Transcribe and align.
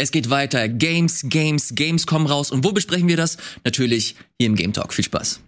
Es 0.00 0.12
geht 0.12 0.30
weiter. 0.30 0.66
Games, 0.66 1.26
Games, 1.28 1.74
Games 1.74 2.06
kommen 2.06 2.26
raus. 2.26 2.50
Und 2.50 2.64
wo 2.64 2.72
besprechen 2.72 3.06
wir 3.06 3.18
das? 3.18 3.36
Natürlich 3.64 4.16
hier 4.38 4.46
im 4.46 4.56
Game 4.56 4.72
Talk. 4.72 4.94
Viel 4.94 5.04
Spaß. 5.04 5.40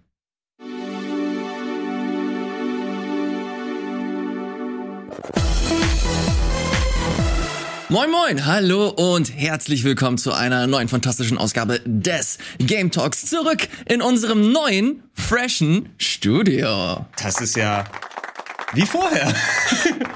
Moin 7.88 8.10
Moin, 8.10 8.44
hallo 8.44 8.88
und 8.88 9.34
herzlich 9.34 9.84
willkommen 9.84 10.18
zu 10.18 10.32
einer 10.32 10.66
neuen 10.66 10.88
fantastischen 10.88 11.38
Ausgabe 11.38 11.80
des 11.86 12.36
Game 12.58 12.90
Talks 12.90 13.24
zurück 13.24 13.68
in 13.86 14.02
unserem 14.02 14.52
neuen, 14.52 15.02
freshen 15.14 15.88
Studio. 15.96 17.06
Das 17.22 17.40
ist 17.40 17.56
ja 17.56 17.84
wie 18.74 18.82
vorher. 18.86 19.32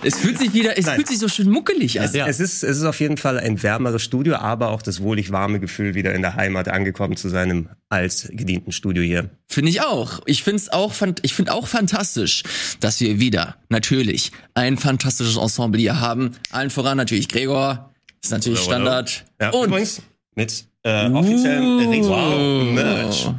Es 0.03 0.19
fühlt 0.19 0.39
sich 0.39 0.53
wieder, 0.55 0.79
es 0.79 0.87
Nein. 0.87 0.97
fühlt 0.97 1.09
sich 1.09 1.19
so 1.19 1.29
schön 1.29 1.51
muckelig 1.51 1.99
an. 2.01 2.07
Es, 2.07 2.15
es, 2.15 2.41
ist, 2.41 2.63
es 2.63 2.79
ist 2.79 2.85
auf 2.85 3.01
jeden 3.01 3.17
Fall 3.17 3.39
ein 3.39 3.63
wärmeres 3.63 4.03
Studio, 4.03 4.37
aber 4.37 4.69
auch 4.71 4.83
das 4.83 5.03
wohlig 5.03 5.33
warme 5.33 5.59
Gefühl, 5.61 5.95
wieder 5.95 6.15
in 6.15 6.23
der 6.23 6.37
Heimat 6.37 6.69
angekommen 6.69 7.17
zu 7.17 7.29
seinem 7.29 7.69
altgedienten 7.89 8.73
Studio 8.73 9.03
hier. 9.03 9.31
Finde 9.49 9.71
ich 9.71 9.83
auch. 9.83 10.21
Ich 10.27 10.43
finde 10.43 10.57
es 10.63 10.69
auch, 10.73 10.95
ich 11.23 11.35
finde 11.35 11.53
auch 11.53 11.67
fantastisch, 11.67 12.45
dass 12.81 13.01
wir 13.01 13.19
wieder 13.21 13.57
natürlich 13.69 14.33
ein 14.55 14.77
fantastisches 14.79 15.37
Ensemble 15.37 15.81
hier 15.81 16.01
haben. 16.01 16.33
Allen 16.51 16.71
voran 16.71 16.97
natürlich 16.97 17.29
Gregor. 17.29 17.93
Ist 18.23 18.31
natürlich 18.31 18.61
Oder, 18.67 18.77
oder? 18.77 18.85
Standard. 19.07 19.25
Ja, 19.41 19.51
Und 19.51 19.69
übrigens 19.69 20.03
mit 20.35 20.65
äh, 20.83 21.09
offiziellem 21.11 21.79
Uh. 21.79 21.91
Retro-Merch 21.91 23.31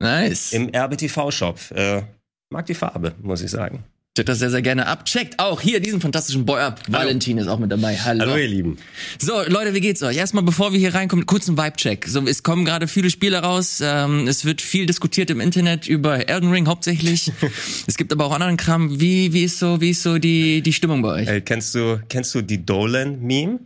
Nice. 0.00 0.52
im 0.52 0.68
RBTV-Shop. 0.74 1.58
Äh, 1.74 2.02
mag 2.50 2.66
die 2.66 2.74
Farbe, 2.74 3.14
muss 3.22 3.42
ich 3.42 3.50
sagen. 3.50 3.84
Checkt 4.14 4.28
das 4.28 4.40
sehr, 4.40 4.50
sehr 4.50 4.60
gerne 4.60 4.88
ab. 4.88 5.06
Checkt 5.06 5.38
auch 5.38 5.62
hier 5.62 5.80
diesen 5.80 6.02
fantastischen 6.02 6.44
Boy 6.44 6.60
ab. 6.60 6.82
Valentin 6.86 7.38
ist 7.38 7.48
auch 7.48 7.58
mit 7.58 7.72
dabei. 7.72 7.96
Hallo. 7.96 8.20
Hallo 8.20 8.36
ihr 8.36 8.46
Lieben. 8.46 8.76
So, 9.18 9.40
Leute, 9.46 9.72
wie 9.72 9.80
geht's 9.80 10.02
euch? 10.02 10.18
Erstmal, 10.18 10.42
bevor 10.42 10.74
wir 10.74 10.78
hier 10.78 10.94
reinkommen, 10.94 11.24
kurz 11.24 11.48
ein 11.48 11.56
Vibe-Check. 11.56 12.04
So, 12.08 12.20
es 12.26 12.42
kommen 12.42 12.66
gerade 12.66 12.88
viele 12.88 13.08
Spiele 13.08 13.38
raus. 13.38 13.80
Ähm, 13.82 14.28
es 14.28 14.44
wird 14.44 14.60
viel 14.60 14.84
diskutiert 14.84 15.30
im 15.30 15.40
Internet 15.40 15.88
über 15.88 16.28
Elden 16.28 16.50
Ring 16.50 16.66
hauptsächlich. 16.66 17.32
es 17.86 17.96
gibt 17.96 18.12
aber 18.12 18.26
auch 18.26 18.32
anderen 18.32 18.58
Kram. 18.58 19.00
Wie, 19.00 19.32
wie 19.32 19.44
ist 19.44 19.58
so, 19.58 19.80
wie 19.80 19.92
ist 19.92 20.02
so 20.02 20.18
die, 20.18 20.60
die 20.60 20.74
Stimmung 20.74 21.00
bei 21.00 21.22
euch? 21.22 21.28
Äh, 21.28 21.40
kennst 21.40 21.74
du 21.74 21.98
kennst 22.10 22.34
du 22.34 22.42
die 22.42 22.66
Dolan-Meme? 22.66 23.60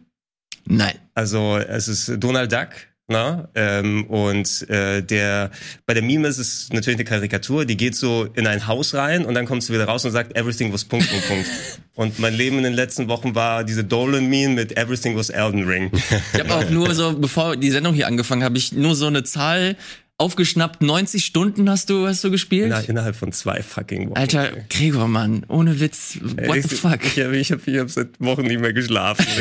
Nein. 0.66 0.94
Also 1.14 1.56
es 1.56 1.88
ist 1.88 2.22
Donald 2.22 2.52
Duck. 2.52 2.68
Na, 3.08 3.48
ähm, 3.54 4.04
und 4.06 4.68
äh, 4.68 5.00
der 5.00 5.52
bei 5.86 5.94
der 5.94 6.02
Meme 6.02 6.26
ist 6.26 6.38
es 6.38 6.70
natürlich 6.72 6.98
eine 6.98 7.04
Karikatur, 7.04 7.64
die 7.64 7.76
geht 7.76 7.94
so 7.94 8.24
in 8.34 8.48
ein 8.48 8.66
Haus 8.66 8.94
rein 8.94 9.24
und 9.24 9.34
dann 9.34 9.46
kommst 9.46 9.68
du 9.68 9.74
wieder 9.74 9.84
raus 9.84 10.04
und 10.04 10.10
sagt 10.10 10.36
Everything 10.36 10.72
was 10.72 10.84
Punkt 10.84 11.08
Punkt 11.08 11.28
Punkt. 11.28 11.46
Und 11.96 12.18
mein 12.18 12.34
Leben 12.34 12.58
in 12.58 12.64
den 12.64 12.74
letzten 12.74 13.08
Wochen 13.08 13.34
war 13.34 13.64
diese 13.64 13.82
Dolan 13.82 14.26
Meme 14.26 14.54
mit 14.54 14.76
Everything 14.76 15.16
was 15.16 15.30
Elden 15.30 15.66
Ring. 15.66 15.90
Ich 16.34 16.40
habe 16.40 16.54
auch 16.54 16.68
nur 16.68 16.94
so, 16.94 17.18
bevor 17.18 17.56
die 17.56 17.70
Sendung 17.70 17.94
hier 17.94 18.06
angefangen 18.06 18.44
habe, 18.44 18.58
ich 18.58 18.72
nur 18.72 18.94
so 18.94 19.06
eine 19.06 19.24
Zahl 19.24 19.76
aufgeschnappt. 20.18 20.80
90 20.80 21.24
Stunden 21.24 21.68
hast 21.68 21.90
du, 21.90 22.06
hast 22.06 22.24
du 22.24 22.30
gespielt? 22.30 22.68
Na, 22.70 22.80
innerhalb 22.80 23.16
von 23.16 23.32
zwei 23.32 23.62
fucking 23.62 24.10
Wochen. 24.10 24.16
Alter, 24.16 24.50
Gregor, 24.70 25.08
Mann, 25.08 25.44
ohne 25.48 25.78
Witz, 25.78 26.18
what 26.22 26.56
ich, 26.56 26.66
the 26.66 26.76
fuck? 26.76 27.00
Ich 27.04 27.22
habe 27.22 27.36
ich 27.36 27.52
hab, 27.52 27.66
ich 27.68 27.78
hab 27.78 27.90
seit 27.90 28.18
Wochen 28.18 28.42
nicht 28.42 28.60
mehr 28.60 28.72
geschlafen. 28.72 29.26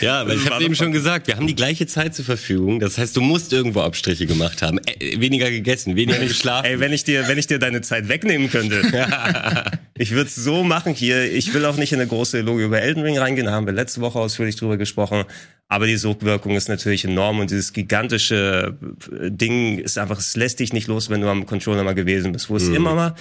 Ja, 0.00 0.26
weil 0.26 0.36
ich 0.36 0.50
habe 0.50 0.64
eben 0.64 0.74
schon 0.74 0.90
gesagt, 0.90 1.28
wir 1.28 1.36
haben 1.36 1.46
die 1.46 1.54
gleiche 1.54 1.86
Zeit 1.86 2.14
zur 2.14 2.24
Verfügung. 2.24 2.80
Das 2.80 2.98
heißt, 2.98 3.16
du 3.16 3.20
musst 3.20 3.52
irgendwo 3.52 3.80
Abstriche 3.80 4.26
gemacht 4.26 4.62
haben. 4.62 4.78
Äh, 4.78 5.20
weniger 5.20 5.50
gegessen, 5.50 5.94
weniger 5.96 6.18
geschlafen. 6.18 6.66
Ey, 6.66 6.80
wenn 6.80 6.92
ich 6.92 7.04
dir, 7.04 7.28
wenn 7.28 7.38
ich 7.38 7.46
dir 7.46 7.58
deine 7.58 7.82
Zeit 7.82 8.08
wegnehmen 8.08 8.50
könnte. 8.50 8.82
ich 9.96 10.10
würde 10.10 10.26
es 10.28 10.34
so 10.34 10.64
machen 10.64 10.94
hier. 10.94 11.32
Ich 11.32 11.54
will 11.54 11.64
auch 11.66 11.76
nicht 11.76 11.92
in 11.92 12.00
eine 12.00 12.08
große 12.08 12.40
Logo 12.40 12.60
über 12.60 12.80
Elden 12.80 13.02
Ring 13.02 13.18
reingehen. 13.18 13.46
Da 13.46 13.52
haben 13.52 13.66
wir 13.66 13.72
letzte 13.72 14.00
Woche 14.00 14.18
ausführlich 14.18 14.56
drüber 14.56 14.76
gesprochen. 14.76 15.24
Aber 15.72 15.86
die 15.86 15.96
Sogwirkung 15.96 16.54
ist 16.54 16.68
natürlich 16.68 17.06
enorm 17.06 17.38
und 17.40 17.50
dieses 17.50 17.72
gigantische 17.72 18.76
äh, 19.10 19.30
Ding 19.30 19.78
ist 19.78 19.96
einfach, 19.96 20.18
es 20.18 20.36
lässt 20.36 20.60
dich 20.60 20.74
nicht 20.74 20.86
los, 20.86 21.08
wenn 21.08 21.22
du 21.22 21.28
am 21.28 21.46
Controller 21.46 21.82
mal 21.82 21.94
gewesen 21.94 22.32
bist. 22.32 22.50
Wo 22.50 22.56
es 22.56 22.68
immer 22.68 22.94
mal, 22.94 23.14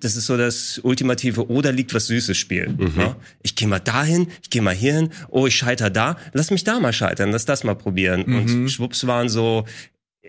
das 0.00 0.14
ist 0.14 0.26
so 0.26 0.36
das 0.36 0.78
ultimative 0.82 1.48
oder 1.48 1.72
liegt 1.72 1.94
was 1.94 2.08
Süßes 2.08 2.36
Spiel. 2.36 2.76
Ja? 2.98 3.16
Ich 3.42 3.56
gehe 3.56 3.66
mal 3.66 3.78
dahin, 3.78 4.26
ich 4.42 4.50
gehe 4.50 4.60
mal 4.60 4.74
hierhin, 4.74 5.08
oh, 5.30 5.46
ich 5.46 5.56
scheiter 5.56 5.88
da, 5.88 6.18
lass 6.34 6.50
mich 6.50 6.64
da 6.64 6.80
mal 6.80 6.92
scheitern, 6.92 7.30
lass 7.30 7.46
das 7.46 7.64
mal 7.64 7.74
probieren. 7.74 8.24
Und 8.24 8.68
schwupps 8.68 9.06
waren 9.06 9.30
so, 9.30 9.64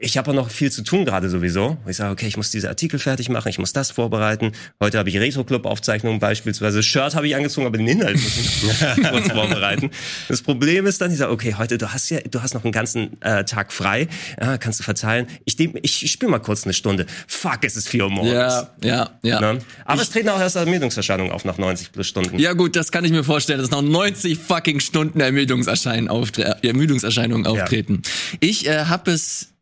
ich 0.01 0.17
habe 0.17 0.33
noch 0.33 0.49
viel 0.49 0.71
zu 0.71 0.83
tun 0.83 1.05
gerade 1.05 1.29
sowieso. 1.29 1.77
Ich 1.87 1.97
sage, 1.97 2.11
okay, 2.11 2.27
ich 2.27 2.37
muss 2.37 2.51
diese 2.51 2.69
Artikel 2.69 2.99
fertig 2.99 3.29
machen, 3.29 3.49
ich 3.49 3.59
muss 3.59 3.73
das 3.73 3.91
vorbereiten. 3.91 4.51
Heute 4.81 4.97
habe 4.97 5.09
ich 5.09 5.17
Retro-Club-Aufzeichnungen 5.17 6.19
beispielsweise. 6.19 6.83
Shirt 6.83 7.15
habe 7.15 7.27
ich 7.27 7.35
angezogen, 7.35 7.67
aber 7.67 7.77
den 7.77 7.87
Inhalt 7.87 8.15
muss 8.15 8.37
ich 8.37 9.03
kurz 9.09 9.31
vorbereiten. 9.31 9.91
Das 10.27 10.41
Problem 10.41 10.85
ist 10.85 11.01
dann, 11.01 11.11
ich 11.11 11.17
sage, 11.17 11.31
okay, 11.31 11.55
heute, 11.57 11.77
du 11.77 11.91
hast 11.91 12.09
ja, 12.09 12.19
du 12.19 12.41
hast 12.41 12.53
noch 12.53 12.63
einen 12.63 12.71
ganzen 12.71 13.21
äh, 13.21 13.43
Tag 13.45 13.71
frei. 13.71 14.07
Ja, 14.39 14.57
kannst 14.57 14.79
du 14.79 14.83
verzeihen. 14.83 15.27
Ich, 15.45 15.59
ich, 15.59 16.03
ich 16.03 16.11
spiele 16.11 16.31
mal 16.31 16.39
kurz 16.39 16.63
eine 16.63 16.73
Stunde. 16.73 17.05
Fuck, 17.27 17.59
es 17.63 17.75
ist 17.75 17.89
vier 17.89 18.05
Uhr 18.05 18.11
morgens. 18.11 18.33
Ja, 18.33 18.69
ja, 18.81 19.09
ja. 19.23 19.39
Ne? 19.39 19.59
Aber 19.85 20.01
es 20.01 20.09
treten 20.09 20.29
auch 20.29 20.39
erst 20.39 20.55
Ermüdungserscheinungen 20.55 21.31
auf 21.31 21.45
nach 21.45 21.57
90 21.57 21.91
plus 21.91 22.07
Stunden. 22.07 22.39
Ja 22.39 22.53
gut, 22.53 22.75
das 22.75 22.91
kann 22.91 23.05
ich 23.05 23.11
mir 23.11 23.23
vorstellen, 23.23 23.59
dass 23.59 23.71
noch 23.71 23.81
90 23.81 24.37
fucking 24.37 24.79
Stunden 24.79 25.19
Ermüdungserscheinungen, 25.19 26.09
auftre 26.09 26.57
Ermüdungserscheinungen 26.63 27.47
auftreten. 27.47 28.01
Ich 28.39 28.67
äh, 28.67 28.85
habe 28.85 29.11
es 29.11 29.56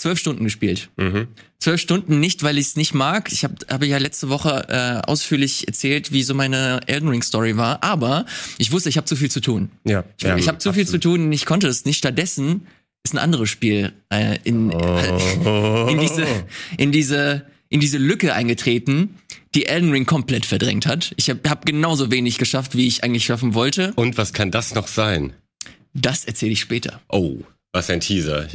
zwölf 0.00 0.18
Stunden 0.18 0.44
gespielt. 0.44 0.90
Mhm. 0.96 1.28
Zwölf 1.58 1.80
Stunden 1.80 2.20
nicht, 2.20 2.42
weil 2.42 2.58
ich 2.58 2.66
es 2.68 2.76
nicht 2.76 2.94
mag. 2.94 3.30
Ich 3.32 3.44
habe 3.44 3.54
hab 3.68 3.84
ja 3.84 3.98
letzte 3.98 4.28
Woche 4.28 4.66
äh, 4.68 5.06
ausführlich 5.08 5.66
erzählt, 5.68 6.10
wie 6.12 6.22
so 6.22 6.34
meine 6.34 6.80
Elden 6.86 7.08
Ring 7.08 7.22
Story 7.22 7.56
war. 7.56 7.82
Aber 7.84 8.26
ich 8.58 8.72
wusste, 8.72 8.88
ich 8.88 8.96
habe 8.96 9.04
zu 9.06 9.16
viel 9.16 9.30
zu 9.30 9.40
tun. 9.40 9.70
Ja, 9.84 10.04
Ich, 10.18 10.24
ja, 10.24 10.36
ich 10.36 10.48
habe 10.48 10.58
zu 10.58 10.72
viel 10.72 10.86
zu 10.86 10.98
tun 10.98 11.26
und 11.26 11.32
ich 11.32 11.46
konnte 11.46 11.68
es 11.68 11.84
nicht. 11.84 11.98
Stattdessen 11.98 12.66
ist 13.04 13.14
ein 13.14 13.18
anderes 13.18 13.48
Spiel 13.50 13.92
äh, 14.12 14.38
in, 14.44 14.72
Oh. 14.74 15.86
in 15.90 15.98
diese 16.00 16.26
in 16.76 16.92
diese 16.92 17.46
in 17.68 17.78
diese 17.80 17.98
Lücke 17.98 18.34
eingetreten, 18.34 19.16
die 19.54 19.66
Elden 19.66 19.92
Ring 19.92 20.04
komplett 20.04 20.44
verdrängt 20.44 20.86
hat. 20.86 21.12
Ich 21.16 21.30
habe 21.30 21.48
hab 21.48 21.64
genauso 21.66 22.10
wenig 22.10 22.36
geschafft, 22.38 22.76
wie 22.76 22.86
ich 22.88 23.04
eigentlich 23.04 23.24
schaffen 23.24 23.54
wollte. 23.54 23.92
Und 23.94 24.18
was 24.18 24.32
kann 24.32 24.50
das 24.50 24.74
noch 24.74 24.88
sein? 24.88 25.34
Das 25.94 26.24
erzähle 26.24 26.52
ich 26.52 26.60
später. 26.60 27.00
Oh, 27.08 27.38
was 27.72 27.88
ein 27.88 28.00
Teaser. 28.00 28.48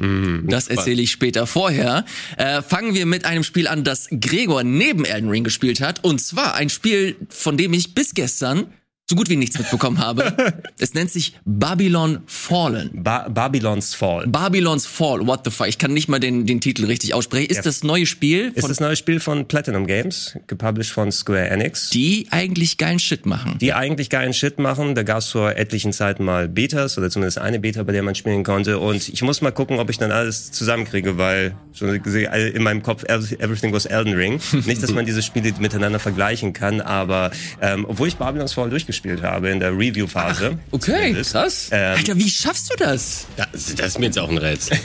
Das 0.47 0.67
erzähle 0.67 1.01
ich 1.01 1.11
später. 1.11 1.47
Vorher 1.47 2.05
äh, 2.37 2.61
fangen 2.61 2.93
wir 2.95 3.05
mit 3.05 3.25
einem 3.25 3.43
Spiel 3.43 3.67
an, 3.67 3.83
das 3.83 4.07
Gregor 4.11 4.63
neben 4.63 5.05
Elden 5.05 5.29
Ring 5.29 5.43
gespielt 5.43 5.79
hat. 5.79 6.03
Und 6.03 6.19
zwar 6.19 6.55
ein 6.55 6.69
Spiel, 6.69 7.15
von 7.29 7.55
dem 7.55 7.73
ich 7.73 7.95
bis 7.95 8.13
gestern 8.13 8.67
so 9.07 9.15
gut 9.15 9.29
wie 9.29 9.35
nichts 9.35 9.59
mitbekommen 9.59 9.99
habe. 9.99 10.33
es 10.79 10.95
nennt 10.95 11.11
sich 11.11 11.35
Babylon 11.45 12.21
Fallen. 12.25 12.89
Ba 13.03 13.29
Babylon's 13.29 13.93
Fall. 13.93 14.25
Babylon's 14.25 14.87
Fall, 14.87 15.27
what 15.27 15.41
the 15.45 15.51
fuck? 15.51 15.67
Ich 15.67 15.77
kann 15.77 15.93
nicht 15.93 16.09
mal 16.09 16.19
den, 16.19 16.47
den 16.47 16.59
Titel 16.59 16.85
richtig 16.85 17.13
aussprechen. 17.13 17.51
Ist 17.51 17.67
das 17.67 17.83
neue 17.83 18.07
Spiel, 18.07 18.51
Ist 18.55 18.61
von, 18.61 18.69
das 18.69 18.79
neue 18.79 18.95
Spiel 18.95 19.19
von 19.19 19.47
Platinum 19.47 19.85
Games, 19.85 20.35
gepublished 20.47 20.91
von 20.91 21.11
Square 21.11 21.49
Enix. 21.49 21.91
die 21.91 22.27
eigentlich 22.31 22.77
geilen 22.77 22.97
Shit 22.97 23.27
machen. 23.27 23.59
die 23.59 23.73
eigentlich 23.73 24.09
geilen 24.09 24.33
Shit 24.33 24.57
machen. 24.57 24.95
Da 24.95 25.03
gab 25.03 25.19
es 25.19 25.29
vor 25.29 25.51
etlichen 25.51 25.93
Zeiten 25.93 26.23
mal 26.23 26.49
Betas 26.49 26.97
oder 26.97 27.11
zumindest 27.11 27.37
eine 27.37 27.59
Beta, 27.59 27.83
bei 27.83 27.91
der 27.91 28.01
man 28.01 28.15
spielen 28.15 28.43
konnte. 28.43 28.79
Und 28.79 29.07
ich 29.07 29.21
muss 29.21 29.39
mal 29.39 29.51
gucken, 29.51 29.77
ob 29.77 29.91
ich 29.91 29.99
dann 29.99 30.11
alles 30.11 30.51
zusammenkriege, 30.51 31.19
weil 31.19 31.55
in 31.79 32.63
meinem 32.63 32.81
Kopf 32.81 33.03
everything 33.03 33.71
was 33.71 33.85
Elden 33.85 34.13
Ring. 34.13 34.39
Nicht, 34.65 34.81
dass 34.81 34.91
man 34.91 35.05
diese 35.05 35.21
Spiele 35.21 35.53
miteinander 35.59 35.99
vergleichen 35.99 36.53
kann, 36.53 36.81
aber 36.81 37.29
ähm, 37.61 37.85
obwohl 37.87 38.07
ich 38.07 38.15
Babylon's 38.15 38.53
Fall 38.53 38.71
durchgespielt 38.71 38.94
habe 39.03 39.49
in 39.49 39.59
der 39.59 39.71
Review-Phase. 39.71 40.57
Okay, 40.71 40.91
zumindest, 40.91 41.31
krass. 41.31 41.69
Ähm, 41.71 41.97
Alter, 41.97 42.17
wie 42.17 42.29
schaffst 42.29 42.71
du 42.71 42.77
das? 42.77 43.27
Das, 43.37 43.75
das 43.75 43.87
ist 43.87 43.99
mir 43.99 44.07
jetzt 44.07 44.19
auch 44.19 44.29
ein 44.29 44.37
Rätsel. 44.37 44.77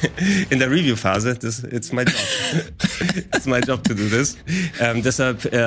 in 0.50 0.58
der 0.58 0.70
Review-Phase. 0.70 1.36
Das 1.40 1.62
it's 1.64 1.92
my 1.92 2.02
job. 2.02 2.14
it's 3.34 3.46
my 3.46 3.60
job 3.60 3.82
to 3.84 3.94
do 3.94 4.08
this. 4.08 4.36
Ähm, 4.80 5.02
deshalb 5.02 5.44
äh, 5.52 5.58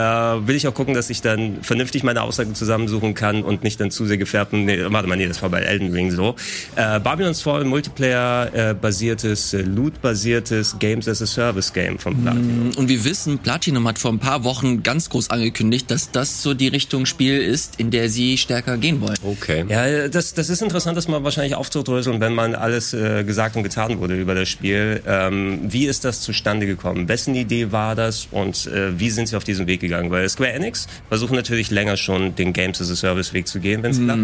will 0.48 0.56
ich 0.56 0.68
auch 0.68 0.74
gucken, 0.74 0.94
dass 0.94 1.10
ich 1.10 1.22
dann 1.22 1.64
vernünftig 1.64 2.04
meine 2.04 2.22
Aussagen 2.22 2.56
zusammensuchen 2.56 3.14
kann 3.14 3.44
und 3.44 3.64
nicht 3.64 3.80
dann 3.80 3.92
zu 3.92 4.06
sehr 4.06 4.18
gefärbt. 4.18 4.54
Nee, 4.54 4.80
warte 4.88 5.08
mal, 5.08 5.16
nee, 5.16 5.28
das 5.28 5.42
war 5.42 5.50
bei 5.50 5.62
Elden 5.62 5.92
Ring 5.92 6.12
so. 6.12 6.36
Äh, 6.76 7.00
Babylon's 7.00 7.42
Fall, 7.42 7.64
Multiplayer-basiertes, 7.66 9.54
äh, 9.54 9.62
Loot-basiertes 9.62 10.78
Games 10.80 11.08
as 11.08 11.22
a 11.22 11.26
Service-Game 11.26 12.00
von 12.00 12.22
Platinum. 12.22 12.72
Und 12.76 12.90
wir 12.90 13.04
wissen, 13.04 13.40
Platinum 13.40 13.88
hat 13.88 14.00
vor 14.00 14.12
ein 14.12 14.20
paar 14.20 14.44
Wochen 14.44 14.84
ganz 14.84 15.10
groß 15.10 15.30
angekündigt, 15.30 15.90
dass 15.92 16.12
das 16.12 16.42
so 16.42 16.54
die 16.54 16.68
Richtung 16.68 17.06
Spiel 17.06 17.42
ist, 17.42 17.80
in 17.80 17.92
der 17.92 18.10
sie 18.10 18.33
stärker 18.42 18.78
gehen 18.78 19.02
wollen. 19.02 19.18
Okay. 19.24 19.66
Ja, 19.68 20.08
das, 20.08 20.34
das 20.34 20.50
ist 20.50 20.62
interessant, 20.62 20.98
das 20.98 21.08
mal 21.08 21.24
wahrscheinlich 21.24 21.56
aufzudröseln, 21.56 22.20
wenn 22.20 22.34
man 22.34 22.56
alles 22.56 22.94
äh, 22.94 23.24
gesagt 23.24 23.56
und 23.56 23.64
getan 23.64 24.00
wurde 24.00 24.20
über 24.20 24.36
das 24.36 24.50
Spiel. 24.50 25.02
Ähm, 25.08 25.60
wie 25.64 25.86
ist 25.86 26.06
das 26.06 26.22
zustande 26.22 26.66
gekommen? 26.66 27.08
Wessen 27.08 27.36
Idee 27.36 27.72
war 27.72 27.96
das 27.96 28.28
und 28.32 28.68
äh, 28.68 29.00
wie 29.00 29.10
sind 29.10 29.28
sie 29.28 29.36
auf 29.36 29.44
diesen 29.44 29.68
Weg 29.68 29.82
gegangen? 29.82 30.12
Weil 30.12 30.28
Square 30.30 30.54
Enix 30.54 30.88
versuchen 31.10 31.36
natürlich 31.36 31.72
länger 31.72 31.98
schon 31.98 32.36
den 32.36 32.54
Games 32.54 32.82
as 32.82 32.90
a 32.92 32.96
Service 32.96 33.34
Weg 33.34 33.48
zu 33.48 33.60
gehen, 33.60 33.84
wenn 33.84 33.92
es 33.92 34.00
klappt. 34.00 34.22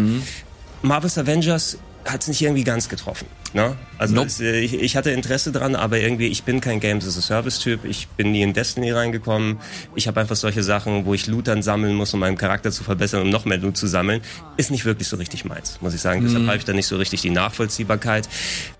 Marvel's 0.82 1.18
Avengers 1.18 1.78
hat 2.06 2.22
es 2.22 2.28
nicht 2.28 2.42
irgendwie 2.42 2.64
ganz 2.64 2.88
getroffen. 2.88 3.26
Ne? 3.52 3.76
Also 3.98 4.14
Nope. 4.14 4.28
es, 4.28 4.40
äh, 4.40 4.60
ich, 4.60 4.74
ich 4.74 4.96
hatte 4.96 5.10
Interesse 5.10 5.50
dran, 5.50 5.74
aber 5.74 5.98
irgendwie, 5.98 6.28
ich 6.28 6.44
bin 6.44 6.60
kein 6.60 6.78
Games 6.78 7.06
as 7.06 7.18
a 7.18 7.20
Service-Typ. 7.20 7.84
Ich 7.84 8.06
bin 8.08 8.30
nie 8.32 8.42
in 8.42 8.52
Destiny 8.52 8.92
reingekommen. 8.92 9.58
Ich 9.96 10.06
habe 10.06 10.20
einfach 10.20 10.36
solche 10.36 10.62
Sachen, 10.62 11.04
wo 11.04 11.14
ich 11.14 11.26
Loot 11.26 11.48
dann 11.48 11.62
sammeln 11.62 11.94
muss, 11.94 12.14
um 12.14 12.20
meinen 12.20 12.36
Charakter 12.36 12.70
zu 12.70 12.84
verbessern 12.84 13.22
und 13.22 13.30
noch 13.30 13.44
mehr 13.44 13.58
Loot 13.58 13.76
zu 13.76 13.86
sammeln, 13.86 14.20
ist 14.56 14.70
nicht 14.70 14.84
wirklich 14.84 15.08
so 15.08 15.16
richtig 15.16 15.44
meins, 15.44 15.78
muss 15.80 15.94
ich 15.94 16.00
sagen. 16.00 16.22
Deshalb 16.22 16.46
habe 16.46 16.56
ich 16.56 16.64
da 16.64 16.72
nicht 16.72 16.86
so 16.86 16.96
richtig 16.96 17.22
die 17.22 17.30
Nachvollziehbarkeit. 17.30 18.28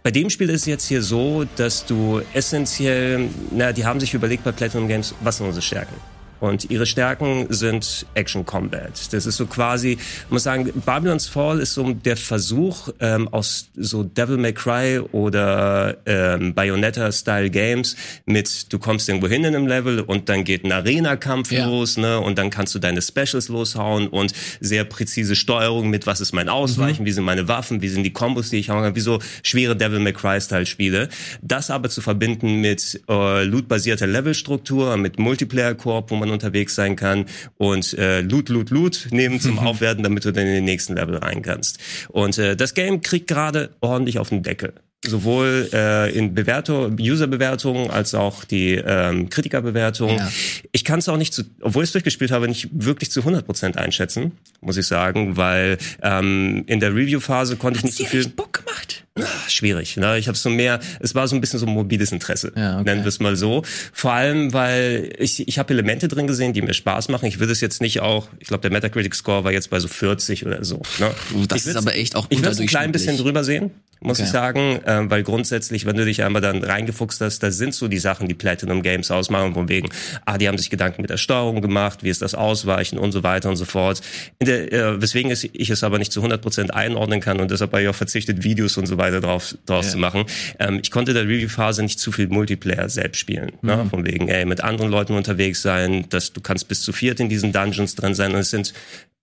Bei 0.03 0.11
dem 0.11 0.31
Spiel 0.31 0.49
ist 0.51 0.63
es 0.63 0.67
jetzt 0.67 0.87
hier 0.87 1.03
so, 1.03 1.45
dass 1.57 1.87
du 1.87 2.23
essentiell, 2.33 3.29
na, 3.51 3.73
die 3.73 3.85
haben 3.85 3.99
sich 3.99 4.15
überlegt 4.15 4.45
bei 4.45 4.53
Platinum 4.53 4.87
Games, 4.89 5.15
was 5.21 5.39
sind 5.39 5.47
unsere 5.47 5.63
Stärken? 5.63 5.95
Und 6.41 6.71
ihre 6.71 6.87
Stärken 6.87 7.47
sind 7.51 8.07
Action 8.15 8.45
Combat. 8.47 8.93
Das 9.13 9.27
ist 9.27 9.37
so 9.37 9.47
quasi, 9.47 9.99
muss 10.31 10.43
sagen, 10.45 10.73
Babylon's 10.87 11.27
Fall 11.29 11.61
ist 11.61 11.75
so 11.75 11.93
der 11.93 12.17
Versuch 12.17 12.89
ähm, 13.01 13.29
aus 13.29 13.69
so 13.77 14.03
Devil 14.03 14.39
May 14.39 14.53
Cry 14.53 15.01
oder 15.13 15.99
ähm, 16.07 16.55
Bayonetta-Style 16.55 17.51
Games 17.51 17.97
mit, 18.27 18.73
du 18.73 18.79
kommst 18.79 19.09
irgendwo 19.09 19.29
hin 19.29 19.45
in 19.45 19.55
einem 19.55 19.67
Level 19.67 20.01
und 20.01 20.29
dann 20.29 20.45
geht 20.45 20.65
ein 20.65 20.73
Arena-Kampf 20.73 21.53
Ja. 21.53 21.67
los, 21.67 21.97
ne? 21.97 22.19
Und 22.21 22.39
dann 22.39 22.51
kannst 22.51 22.75
du 22.75 22.79
deine 22.79 23.03
Specials 23.03 23.49
loshauen 23.49 24.09
und 24.09 24.33
sehr 24.61 24.85
präzise 24.85 25.37
Steuerung 25.37 25.91
mit, 25.91 26.07
was 26.07 26.21
ist 26.21 26.33
mein 26.33 26.49
Ausweichen, 26.49 27.05
wie 27.05 27.13
sind 27.13 27.25
meine 27.25 27.49
Waffen, 27.49 27.83
wie 27.83 27.89
sind 27.89 28.03
die 28.05 28.13
Kombos, 28.13 28.51
die 28.51 28.57
ich 28.59 28.71
hauen 28.71 28.83
kann, 28.83 28.95
wie 28.97 29.01
so 29.01 29.19
schwere 29.43 29.77
Devil 29.77 29.99
May 30.01 30.13
Cry-Style-Spiele. 30.13 31.09
Das 31.43 31.71
aber 31.71 31.91
zu 31.91 32.01
verbinden 32.01 32.61
mit 32.61 33.01
äh, 33.09 33.45
loot-basierter 33.45 34.07
Levelstruktur, 34.07 34.97
mit 34.97 35.19
Multiplayer-Koop, 35.19 36.11
wo 36.11 36.17
man 36.17 36.30
unterwegs 36.31 36.75
sein 36.75 36.97
kann 36.97 37.27
und 37.57 37.97
äh, 37.99 38.21
Loot, 38.21 38.49
Loot, 38.49 38.71
Loot 38.71 39.09
nehmen 39.11 39.41
zum 39.41 39.59
Aufwerten, 39.67 40.03
damit 40.03 40.25
du 40.25 40.33
dann 40.33 40.47
in 40.47 40.55
den 40.55 40.65
nächsten 40.65 40.97
Level 40.97 41.17
rein 41.17 41.43
kannst. 41.43 41.79
Und 42.09 42.39
äh, 42.39 42.57
das 42.57 42.75
Game 42.75 43.01
kriegt 43.03 43.29
gerade 43.29 43.71
ordentlich 43.81 44.19
auf 44.19 44.31
den 44.31 44.43
Deckel. 44.43 44.75
Sowohl 45.07 45.71
äh, 45.73 46.15
in 46.15 46.35
Bewertung, 46.35 46.99
User-Bewertungen 47.01 47.91
als 47.91 48.15
auch 48.15 48.45
die 48.45 48.75
ähm, 48.75 49.31
Kritikerbewertungen. 49.31 50.19
Ja. 50.19 50.31
Ich 50.73 50.85
kann 50.85 50.99
es 50.99 51.09
auch 51.09 51.17
nicht, 51.17 51.33
zu, 51.33 51.45
obwohl 51.63 51.85
ich 51.85 51.89
es 51.89 51.93
durchgespielt 51.93 52.31
habe, 52.31 52.47
nicht 52.49 52.69
wirklich 52.71 53.11
zu 53.11 53.21
100% 53.21 53.77
einschätzen, 53.77 54.33
muss 54.61 54.77
ich 54.77 54.87
sagen, 54.87 55.39
weil 55.39 55.79
ähm, 56.03 56.65
in 56.67 56.81
der 56.81 56.95
Review-Phase 56.95 57.57
konnte 57.57 57.79
ich 57.79 57.85
nicht 57.85 57.97
so 57.97 58.05
viel... 58.05 58.29
Bock 58.29 58.63
gemacht? 58.65 59.07
Schwierig. 59.49 59.97
Ne? 59.97 60.19
Ich 60.19 60.29
habe 60.29 60.37
so 60.39 60.51
mehr, 60.51 60.81
es 61.01 61.15
war 61.15 61.29
so 61.29 61.35
ein 61.37 61.41
bisschen 61.41 61.59
so 61.59 61.67
ein 61.67 61.73
mobiles 61.73 62.13
Interesse, 62.13 62.53
Ja, 62.57 62.75
okay. 62.77 62.85
nennen 62.85 63.03
wir 63.05 63.09
es 63.09 63.21
mal 63.21 63.37
so. 63.37 63.63
Vor 63.93 64.13
allem, 64.13 64.53
weil 64.53 65.13
ich, 65.19 65.47
ich 65.47 65.59
habe 65.59 65.73
Elemente 65.73 66.09
drin 66.09 66.27
gesehen, 66.27 66.53
die 66.53 66.63
mir 66.63 66.75
Spaß 66.75 67.09
machen. 67.09 67.27
Ich 67.27 67.39
würde 67.41 67.53
es 67.53 67.61
jetzt 67.61 67.81
nicht 67.81 68.01
auch, 68.01 68.29
ich 68.39 68.49
glaube, 68.49 68.63
der 68.63 68.71
Metacritic-Score 68.71 69.45
war 69.45 69.53
jetzt 69.53 69.71
bei 69.71 69.81
so 69.81 69.89
40 69.89 70.47
oder 70.47 70.65
so. 70.65 70.83
Ne? 70.99 71.11
Das 71.49 71.63
Ich 71.63 71.67
ist 71.69 71.77
aber 71.77 71.95
echt 71.95 72.17
auch 72.17 72.27
Ich 72.31 72.39
würde 72.39 72.51
es 72.51 72.61
ein 72.61 72.67
klein 72.67 72.93
bisschen 72.93 73.17
drüber 73.17 73.45
sehen, 73.45 73.71
muss 74.01 74.19
Okay. 74.19 74.25
ich 74.27 74.31
sagen, 74.33 74.81
ähm, 74.87 75.11
weil 75.11 75.23
grundsätzlich, 75.23 75.85
wenn 75.87 75.97
du 75.97 76.05
dich 76.05 76.23
einmal 76.23 76.41
dann 76.41 76.65
reingefuchst 76.65 77.21
hast, 77.21 77.41
da 77.43 77.51
sind 77.51 77.75
so 77.75 77.87
die 77.89 77.99
Sachen, 77.99 78.29
die 78.29 78.35
Platinum 78.35 78.83
Games 78.83 79.11
ausmachen, 79.11 79.53
von 79.55 79.69
wegen, 79.69 79.91
ah, 80.25 80.39
die 80.39 80.49
haben 80.49 80.57
sich 80.57 80.71
Gedanken 80.71 81.03
mit 81.03 81.11
der 81.11 81.19
Steuerung 81.19 81.61
gemacht, 81.61 82.03
wie 82.03 82.09
ist 82.09 82.23
das 82.23 82.35
Ausweichen 82.35 82.99
und 82.99 83.13
so 83.13 83.23
weiter 83.23 83.51
und 83.51 83.57
so 83.57 83.67
fort. 83.67 84.01
In 84.39 84.47
der, 84.47 84.73
äh, 84.73 85.03
weswegen 85.03 85.31
es, 85.31 85.45
ich 85.45 85.69
es 85.71 85.85
aber 85.85 85.99
nicht 85.99 86.13
zu 86.13 86.23
100% 86.23 86.71
einordnen 86.71 87.21
kann 87.21 87.41
und 87.41 87.51
deshalb 87.51 87.73
habe 87.73 87.83
ich 87.83 87.89
auch 87.89 87.95
verzichtet, 87.95 88.43
Videos 88.43 88.79
und 88.79 88.87
so 88.87 88.97
weiter 88.97 89.10
drauf, 89.19 89.57
draus 89.67 89.87
Ja. 89.87 89.93
zu 89.93 89.99
machen. 89.99 90.25
Ähm, 90.61 90.79
ich 90.83 90.93
konnte 90.93 91.13
der 91.13 91.25
Review-Phase 91.25 91.83
nicht 91.83 91.99
zu 91.99 92.13
viel 92.13 92.29
Multiplayer 92.29 92.89
selbst 92.89 93.19
spielen. 93.19 93.53
Ne? 93.63 93.77
Mhm. 93.77 93.91
Von 93.91 94.07
wegen, 94.07 94.29
ey, 94.29 94.45
mit 94.45 94.63
anderen 94.63 94.91
Leuten 94.91 95.15
unterwegs 95.15 95.63
sein, 95.63 96.07
dass 96.11 96.33
du 96.33 96.41
kannst 96.41 96.69
bis 96.69 96.83
zu 96.83 96.93
viert 96.93 97.19
in 97.19 97.29
diesen 97.29 97.53
Dungeons 97.53 97.97
drin 97.97 98.15
sein 98.15 98.33
und 98.33 98.39
es 98.41 98.51
sind 98.51 98.73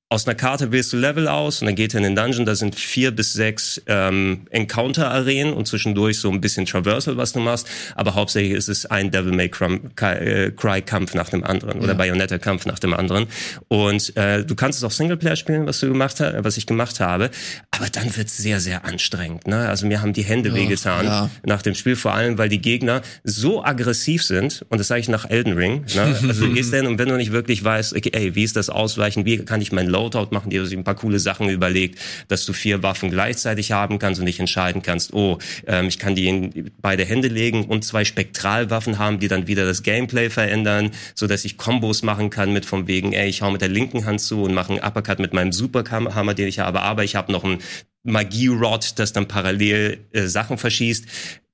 aus 0.10 0.26
einer 0.26 0.36
Karte 0.36 0.72
wählst 0.72 0.94
du 0.94 0.98
Level 0.98 1.28
aus 1.28 1.62
und 1.62 1.66
dann 1.66 1.76
geht 1.76 1.94
er 1.94 1.98
in 1.98 2.04
den 2.04 2.16
Dungeon, 2.16 2.46
da 2.46 2.56
sind 2.56 2.76
vier 2.76 3.12
bis 3.12 3.34
sechs 3.34 3.82
ähm, 3.88 4.48
Encounter-Arenen 4.52 5.52
und 5.52 5.68
zwischendurch 5.68 6.20
so 6.20 6.32
ein 6.32 6.40
bisschen 6.40 6.66
Traversal, 6.66 7.18
was 7.18 7.34
du 7.34 7.42
machst, 7.42 7.68
aber 7.96 8.16
hauptsächlich 8.16 8.54
ist 8.54 8.70
es 8.70 8.86
ein 8.86 9.12
Devil 9.12 9.34
May 9.34 9.50
Cry- 9.50 9.82
äh, 10.00 10.52
Cry-Kampf 10.52 11.14
nach 11.14 11.30
dem 11.30 11.44
anderen 11.44 11.82
oder 11.82 11.94
Bayonetta-Kampf 11.94 12.66
nach 12.66 12.80
dem 12.80 12.94
anderen 12.94 13.28
und 13.68 14.16
äh, 14.16 14.46
du 14.46 14.56
kannst 14.56 14.80
es 14.80 14.86
auch 14.86 14.92
Singleplayer 14.92 15.36
spielen, 15.36 15.68
was 15.68 15.82
du 15.82 15.90
gemacht 15.90 16.22
hast, 16.22 16.42
was 16.42 16.56
ich 16.56 16.68
gemacht 16.68 17.02
habe, 17.02 17.30
aber 17.72 17.90
dann 17.90 18.16
wird's 18.16 18.38
sehr, 18.38 18.62
sehr 18.62 18.86
anstrengend. 18.86 19.46
Ne? 19.46 19.68
Also 19.68 19.88
mir 19.88 20.02
haben 20.02 20.14
die 20.14 20.24
Hände 20.24 20.54
wehgetan 20.54 21.06
ja. 21.06 21.30
nach 21.44 21.62
dem 21.62 21.76
Spiel, 21.76 21.98
vor 21.98 22.14
allem, 22.14 22.38
weil 22.38 22.48
die 22.48 22.62
Gegner 22.62 23.02
so 23.26 23.62
aggressiv 23.62 24.24
sind, 24.24 24.66
und 24.70 24.78
das 24.78 24.88
sage 24.88 25.02
ich 25.02 25.10
nach 25.10 25.30
Elden 25.30 25.52
Ring, 25.52 25.84
ne? 25.94 26.18
also 26.28 26.46
du 26.46 26.54
gehst 26.54 26.74
hin 26.74 26.88
und 26.88 26.98
wenn 26.98 27.10
du 27.10 27.18
nicht 27.18 27.34
wirklich 27.34 27.62
weißt, 27.62 27.94
okay, 27.94 28.12
ey, 28.14 28.36
wie 28.36 28.44
ist 28.44 28.56
das 28.56 28.70
Ausweichen, 28.70 29.26
wie 29.26 29.40
kann 29.40 29.60
ich 29.60 29.74
mein 29.74 29.97
Loadout 29.98 30.28
machen, 30.32 30.50
dir 30.52 30.66
sich 30.66 30.78
ein 30.78 30.84
paar 30.84 30.96
coole 30.96 31.20
Sachen 31.20 31.50
überlegt, 31.50 32.00
dass 32.28 32.46
du 32.46 32.54
vier 32.54 32.84
Waffen 32.84 33.10
gleichzeitig 33.10 33.72
haben 33.72 33.98
kannst 34.00 34.20
und 34.20 34.28
dich 34.28 34.40
entscheiden 34.40 34.82
kannst, 34.82 35.14
oh, 35.14 35.40
ähm, 35.66 35.88
ich 35.88 35.98
kann 35.98 36.16
die 36.16 36.28
in 36.28 36.72
beide 36.82 37.04
Hände 37.04 37.28
legen 37.28 37.66
und 37.66 37.84
zwei 37.84 38.06
Spektralwaffen 38.06 39.00
haben, 39.00 39.20
die 39.20 39.28
dann 39.28 39.48
wieder 39.48 39.66
das 39.66 39.84
Gameplay 39.84 40.30
verändern, 40.30 40.92
so 41.16 41.28
dass 41.28 41.46
ich 41.46 41.58
Kombos 41.58 42.04
machen 42.04 42.30
kann 42.30 42.54
mit 42.54 42.66
vom 42.66 42.88
wegen, 42.88 43.14
ey, 43.14 43.28
ich 43.28 43.42
hau 43.42 43.52
mit 43.52 43.62
der 43.62 43.70
linken 43.70 44.06
Hand 44.06 44.22
zu 44.22 44.44
und 44.44 44.54
mache 44.54 44.74
einen 44.74 44.84
Uppercut 44.84 45.20
mit 45.20 45.34
meinem 45.34 45.52
Superhammer, 45.52 46.34
den 46.34 46.48
ich 46.48 46.60
habe, 46.60 46.82
aber 46.82 47.04
ich 47.04 47.16
habe 47.16 47.32
noch 47.32 47.44
einen 47.44 47.60
Magie-Rod, 48.04 49.00
das 49.00 49.14
dann 49.14 49.28
parallel 49.28 50.00
äh, 50.14 50.28
Sachen 50.28 50.58
verschießt. 50.58 51.06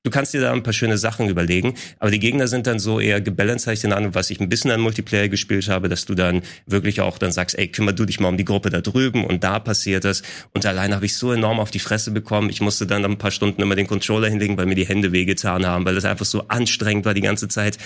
Du 0.05 0.11
kannst 0.11 0.33
dir 0.33 0.41
da 0.41 0.51
ein 0.51 0.63
paar 0.63 0.73
schöne 0.73 0.97
Sachen 0.97 1.29
überlegen, 1.29 1.75
aber 1.97 2.11
die 2.11 2.19
Gegner 2.19 2.49
sind 2.49 2.67
dann 2.67 2.77
so 2.77 2.99
eher 2.99 3.21
gebalanced, 3.21 3.67
habe 3.67 3.73
ich 3.73 3.79
den 3.79 3.93
Ahnung, 3.93 4.13
was 4.13 4.29
ich 4.31 4.41
ein 4.41 4.49
bisschen 4.49 4.69
an 4.69 4.81
Multiplayer 4.81 5.29
gespielt 5.29 5.69
habe, 5.69 5.87
dass 5.87 6.03
du 6.03 6.13
dann 6.13 6.41
wirklich 6.65 6.99
auch 6.99 7.17
dann 7.17 7.31
sagst, 7.31 7.57
ey, 7.57 7.69
kümmer 7.69 7.93
du 7.93 8.03
dich 8.03 8.19
mal 8.19 8.27
um 8.27 8.35
die 8.35 8.43
Gruppe 8.43 8.69
da 8.69 8.81
drüben 8.81 9.23
und 9.23 9.45
da 9.45 9.59
passiert 9.59 10.03
das. 10.03 10.21
Und 10.53 10.65
allein 10.65 10.93
habe 10.93 11.05
ich 11.05 11.15
so 11.15 11.31
enorm 11.31 11.61
auf 11.61 11.71
die 11.71 11.79
Fresse 11.79 12.11
bekommen. 12.11 12.49
Ich 12.49 12.59
musste 12.59 12.85
dann 12.85 13.05
ein 13.05 13.17
paar 13.17 13.31
Stunden 13.31 13.61
immer 13.61 13.75
den 13.75 13.87
Controller 13.87 14.27
hinlegen, 14.27 14.57
weil 14.57 14.65
mir 14.65 14.75
die 14.75 14.85
Hände 14.85 15.13
wehgetan 15.13 15.65
haben, 15.65 15.85
weil 15.85 15.95
das 15.95 16.03
einfach 16.03 16.25
so 16.25 16.49
anstrengend 16.49 17.05
war 17.05 17.13
die 17.13 17.21
ganze 17.21 17.47
Zeit. 17.47 17.77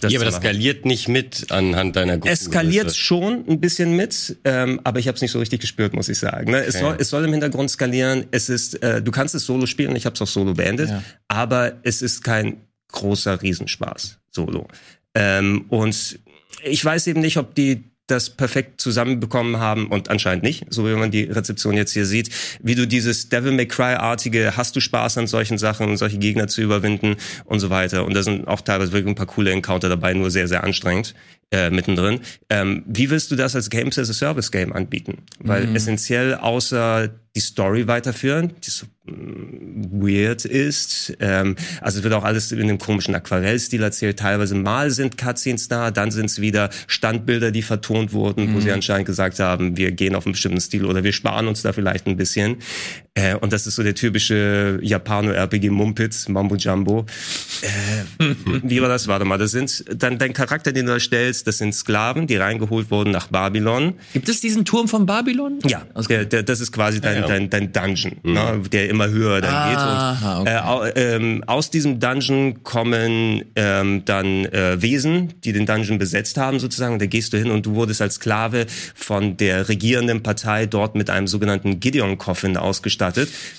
Das 0.00 0.12
ja, 0.12 0.18
aber 0.18 0.24
das 0.26 0.36
skaliert 0.36 0.84
nicht 0.84 1.08
mit 1.08 1.50
anhand 1.50 1.96
deiner 1.96 2.18
Gruppe. 2.18 2.30
Es 2.32 2.44
skaliert 2.44 2.94
schon 2.96 3.44
ein 3.48 3.60
bisschen 3.60 3.96
mit, 3.96 4.36
ähm, 4.44 4.80
aber 4.84 4.98
ich 4.98 5.08
habe 5.08 5.16
es 5.16 5.22
nicht 5.22 5.30
so 5.32 5.38
richtig 5.38 5.60
gespürt, 5.60 5.94
muss 5.94 6.08
ich 6.08 6.18
sagen. 6.18 6.50
Ne? 6.50 6.64
Es, 6.64 6.76
Okay. 6.76 6.84
soll, 6.84 6.96
es 7.00 7.08
soll 7.10 7.24
im 7.24 7.32
Hintergrund 7.32 7.70
skalieren. 7.70 8.26
Es 8.30 8.48
ist, 8.48 8.82
äh, 8.82 9.02
du 9.02 9.10
kannst 9.10 9.34
es 9.34 9.44
solo 9.44 9.66
spielen. 9.66 9.94
Ich 9.96 10.06
habe 10.06 10.14
es 10.14 10.22
auch 10.22 10.26
solo 10.26 10.54
beendet, 10.54 10.88
Ja. 10.90 11.02
aber 11.28 11.78
es 11.82 12.02
ist 12.02 12.22
kein 12.22 12.58
großer 12.92 13.42
Riesenspaß 13.42 14.18
solo. 14.30 14.68
Ähm, 15.14 15.64
und 15.68 16.18
ich 16.64 16.84
weiß 16.84 17.06
eben 17.08 17.20
nicht, 17.20 17.36
ob 17.36 17.54
die 17.54 17.84
das 18.10 18.30
perfekt 18.30 18.80
zusammenbekommen 18.80 19.58
haben 19.58 19.86
und 19.88 20.10
anscheinend 20.10 20.42
nicht, 20.42 20.64
so 20.70 20.86
wie 20.86 20.94
man 20.94 21.10
die 21.10 21.24
Rezeption 21.24 21.74
jetzt 21.74 21.92
hier 21.92 22.06
sieht, 22.06 22.30
wie 22.60 22.74
du 22.74 22.86
dieses 22.86 23.28
Devil 23.28 23.52
May 23.52 23.66
Cry-artige, 23.66 24.56
hast 24.56 24.74
du 24.74 24.80
Spaß 24.80 25.18
an 25.18 25.26
solchen 25.26 25.58
Sachen, 25.58 25.96
solche 25.96 26.18
Gegner 26.18 26.48
zu 26.48 26.62
überwinden 26.62 27.16
und 27.44 27.60
so 27.60 27.70
weiter. 27.70 28.04
Und 28.04 28.14
da 28.14 28.22
sind 28.22 28.48
auch 28.48 28.62
teilweise 28.62 28.92
wirklich 28.92 29.12
ein 29.12 29.14
paar 29.14 29.26
coole 29.26 29.50
Encounter 29.52 29.88
dabei, 29.88 30.14
nur 30.14 30.30
sehr, 30.30 30.48
sehr 30.48 30.64
anstrengend 30.64 31.14
äh, 31.50 31.70
mittendrin. 31.70 32.20
Ähm, 32.50 32.82
wie 32.86 33.10
willst 33.10 33.30
du 33.30 33.36
das 33.36 33.56
als 33.56 33.70
Games 33.70 33.98
as 33.98 34.10
a 34.10 34.12
Service 34.12 34.50
Game 34.50 34.72
anbieten? 34.72 35.22
Weil 35.40 35.74
essentiell 35.74 36.34
außer 36.34 37.08
die 37.34 37.40
Story 37.40 37.86
weiterführen, 37.86 38.52
die 38.66 38.70
so 38.70 38.86
mm, 39.06 40.02
weird 40.02 40.44
ist. 40.44 41.16
Ähm, 41.20 41.56
also 41.80 41.98
es 41.98 42.04
wird 42.04 42.12
auch 42.14 42.24
alles 42.24 42.50
in 42.52 42.60
einem 42.60 42.78
komischen 42.78 43.14
Aquarellstil 43.14 43.82
erzählt. 43.82 44.18
Teilweise 44.18 44.56
mal 44.56 44.90
sind 44.90 45.16
Cutscenes 45.16 45.68
da, 45.68 45.90
dann 45.90 46.10
sind 46.10 46.26
es 46.26 46.40
wieder 46.40 46.68
Standbilder, 46.86 47.50
die 47.50 47.62
vertont 47.62 48.12
wurden, 48.12 48.54
wo 48.54 48.60
sie 48.60 48.72
anscheinend 48.72 49.06
gesagt 49.06 49.38
haben, 49.38 49.76
wir 49.76 49.92
gehen 49.92 50.14
auf 50.14 50.26
einen 50.26 50.32
bestimmten 50.32 50.60
Stil 50.60 50.84
oder 50.84 51.04
wir 51.04 51.12
sparen 51.12 51.46
uns 51.46 51.62
da 51.62 51.72
vielleicht 51.72 52.06
ein 52.06 52.16
bisschen. 52.16 52.56
Äh, 53.18 53.34
und 53.34 53.52
das 53.52 53.66
ist 53.66 53.74
so 53.74 53.82
der 53.82 53.94
typische 53.94 54.78
Japano-RPG-Mumpitz, 54.80 56.28
Mambo 56.28 56.54
Jumbo. 56.54 57.04
Äh, 57.62 58.24
wie 58.62 58.80
war 58.80 58.88
das? 58.88 59.08
Warte 59.08 59.24
mal, 59.24 59.38
das 59.38 59.50
sind 59.50 59.84
dann 59.92 60.18
dein 60.18 60.32
Charakter, 60.32 60.72
den 60.72 60.86
du 60.86 60.92
erstellst, 60.92 61.48
das 61.48 61.58
sind 61.58 61.74
Sklaven, 61.74 62.28
die 62.28 62.36
reingeholt 62.36 62.92
wurden 62.92 63.10
nach 63.10 63.26
Babylon. 63.26 63.94
Gibt 64.12 64.28
es 64.28 64.40
diesen 64.40 64.64
Turm 64.64 64.86
von 64.86 65.04
Babylon? 65.04 65.58
Ja, 65.66 65.82
der, 66.08 66.26
der, 66.26 66.42
das 66.44 66.60
ist 66.60 66.70
quasi 66.70 67.00
dein, 67.00 67.22
dein, 67.22 67.50
dein 67.50 67.72
Dungeon, 67.72 68.18
ne, 68.22 68.62
der 68.70 68.88
immer 68.88 69.08
höher 69.08 69.40
dann 69.40 69.54
Aha, 69.54 70.38
geht. 70.38 70.40
Und, 70.40 70.46
äh, 70.46 70.58
au, 70.58 70.84
ähm, 70.94 71.44
aus 71.46 71.70
diesem 71.70 71.98
Dungeon 71.98 72.62
kommen 72.62 73.44
ähm, 73.56 74.04
dann 74.04 74.44
äh, 74.46 74.80
Wesen, 74.80 75.34
die 75.42 75.52
den 75.52 75.66
Dungeon 75.66 75.98
besetzt 75.98 76.36
haben 76.38 76.60
sozusagen. 76.60 76.92
Und 76.92 77.02
da 77.02 77.06
gehst 77.06 77.32
du 77.32 77.38
hin 77.38 77.50
und 77.50 77.66
du 77.66 77.74
wurdest 77.74 78.00
als 78.00 78.16
Sklave 78.16 78.66
von 78.94 79.36
der 79.36 79.68
regierenden 79.68 80.22
Partei 80.22 80.66
dort 80.66 80.94
mit 80.94 81.10
einem 81.10 81.26
sogenannten 81.26 81.80
Gideon-Coffin 81.80 82.56
ausgestattet. 82.56 83.07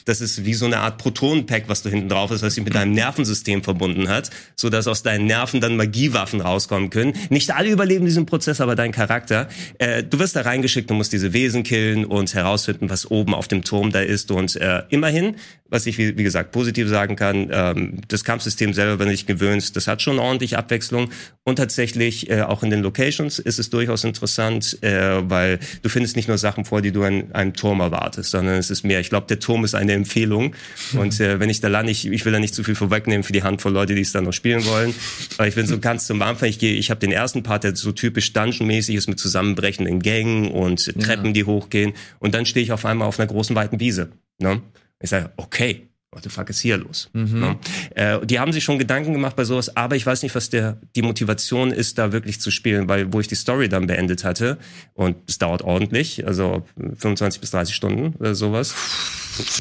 Das 0.05 0.21
ist 0.21 0.45
wie 0.45 0.53
so 0.53 0.65
eine 0.65 0.79
Art 0.79 0.97
Protonenpack, 0.97 1.63
was 1.67 1.81
du 1.81 1.89
hinten 1.89 2.09
drauf 2.09 2.29
hast, 2.31 2.41
was 2.41 2.55
sich 2.55 2.63
mit 2.63 2.75
deinem 2.75 2.93
Nervensystem 2.93 3.63
verbunden 3.63 4.09
hat, 4.09 4.29
so 4.55 4.69
dass 4.69 4.87
aus 4.87 5.03
deinen 5.03 5.25
Nerven 5.25 5.61
dann 5.61 5.75
Magiewaffen 5.75 6.41
rauskommen 6.41 6.89
können. 6.89 7.13
Nicht 7.29 7.53
alle 7.53 7.69
überleben 7.69 8.05
diesen 8.05 8.25
Prozess, 8.25 8.61
aber 8.61 8.75
dein 8.75 8.91
Charakter. 8.91 9.47
Äh, 9.77 10.03
du 10.03 10.19
wirst 10.19 10.35
da 10.35 10.41
reingeschickt, 10.41 10.89
du 10.89 10.93
musst 10.93 11.13
diese 11.13 11.33
Wesen 11.33 11.63
killen 11.63 12.05
und 12.05 12.33
herausfinden, 12.33 12.89
was 12.89 13.09
oben 13.09 13.33
auf 13.33 13.47
dem 13.47 13.63
Turm 13.63 13.91
da 13.91 14.01
ist. 14.01 14.31
Und 14.31 14.55
äh, 14.55 14.83
immerhin, 14.89 15.35
was 15.69 15.85
ich 15.85 15.97
wie, 15.97 16.17
wie 16.17 16.23
gesagt 16.23 16.51
positiv 16.51 16.89
sagen 16.89 17.15
kann, 17.15 17.49
ähm, 17.51 18.01
das 18.07 18.23
Kampfsystem 18.23 18.73
selber, 18.73 18.99
wenn 18.99 19.07
du 19.07 19.11
dich 19.11 19.25
gewöhnst, 19.25 19.75
das 19.75 19.87
hat 19.87 20.01
schon 20.01 20.19
ordentlich 20.19 20.57
Abwechslung. 20.57 21.09
Und 21.43 21.57
tatsächlich 21.57 22.29
äh, 22.29 22.41
auch 22.41 22.63
in 22.63 22.69
den 22.69 22.81
Locations 22.81 23.39
ist 23.39 23.59
es 23.59 23.69
durchaus 23.69 24.03
interessant, 24.03 24.81
äh, 24.81 25.29
weil 25.29 25.59
du 25.81 25.89
findest 25.89 26.15
nicht 26.15 26.27
nur 26.27 26.37
Sachen 26.37 26.65
vor, 26.65 26.81
die 26.81 26.91
du 26.91 27.03
an 27.03 27.31
einem 27.33 27.53
Turm 27.53 27.79
erwartest, 27.79 28.31
sondern 28.31 28.55
es 28.55 28.69
ist 28.69 28.83
mehr. 28.83 28.99
Ich 28.99 29.09
glaube, 29.09 29.27
der 29.27 29.38
der 29.39 29.45
Turm 29.45 29.63
ist 29.63 29.75
eine 29.75 29.93
Empfehlung. 29.93 30.55
Und 30.93 31.19
äh, 31.19 31.39
wenn 31.39 31.49
ich 31.49 31.61
da 31.61 31.67
lande, 31.67 31.91
ich, 31.91 32.05
ich 32.05 32.25
will 32.25 32.33
da 32.33 32.39
nicht 32.39 32.53
zu 32.53 32.63
viel 32.63 32.75
vorwegnehmen 32.75 33.23
für 33.23 33.33
die 33.33 33.43
Handvoll 33.43 33.71
Leute, 33.71 33.95
die 33.95 34.01
es 34.01 34.11
dann 34.11 34.25
noch 34.25 34.33
spielen 34.33 34.65
wollen. 34.65 34.93
Aber 35.37 35.47
ich 35.47 35.55
bin 35.55 35.65
so 35.65 35.79
ganz 35.79 36.05
zum 36.05 36.21
Anfang, 36.21 36.49
ich 36.49 36.59
gehe, 36.59 36.73
ich 36.73 36.91
habe 36.91 36.99
den 36.99 37.11
ersten 37.11 37.43
Part, 37.43 37.63
der 37.63 37.75
so 37.75 37.91
typisch 37.91 38.33
Dungeon-mäßig 38.33 38.95
ist 38.95 39.07
mit 39.07 39.19
zusammenbrechenden 39.19 40.01
Gängen 40.01 40.51
und 40.51 40.85
Treppen, 40.99 41.27
ja. 41.27 41.31
die 41.31 41.43
hochgehen. 41.45 41.93
Und 42.19 42.33
dann 42.35 42.45
stehe 42.45 42.63
ich 42.63 42.71
auf 42.71 42.85
einmal 42.85 43.07
auf 43.07 43.19
einer 43.19 43.27
großen, 43.27 43.55
weiten 43.55 43.79
Wiese. 43.79 44.11
Ne? 44.39 44.61
Ich 45.01 45.09
sage, 45.09 45.31
okay, 45.37 45.88
what 46.11 46.23
the 46.23 46.29
fuck 46.29 46.49
ist 46.49 46.59
hier 46.59 46.77
los? 46.77 47.09
Mhm. 47.13 47.39
Ne? 47.39 47.59
Äh, 47.95 48.25
die 48.25 48.39
haben 48.39 48.51
sich 48.51 48.63
schon 48.63 48.79
Gedanken 48.79 49.13
gemacht 49.13 49.35
bei 49.35 49.43
sowas, 49.43 49.75
aber 49.75 49.95
ich 49.95 50.05
weiß 50.05 50.23
nicht, 50.23 50.33
was 50.35 50.49
der, 50.49 50.77
die 50.95 51.01
Motivation 51.01 51.71
ist, 51.71 51.97
da 51.97 52.11
wirklich 52.11 52.41
zu 52.41 52.51
spielen, 52.51 52.87
weil 52.89 53.13
wo 53.13 53.19
ich 53.19 53.27
die 53.27 53.35
Story 53.35 53.69
dann 53.69 53.87
beendet 53.87 54.23
hatte, 54.23 54.57
und 54.93 55.17
es 55.27 55.37
dauert 55.37 55.61
ordentlich, 55.61 56.25
also 56.25 56.65
25 56.77 57.41
bis 57.41 57.51
30 57.51 57.75
Stunden 57.75 58.15
oder 58.17 58.33
sowas, 58.33 58.73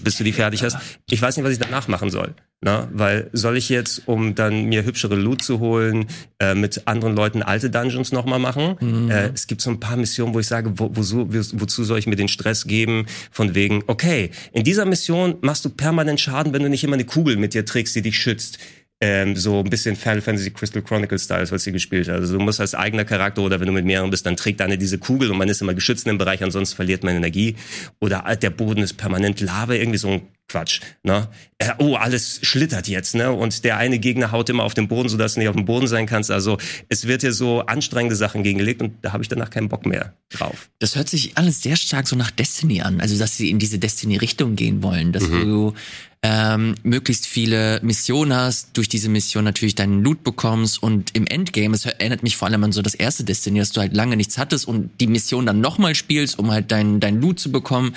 bis 0.02 0.16
du 0.16 0.24
die 0.24 0.32
fertig 0.32 0.62
hast, 0.62 0.78
ich 1.10 1.20
weiß 1.20 1.36
nicht, 1.36 1.44
was 1.44 1.52
ich 1.52 1.58
danach 1.58 1.88
machen 1.88 2.10
soll. 2.10 2.34
Na, 2.60 2.88
weil 2.92 3.30
soll 3.32 3.56
ich 3.56 3.68
jetzt, 3.68 4.08
um 4.08 4.34
dann 4.34 4.64
mir 4.64 4.84
hübschere 4.84 5.14
Loot 5.14 5.42
zu 5.42 5.60
holen, 5.60 6.06
äh, 6.40 6.56
mit 6.56 6.88
anderen 6.88 7.14
Leuten 7.14 7.40
alte 7.40 7.70
Dungeons 7.70 8.10
nochmal 8.10 8.40
machen? 8.40 8.74
Mhm. 8.80 9.10
Äh, 9.12 9.28
es 9.28 9.46
gibt 9.46 9.60
so 9.60 9.70
ein 9.70 9.78
paar 9.78 9.96
Missionen, 9.96 10.34
wo 10.34 10.40
ich 10.40 10.48
sage, 10.48 10.72
wo, 10.74 10.90
wozu, 10.92 11.28
wozu 11.30 11.84
soll 11.84 12.00
ich 12.00 12.08
mir 12.08 12.16
den 12.16 12.26
Stress 12.26 12.66
geben? 12.66 13.06
Von 13.30 13.54
wegen, 13.54 13.84
okay, 13.86 14.30
in 14.52 14.64
dieser 14.64 14.86
Mission 14.86 15.36
machst 15.40 15.64
du 15.64 15.70
permanent 15.70 16.18
Schaden, 16.18 16.37
wenn 16.46 16.62
du 16.62 16.68
nicht 16.68 16.84
immer 16.84 16.94
eine 16.94 17.04
Kugel 17.04 17.36
mit 17.36 17.54
dir 17.54 17.64
trägst, 17.64 17.94
die 17.96 18.02
dich 18.02 18.18
schützt. 18.18 18.58
Ähm, 19.00 19.36
so 19.36 19.60
ein 19.60 19.70
bisschen 19.70 19.94
Final 19.94 20.20
Fantasy 20.20 20.50
Crystal 20.50 20.82
Chronicles 20.82 21.24
Styles, 21.24 21.52
was 21.52 21.62
sie 21.62 21.70
gespielt 21.70 22.08
hat. 22.08 22.16
Also 22.16 22.36
du 22.36 22.42
musst 22.42 22.60
als 22.60 22.74
eigener 22.74 23.04
Charakter 23.04 23.42
oder 23.42 23.60
wenn 23.60 23.68
du 23.68 23.72
mit 23.72 23.84
mehreren 23.84 24.10
bist, 24.10 24.26
dann 24.26 24.36
trägt 24.36 24.60
eine 24.60 24.76
diese 24.76 24.98
Kugel 24.98 25.30
und 25.30 25.38
man 25.38 25.48
ist 25.48 25.62
immer 25.62 25.74
geschützt 25.74 26.06
in 26.06 26.14
dem 26.14 26.18
Bereich, 26.18 26.42
ansonsten 26.42 26.74
verliert 26.74 27.04
man 27.04 27.14
Energie. 27.14 27.54
Oder 28.00 28.24
der 28.42 28.50
Boden 28.50 28.82
ist 28.82 28.94
permanent 28.94 29.40
Lava, 29.40 29.74
irgendwie 29.74 29.98
so 29.98 30.08
ein 30.08 30.22
Quatsch. 30.48 30.80
Ne? 31.02 31.28
Äh, 31.58 31.74
oh, 31.78 31.94
alles 31.94 32.40
schlittert 32.42 32.88
jetzt, 32.88 33.14
ne? 33.14 33.30
Und 33.30 33.64
der 33.64 33.76
eine 33.76 33.98
Gegner 33.98 34.32
haut 34.32 34.48
immer 34.48 34.64
auf 34.64 34.72
den 34.72 34.88
Boden, 34.88 35.08
sodass 35.08 35.34
du 35.34 35.40
nicht 35.40 35.48
auf 35.48 35.54
dem 35.54 35.66
Boden 35.66 35.86
sein 35.86 36.06
kannst. 36.06 36.30
Also 36.30 36.56
es 36.88 37.06
wird 37.06 37.22
dir 37.22 37.32
so 37.32 37.60
anstrengende 37.60 38.16
Sachen 38.16 38.42
gegengelegt 38.42 38.80
und 38.80 38.94
da 39.02 39.12
habe 39.12 39.22
ich 39.22 39.28
danach 39.28 39.50
keinen 39.50 39.68
Bock 39.68 39.84
mehr 39.84 40.14
drauf. 40.30 40.70
Das 40.78 40.96
hört 40.96 41.08
sich 41.08 41.36
alles 41.36 41.62
sehr 41.62 41.76
stark 41.76 42.08
so 42.08 42.16
nach 42.16 42.30
Destiny 42.30 42.80
an. 42.80 43.00
Also 43.00 43.18
dass 43.18 43.36
sie 43.36 43.50
in 43.50 43.58
diese 43.58 43.78
Destiny-Richtung 43.78 44.56
gehen 44.56 44.82
wollen, 44.82 45.12
dass 45.12 45.28
mhm. 45.28 45.44
du 45.44 45.74
ähm, 46.22 46.74
möglichst 46.82 47.26
viele 47.26 47.80
Missionen 47.82 48.34
hast, 48.34 48.76
durch 48.76 48.88
diese 48.88 49.08
Mission 49.08 49.44
natürlich 49.44 49.74
deinen 49.74 50.02
Loot 50.02 50.24
bekommst 50.24 50.82
und 50.82 51.14
im 51.14 51.26
Endgame, 51.26 51.74
es 51.74 51.84
erinnert 51.84 52.22
mich 52.22 52.36
vor 52.36 52.48
allem 52.48 52.64
an 52.64 52.72
so 52.72 52.82
das 52.82 52.94
erste 52.94 53.24
Destiny, 53.24 53.60
dass 53.60 53.70
du 53.70 53.80
halt 53.80 53.94
lange 53.94 54.16
nichts 54.16 54.36
hattest 54.36 54.66
und 54.66 54.90
die 55.00 55.06
Mission 55.06 55.46
dann 55.46 55.60
nochmal 55.60 55.94
spielst, 55.94 56.38
um 56.38 56.50
halt 56.50 56.72
dein, 56.72 56.98
dein 56.98 57.20
Loot 57.20 57.38
zu 57.38 57.52
bekommen. 57.52 57.94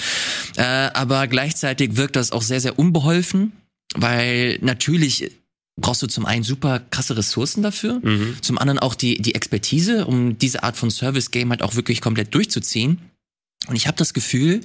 Äh, 0.55 0.63
aber 0.63 1.27
gleichzeitig 1.27 1.95
wirkt 1.97 2.15
das 2.15 2.31
auch 2.31 2.43
sehr, 2.43 2.61
sehr 2.61 2.77
unbeholfen, 2.77 3.53
weil 3.95 4.59
natürlich 4.61 5.31
brauchst 5.77 6.03
du 6.03 6.07
zum 6.07 6.25
einen 6.25 6.43
super 6.43 6.79
krasse 6.91 7.17
Ressourcen 7.17 7.63
dafür, 7.63 7.99
mhm. 8.03 8.35
zum 8.41 8.57
anderen 8.57 8.79
auch 8.79 8.93
die, 8.93 9.21
die 9.21 9.35
Expertise, 9.35 10.05
um 10.05 10.37
diese 10.37 10.63
Art 10.63 10.77
von 10.77 10.91
Service-Game 10.91 11.49
halt 11.49 11.63
auch 11.63 11.75
wirklich 11.75 12.01
komplett 12.01 12.35
durchzuziehen. 12.35 12.99
Und 13.67 13.75
ich 13.75 13.85
habe 13.87 13.97
das 13.97 14.13
Gefühl, 14.13 14.61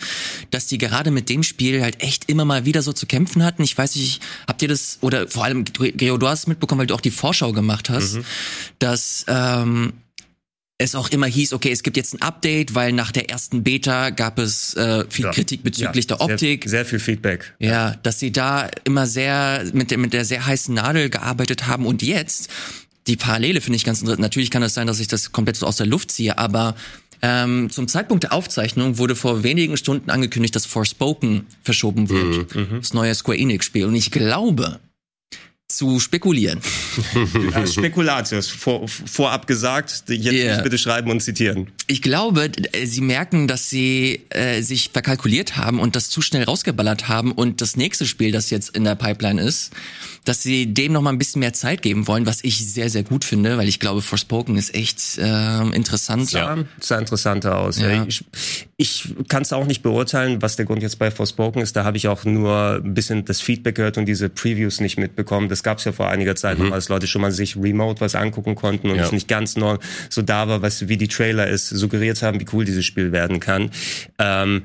dass 0.50 0.66
die 0.66 0.78
gerade 0.78 1.10
mit 1.10 1.28
dem 1.28 1.42
Spiel 1.42 1.82
halt 1.82 2.02
echt 2.02 2.30
immer 2.30 2.44
mal 2.44 2.64
wieder 2.64 2.80
so 2.80 2.92
zu 2.92 3.06
kämpfen 3.06 3.44
hatten. 3.44 3.62
Ich 3.62 3.76
weiß 3.76 3.94
nicht, 3.96 4.22
habt 4.48 4.62
ihr 4.62 4.68
das, 4.68 4.98
oder 5.02 5.28
vor 5.28 5.44
allem, 5.44 5.64
Geo, 5.64 6.16
du 6.16 6.26
hast 6.26 6.40
es 6.40 6.46
mitbekommen, 6.46 6.80
weil 6.80 6.86
du 6.86 6.94
auch 6.94 7.00
die 7.00 7.10
Vorschau 7.10 7.52
gemacht 7.52 7.90
hast, 7.90 8.14
mhm. 8.14 8.24
dass 8.78 9.26
ähm, 9.28 9.92
es 10.78 10.94
auch 10.94 11.10
immer 11.10 11.26
hieß, 11.26 11.52
okay, 11.52 11.70
es 11.70 11.82
gibt 11.82 11.96
jetzt 11.96 12.14
ein 12.14 12.22
Update, 12.22 12.74
weil 12.74 12.92
nach 12.92 13.12
der 13.12 13.30
ersten 13.30 13.62
Beta 13.62 14.10
gab 14.10 14.38
es 14.38 14.74
äh, 14.74 15.04
viel 15.08 15.26
ja. 15.26 15.30
Kritik 15.30 15.62
bezüglich 15.62 16.06
ja, 16.08 16.16
der 16.16 16.20
Optik. 16.20 16.64
Sehr, 16.64 16.70
sehr, 16.70 16.84
viel 16.86 16.98
Feedback. 16.98 17.54
Ja, 17.58 17.96
dass 18.02 18.18
sie 18.18 18.32
da 18.32 18.70
immer 18.84 19.06
sehr 19.06 19.64
mit 19.72 19.90
der, 19.90 19.98
mit 19.98 20.12
der 20.12 20.24
sehr 20.24 20.44
heißen 20.44 20.74
Nadel 20.74 21.08
gearbeitet 21.08 21.66
haben 21.66 21.86
und 21.86 22.02
jetzt 22.02 22.50
die 23.06 23.16
Parallele 23.16 23.60
finde 23.60 23.76
ich 23.76 23.84
ganz 23.84 24.00
interessant. 24.00 24.20
Natürlich 24.20 24.50
kann 24.50 24.62
es 24.62 24.74
sein, 24.74 24.86
dass 24.86 24.98
ich 24.98 25.06
das 25.06 25.32
komplett 25.32 25.56
so 25.56 25.66
aus 25.66 25.76
der 25.76 25.86
Luft 25.86 26.10
ziehe, 26.10 26.38
aber 26.38 26.74
ähm, 27.22 27.70
zum 27.70 27.88
Zeitpunkt 27.88 28.24
der 28.24 28.32
Aufzeichnung 28.32 28.98
wurde 28.98 29.16
vor 29.16 29.42
wenigen 29.42 29.76
Stunden 29.76 30.10
angekündigt, 30.10 30.54
dass 30.54 30.66
Forspoken 30.66 31.46
verschoben 31.62 32.08
wird. 32.08 32.54
Mhm, 32.54 32.60
mhm. 32.60 32.80
das 32.80 32.94
neue 32.94 33.14
Square 33.14 33.38
Enix-Spiel. 33.38 33.86
Und 33.86 33.94
ich 33.94 34.10
glaube, 34.10 34.80
zu 35.68 35.98
spekulieren. 35.98 36.60
ja, 37.52 37.66
Spekulatius, 37.66 38.48
vor, 38.48 38.86
vorab 38.86 39.46
gesagt, 39.46 40.04
jetzt 40.08 40.32
yeah. 40.32 40.62
bitte 40.62 40.78
schreiben 40.78 41.10
und 41.10 41.20
zitieren. 41.20 41.68
Ich 41.88 42.02
glaube, 42.02 42.52
sie 42.84 43.00
merken, 43.00 43.48
dass 43.48 43.68
sie 43.68 44.22
äh, 44.30 44.62
sich 44.62 44.90
verkalkuliert 44.92 45.56
haben 45.56 45.80
und 45.80 45.96
das 45.96 46.08
zu 46.08 46.22
schnell 46.22 46.44
rausgeballert 46.44 47.08
haben 47.08 47.32
und 47.32 47.60
das 47.60 47.76
nächste 47.76 48.06
Spiel, 48.06 48.30
das 48.30 48.50
jetzt 48.50 48.76
in 48.76 48.84
der 48.84 48.94
Pipeline 48.94 49.42
ist, 49.42 49.72
dass 50.26 50.42
sie 50.42 50.74
dem 50.74 50.92
noch 50.92 51.02
mal 51.02 51.10
ein 51.10 51.18
bisschen 51.18 51.40
mehr 51.40 51.52
Zeit 51.52 51.82
geben 51.82 52.08
wollen, 52.08 52.26
was 52.26 52.42
ich 52.42 52.72
sehr, 52.72 52.90
sehr 52.90 53.04
gut 53.04 53.24
finde, 53.24 53.56
weil 53.56 53.68
ich 53.68 53.78
glaube, 53.78 54.02
Forspoken 54.02 54.56
ist 54.56 54.74
echt 54.74 55.18
äh, 55.18 55.60
interessant. 55.74 56.32
Ja, 56.32 56.58
sah 56.80 56.98
interessanter 56.98 57.56
aus. 57.56 57.78
Ja. 57.78 58.04
Ich, 58.04 58.24
ich 58.76 59.14
kann 59.28 59.42
es 59.42 59.52
auch 59.52 59.66
nicht 59.66 59.82
beurteilen, 59.82 60.42
was 60.42 60.56
der 60.56 60.66
Grund 60.66 60.82
jetzt 60.82 60.98
bei 60.98 61.12
Forspoken 61.12 61.62
ist. 61.62 61.76
Da 61.76 61.84
habe 61.84 61.96
ich 61.96 62.08
auch 62.08 62.24
nur 62.24 62.80
ein 62.84 62.92
bisschen 62.92 63.24
das 63.24 63.40
Feedback 63.40 63.76
gehört 63.76 63.98
und 63.98 64.06
diese 64.06 64.28
Previews 64.28 64.80
nicht 64.80 64.98
mitbekommen. 64.98 65.48
Das 65.48 65.62
gab 65.62 65.78
es 65.78 65.84
ja 65.84 65.92
vor 65.92 66.08
einiger 66.08 66.34
Zeit 66.34 66.58
mhm. 66.58 66.66
noch, 66.66 66.72
als 66.72 66.88
Leute 66.88 67.06
schon 67.06 67.22
mal 67.22 67.30
sich 67.30 67.56
remote 67.56 68.00
was 68.00 68.16
angucken 68.16 68.56
konnten 68.56 68.90
und 68.90 68.96
ja. 68.96 69.04
es 69.04 69.12
nicht 69.12 69.28
ganz 69.28 69.56
neu 69.56 69.78
so 70.10 70.22
da 70.22 70.48
war, 70.48 70.60
was 70.60 70.88
wie 70.88 70.96
die 70.96 71.08
Trailer 71.08 71.48
es 71.48 71.68
suggeriert 71.68 72.22
haben, 72.22 72.40
wie 72.40 72.46
cool 72.52 72.64
dieses 72.64 72.84
Spiel 72.84 73.12
werden 73.12 73.38
kann. 73.38 73.70
Ähm, 74.18 74.62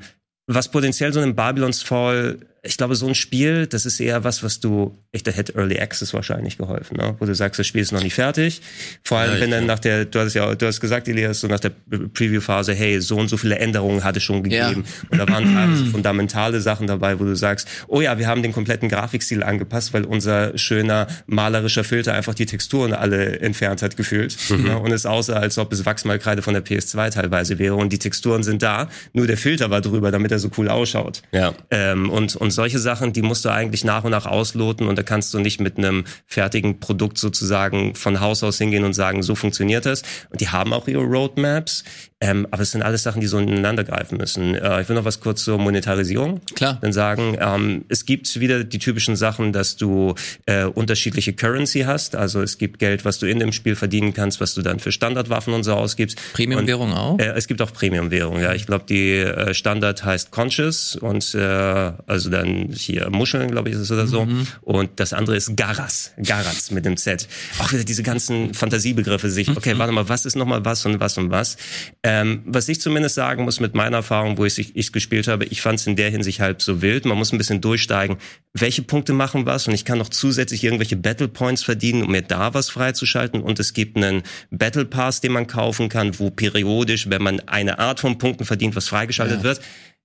was 0.48 0.70
potenziell 0.70 1.12
so 1.12 1.20
einem 1.20 1.36
Babylon's 1.36 1.82
Fall 1.82 2.38
ich 2.64 2.76
glaube, 2.76 2.94
so 2.94 3.08
ein 3.08 3.16
Spiel, 3.16 3.66
das 3.66 3.86
ist 3.86 3.98
eher 3.98 4.22
was, 4.22 4.44
was 4.44 4.60
du, 4.60 4.96
ich, 5.10 5.24
da 5.24 5.32
hätte 5.32 5.56
Early 5.56 5.80
Access 5.80 6.14
wahrscheinlich 6.14 6.58
geholfen, 6.58 6.96
ne? 6.96 7.16
wo 7.18 7.24
du 7.24 7.34
sagst, 7.34 7.58
das 7.58 7.66
Spiel 7.66 7.82
ist 7.82 7.90
noch 7.90 8.02
nicht 8.04 8.14
fertig. 8.14 8.62
Vor 9.02 9.18
allem, 9.18 9.34
ja, 9.34 9.40
wenn 9.40 9.50
dann 9.50 9.66
nach 9.66 9.80
der, 9.80 10.04
du 10.04 10.20
hast 10.20 10.34
ja, 10.34 10.54
du 10.54 10.66
hast 10.66 10.80
gesagt, 10.80 11.08
Elias, 11.08 11.40
so 11.40 11.48
nach 11.48 11.58
der 11.58 11.72
Preview-Phase, 12.14 12.72
hey, 12.72 13.00
so 13.00 13.16
und 13.16 13.26
so 13.26 13.36
viele 13.36 13.58
Änderungen 13.58 14.04
hat 14.04 14.16
es 14.16 14.22
schon 14.22 14.44
gegeben. 14.44 14.84
Ja. 14.86 15.08
Und 15.10 15.18
da 15.18 15.28
waren 15.28 15.44
teilweise 15.52 15.86
fundamentale 15.90 16.60
Sachen 16.60 16.86
dabei, 16.86 17.18
wo 17.18 17.24
du 17.24 17.34
sagst, 17.34 17.66
oh 17.88 18.00
ja, 18.00 18.16
wir 18.20 18.28
haben 18.28 18.44
den 18.44 18.52
kompletten 18.52 18.88
Grafikstil 18.88 19.42
angepasst, 19.42 19.92
weil 19.92 20.04
unser 20.04 20.56
schöner 20.56 21.08
malerischer 21.26 21.82
Filter 21.82 22.14
einfach 22.14 22.34
die 22.34 22.46
Texturen 22.46 22.92
alle 22.92 23.40
entfernt 23.40 23.82
hat 23.82 23.96
gefühlt. 23.96 24.36
Mhm. 24.50 24.62
Ne? 24.62 24.78
Und 24.78 24.92
es 24.92 25.04
aussah, 25.04 25.34
als 25.34 25.58
ob 25.58 25.72
es 25.72 25.84
Wachsmalkreide 25.84 26.42
von 26.42 26.54
der 26.54 26.64
PS2 26.64 27.10
teilweise 27.10 27.58
wäre. 27.58 27.74
Und 27.74 27.92
die 27.92 27.98
Texturen 27.98 28.44
sind 28.44 28.62
da, 28.62 28.88
nur 29.14 29.26
der 29.26 29.36
Filter 29.36 29.70
war 29.70 29.80
drüber, 29.80 30.12
damit 30.12 30.30
er 30.30 30.38
so 30.38 30.48
cool 30.56 30.68
ausschaut. 30.68 31.22
Ja. 31.32 31.54
Ähm, 31.70 32.08
und, 32.08 32.36
und 32.36 32.51
solche 32.54 32.78
Sachen, 32.78 33.12
die 33.12 33.22
musst 33.22 33.44
du 33.44 33.50
eigentlich 33.50 33.84
nach 33.84 34.04
und 34.04 34.10
nach 34.10 34.26
ausloten 34.26 34.86
und 34.88 34.96
da 34.96 35.02
kannst 35.02 35.32
du 35.34 35.38
nicht 35.38 35.60
mit 35.60 35.78
einem 35.78 36.04
fertigen 36.26 36.80
Produkt 36.80 37.18
sozusagen 37.18 37.94
von 37.94 38.20
Haus 38.20 38.42
aus 38.42 38.58
hingehen 38.58 38.84
und 38.84 38.94
sagen, 38.94 39.22
so 39.22 39.34
funktioniert 39.34 39.86
das. 39.86 40.02
Und 40.30 40.40
die 40.40 40.48
haben 40.48 40.72
auch 40.72 40.88
ihre 40.88 41.02
Roadmaps. 41.02 41.84
Ähm, 42.22 42.46
aber 42.52 42.62
es 42.62 42.70
sind 42.70 42.82
alles 42.82 43.02
Sachen, 43.02 43.20
die 43.20 43.26
so 43.26 43.38
ineinander 43.38 43.82
greifen 43.82 44.16
müssen. 44.16 44.54
Äh, 44.54 44.82
ich 44.82 44.88
will 44.88 44.94
noch 44.94 45.04
was 45.04 45.18
kurz 45.18 45.42
zur 45.42 45.58
Monetarisierung. 45.58 46.40
Klar. 46.54 46.78
Dann 46.80 46.92
sagen, 46.92 47.36
ähm, 47.40 47.84
es 47.88 48.06
gibt 48.06 48.38
wieder 48.38 48.62
die 48.62 48.78
typischen 48.78 49.16
Sachen, 49.16 49.52
dass 49.52 49.76
du 49.76 50.14
äh, 50.46 50.64
unterschiedliche 50.64 51.32
Currency 51.32 51.80
hast. 51.80 52.14
Also 52.14 52.40
es 52.40 52.58
gibt 52.58 52.78
Geld, 52.78 53.04
was 53.04 53.18
du 53.18 53.26
in 53.26 53.40
dem 53.40 53.50
Spiel 53.50 53.74
verdienen 53.74 54.14
kannst, 54.14 54.40
was 54.40 54.54
du 54.54 54.62
dann 54.62 54.78
für 54.78 54.92
Standardwaffen 54.92 55.52
und 55.52 55.64
so 55.64 55.74
ausgibst. 55.74 56.16
Premium-Währung 56.34 56.92
auch? 56.92 57.18
Äh, 57.18 57.32
es 57.34 57.48
gibt 57.48 57.60
auch 57.60 57.72
Premium-Währung, 57.72 58.40
ja. 58.40 58.54
Ich 58.54 58.66
glaube, 58.66 58.84
die 58.88 59.16
äh, 59.18 59.52
Standard 59.52 60.04
heißt 60.04 60.30
Conscious 60.30 60.94
und 60.94 61.34
äh, 61.34 61.40
also 61.40 62.30
dann 62.30 62.68
hier 62.72 63.10
Muscheln, 63.10 63.50
glaube 63.50 63.70
ich, 63.70 63.74
ist 63.74 63.80
es 63.80 63.90
oder 63.90 64.06
so. 64.06 64.26
Mhm. 64.26 64.46
Und 64.60 64.90
das 65.00 65.12
andere 65.12 65.34
ist 65.34 65.56
Garas. 65.56 66.12
Garas 66.24 66.70
mit 66.70 66.84
dem 66.84 66.96
Z. 66.96 67.26
Auch 67.58 67.72
wieder 67.72 67.82
diese 67.82 68.04
ganzen 68.04 68.54
Fantasiebegriffe 68.54 69.28
sich. 69.28 69.50
Okay, 69.62 69.78
warte 69.78 69.92
mal, 69.92 70.08
was 70.08 70.24
ist 70.24 70.34
nochmal 70.34 70.64
was 70.64 70.84
und 70.86 70.98
was 70.98 71.18
und 71.18 71.30
was? 71.30 71.56
Äh, 72.02 72.11
ähm, 72.14 72.42
was 72.44 72.68
ich 72.68 72.78
zumindest 72.78 73.14
sagen 73.14 73.44
muss 73.44 73.58
mit 73.58 73.74
meiner 73.74 73.96
Erfahrung, 73.98 74.36
wo 74.36 74.44
ich 74.44 74.76
es 74.76 74.92
gespielt 74.92 75.28
habe, 75.28 75.46
ich 75.46 75.62
fand 75.62 75.80
es 75.80 75.86
in 75.86 75.96
der 75.96 76.10
Hinsicht 76.10 76.40
halb 76.40 76.60
so 76.60 76.82
wild. 76.82 77.06
Man 77.06 77.16
muss 77.16 77.32
ein 77.32 77.38
bisschen 77.38 77.62
durchsteigen, 77.62 78.18
welche 78.52 78.82
Punkte 78.82 79.14
machen 79.14 79.46
was 79.46 79.66
und 79.66 79.72
ich 79.72 79.86
kann 79.86 79.96
noch 79.96 80.10
zusätzlich 80.10 80.62
irgendwelche 80.62 80.96
Battle 80.96 81.28
Points 81.28 81.64
verdienen, 81.64 82.02
um 82.02 82.12
mir 82.12 82.20
da 82.20 82.52
was 82.52 82.68
freizuschalten. 82.68 83.40
Und 83.40 83.58
es 83.60 83.72
gibt 83.72 83.96
einen 83.96 84.24
Battle 84.50 84.84
Pass, 84.84 85.22
den 85.22 85.32
man 85.32 85.46
kaufen 85.46 85.88
kann, 85.88 86.18
wo 86.18 86.28
periodisch, 86.28 87.08
wenn 87.08 87.22
man 87.22 87.40
eine 87.48 87.78
Art 87.78 87.98
von 87.98 88.18
Punkten 88.18 88.44
verdient, 88.44 88.76
was 88.76 88.88
freigeschaltet 88.88 89.38
ja. 89.38 89.44
wird 89.44 89.62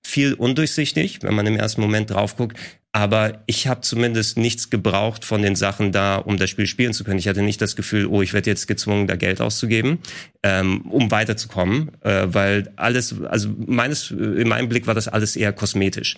viel 0.08 0.34
undurchsichtig, 0.34 1.20
wenn 1.22 1.36
man 1.36 1.46
im 1.46 1.58
ersten 1.58 1.82
Moment 1.82 2.12
drauf 2.12 2.38
guckt. 2.38 2.58
Aber 2.98 3.44
ich 3.46 3.68
habe 3.68 3.82
zumindest 3.82 4.40
nichts 4.40 4.72
gebraucht 4.72 5.24
von 5.24 5.44
den 5.44 5.56
Sachen 5.56 5.92
da, 5.92 6.16
um 6.16 6.38
das 6.38 6.50
Spiel 6.50 6.66
spielen 6.66 6.94
zu 6.94 7.04
können. 7.04 7.20
Ich 7.20 7.28
hatte 7.28 7.44
nicht 7.44 7.62
das 7.62 7.76
Gefühl, 7.76 8.08
oh, 8.08 8.24
ich 8.24 8.34
werde 8.34 8.50
jetzt 8.50 8.68
gezwungen, 8.68 9.06
da 9.06 9.16
Geld 9.16 9.40
auszugeben, 9.40 10.00
ähm, 10.42 10.82
um 10.90 11.12
weiterzukommen, 11.12 11.92
äh, 12.02 12.26
weil 12.26 12.74
alles, 12.76 13.22
also 13.22 13.50
meines, 13.68 14.10
in 14.10 14.48
meinem 14.48 14.68
Blick 14.68 14.88
war 14.88 14.96
das 14.96 15.08
alles 15.08 15.36
eher 15.36 15.54
kosmetisch. 15.54 16.18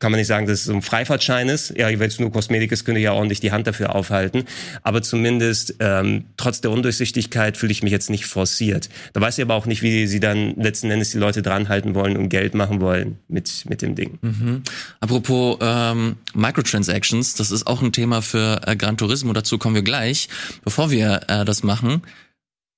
Kann 0.00 0.10
man 0.10 0.18
nicht 0.18 0.26
sagen, 0.26 0.46
dass 0.46 0.60
es 0.60 0.64
so 0.64 0.72
ein 0.72 0.82
Freifahrtschein 0.82 1.48
ist. 1.48 1.74
Ja, 1.76 1.86
wenn 1.88 2.08
es 2.08 2.18
nur 2.18 2.32
Kosmetik 2.32 2.72
ist, 2.72 2.84
könnte 2.84 2.98
ich 2.98 3.04
ja 3.04 3.12
ordentlich 3.12 3.40
die 3.40 3.52
Hand 3.52 3.66
dafür 3.66 3.94
aufhalten. 3.94 4.44
Aber 4.82 5.02
zumindest 5.02 5.76
ähm, 5.78 6.24
trotz 6.38 6.62
der 6.62 6.70
Undurchsichtigkeit 6.70 7.58
fühle 7.58 7.70
ich 7.70 7.82
mich 7.82 7.92
jetzt 7.92 8.08
nicht 8.08 8.24
forciert. 8.24 8.88
Da 9.12 9.20
weiß 9.20 9.36
ich 9.38 9.44
aber 9.44 9.54
auch 9.54 9.66
nicht, 9.66 9.82
wie 9.82 10.06
sie 10.06 10.18
dann 10.18 10.56
letzten 10.56 10.90
Endes 10.90 11.10
die 11.10 11.18
Leute 11.18 11.42
dranhalten 11.42 11.94
wollen 11.94 12.16
und 12.16 12.30
Geld 12.30 12.54
machen 12.54 12.80
wollen 12.80 13.18
mit, 13.28 13.66
mit 13.68 13.82
dem 13.82 13.94
Ding. 13.94 14.18
Mhm. 14.22 14.62
Apropos 15.00 15.58
ähm, 15.60 16.16
Microtransactions, 16.32 17.34
das 17.34 17.50
ist 17.50 17.66
auch 17.66 17.82
ein 17.82 17.92
Thema 17.92 18.22
für 18.22 18.62
äh, 18.66 18.76
Gran 18.76 18.96
Turismo, 18.96 19.34
dazu 19.34 19.58
kommen 19.58 19.74
wir 19.74 19.82
gleich. 19.82 20.30
Bevor 20.64 20.90
wir 20.90 21.20
äh, 21.28 21.44
das 21.44 21.62
machen, 21.62 22.02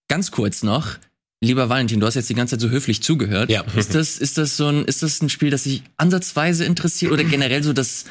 ganz 0.08 0.32
kurz 0.32 0.64
noch, 0.64 0.96
Lieber 1.42 1.68
Valentin, 1.68 1.98
du 1.98 2.06
hast 2.06 2.14
jetzt 2.14 2.30
die 2.30 2.34
ganze 2.34 2.56
Zeit 2.56 2.60
so 2.60 2.70
höflich 2.70 3.02
zugehört. 3.02 3.50
Ja. 3.50 3.64
Ist 3.74 3.96
das, 3.96 4.16
ist 4.16 4.38
das 4.38 4.56
so 4.56 4.68
ein, 4.68 4.84
ist 4.84 5.02
das 5.02 5.20
ein 5.20 5.28
Spiel, 5.28 5.50
das 5.50 5.64
sich 5.64 5.82
ansatzweise 5.96 6.64
interessiert 6.64 7.10
oder 7.10 7.24
generell 7.24 7.64
so 7.64 7.72
das, 7.72 8.04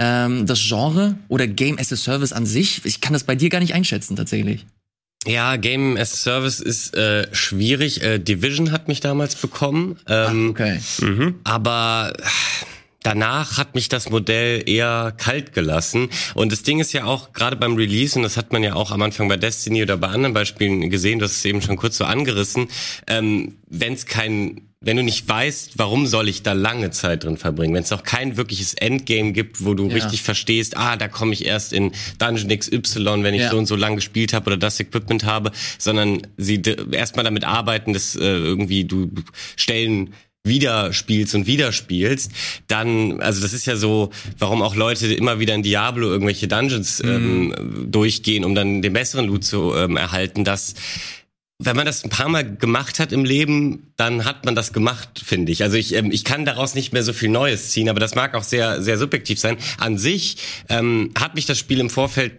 ähm, 0.00 0.46
das 0.46 0.58
Genre 0.66 1.18
oder 1.28 1.46
Game 1.46 1.78
as 1.78 1.92
a 1.92 1.96
Service 1.96 2.32
an 2.32 2.46
sich? 2.46 2.80
Ich 2.86 3.02
kann 3.02 3.12
das 3.12 3.24
bei 3.24 3.34
dir 3.34 3.50
gar 3.50 3.60
nicht 3.60 3.74
einschätzen, 3.74 4.16
tatsächlich. 4.16 4.64
Ja, 5.26 5.56
Game 5.56 5.98
as 5.98 6.14
a 6.14 6.16
Service 6.16 6.60
ist 6.60 6.94
äh, 6.94 7.28
schwierig. 7.34 8.02
Äh, 8.02 8.18
Division 8.18 8.72
hat 8.72 8.88
mich 8.88 9.00
damals 9.00 9.34
bekommen. 9.34 9.98
Ähm, 10.06 10.46
ah, 10.46 10.50
okay. 10.50 10.80
Mhm. 11.02 11.34
Aber 11.44 12.14
danach 13.02 13.58
hat 13.58 13.74
mich 13.74 13.88
das 13.88 14.10
Modell 14.10 14.68
eher 14.68 15.12
kalt 15.16 15.52
gelassen. 15.52 16.08
Und 16.34 16.52
das 16.52 16.62
Ding 16.62 16.80
ist 16.80 16.92
ja 16.92 17.04
auch, 17.04 17.32
gerade 17.32 17.56
beim 17.56 17.76
Release, 17.76 18.16
und 18.16 18.22
das 18.22 18.36
hat 18.36 18.52
man 18.52 18.62
ja 18.62 18.74
auch 18.74 18.90
am 18.90 19.02
Anfang 19.02 19.28
bei 19.28 19.36
Destiny 19.36 19.82
oder 19.82 19.96
bei 19.96 20.08
anderen 20.08 20.34
Beispielen 20.34 20.90
gesehen, 20.90 21.18
das 21.18 21.32
ist 21.32 21.44
eben 21.44 21.62
schon 21.62 21.76
kurz 21.76 21.96
so 21.96 22.04
angerissen, 22.04 22.68
ähm, 23.06 23.56
wenn 23.68 23.94
es 23.94 24.06
kein 24.06 24.62
wenn 24.82 24.96
du 24.96 25.02
nicht 25.02 25.28
weißt, 25.28 25.76
warum 25.76 26.06
soll 26.06 26.26
ich 26.28 26.42
da 26.42 26.54
lange 26.54 26.90
Zeit 26.90 27.24
drin 27.24 27.36
verbringen, 27.36 27.74
wenn 27.74 27.82
es 27.82 27.92
auch 27.92 28.02
kein 28.02 28.38
wirkliches 28.38 28.72
Endgame 28.72 29.32
gibt, 29.32 29.62
wo 29.62 29.74
du 29.74 29.88
ja. 29.88 29.94
richtig 29.94 30.22
verstehst, 30.22 30.74
ah, 30.78 30.96
da 30.96 31.06
komme 31.06 31.34
ich 31.34 31.44
erst 31.44 31.74
in 31.74 31.92
Dungeon 32.18 32.48
XY, 32.58 33.22
wenn 33.22 33.34
ich 33.34 33.42
ja. 33.42 33.50
so 33.50 33.58
und 33.58 33.66
so 33.66 33.76
lang 33.76 33.96
gespielt 33.96 34.32
habe 34.32 34.46
oder 34.46 34.56
das 34.56 34.80
Equipment 34.80 35.24
habe, 35.24 35.52
sondern 35.76 36.22
sie 36.38 36.62
erstmal 36.92 37.26
damit 37.26 37.44
arbeiten, 37.44 37.92
dass 37.92 38.16
äh, 38.16 38.20
irgendwie 38.20 38.84
du 38.84 39.10
Stellen 39.54 40.14
wieder 40.44 40.92
spielst 40.92 41.34
und 41.34 41.46
wieder 41.46 41.72
spielst, 41.72 42.32
dann, 42.66 43.20
also 43.20 43.42
das 43.42 43.52
ist 43.52 43.66
ja 43.66 43.76
so, 43.76 44.10
warum 44.38 44.62
auch 44.62 44.74
Leute 44.74 45.12
immer 45.12 45.38
wieder 45.38 45.54
in 45.54 45.62
Diablo 45.62 46.08
irgendwelche 46.08 46.48
Dungeons 46.48 47.02
mhm. 47.02 47.10
ähm, 47.10 47.86
durchgehen, 47.90 48.44
um 48.44 48.54
dann 48.54 48.82
den 48.82 48.92
besseren 48.92 49.26
Loot 49.26 49.44
zu 49.44 49.74
ähm, 49.74 49.96
erhalten, 49.96 50.44
dass 50.44 50.74
wenn 51.62 51.76
man 51.76 51.84
das 51.84 52.02
ein 52.04 52.10
paar 52.10 52.28
Mal 52.28 52.56
gemacht 52.56 52.98
hat 52.98 53.12
im 53.12 53.24
Leben, 53.24 53.92
dann 53.96 54.24
hat 54.24 54.46
man 54.46 54.54
das 54.54 54.72
gemacht, 54.72 55.22
finde 55.22 55.52
ich. 55.52 55.62
Also 55.62 55.76
ich, 55.76 55.94
ähm, 55.94 56.10
ich 56.10 56.24
kann 56.24 56.46
daraus 56.46 56.74
nicht 56.74 56.94
mehr 56.94 57.02
so 57.02 57.12
viel 57.12 57.28
Neues 57.28 57.70
ziehen, 57.70 57.90
aber 57.90 58.00
das 58.00 58.14
mag 58.14 58.34
auch 58.34 58.42
sehr, 58.42 58.80
sehr 58.80 58.96
subjektiv 58.96 59.38
sein. 59.38 59.58
An 59.76 59.98
sich 59.98 60.38
ähm, 60.70 61.12
hat 61.18 61.34
mich 61.34 61.44
das 61.44 61.58
Spiel 61.58 61.78
im 61.78 61.90
Vorfeld 61.90 62.32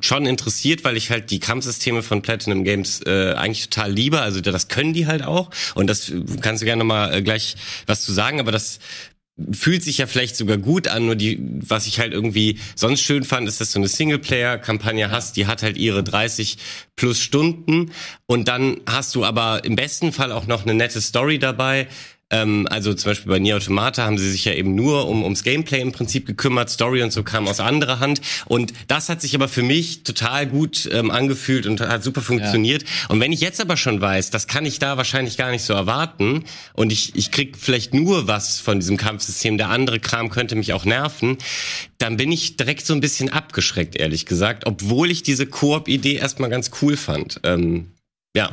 schon 0.00 0.26
interessiert, 0.26 0.84
weil 0.84 0.96
ich 0.96 1.10
halt 1.10 1.30
die 1.30 1.38
Kampfsysteme 1.38 2.02
von 2.02 2.22
Platinum 2.22 2.64
Games 2.64 3.02
äh, 3.04 3.34
eigentlich 3.34 3.68
total 3.68 3.92
liebe. 3.92 4.20
Also 4.20 4.40
das 4.40 4.68
können 4.68 4.94
die 4.94 5.06
halt 5.06 5.22
auch. 5.22 5.50
Und 5.74 5.86
das 5.86 6.12
kannst 6.40 6.62
du 6.62 6.66
gerne 6.66 6.80
nochmal 6.80 7.14
äh, 7.14 7.22
gleich 7.22 7.56
was 7.86 8.02
zu 8.02 8.12
sagen, 8.12 8.40
aber 8.40 8.52
das 8.52 8.78
fühlt 9.52 9.82
sich 9.82 9.98
ja 9.98 10.06
vielleicht 10.06 10.36
sogar 10.36 10.58
gut 10.58 10.88
an, 10.88 11.06
nur 11.06 11.14
die, 11.14 11.38
was 11.40 11.86
ich 11.86 11.98
halt 11.98 12.12
irgendwie 12.12 12.58
sonst 12.74 13.00
schön 13.02 13.24
fand, 13.24 13.48
ist, 13.48 13.60
dass 13.60 13.72
du 13.72 13.78
eine 13.78 13.88
Singleplayer-Kampagne 13.88 15.10
hast, 15.10 15.36
die 15.36 15.46
hat 15.46 15.62
halt 15.62 15.76
ihre 15.76 16.02
30 16.02 16.58
plus 16.96 17.20
Stunden. 17.20 17.92
Und 18.26 18.48
dann 18.48 18.80
hast 18.86 19.14
du 19.14 19.24
aber 19.24 19.64
im 19.64 19.76
besten 19.76 20.12
Fall 20.12 20.32
auch 20.32 20.46
noch 20.46 20.62
eine 20.62 20.74
nette 20.74 21.00
Story 21.00 21.38
dabei, 21.38 21.88
ähm, 22.30 22.66
also 22.70 22.94
zum 22.94 23.10
Beispiel 23.10 23.30
bei 23.30 23.38
Nier 23.38 23.56
Automata 23.56 24.04
haben 24.04 24.18
sie 24.18 24.30
sich 24.30 24.44
ja 24.44 24.52
eben 24.52 24.74
nur 24.74 25.08
um, 25.08 25.22
ums 25.22 25.42
Gameplay 25.42 25.80
im 25.80 25.92
Prinzip 25.92 26.26
gekümmert. 26.26 26.70
Story 26.70 27.02
und 27.02 27.12
so 27.12 27.22
kam 27.22 27.48
aus 27.48 27.60
anderer 27.60 28.00
Hand. 28.00 28.20
Und 28.46 28.72
das 28.88 29.08
hat 29.08 29.20
sich 29.20 29.34
aber 29.34 29.48
für 29.48 29.62
mich 29.62 30.04
total 30.04 30.46
gut 30.46 30.88
ähm, 30.92 31.10
angefühlt 31.10 31.66
und 31.66 31.80
hat 31.80 32.04
super 32.04 32.20
funktioniert. 32.20 32.82
Ja. 32.82 32.88
Und 33.08 33.20
wenn 33.20 33.32
ich 33.32 33.40
jetzt 33.40 33.60
aber 33.60 33.76
schon 33.76 34.00
weiß, 34.00 34.30
das 34.30 34.46
kann 34.46 34.64
ich 34.64 34.78
da 34.78 34.96
wahrscheinlich 34.96 35.36
gar 35.36 35.50
nicht 35.50 35.64
so 35.64 35.74
erwarten 35.74 36.44
und 36.74 36.92
ich, 36.92 37.14
ich 37.16 37.30
krieg 37.30 37.56
vielleicht 37.58 37.94
nur 37.94 38.26
was 38.26 38.60
von 38.60 38.80
diesem 38.80 38.96
Kampfsystem, 38.96 39.58
der 39.58 39.70
andere 39.70 40.00
Kram 40.00 40.30
könnte 40.30 40.54
mich 40.54 40.72
auch 40.72 40.84
nerven, 40.84 41.38
dann 41.98 42.16
bin 42.16 42.32
ich 42.32 42.56
direkt 42.56 42.86
so 42.86 42.94
ein 42.94 43.00
bisschen 43.00 43.30
abgeschreckt, 43.30 43.96
ehrlich 43.96 44.26
gesagt, 44.26 44.66
obwohl 44.66 45.10
ich 45.10 45.22
diese 45.22 45.46
Koop-Idee 45.46 46.14
erstmal 46.14 46.50
ganz 46.50 46.70
cool 46.80 46.96
fand. 46.96 47.40
Ähm, 47.42 47.92
ja, 48.36 48.50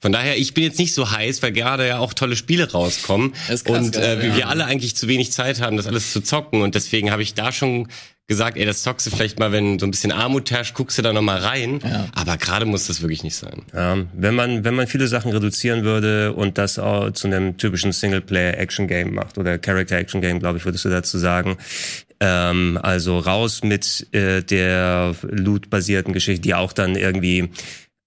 von 0.00 0.12
daher, 0.12 0.38
ich 0.38 0.54
bin 0.54 0.64
jetzt 0.64 0.78
nicht 0.78 0.94
so 0.94 1.10
heiß, 1.10 1.42
weil 1.42 1.52
gerade 1.52 1.86
ja 1.86 1.98
auch 1.98 2.14
tolle 2.14 2.36
Spiele 2.36 2.70
rauskommen 2.70 3.32
krass, 3.32 3.62
und 3.62 3.96
äh, 3.96 4.28
ja. 4.28 4.36
wir 4.36 4.48
alle 4.48 4.66
eigentlich 4.66 4.96
zu 4.96 5.08
wenig 5.08 5.32
Zeit 5.32 5.60
haben, 5.60 5.76
das 5.76 5.86
alles 5.86 6.12
zu 6.12 6.20
zocken 6.20 6.62
und 6.62 6.74
deswegen 6.74 7.10
habe 7.10 7.22
ich 7.22 7.34
da 7.34 7.50
schon 7.50 7.88
gesagt, 8.28 8.56
ey, 8.56 8.64
das 8.64 8.82
zockst 8.82 9.06
du 9.06 9.10
vielleicht 9.10 9.38
mal, 9.38 9.52
wenn 9.52 9.78
so 9.78 9.86
ein 9.86 9.90
bisschen 9.90 10.10
Armut 10.10 10.50
herrscht, 10.50 10.74
guckst 10.74 10.98
du 10.98 11.02
da 11.02 11.12
noch 11.12 11.22
mal 11.22 11.38
rein. 11.38 11.80
Ja. 11.82 12.08
Aber 12.14 12.36
gerade 12.36 12.66
muss 12.66 12.88
das 12.88 13.00
wirklich 13.00 13.22
nicht 13.22 13.36
sein. 13.36 13.62
Ja, 13.72 13.98
wenn 14.14 14.34
man 14.34 14.64
wenn 14.64 14.74
man 14.74 14.88
viele 14.88 15.06
Sachen 15.06 15.30
reduzieren 15.30 15.84
würde 15.84 16.32
und 16.32 16.58
das 16.58 16.78
auch 16.78 17.12
zu 17.12 17.28
einem 17.28 17.56
typischen 17.56 17.92
Singleplayer-Action-Game 17.92 19.14
macht 19.14 19.38
oder 19.38 19.58
Character-Action-Game, 19.58 20.40
glaube 20.40 20.58
ich, 20.58 20.64
würdest 20.64 20.84
du 20.84 20.88
dazu 20.88 21.18
sagen. 21.18 21.56
Ähm, 22.18 22.78
also 22.82 23.18
raus 23.18 23.62
mit 23.62 24.08
äh, 24.12 24.42
der 24.42 25.14
Loot-basierten 25.22 26.12
Geschichte, 26.12 26.40
die 26.40 26.54
auch 26.54 26.72
dann 26.72 26.96
irgendwie 26.96 27.50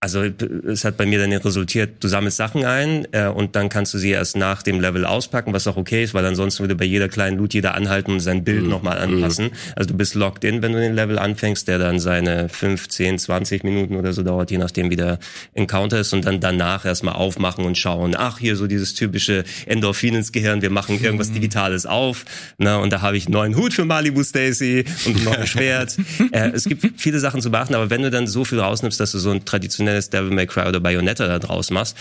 also 0.01 0.23
es 0.23 0.85
hat 0.85 0.95
bei 0.95 1.05
mir 1.05 1.19
dann 1.19 1.33
resultiert, 1.33 2.01
du 2.01 2.07
sammelst 2.07 2.37
Sachen 2.37 2.63
ein 2.63 3.05
äh, 3.11 3.27
und 3.27 3.57
dann 3.57 3.67
kannst 3.67 3.93
du 3.93 3.97
sie 3.97 4.11
erst 4.11 4.37
nach 4.37 4.63
dem 4.63 4.79
Level 4.79 5.03
auspacken, 5.03 5.51
was 5.51 5.67
auch 5.67 5.75
okay 5.75 6.03
ist, 6.03 6.13
weil 6.13 6.25
ansonsten 6.25 6.63
würde 6.63 6.75
bei 6.75 6.85
jeder 6.85 7.09
kleinen 7.09 7.37
Loot 7.37 7.53
jeder 7.53 7.75
anhalten 7.75 8.13
und 8.13 8.21
sein 8.21 8.45
Bild 8.45 8.63
mhm. 8.63 8.69
nochmal 8.69 8.97
anpassen. 8.97 9.47
Mhm. 9.47 9.51
Also 9.75 9.89
du 9.89 9.97
bist 9.97 10.15
locked 10.15 10.45
in, 10.45 10.61
wenn 10.61 10.71
du 10.71 10.79
den 10.79 10.95
Level 10.95 11.19
anfängst, 11.19 11.67
der 11.67 11.79
dann 11.79 11.99
seine 11.99 12.47
15, 12.47 13.19
20 13.19 13.65
Minuten 13.65 13.97
oder 13.97 14.13
so 14.13 14.23
dauert, 14.23 14.51
je 14.51 14.57
nachdem 14.57 14.89
wie 14.89 14.95
der 14.95 15.19
Encounter 15.53 15.99
ist 15.99 16.13
und 16.13 16.25
dann 16.25 16.39
danach 16.39 16.85
erstmal 16.85 17.15
aufmachen 17.15 17.65
und 17.65 17.77
schauen, 17.77 18.15
ach 18.17 18.39
hier 18.39 18.55
so 18.55 18.67
dieses 18.67 18.93
typische 18.93 19.43
Endorphin 19.65 20.15
ins 20.15 20.31
Gehirn, 20.31 20.61
wir 20.61 20.69
machen 20.69 21.03
irgendwas 21.03 21.29
mhm. 21.29 21.33
Digitales 21.33 21.85
auf 21.85 22.23
na, 22.57 22.77
und 22.77 22.93
da 22.93 23.01
habe 23.01 23.17
ich 23.17 23.25
einen 23.25 23.33
neuen 23.33 23.57
Hut 23.57 23.73
für 23.73 23.83
Malibu 23.83 24.23
Stacy 24.23 24.85
und 25.05 25.25
noch 25.25 25.37
ein 25.37 25.47
Schwert. 25.47 25.97
äh, 26.31 26.51
es 26.51 26.63
gibt 26.63 26.85
viele 26.95 27.19
Sachen 27.19 27.41
zu 27.41 27.51
beachten, 27.51 27.75
aber 27.75 27.89
wenn 27.89 28.01
du 28.01 28.09
dann 28.09 28.27
so 28.27 28.45
viel 28.45 28.61
rausnimmst, 28.61 28.97
dass 28.97 29.11
du 29.11 29.19
so 29.19 29.31
ein 29.31 29.43
traditionelles 29.43 29.88
traditionelles 29.89 30.09
Devil 30.09 30.31
May 30.31 30.47
Cry 30.47 30.67
oder 30.67 30.79
Bayonetta 30.79 31.27
da 31.27 31.39
draus 31.39 31.71
machst. 31.71 31.97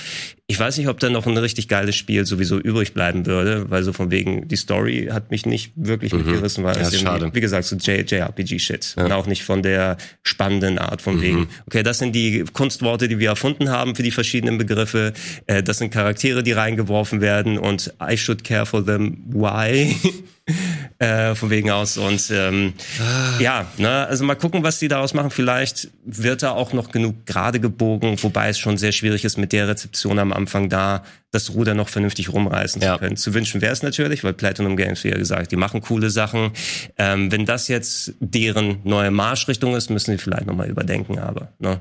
Ich 0.46 0.58
weiß 0.58 0.78
nicht, 0.78 0.88
ob 0.88 0.98
da 0.98 1.10
noch 1.10 1.26
ein 1.26 1.36
richtig 1.36 1.68
geiles 1.68 1.96
Spiel 1.96 2.24
sowieso 2.24 2.58
übrig 2.58 2.94
bleiben 2.94 3.26
würde, 3.26 3.66
weil 3.68 3.82
so 3.82 3.92
von 3.92 4.10
wegen, 4.10 4.48
die 4.48 4.56
Story 4.56 5.08
hat 5.12 5.30
mich 5.30 5.44
nicht 5.44 5.72
wirklich 5.76 6.12
mhm. 6.12 6.20
mitgerissen, 6.20 6.64
weil 6.64 6.76
ja, 6.76 6.82
es 6.82 6.98
schade. 6.98 7.30
wie 7.32 7.40
gesagt, 7.40 7.66
so 7.66 7.76
JRPG-Shit. 7.76 8.94
Ja. 8.96 9.04
Und 9.04 9.12
auch 9.12 9.26
nicht 9.26 9.44
von 9.44 9.62
der 9.62 9.98
spannenden 10.22 10.78
Art 10.78 11.02
von 11.02 11.16
mhm. 11.16 11.22
wegen, 11.22 11.48
okay, 11.66 11.82
das 11.82 11.98
sind 11.98 12.14
die 12.14 12.44
Kunstworte, 12.52 13.08
die 13.08 13.18
wir 13.18 13.28
erfunden 13.28 13.70
haben 13.70 13.94
für 13.94 14.02
die 14.02 14.10
verschiedenen 14.10 14.58
Begriffe. 14.58 15.12
Äh, 15.46 15.62
das 15.62 15.78
sind 15.78 15.90
Charaktere, 15.90 16.42
die 16.42 16.52
reingeworfen 16.52 17.20
werden 17.20 17.58
und 17.58 17.92
I 18.02 18.16
should 18.16 18.44
care 18.44 18.64
for 18.64 18.84
them. 18.84 19.18
Why? 19.28 19.96
äh, 20.98 21.34
von 21.34 21.50
wegen 21.50 21.70
aus. 21.70 21.98
Und 21.98 22.30
ähm, 22.30 22.74
ah. 23.00 23.40
ja, 23.40 23.66
ne, 23.76 24.06
also 24.06 24.24
mal 24.24 24.34
gucken, 24.34 24.62
was 24.62 24.78
die 24.78 24.88
daraus 24.88 25.14
machen. 25.14 25.30
Vielleicht 25.30 25.88
wird 26.04 26.42
da 26.42 26.52
auch 26.52 26.72
noch 26.72 26.90
genug 26.90 27.26
gerade 27.26 27.60
gebogen, 27.60 28.22
wobei 28.22 28.48
es 28.48 28.58
schon 28.58 28.76
sehr 28.76 28.92
schwierig 28.92 29.24
ist, 29.24 29.38
mit 29.38 29.52
der 29.52 29.68
Rezeption 29.68 30.18
am 30.18 30.32
Anfang 30.32 30.68
da 30.68 31.04
das 31.30 31.54
Ruder 31.54 31.74
noch 31.74 31.88
vernünftig 31.88 32.32
rumreißen 32.32 32.80
ja. 32.80 32.94
zu 32.94 33.00
können. 33.00 33.16
Zu 33.16 33.34
wünschen 33.34 33.60
wäre 33.60 33.72
es 33.72 33.82
natürlich, 33.82 34.24
weil 34.24 34.32
Platinum 34.32 34.76
Games, 34.76 35.04
wie 35.04 35.10
ja 35.10 35.16
gesagt, 35.16 35.52
die 35.52 35.56
machen 35.56 35.82
coole 35.82 36.10
Sachen. 36.10 36.52
Ähm, 36.96 37.30
wenn 37.30 37.44
das 37.44 37.68
jetzt 37.68 38.14
deren 38.20 38.78
neue 38.84 39.10
Marschrichtung 39.10 39.76
ist, 39.76 39.90
müssen 39.90 40.12
sie 40.12 40.18
vielleicht 40.18 40.46
nochmal 40.46 40.68
überdenken, 40.68 41.18
aber. 41.18 41.52
Ne? 41.58 41.80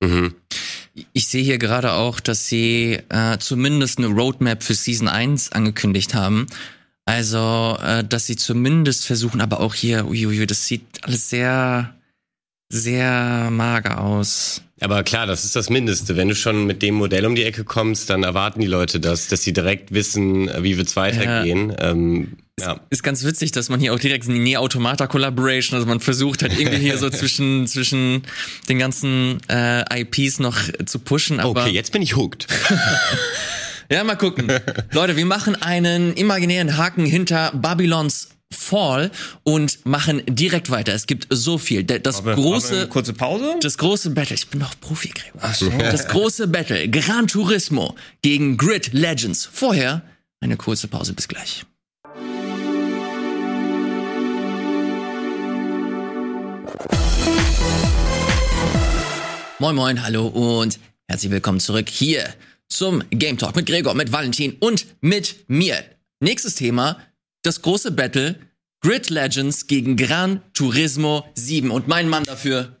Mhm. 0.00 0.34
Ich 1.12 1.26
sehe 1.26 1.42
hier 1.42 1.58
gerade 1.58 1.92
auch, 1.92 2.20
dass 2.20 2.46
sie 2.46 3.00
äh, 3.08 3.38
zumindest 3.38 3.98
eine 3.98 4.08
Roadmap 4.08 4.62
für 4.62 4.74
Season 4.74 5.08
1 5.08 5.50
angekündigt 5.50 6.14
haben. 6.14 6.46
Also, 7.06 7.76
äh, 7.82 8.02
dass 8.02 8.26
sie 8.26 8.36
zumindest 8.36 9.06
versuchen, 9.06 9.40
aber 9.40 9.60
auch 9.60 9.74
hier, 9.74 10.06
uiuiui, 10.06 10.46
das 10.46 10.66
sieht 10.66 10.82
alles 11.02 11.28
sehr, 11.28 11.94
sehr 12.70 13.50
mager 13.50 14.00
aus. 14.00 14.62
Aber 14.80 15.02
klar, 15.02 15.26
das 15.26 15.44
ist 15.44 15.54
das 15.54 15.70
Mindeste. 15.70 16.16
Wenn 16.16 16.28
du 16.28 16.34
schon 16.34 16.66
mit 16.66 16.82
dem 16.82 16.94
Modell 16.94 17.24
um 17.26 17.34
die 17.34 17.44
Ecke 17.44 17.64
kommst, 17.64 18.10
dann 18.10 18.22
erwarten 18.22 18.60
die 18.60 18.66
Leute 18.66 19.00
das, 19.00 19.28
dass 19.28 19.42
sie 19.42 19.52
direkt 19.52 19.92
wissen, 19.92 20.50
wie 20.62 20.76
wird's 20.76 20.96
weitergehen. 20.96 21.70
Ja. 21.70 21.90
Ähm, 21.90 22.36
ja. 22.58 22.80
Ist 22.90 23.02
ganz 23.02 23.24
witzig, 23.24 23.52
dass 23.52 23.68
man 23.68 23.80
hier 23.80 23.92
auch 23.92 23.98
direkt 23.98 24.28
eine 24.28 24.38
Nier 24.38 24.60
Automata 24.60 25.06
Collaboration, 25.06 25.76
also 25.76 25.88
man 25.88 26.00
versucht 26.00 26.42
halt 26.42 26.58
irgendwie 26.58 26.78
hier 26.78 26.98
so 26.98 27.10
zwischen 27.10 27.66
zwischen 27.66 28.22
den 28.68 28.78
ganzen 28.78 29.40
äh, 29.48 30.00
IPs 30.00 30.38
noch 30.38 30.58
zu 30.86 30.98
pushen. 30.98 31.40
Aber 31.40 31.62
okay, 31.62 31.70
jetzt 31.72 31.92
bin 31.92 32.02
ich 32.02 32.16
hooked. 32.16 32.46
Ja, 33.90 34.02
mal 34.04 34.16
gucken. 34.16 34.50
Leute, 34.92 35.16
wir 35.16 35.26
machen 35.26 35.60
einen 35.60 36.14
imaginären 36.14 36.76
Haken 36.76 37.04
hinter 37.04 37.52
Babylons 37.54 38.28
Fall 38.50 39.10
und 39.42 39.84
machen 39.84 40.22
direkt 40.26 40.70
weiter. 40.70 40.94
Es 40.94 41.06
gibt 41.06 41.26
so 41.30 41.58
viel. 41.58 41.82
Das 41.84 42.18
aber, 42.18 42.34
große 42.34 42.82
aber 42.82 42.86
kurze 42.86 43.12
Pause. 43.12 43.56
Das 43.60 43.78
große 43.78 44.10
Battle. 44.10 44.36
Ich 44.36 44.48
bin 44.48 44.60
noch 44.60 44.78
Profi 44.80 45.08
-Gräber. 45.08 45.40
Ach 45.40 45.54
so. 45.54 45.70
Das 45.70 46.06
große 46.08 46.46
Battle 46.46 46.88
Gran 46.88 47.26
Turismo 47.26 47.96
gegen 48.22 48.56
Grid 48.56 48.92
Legends. 48.92 49.48
Vorher 49.50 50.02
eine 50.40 50.56
kurze 50.56 50.88
Pause. 50.88 51.14
Bis 51.14 51.26
gleich. 51.28 51.64
Moin 59.58 59.76
moin, 59.76 60.02
hallo 60.02 60.26
und 60.26 60.78
herzlich 61.08 61.30
willkommen 61.32 61.58
zurück 61.58 61.88
hier 61.88 62.28
zum 62.74 63.02
Game 63.10 63.38
Talk 63.38 63.56
mit 63.56 63.66
Gregor, 63.66 63.94
mit 63.94 64.12
Valentin 64.12 64.56
und 64.58 64.86
mit 65.00 65.44
mir. 65.48 65.84
Nächstes 66.20 66.56
Thema, 66.56 66.98
das 67.42 67.62
große 67.62 67.92
Battle 67.92 68.36
Grid 68.80 69.10
Legends 69.10 69.66
gegen 69.66 69.96
Gran 69.96 70.42
Turismo 70.52 71.24
7 71.34 71.70
und 71.70 71.88
mein 71.88 72.08
Mann 72.08 72.24
dafür, 72.24 72.76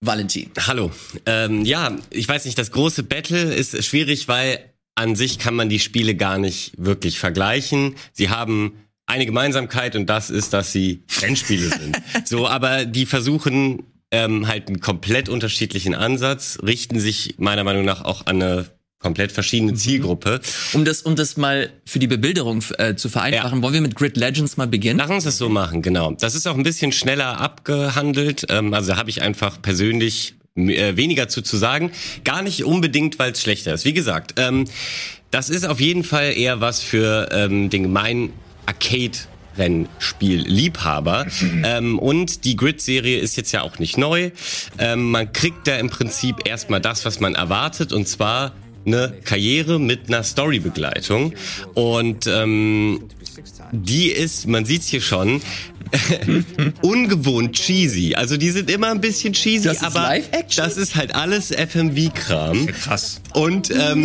Valentin. 0.00 0.50
Hallo. 0.66 0.90
Ähm, 1.24 1.64
ja, 1.64 1.96
ich 2.10 2.28
weiß 2.28 2.44
nicht, 2.44 2.58
das 2.58 2.72
große 2.72 3.04
Battle 3.04 3.54
ist 3.54 3.82
schwierig, 3.84 4.28
weil 4.28 4.58
an 4.94 5.16
sich 5.16 5.38
kann 5.38 5.54
man 5.54 5.68
die 5.68 5.78
Spiele 5.78 6.14
gar 6.14 6.38
nicht 6.38 6.72
wirklich 6.76 7.18
vergleichen. 7.18 7.94
Sie 8.12 8.28
haben 8.28 8.72
eine 9.06 9.24
Gemeinsamkeit 9.24 9.96
und 9.96 10.06
das 10.06 10.28
ist, 10.28 10.52
dass 10.52 10.72
sie 10.72 11.04
Rennspiele 11.22 11.68
sind. 11.68 11.96
so, 12.24 12.48
aber 12.48 12.84
die 12.84 13.06
versuchen 13.06 13.84
ähm, 14.10 14.46
halt 14.48 14.68
einen 14.68 14.80
komplett 14.80 15.28
unterschiedlichen 15.28 15.94
Ansatz, 15.94 16.58
richten 16.62 17.00
sich 17.00 17.36
meiner 17.38 17.64
Meinung 17.64 17.84
nach 17.84 18.04
auch 18.04 18.26
an 18.26 18.42
eine 18.42 18.75
komplett 19.06 19.30
verschiedene 19.30 19.72
Mhm. 19.72 19.76
Zielgruppe. 19.76 20.40
Um 20.72 20.84
das, 20.84 21.02
um 21.02 21.14
das 21.14 21.36
mal 21.36 21.70
für 21.84 22.00
die 22.00 22.08
Bebilderung 22.08 22.62
äh, 22.78 22.96
zu 22.96 23.08
vereinfachen, 23.08 23.62
wollen 23.62 23.74
wir 23.74 23.80
mit 23.80 23.94
Grid 23.94 24.16
Legends 24.16 24.56
mal 24.56 24.66
beginnen? 24.66 24.98
Lass 24.98 25.10
uns 25.10 25.24
das 25.24 25.38
so 25.38 25.48
machen, 25.48 25.80
genau. 25.80 26.10
Das 26.12 26.34
ist 26.34 26.46
auch 26.48 26.56
ein 26.56 26.64
bisschen 26.64 26.90
schneller 26.90 27.40
abgehandelt. 27.40 28.46
Ähm, 28.48 28.74
also 28.74 28.92
da 28.92 28.96
habe 28.98 29.10
ich 29.10 29.22
einfach 29.22 29.62
persönlich 29.62 30.34
äh, 30.56 30.96
weniger 30.96 31.28
zu, 31.28 31.42
zu 31.42 31.56
sagen. 31.56 31.92
Gar 32.24 32.42
nicht 32.42 32.64
unbedingt, 32.64 33.18
weil 33.20 33.30
es 33.32 33.40
schlechter 33.42 33.72
ist. 33.74 33.84
Wie 33.84 33.92
gesagt, 33.94 34.34
ähm, 34.38 34.64
das 35.30 35.50
ist 35.50 35.64
auf 35.66 35.80
jeden 35.80 36.02
Fall 36.02 36.32
eher 36.36 36.60
was 36.60 36.80
für 36.82 37.28
ähm, 37.30 37.70
den 37.70 37.84
gemeinen 37.84 38.32
Arcade. 38.66 39.18
Rennspiel-Liebhaber. 39.58 41.26
ähm, 41.64 41.98
und 41.98 42.44
die 42.44 42.56
Grid-Serie 42.56 43.18
ist 43.18 43.36
jetzt 43.36 43.52
ja 43.52 43.62
auch 43.62 43.78
nicht 43.78 43.96
neu. 43.98 44.30
Ähm, 44.78 45.10
man 45.10 45.32
kriegt 45.32 45.66
da 45.66 45.76
im 45.76 45.88
Prinzip 45.88 46.46
erstmal 46.46 46.80
das, 46.82 47.06
was 47.06 47.20
man 47.20 47.34
erwartet, 47.34 47.92
und 47.94 48.06
zwar 48.06 48.52
eine 48.86 49.14
Karriere 49.24 49.78
mit 49.78 50.08
einer 50.08 50.22
Storybegleitung. 50.22 51.34
Und 51.74 52.26
ähm, 52.26 53.02
die 53.72 54.08
ist, 54.08 54.46
man 54.46 54.64
sieht's 54.64 54.88
hier 54.88 55.00
schon, 55.00 55.40
ungewohnt 56.82 57.52
cheesy. 57.52 58.14
Also 58.14 58.36
die 58.36 58.50
sind 58.50 58.70
immer 58.70 58.88
ein 58.90 59.00
bisschen 59.00 59.32
cheesy, 59.32 59.68
Das 59.68 59.82
aber 59.82 60.00
Live-Action? 60.02 60.64
das 60.64 60.76
ist 60.76 60.96
halt 60.96 61.14
alles 61.14 61.52
FMV-Kram. 61.52 62.66
Krass. 62.66 63.20
Und 63.34 63.70
ähm, 63.70 64.04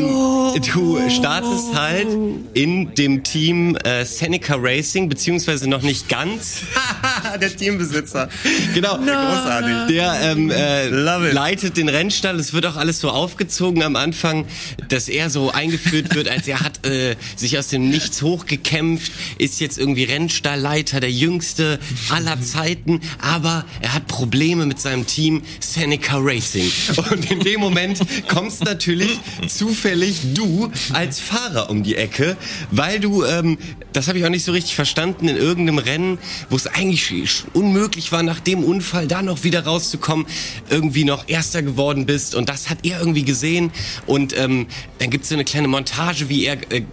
du 0.73 0.99
startest 1.09 1.73
halt 1.73 2.07
in 2.53 2.93
dem 2.95 3.23
Team 3.23 3.75
äh, 3.77 4.05
Seneca 4.05 4.55
Racing, 4.59 5.09
beziehungsweise 5.09 5.69
noch 5.69 5.81
nicht 5.81 6.09
ganz. 6.09 6.61
Der 7.41 7.55
Teambesitzer. 7.55 8.29
Genau, 8.73 8.97
Großartig. 8.97 9.95
der 9.95 10.19
ähm, 10.21 10.49
äh, 10.51 10.87
leitet 10.89 11.77
den 11.77 11.87
Rennstall. 11.89 12.39
Es 12.39 12.53
wird 12.53 12.65
auch 12.65 12.75
alles 12.75 12.99
so 12.99 13.09
aufgezogen 13.09 13.83
am 13.83 13.95
Anfang, 13.95 14.45
dass 14.89 15.07
er 15.07 15.29
so 15.29 15.51
eingeführt 15.51 16.13
wird, 16.15 16.27
als 16.27 16.47
er 16.47 16.59
hat 16.59 16.85
äh, 16.85 17.15
sich 17.35 17.57
aus 17.57 17.67
dem 17.69 17.89
Nichts 17.89 18.21
hochgekämpft, 18.21 19.11
ist 19.37 19.50
jetzt 19.59 19.77
irgendwie 19.77 20.03
Rennstallleiter, 20.03 20.99
der 20.99 21.11
jüngste 21.11 21.79
aller 22.09 22.41
Zeiten, 22.41 23.01
aber 23.19 23.65
er 23.81 23.93
hat 23.93 24.07
Probleme 24.07 24.65
mit 24.65 24.79
seinem 24.79 25.05
Team 25.07 25.41
Seneca 25.59 26.17
Racing. 26.17 26.71
Und 27.11 27.31
in 27.31 27.39
dem 27.39 27.59
Moment 27.59 27.99
kommst 28.27 28.63
natürlich 28.63 29.19
zufällig 29.47 30.33
du 30.33 30.71
als 30.93 31.19
Fahrer 31.19 31.69
um 31.69 31.83
die 31.83 31.95
Ecke, 31.95 32.37
weil 32.71 32.99
du, 32.99 33.23
ähm, 33.23 33.57
das 33.93 34.07
habe 34.07 34.19
ich 34.19 34.25
auch 34.25 34.29
nicht 34.29 34.45
so 34.45 34.51
richtig 34.51 34.75
verstanden, 34.75 35.27
in 35.27 35.37
irgendeinem 35.37 35.79
Rennen, 35.79 36.17
wo 36.49 36.55
es 36.55 36.67
eigentlich 36.67 37.43
unmöglich 37.53 38.11
war, 38.11 38.23
nach 38.23 38.39
dem 38.39 38.63
Unfall 38.63 39.07
da 39.07 39.21
noch 39.21 39.43
wieder 39.43 39.65
rauszukommen, 39.65 40.25
irgendwie 40.69 41.03
noch 41.03 41.27
Erster 41.27 41.61
geworden 41.61 42.05
bist 42.05 42.35
und 42.35 42.49
das 42.49 42.69
hat 42.69 42.79
er 42.83 42.99
irgendwie 42.99 43.23
gesehen 43.23 43.71
und 44.05 44.37
ähm, 44.37 44.67
dann 44.99 45.09
gibt's 45.09 45.29
so 45.29 45.35
eine 45.35 45.45
kleine 45.45 45.67
Montage, 45.67 46.29
wie 46.29 46.45
er 46.45 46.57
äh, 46.71 46.83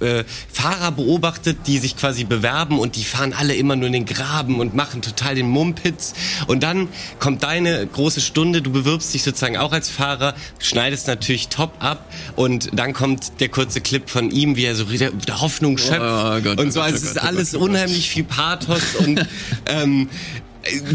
äh, 0.00 0.24
Fahrer 0.52 0.92
beobachtet, 0.92 1.58
die 1.66 1.78
sich 1.78 1.96
quasi 1.96 2.07
bewerben 2.24 2.78
und 2.78 2.96
die 2.96 3.04
fahren 3.04 3.32
alle 3.32 3.54
immer 3.54 3.76
nur 3.76 3.86
in 3.86 3.92
den 3.92 4.06
Graben 4.06 4.60
und 4.60 4.74
machen 4.74 5.02
total 5.02 5.34
den 5.34 5.48
Mumpitz. 5.48 6.14
Und 6.46 6.62
dann 6.62 6.88
kommt 7.18 7.42
deine 7.42 7.86
große 7.86 8.20
Stunde, 8.20 8.62
du 8.62 8.70
bewirbst 8.72 9.12
dich 9.14 9.22
sozusagen 9.22 9.56
auch 9.56 9.72
als 9.72 9.88
Fahrer, 9.88 10.34
schneidest 10.58 11.06
natürlich 11.06 11.48
top 11.48 11.72
ab 11.78 12.04
und 12.36 12.70
dann 12.72 12.92
kommt 12.92 13.40
der 13.40 13.48
kurze 13.48 13.80
Clip 13.80 14.08
von 14.08 14.30
ihm, 14.30 14.56
wie 14.56 14.64
er 14.64 14.74
so 14.74 14.90
wieder, 14.90 15.10
Hoffnung 15.40 15.78
schöpft. 15.78 16.00
Oh 16.00 16.40
Gott, 16.40 16.60
und 16.60 16.68
oh 16.68 16.70
so, 16.70 16.80
Gott, 16.80 16.92
also 16.92 16.92
oh 16.92 16.96
es 16.96 17.02
ist 17.02 17.16
oh 17.16 17.26
alles 17.26 17.54
oh 17.54 17.58
unheimlich 17.60 18.08
viel 18.08 18.24
Pathos 18.24 18.94
und 18.98 19.26
ähm, 19.66 20.08
äh, 20.08 20.47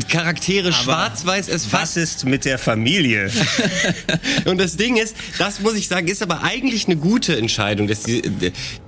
Charaktere 0.10 0.72
schwarz-weiß, 0.74 1.48
es 1.48 1.66
Was 1.72 1.80
fast 1.82 1.98
ist 1.98 2.26
mit 2.26 2.46
der 2.46 2.58
Familie? 2.60 3.32
und 4.46 4.60
das 4.60 4.76
Ding 4.78 4.98
ist, 4.98 5.16
das 5.40 5.62
muss 5.62 5.76
ich 5.76 5.88
sagen, 5.88 6.08
ist 6.08 6.22
aber 6.22 6.44
eigentlich 6.44 6.86
eine 6.86 6.96
gute 6.98 7.36
Entscheidung, 7.38 7.88
dass 7.88 8.04
die, 8.04 8.22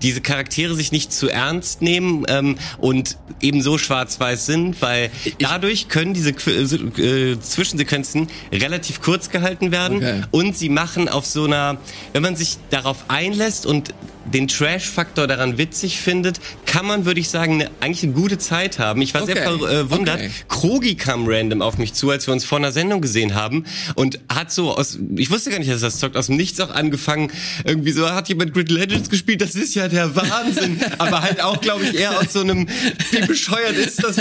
diese 0.01 0.21
Charaktere 0.21 0.75
sich 0.75 0.91
nicht 0.91 1.11
zu 1.13 1.29
ernst 1.29 1.81
nehmen 1.81 2.25
ähm, 2.27 2.57
und 2.77 3.17
eben 3.41 3.61
so 3.61 3.77
schwarz-weiß 3.77 4.45
sind, 4.45 4.81
weil 4.81 5.09
dadurch 5.39 5.88
können 5.88 6.13
diese 6.13 6.31
Qu- 6.31 6.99
äh, 6.99 7.39
Zwischensequenzen 7.39 8.27
relativ 8.51 9.01
kurz 9.01 9.29
gehalten 9.29 9.71
werden 9.71 9.97
Okay. 9.97 10.21
und 10.31 10.57
sie 10.57 10.69
machen 10.69 11.07
auf 11.09 11.25
so 11.25 11.45
einer, 11.45 11.77
wenn 12.13 12.21
man 12.21 12.35
sich 12.35 12.57
darauf 12.69 13.05
einlässt 13.07 13.65
und 13.65 13.93
den 14.33 14.47
Trash-Faktor 14.47 15.27
daran 15.27 15.57
witzig 15.57 15.99
findet, 15.99 16.39
kann 16.65 16.85
man, 16.85 17.05
würde 17.05 17.19
ich 17.19 17.29
sagen, 17.29 17.53
eine, 17.55 17.71
eigentlich 17.79 18.03
eine 18.03 18.13
gute 18.13 18.38
Zeit 18.38 18.79
haben. 18.79 19.01
Ich 19.01 19.13
war 19.13 19.25
sehr 19.25 19.35
Okay. 19.35 19.57
verwundert. 19.59 20.15
Okay. 20.19 20.31
Krogi 20.47 20.95
kam 20.95 21.25
random 21.27 21.61
auf 21.61 21.77
mich 21.77 21.93
zu, 21.93 22.09
als 22.09 22.27
wir 22.27 22.33
uns 22.33 22.45
vor 22.45 22.57
einer 22.57 22.71
Sendung 22.71 23.01
gesehen 23.01 23.35
haben 23.35 23.65
und 23.95 24.19
hat 24.33 24.51
so 24.51 24.75
aus, 24.75 24.97
ich 25.17 25.29
wusste 25.29 25.49
gar 25.51 25.59
nicht, 25.59 25.69
dass 25.71 25.81
das 25.81 25.99
zockt, 25.99 26.15
aus 26.17 26.27
dem 26.27 26.38
Nichts 26.38 26.59
auch 26.59 26.69
angefangen, 26.71 27.31
irgendwie 27.65 27.91
so, 27.91 28.09
hat 28.09 28.29
jemand 28.29 28.53
Grid 28.53 28.69
Legends 28.71 29.09
gespielt, 29.09 29.41
das 29.41 29.55
ist 29.55 29.75
ja 29.75 29.88
der 29.88 30.15
Wahnsinn, 30.15 30.79
aber 30.97 31.21
halt 31.21 31.41
auch, 31.41 31.61
glaube 31.61 31.83
ich, 31.85 31.95
eher 31.95 32.17
aus 32.19 32.33
so 32.33 32.41
einem, 32.41 32.67
wie 33.11 33.25
bescheuert 33.25 33.75
ist 33.77 34.03
das, 34.03 34.17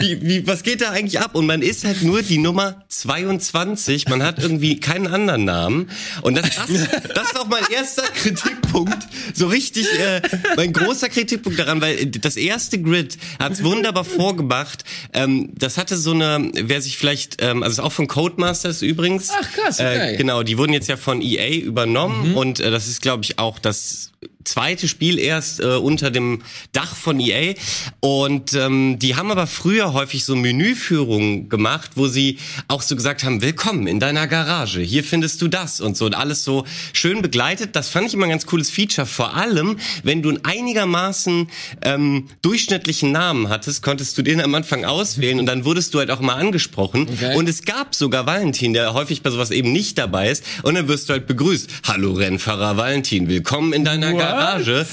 wie, 0.00 0.20
wie, 0.22 0.46
was 0.46 0.62
geht 0.62 0.80
da 0.82 0.90
eigentlich 0.90 1.20
ab? 1.20 1.34
Und 1.34 1.46
man 1.46 1.62
ist 1.62 1.84
halt 1.84 2.02
nur 2.02 2.22
die 2.22 2.38
Nummer 2.38 2.84
22, 2.88 4.08
man 4.08 4.22
hat 4.22 4.38
irgendwie 4.38 4.78
keinen 4.78 5.06
anderen 5.06 5.44
Namen 5.44 5.90
und 6.22 6.36
das, 6.36 6.50
das, 6.56 6.68
das 7.14 7.26
ist 7.28 7.38
auch 7.38 7.48
mein 7.48 7.64
erster 7.74 8.02
Kritikpunkt, 8.02 8.98
so 9.40 9.46
richtig, 9.46 9.86
äh, 9.98 10.20
mein 10.56 10.72
großer 10.72 11.08
Kritikpunkt 11.08 11.58
daran, 11.58 11.80
weil 11.80 12.06
das 12.06 12.36
erste 12.36 12.80
Grid 12.80 13.16
hat's 13.38 13.64
wunderbar 13.64 14.04
vorgemacht, 14.04 14.84
ähm, 15.14 15.50
das 15.56 15.78
hatte 15.78 15.96
so 15.96 16.12
eine, 16.12 16.52
wer 16.54 16.80
sich 16.82 16.98
vielleicht, 16.98 17.42
ähm, 17.42 17.62
also 17.62 17.80
ist 17.80 17.86
auch 17.86 17.92
von 17.92 18.06
Codemasters 18.06 18.82
übrigens. 18.82 19.30
Ach, 19.32 19.50
krass, 19.52 19.80
okay. 19.80 20.14
Äh, 20.14 20.16
genau, 20.16 20.42
die 20.42 20.58
wurden 20.58 20.74
jetzt 20.74 20.88
ja 20.88 20.96
von 20.96 21.22
EA 21.22 21.56
übernommen 21.56 22.34
und 22.34 22.60
äh, 22.60 22.70
das 22.70 22.86
ist, 22.86 23.00
glaube 23.00 23.24
ich, 23.24 23.38
auch 23.38 23.58
das 23.58 24.12
zweite 24.44 24.88
Spiel 24.88 25.18
erst 25.18 25.60
äh, 25.60 25.64
unter 25.76 26.10
dem 26.10 26.42
Dach 26.72 26.94
von 26.94 27.20
EA 27.20 27.54
und 28.00 28.54
ähm, 28.54 28.98
die 28.98 29.16
haben 29.16 29.30
aber 29.30 29.46
früher 29.46 29.92
häufig 29.92 30.24
so 30.24 30.34
Menüführungen 30.34 31.48
gemacht, 31.48 31.92
wo 31.94 32.08
sie 32.08 32.38
auch 32.68 32.82
so 32.82 32.96
gesagt 32.96 33.24
haben, 33.24 33.42
willkommen 33.42 33.86
in 33.86 34.00
deiner 34.00 34.26
Garage, 34.26 34.80
hier 34.80 35.04
findest 35.04 35.42
du 35.42 35.48
das 35.48 35.80
und 35.80 35.96
so 35.96 36.06
und 36.06 36.14
alles 36.14 36.44
so 36.44 36.64
schön 36.92 37.22
begleitet. 37.22 37.76
Das 37.76 37.88
fand 37.88 38.06
ich 38.08 38.14
immer 38.14 38.26
ein 38.26 38.30
ganz 38.30 38.46
cooles 38.46 38.70
Feature, 38.70 39.06
vor 39.06 39.36
allem, 39.36 39.76
wenn 40.02 40.22
du 40.22 40.30
einen 40.30 40.44
einigermaßen 40.44 41.48
ähm, 41.82 42.28
durchschnittlichen 42.42 43.12
Namen 43.12 43.48
hattest, 43.48 43.82
konntest 43.82 44.16
du 44.16 44.22
den 44.22 44.40
am 44.40 44.54
Anfang 44.54 44.84
auswählen 44.84 45.38
und 45.38 45.46
dann 45.46 45.64
wurdest 45.64 45.92
du 45.94 45.98
halt 45.98 46.10
auch 46.10 46.20
mal 46.20 46.34
angesprochen 46.34 47.08
Okay. 47.10 47.36
und 47.36 47.48
es 47.48 47.64
gab 47.64 47.94
sogar 47.94 48.26
Valentin, 48.26 48.72
der 48.72 48.94
häufig 48.94 49.22
bei 49.22 49.30
sowas 49.30 49.50
eben 49.50 49.72
nicht 49.72 49.98
dabei 49.98 50.30
ist 50.30 50.44
und 50.62 50.74
dann 50.74 50.88
wirst 50.88 51.08
du 51.08 51.12
halt 51.12 51.26
begrüßt. 51.26 51.68
Hallo 51.86 52.12
Rennfahrer 52.12 52.76
Valentin, 52.76 53.28
willkommen 53.28 53.72
in 53.72 53.84
deiner 53.84 54.12
Garage. 54.12 54.29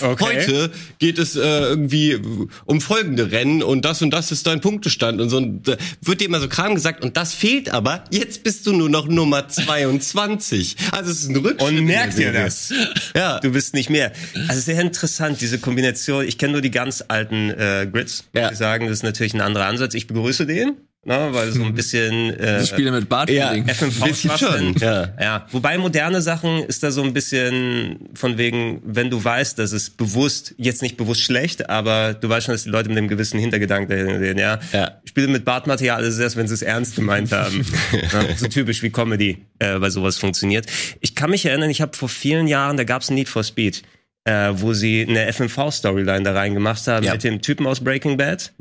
Okay. 0.04 0.26
Heute 0.26 0.72
geht 1.00 1.18
es 1.18 1.36
äh, 1.36 1.40
irgendwie 1.42 2.20
um 2.66 2.82
folgende 2.82 3.32
Rennen 3.32 3.64
und 3.64 3.86
das 3.86 4.02
und 4.02 4.12
das 4.12 4.32
ist 4.32 4.48
dein 4.48 4.62
Punktestand 4.62 5.22
und 5.22 5.30
so 5.30 5.38
und, 5.38 5.68
äh, 5.68 5.78
wird 6.02 6.22
dir 6.22 6.26
immer 6.26 6.40
so 6.40 6.48
Kram 6.48 6.76
gesagt 6.76 7.04
und 7.04 7.18
das 7.18 7.34
fehlt 7.34 7.70
aber. 7.70 8.04
Jetzt 8.12 8.44
bist 8.44 8.66
du 8.68 8.74
nur 8.74 8.90
noch 8.90 9.08
Nummer 9.08 9.48
22. 9.48 10.76
Also 10.92 11.12
es 11.12 11.24
ist 11.24 11.30
ein 11.30 11.36
Rückschritt. 11.36 11.62
Und 11.62 11.86
merkt 11.86 12.14
Serie. 12.14 12.44
das? 12.44 12.74
Ja. 13.16 13.40
Du 13.40 13.52
bist 13.52 13.74
nicht 13.74 13.90
mehr. 13.90 14.12
Also 14.48 14.62
sehr 14.62 14.80
interessant, 14.82 15.42
diese 15.42 15.60
Kombination. 15.60 16.26
Ich 16.26 16.38
kenne 16.38 16.54
nur 16.54 16.62
die 16.62 16.72
ganz 16.72 17.04
alten 17.08 17.50
äh, 17.52 17.88
Grids. 17.92 18.26
Ja. 18.34 18.52
Ich 18.52 18.58
sagen, 18.58 18.88
das 18.88 18.98
ist 18.98 19.04
natürlich 19.04 19.34
ein 19.34 19.42
anderer 19.42 19.66
Ansatz. 19.66 19.94
Ich 19.94 20.08
begrüße 20.08 20.46
den, 20.46 20.78
ne, 21.08 21.30
weil 21.32 21.52
so 21.52 21.64
ein 21.64 21.74
bisschen 21.76 22.32
äh, 22.38 22.66
Spiele 22.66 22.92
mit 22.92 23.10
Bart. 23.10 23.30
Ja. 23.30 23.54
FMV 23.54 24.38
schon, 24.38 24.76
ja. 24.80 25.10
ja. 25.20 25.48
Wobei 25.52 25.78
moderne 25.78 26.22
Sachen 26.22 26.64
ist 26.64 26.84
da 26.84 26.92
so 26.92 27.02
ein 27.02 27.14
bisschen 27.14 28.10
von 28.14 28.38
wegen, 28.38 28.82
wenn 28.86 29.10
du 29.10 29.24
weißt, 29.24 29.58
dass 29.58 29.72
es 29.72 29.90
bewusst, 29.90 30.54
jetzt 30.58 30.82
nicht 30.82 30.98
bewusst 30.98 31.22
schlecht, 31.22 31.70
aber 31.70 32.14
du 32.14 32.30
weißt 32.30 32.46
schon, 32.46 32.54
dass 32.54 32.64
die 32.64 32.70
Leute 32.70 32.90
mit 32.90 32.98
einem 32.98 33.08
gewissen 33.08 33.40
Hintergedanken 33.40 33.90
dahin 33.90 34.20
sehen, 34.20 34.38
ja. 34.38 34.60
Ja. 34.74 34.92
Spiele 35.06 35.28
mit 35.28 35.46
Bartmaterial 35.46 36.04
ist 36.04 36.20
erst, 36.20 36.36
wenn 36.36 36.48
sie 36.48 36.54
es 36.54 36.62
ernst 36.62 36.96
gemeint 36.96 37.32
haben. 37.32 37.66
ja, 37.92 38.36
so 38.36 38.48
typisch 38.48 38.84
wie 38.84 38.90
Comedy 38.90 39.46
äh, 39.60 39.80
bei 39.80 39.90
sowas 39.90 40.18
funktioniert. 40.18 40.66
Ich 41.00 41.16
kann 41.16 41.30
mich 41.30 41.46
erinnern, 41.46 41.70
ich 41.70 41.82
habe 41.82 41.96
vor 41.96 42.10
vielen 42.10 42.48
Jahren, 42.48 42.78
da 42.78 42.84
gab 42.84 43.02
es 43.02 43.10
Need 43.10 43.30
for 43.30 43.44
Speed. 43.44 43.84
Äh, 44.28 44.50
wo 44.62 44.74
sie 44.74 45.06
eine 45.08 45.32
FMV-Storyline 45.32 46.24
da 46.24 46.34
reingemacht 46.34 46.86
haben 46.88 47.06
Ja. 47.06 47.14
mit 47.14 47.24
dem 47.24 47.42
Typen 47.42 47.66
aus 47.66 47.80
Breaking 47.80 48.18
Bad. 48.18 48.52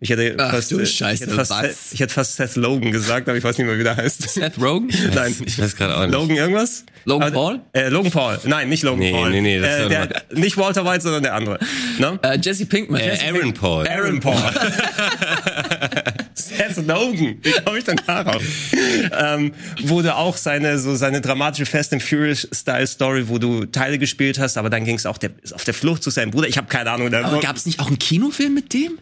Ich 0.00 0.10
hätte 0.10 0.34
Ach 0.38 0.50
fast, 0.50 0.72
du 0.72 0.80
äh, 0.80 0.86
Scheiße, 0.86 1.14
ich 1.24 1.30
hätte 1.30 1.36
fast, 1.36 1.50
was? 1.52 1.92
ich 1.92 2.00
hätte 2.00 2.12
fast 2.12 2.36
Seth 2.36 2.56
Logan 2.56 2.90
gesagt, 2.90 3.28
aber 3.28 3.38
ich 3.38 3.44
weiß 3.44 3.56
nicht 3.58 3.66
mehr, 3.68 3.78
wie 3.78 3.84
der 3.84 3.96
heißt. 3.96 4.28
Seth 4.28 4.60
Rogen? 4.60 4.88
Nein, 5.14 5.34
Ich 5.46 5.58
weiß 5.60 5.76
gerade 5.76 5.96
auch 5.96 6.00
nicht. 6.02 6.12
Logan 6.12 6.36
irgendwas? 6.36 6.84
Logan 7.04 7.28
Aber- 7.28 7.34
Paul? 7.34 7.60
Äh, 7.72 7.88
Logan 7.88 8.10
Paul. 8.10 8.38
Nein, 8.44 8.68
nicht 8.68 8.82
Logan 8.82 8.98
Nee, 9.00 9.12
Paul. 9.12 9.30
nee, 9.30 9.40
nee, 9.40 9.60
das 9.60 9.80
äh, 9.80 9.88
der, 9.88 10.08
nicht 10.34 10.56
Walter 10.56 10.84
White, 10.84 11.02
sondern 11.02 11.22
der 11.22 11.34
andere. 11.34 11.58
Ne? 11.98 12.18
Äh, 12.22 12.38
Jesse 12.42 12.66
Pinkman. 12.66 13.00
Äh, 13.00 13.18
Aaron 13.28 13.54
Paul. 13.54 13.86
Aaron 13.88 14.18
Paul. 14.20 14.34
Logan. 16.76 17.38
Wie 17.42 17.52
komme 17.64 17.78
ich 17.78 17.84
denn 17.84 18.00
darauf? 18.06 18.42
ähm, 19.18 19.52
du 20.02 20.14
auch 20.14 20.36
seine, 20.36 20.78
so 20.78 20.94
seine 20.94 21.20
dramatische 21.20 21.66
Fast 21.66 21.92
and 21.92 22.02
Furious 22.02 22.48
Style 22.52 22.86
Story, 22.86 23.28
wo 23.28 23.38
du 23.38 23.64
Teile 23.66 23.98
gespielt 23.98 24.38
hast, 24.38 24.56
aber 24.56 24.70
dann 24.70 24.84
ging 24.84 24.96
es 24.96 25.06
auch 25.06 25.18
der, 25.18 25.30
auf 25.52 25.64
der 25.64 25.74
Flucht 25.74 26.02
zu 26.02 26.10
seinem 26.10 26.30
Bruder. 26.30 26.48
Ich 26.48 26.56
habe 26.56 26.68
keine 26.68 26.90
Ahnung. 26.90 27.10
Da, 27.10 27.24
Aber 27.24 27.40
gab 27.40 27.56
es 27.56 27.66
nicht 27.66 27.80
auch 27.80 27.88
einen 27.88 27.98
Kinofilm 27.98 28.54
mit 28.54 28.72
dem? 28.72 28.98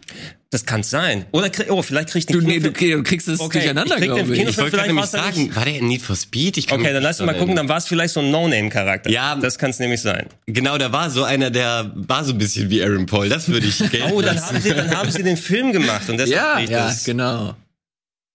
Das 0.51 0.65
kann 0.65 0.83
sein. 0.83 1.25
Oder, 1.31 1.49
krieg- 1.49 1.71
oh, 1.71 1.81
vielleicht 1.81 2.09
krieg 2.09 2.19
ich 2.19 2.25
den 2.25 2.39
Du, 2.41 2.45
nee, 2.45 2.59
du, 2.59 2.69
Kinofilm- 2.69 2.97
du 2.97 3.03
kriegst 3.03 3.27
es 3.29 3.39
Okay, 3.39 3.59
durcheinander, 3.59 3.95
ich 3.97 4.03
glaube 4.03 4.35
ich. 4.35 4.47
Ich 4.49 4.57
wollte 4.57 4.81
nämlich 4.81 5.05
sagen, 5.05 5.55
war 5.55 5.63
der 5.65 5.77
in 5.79 5.87
Need 5.87 6.01
for 6.01 6.15
Speed? 6.15 6.57
Ich 6.57 6.67
kann 6.67 6.81
Okay, 6.81 6.91
dann 6.93 7.01
lass 7.01 7.19
mal 7.21 7.33
gucken, 7.37 7.55
dann 7.55 7.69
war 7.69 7.77
es 7.77 7.87
vielleicht 7.87 8.13
so 8.13 8.19
ein 8.19 8.31
No-Name-Charakter. 8.31 9.09
Ja. 9.09 9.35
Das 9.35 9.57
kann 9.57 9.69
es 9.71 9.79
nämlich 9.79 10.01
sein. 10.01 10.27
Genau, 10.47 10.77
da 10.77 10.91
war 10.91 11.09
so 11.09 11.23
einer, 11.23 11.49
der 11.51 11.91
war 11.95 12.23
so 12.25 12.33
ein 12.33 12.37
bisschen 12.37 12.69
wie 12.69 12.83
Aaron 12.83 13.05
Paul. 13.05 13.29
Das 13.29 13.47
würde 13.47 13.65
ich 13.67 13.77
gelten 13.91 14.11
Oh, 14.11 14.21
dann 14.21 14.39
haben, 14.45 14.59
sie, 14.61 14.69
dann 14.73 14.95
haben 14.95 15.09
sie 15.09 15.23
den 15.23 15.37
Film 15.37 15.71
gemacht 15.71 16.09
und 16.09 16.17
deshalb 16.19 16.31
ja, 16.31 16.59
ja, 16.77 16.85
das. 16.87 17.05
genau. 17.05 17.55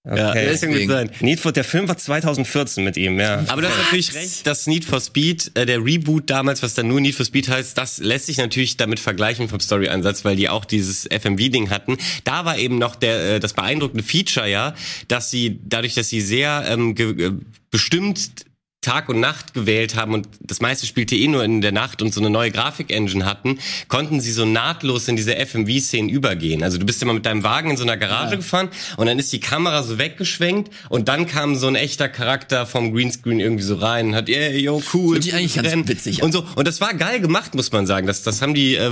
Ja, 0.07 0.31
Okay. 0.31 0.67
gut 0.67 0.89
sein. 0.89 1.11
Need 1.21 1.41
for, 1.41 1.51
der 1.51 1.65
Film 1.65 1.89
war 1.89 1.97
2014 1.97 2.85
mit 2.85 2.97
ihm, 2.97 3.19
ja. 3.19 3.45
Aber 3.49 3.61
du 3.63 3.69
hast 3.69 3.77
natürlich 3.79 4.15
recht, 4.15 4.47
das 4.47 4.69
Need 4.69 4.85
for 4.85 5.01
Speed, 5.01 5.51
äh, 5.55 5.67
der 5.67 5.85
Reboot 5.85 6.31
damals, 6.31 6.63
was 6.63 6.75
dann 6.75 6.87
nur 6.87 7.01
Need 7.01 7.17
for 7.17 7.27
Speed 7.27 7.49
heißt, 7.49 7.77
das 7.77 7.99
lässt 7.99 8.27
sich 8.27 8.39
natürlich 8.39 8.77
damit 8.77 9.01
vergleichen 9.01 9.49
vom 9.49 9.59
Story-Ansatz, 9.59 10.25
weil 10.25 10.37
die 10.37 10.49
auch 10.49 10.65
dieses 10.65 11.07
FMV-Ding 11.11 11.71
hatten. 11.71 11.97
Da 12.23 12.45
war 12.45 12.57
eben 12.57 12.79
noch 12.79 12.95
der, 12.95 13.35
äh, 13.35 13.41
das 13.41 13.53
beeindruckende 13.55 14.05
Feature 14.05 14.49
ja, 14.49 14.75
dass 15.09 15.31
sie, 15.31 15.59
dadurch, 15.65 15.95
dass 15.95 16.09
sie 16.09 16.21
sehr 16.21 16.65
ähm, 16.69 16.95
äh, 16.97 17.33
bestimmt 17.71 18.46
Tag 18.87 19.09
und 19.09 19.19
Nacht 19.19 19.53
gewählt 19.53 19.97
haben 19.97 20.15
und 20.15 20.29
das 20.39 20.61
meiste 20.61 20.87
spielte 20.87 21.17
eh 21.17 21.27
nur 21.27 21.43
in 21.43 21.61
der 21.61 21.73
Nacht 21.73 22.03
und 22.03 22.15
so 22.15 22.21
eine 22.21 22.31
neue 22.31 22.53
Grafik-Engine 22.53 23.25
hatten, 23.25 23.59
konnten 23.89 24.21
sie 24.21 24.31
so 24.31 24.45
nahtlos 24.45 25.09
in 25.09 25.17
diese 25.17 25.35
FMV-Szenen 25.35 26.09
übergehen. 26.09 26.63
Also 26.63 26.79
du 26.79 26.87
bist 26.87 27.03
immer 27.03 27.13
mit 27.13 27.27
deinem 27.27 27.43
Wagen 27.43 27.71
in 27.71 27.77
so 27.77 27.83
einer 27.83 27.97
Garage 27.97 28.37
gefahren 28.37 28.69
und 28.97 29.07
dann 29.07 29.19
ist 29.19 29.33
die 29.33 29.41
Kamera 29.41 29.83
so 29.83 29.99
weggeschwenkt 29.99 30.71
und 30.89 31.09
dann 31.09 31.27
kam 31.27 31.57
so 31.57 31.67
ein 31.67 31.75
echter 31.75 32.09
Charakter 32.09 32.65
vom 32.65 32.95
Greenscreen 32.95 33.41
irgendwie 33.41 33.65
so 33.65 33.75
rein 33.75 34.09
und 34.09 34.15
hat, 34.15 34.29
yeah, 34.29 34.51
yo, 34.51 34.81
cool. 34.95 35.15
Finde 35.15 35.29
ich 35.29 35.35
eigentlich 35.35 35.55
ganz 35.55 35.69
rennen. 35.69 35.89
witzig. 35.89 36.23
Und 36.23 36.31
so. 36.31 36.47
Und 36.55 36.69
das 36.69 36.81
war 36.81 36.95
geil 36.95 37.21
gemacht, 37.21 37.57
muss 37.57 37.73
man 37.73 37.87
sagen. 37.87 38.07
Das, 38.07 38.23
das 38.23 38.41
haben 38.41 38.55
die 38.55 38.77
äh, 38.77 38.91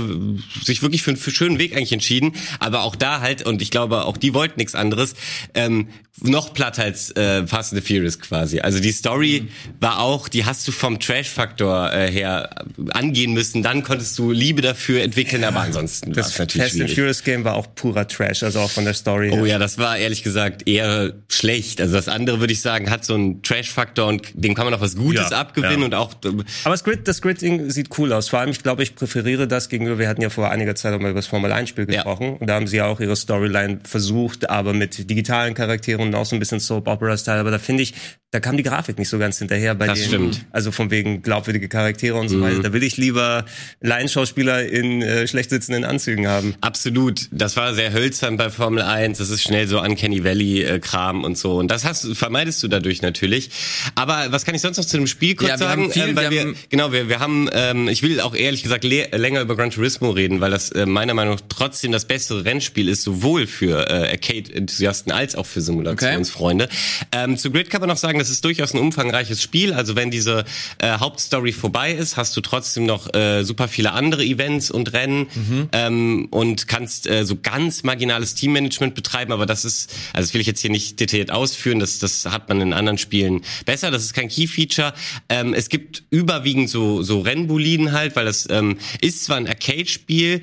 sich 0.61 0.81
wirklich 0.81 1.03
für 1.03 1.11
einen 1.11 1.17
für 1.17 1.31
schönen 1.31 1.57
Weg 1.57 1.73
eigentlich 1.73 1.93
entschieden. 1.93 2.33
Aber 2.59 2.83
auch 2.83 2.97
da 2.97 3.21
halt, 3.21 3.43
und 3.43 3.61
ich 3.61 3.71
glaube, 3.71 4.03
auch 4.03 4.17
die 4.17 4.33
wollten 4.33 4.59
nichts 4.59 4.75
anderes, 4.75 5.15
ähm, 5.53 5.87
noch 6.21 6.53
platt 6.53 6.79
als 6.79 7.15
äh, 7.15 7.45
Fast 7.47 7.73
and 7.73 7.81
the 7.81 7.93
Furious 7.93 8.19
quasi. 8.19 8.59
Also 8.59 8.79
die 8.79 8.91
Story 8.91 9.43
Mhm. 9.45 9.49
War 9.85 9.99
auch, 9.99 10.27
die 10.27 10.45
hast 10.45 10.67
du 10.67 10.71
vom 10.71 10.99
Trash-Faktor 10.99 11.93
äh, 11.93 12.11
her 12.11 12.49
angehen 12.91 13.33
müssen. 13.33 13.61
Dann 13.63 13.83
konntest 13.83 14.17
du 14.17 14.31
Liebe 14.31 14.61
dafür 14.61 15.03
entwickeln, 15.03 15.43
aber 15.43 15.61
ansonsten 15.61 16.07
war 16.09 16.15
Das 16.15 16.33
es 16.33 16.39
natürlich 16.39 16.63
Fast 16.71 16.81
and 16.81 16.89
schwierig. 16.89 16.95
Furious 16.95 17.23
Game 17.23 17.43
war 17.43 17.53
auch 17.55 17.67
purer 17.75 18.07
Trash, 18.07 18.43
also 18.43 18.59
auch 18.59 18.71
von 18.71 18.83
der 18.83 18.95
Story. 18.95 19.29
Oh 19.31 19.37
her. 19.37 19.45
ja, 19.45 19.59
das 19.59 19.77
war 19.77 19.97
ehrlich 19.97 20.23
gesagt 20.23 20.67
eher 20.67 21.13
schlecht. 21.29 21.79
Also 21.79 21.93
das 21.93 22.07
andere 22.07 22.39
würde 22.39 22.51
ich 22.53 22.61
sagen, 22.61 22.89
hat 22.89 23.05
so 23.05 23.13
einen 23.13 23.43
Trash-Faktor 23.43 24.07
und 24.07 24.23
dem 24.33 24.55
kann 24.55 24.65
man 24.65 24.73
auch 24.73 24.81
was 24.81 24.95
Gutes 24.95 25.29
Ja, 25.29 25.37
abgewinnen 25.39 25.79
ja. 25.81 25.85
und 25.85 25.93
auch 25.93 26.13
äh, 26.25 26.29
Aber 26.63 26.71
das 26.73 26.83
Grid, 26.83 27.07
das 27.07 27.21
Grid-Ding 27.21 27.69
sieht 27.69 27.89
cool 27.99 28.11
aus. 28.11 28.27
Vor 28.29 28.39
allem, 28.39 28.49
ich 28.49 28.63
glaube, 28.63 28.81
ich 28.81 28.95
präferiere 28.95 29.47
das 29.47 29.69
gegenüber, 29.69 29.99
wir 29.99 30.09
hatten 30.09 30.21
ja 30.23 30.31
vor 30.31 30.49
einiger 30.49 30.73
Zeit 30.75 30.93
auch 30.95 30.99
mal 30.99 31.11
über 31.11 31.19
das 31.19 31.27
Formel-1-Spiel 31.27 31.85
Ja. 31.91 31.97
gesprochen. 32.01 32.37
Und 32.37 32.47
da 32.47 32.55
haben 32.55 32.65
sie 32.67 32.77
ja 32.77 32.87
auch 32.87 32.99
ihre 32.99 33.15
Storyline 33.15 33.81
versucht, 33.83 34.49
aber 34.49 34.73
mit 34.73 35.09
digitalen 35.11 35.53
Charakteren 35.53 36.07
und 36.07 36.15
auch 36.15 36.25
so 36.25 36.35
ein 36.35 36.39
bisschen 36.39 36.59
Soap-Opera-Style. 36.59 37.39
Aber 37.39 37.51
da 37.51 37.59
finde 37.59 37.83
ich, 37.83 37.93
da 38.31 38.39
kam 38.39 38.57
die 38.57 38.63
Grafik 38.63 38.97
nicht 38.97 39.07
so 39.09 39.19
ganz 39.19 39.37
hinterher 39.37 39.74
bei 39.75 39.87
Das 39.87 39.99
denen. 39.99 40.07
stimmt. 40.09 40.37
Mhm. 40.39 40.45
Also 40.51 40.71
von 40.71 40.91
wegen 40.91 41.21
glaubwürdige 41.21 41.67
Charaktere 41.69 42.15
und 42.15 42.29
so 42.29 42.41
weiter. 42.41 42.61
Da 42.61 42.73
will 42.73 42.83
ich 42.83 42.97
lieber 42.97 43.45
Laienschauspieler 43.81 44.65
in 44.67 45.01
äh, 45.01 45.27
schlecht 45.27 45.49
sitzenden 45.49 45.83
Anzügen 45.85 46.27
haben. 46.27 46.55
Absolut. 46.61 47.27
Das 47.31 47.55
war 47.57 47.73
sehr 47.73 47.93
hölzern 47.93 48.37
bei 48.37 48.49
Formel 48.49 48.81
1. 48.83 49.17
Das 49.17 49.29
ist 49.29 49.41
schnell 49.43 49.67
so 49.67 49.81
Uncanny 49.81 50.23
Valley-Kram 50.23 51.23
und 51.23 51.37
so. 51.37 51.57
Und 51.57 51.69
das 51.71 51.85
hast, 51.85 52.05
vermeidest 52.15 52.61
du 52.63 52.67
dadurch 52.67 53.01
natürlich. 53.01 53.49
Aber 53.95 54.27
was 54.31 54.45
kann 54.45 54.55
ich 54.55 54.61
sonst 54.61 54.77
noch 54.77 54.85
zu 54.85 54.97
dem 54.97 55.07
Spiel 55.07 55.35
kurz 55.35 55.49
Ja, 55.51 55.57
sagen? 55.57 55.91
viel- 55.91 56.03
ähm, 56.09 56.15
weil 56.15 56.29
wir 56.31 56.45
wir, 56.47 56.53
genau, 56.69 56.91
wir, 56.91 57.07
wir 57.07 57.19
haben, 57.19 57.49
ähm, 57.53 57.87
ich 57.87 58.03
will 58.03 58.19
auch 58.19 58.35
ehrlich 58.35 58.63
gesagt 58.63 58.83
länger 58.83 59.41
über 59.41 59.55
Gran 59.55 59.71
Turismo 59.71 60.09
reden, 60.09 60.41
weil 60.41 60.51
das 60.51 60.69
äh, 60.71 60.85
meiner 60.85 61.13
Meinung 61.13 61.35
nach 61.35 61.41
trotzdem 61.47 61.91
das 61.91 62.05
bessere 62.05 62.43
Rennspiel 62.43 62.89
ist, 62.89 63.03
sowohl 63.03 63.47
für 63.47 63.89
äh, 63.89 64.09
Arcade-Enthusiasten 64.11 65.11
als 65.11 65.35
auch 65.35 65.45
für 65.45 65.61
Simulationsfreunde. 65.61 66.67
Ähm, 67.11 67.37
zu 67.37 67.51
Grid 67.51 67.69
kann 67.69 67.79
man 67.81 67.89
noch 67.89 67.97
sagen, 67.97 68.19
das 68.19 68.29
ist 68.29 68.43
durchaus 68.43 68.73
ein 68.73 68.79
umfangreiches 68.79 69.41
Spiel. 69.41 69.54
Also 69.73 69.95
wenn 69.95 70.11
diese 70.11 70.43
äh, 70.79 70.97
Hauptstory 70.99 71.53
vorbei 71.53 71.93
ist, 71.93 72.17
hast 72.17 72.35
du 72.35 72.41
trotzdem 72.41 72.85
noch 72.85 73.13
äh, 73.13 73.43
super 73.43 73.67
viele 73.67 73.93
andere 73.93 74.23
Events 74.23 74.69
und 74.69 74.93
Rennen 74.93 75.27
ähm, 75.71 76.27
und 76.31 76.67
kannst 76.67 77.07
äh, 77.07 77.25
so 77.25 77.37
ganz 77.41 77.83
marginales 77.83 78.35
Teammanagement 78.35 78.95
betreiben, 78.95 79.31
aber 79.31 79.45
das 79.45 79.65
ist, 79.65 79.91
also 80.13 80.27
das 80.27 80.33
will 80.33 80.41
ich 80.41 80.47
jetzt 80.47 80.61
hier 80.61 80.71
nicht 80.71 80.99
detailliert 80.99 81.31
ausführen, 81.31 81.79
das, 81.79 81.99
das 81.99 82.25
hat 82.25 82.49
man 82.49 82.59
in 82.61 82.73
anderen 82.73 82.97
Spielen 82.97 83.41
besser, 83.65 83.91
das 83.91 84.03
ist 84.03 84.13
kein 84.13 84.27
Key-Feature. 84.27 84.93
Ähm, 85.29 85.53
es 85.53 85.69
gibt 85.69 86.03
überwiegend 86.09 86.69
so, 86.69 87.01
so 87.01 87.21
Rennboliden 87.21 87.93
halt, 87.93 88.15
weil 88.15 88.25
das 88.25 88.47
ähm, 88.49 88.77
ist 89.01 89.23
zwar 89.23 89.37
ein 89.37 89.47
Arcade-Spiel, 89.47 90.41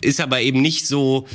ist 0.00 0.20
aber 0.20 0.40
eben 0.40 0.60
nicht 0.60 0.86
so, 0.86 1.26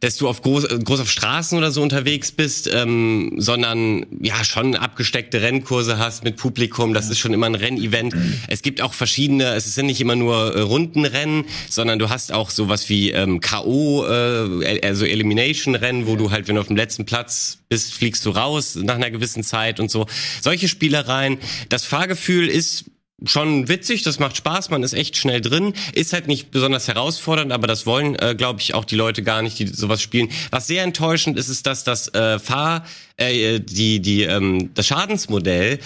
dass 0.00 0.16
du 0.16 0.28
auf 0.28 0.42
groß, 0.42 0.64
äh, 0.64 0.78
groß 0.78 1.00
auf 1.00 1.10
Straßen 1.10 1.56
oder 1.56 1.70
so 1.70 1.82
unterwegs 1.82 2.32
bist, 2.32 2.70
ähm, 2.72 3.34
sondern 3.38 4.06
ja 4.20 4.44
schon 4.44 4.76
abgesteckte 4.76 5.40
Rennkurse 5.40 5.98
hast 5.98 6.24
mit 6.24 6.36
Publikum. 6.36 6.94
Das 6.94 7.08
ist 7.08 7.18
schon 7.18 7.32
immer 7.32 7.46
ein 7.46 7.54
Rennevent. 7.54 8.14
Es 8.48 8.62
gibt 8.62 8.82
auch 8.82 8.92
verschiedene. 8.92 9.54
Es 9.54 9.74
sind 9.74 9.86
nicht 9.86 10.00
immer 10.00 10.16
nur 10.16 10.54
äh, 10.54 10.60
Rundenrennen, 10.60 11.44
sondern 11.68 11.98
du 11.98 12.10
hast 12.10 12.32
auch 12.32 12.50
sowas 12.50 12.88
wie 12.88 13.10
ähm, 13.10 13.40
KO, 13.40 14.04
äh, 14.06 14.80
also 14.82 15.06
Elimination-Rennen, 15.06 16.06
wo 16.06 16.16
du 16.16 16.30
halt, 16.30 16.48
wenn 16.48 16.56
du 16.56 16.60
auf 16.60 16.68
dem 16.68 16.76
letzten 16.76 17.06
Platz 17.06 17.58
bist, 17.68 17.94
fliegst 17.94 18.24
du 18.26 18.30
raus 18.30 18.76
nach 18.76 18.96
einer 18.96 19.10
gewissen 19.10 19.42
Zeit 19.42 19.80
und 19.80 19.90
so. 19.90 20.06
Solche 20.42 20.68
Spielereien. 20.68 21.38
Das 21.68 21.84
Fahrgefühl 21.84 22.48
ist 22.48 22.84
schon 23.24 23.68
witzig, 23.68 24.02
das 24.02 24.18
macht 24.18 24.36
Spaß, 24.36 24.70
man 24.70 24.82
ist 24.82 24.92
echt 24.92 25.16
schnell 25.16 25.40
drin, 25.40 25.74
ist 25.94 26.12
halt 26.12 26.26
nicht 26.26 26.50
besonders 26.50 26.88
herausfordernd, 26.88 27.52
aber 27.52 27.66
das 27.66 27.86
wollen, 27.86 28.16
äh, 28.16 28.34
glaube 28.36 28.60
ich, 28.60 28.74
auch 28.74 28.84
die 28.84 28.96
Leute 28.96 29.22
gar 29.22 29.42
nicht, 29.42 29.58
die 29.58 29.66
sowas 29.66 30.02
spielen. 30.02 30.30
Was 30.50 30.66
sehr 30.66 30.82
enttäuschend 30.82 31.38
ist, 31.38 31.48
ist, 31.48 31.66
dass 31.66 31.84
das 31.84 32.12
äh, 32.14 32.38
Fahr, 32.38 32.84
äh, 33.16 33.60
die, 33.60 34.00
die, 34.00 34.22
ähm, 34.24 34.70
das 34.74 34.86
Schadensmodell 34.86 35.78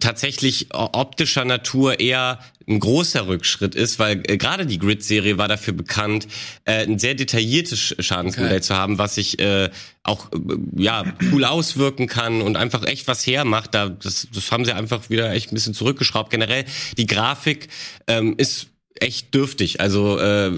tatsächlich 0.00 0.68
optischer 0.72 1.44
Natur 1.44 1.98
eher 1.98 2.38
ein 2.68 2.80
großer 2.80 3.26
Rückschritt 3.26 3.74
ist, 3.74 3.98
weil 3.98 4.22
äh, 4.26 4.36
gerade 4.36 4.66
die 4.66 4.78
Grid-Serie 4.78 5.38
war 5.38 5.48
dafür 5.48 5.72
bekannt, 5.72 6.28
äh, 6.64 6.84
ein 6.84 6.98
sehr 6.98 7.14
detailliertes 7.14 7.78
Sch- 7.78 8.02
Schadensmodell 8.02 8.52
Okay. 8.52 8.60
zu 8.60 8.74
haben, 8.76 8.98
was 8.98 9.14
sich 9.14 9.38
äh, 9.38 9.70
auch 10.02 10.30
äh, 10.32 10.38
ja 10.76 11.04
cool 11.32 11.44
auswirken 11.44 12.06
kann 12.06 12.42
und 12.42 12.56
einfach 12.56 12.84
echt 12.84 13.08
was 13.08 13.26
hermacht. 13.26 13.74
Da 13.74 13.88
das, 13.88 14.28
das 14.34 14.52
haben 14.52 14.64
sie 14.64 14.72
einfach 14.74 15.08
wieder 15.10 15.32
echt 15.32 15.50
ein 15.50 15.54
bisschen 15.54 15.74
zurückgeschraubt. 15.74 16.30
Generell 16.30 16.64
die 16.96 17.06
Grafik 17.06 17.68
ähm, 18.06 18.34
ist 18.36 18.68
echt 19.02 19.34
dürftig. 19.34 19.80
Also 19.80 20.18
äh, 20.18 20.50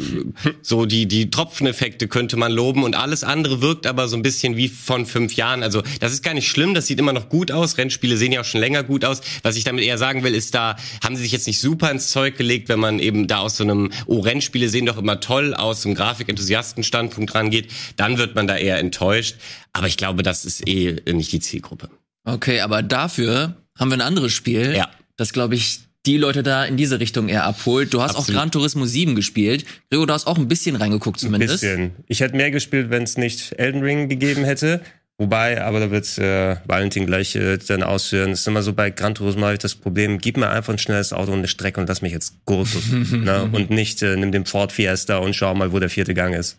so 0.63 0.87
die 0.87 1.07
die 1.07 1.31
Tropfeneffekte 1.31 2.09
könnte 2.09 2.37
man 2.37 2.53
loben 2.53 2.83
und 2.85 2.95
alles 2.97 3.25
andere 3.25 3.61
wirkt 3.63 3.87
aber 3.87 4.09
so 4.09 4.17
ein 4.17 4.23
bisschen 4.23 4.57
wie 4.57 4.69
von 4.69 5.07
fünf 5.07 5.35
Jahren. 5.35 5.63
Also 5.63 5.83
das 6.01 6.13
ist 6.13 6.23
gar 6.23 6.35
nicht 6.35 6.49
schlimm, 6.49 6.75
das 6.75 6.87
sieht 6.87 6.99
immer 6.99 7.13
noch 7.13 7.29
gut 7.29 7.51
aus. 7.53 7.79
Rennspiele 7.79 8.17
sehen 8.17 8.33
ja 8.33 8.41
auch 8.41 8.45
schon 8.45 8.61
länger 8.61 8.83
gut 8.83 9.05
aus. 9.05 9.21
Was 9.43 9.57
ich 9.57 9.65
damit 9.65 9.85
eher 9.85 9.99
sagen 9.99 10.23
will, 10.25 10.35
ist 10.35 10.55
da 10.55 10.77
haben 11.03 11.17
sie 11.17 11.23
sich 11.23 11.33
jetzt 11.33 11.47
nicht 11.47 11.61
super 11.61 11.91
ins 11.91 12.11
Zeug 12.11 12.37
gelegt, 12.37 12.69
wenn 12.69 12.81
man 12.81 12.99
eben 12.99 13.27
da 13.27 13.39
aus 13.39 13.57
so 13.57 13.65
einem 13.65 13.91
oh 14.07 14.21
Rennspiele 14.21 14.69
sehen 14.69 14.87
doch 14.87 14.99
immer 14.99 15.21
toll 15.21 15.55
aus, 15.55 15.85
einem 15.85 15.95
Grafikenthusiastenstandpunkt 15.95 17.35
rangeht, 17.35 17.71
dann 17.97 18.19
wird 18.19 18.35
man 18.35 18.47
da 18.47 18.57
eher 18.57 18.79
enttäuscht. 18.79 19.37
Aber 19.73 19.87
ich 19.87 19.97
glaube, 19.97 20.23
das 20.23 20.45
ist 20.45 20.67
eh 20.69 20.97
nicht 21.13 21.33
die 21.33 21.41
Zielgruppe. 21.41 21.91
Okay, 22.25 22.61
aber 22.61 22.83
dafür 22.83 23.57
haben 23.79 23.91
wir 23.91 23.97
ein 23.97 24.01
anderes 24.03 24.33
Spiel, 24.33 24.75
Ja. 24.77 24.91
das 25.17 25.33
glaube 25.33 25.55
ich 25.55 25.81
die 26.07 26.17
Leute 26.17 26.43
da 26.43 26.65
in 26.65 26.77
diese 26.77 26.99
Richtung 26.99 27.29
eher 27.29 27.45
abholt. 27.45 27.93
Du 27.93 28.01
hast 28.01 28.17
Absolut. 28.17 28.31
auch 28.31 28.35
Gran 28.35 28.51
Turismo 28.51 28.87
7 28.87 29.15
gespielt. 29.15 29.65
Rigo, 29.93 30.07
du 30.07 30.13
hast 30.13 30.27
auch 30.27 30.39
ein 30.39 30.49
bisschen 30.49 30.77
reingeguckt 30.77 31.21
zumindest. 31.21 31.63
Ein 31.63 31.91
bisschen. 31.91 32.05
Ich 32.07 32.21
hätte 32.21 32.37
mehr 32.37 32.51
gespielt, 32.51 32.91
wenn 32.91 33.03
es 33.03 33.17
nicht 33.19 33.59
Elden 33.59 33.83
Ring 33.83 34.09
gegeben 34.09 34.45
hätte. 34.45 34.81
Wobei, 35.19 35.63
aber 35.63 35.81
da 35.81 35.91
wird 35.91 36.17
äh, 36.17 36.57
Valentin 36.65 37.05
gleich 37.05 37.37
äh, 37.37 37.59
dann 37.59 37.83
ausführen. 37.83 38.31
Es 38.31 38.41
ist 38.41 38.49
immer 38.49 38.63
so, 38.63 38.73
bei 38.73 38.89
Gran 38.89 39.15
Turismo 39.15 39.43
habe 39.43 39.53
ich 39.53 39.59
das 39.59 39.75
Problem, 39.75 40.17
gib 40.17 40.39
mir 40.39 40.49
einfach 40.49 40.73
ein 40.73 40.79
schnelles 40.79 41.13
Auto 41.13 41.33
und 41.33 41.41
eine 41.41 41.49
Strecke 41.49 41.79
und 41.79 41.87
lass 41.91 42.01
mich 42.01 42.13
jetzt 42.13 42.43
gurten. 42.47 43.25
ne? 43.25 43.47
Und 43.53 43.69
nicht, 43.69 44.01
äh, 44.01 44.17
nimm 44.17 44.33
den 44.33 44.47
Ford 44.47 44.73
Fiesta 44.73 45.19
und 45.19 45.37
schau 45.37 45.55
mal, 45.55 45.73
wo 45.73 45.79
der 45.79 45.91
vierte 45.91 46.15
Gang 46.15 46.35
ist. 46.35 46.57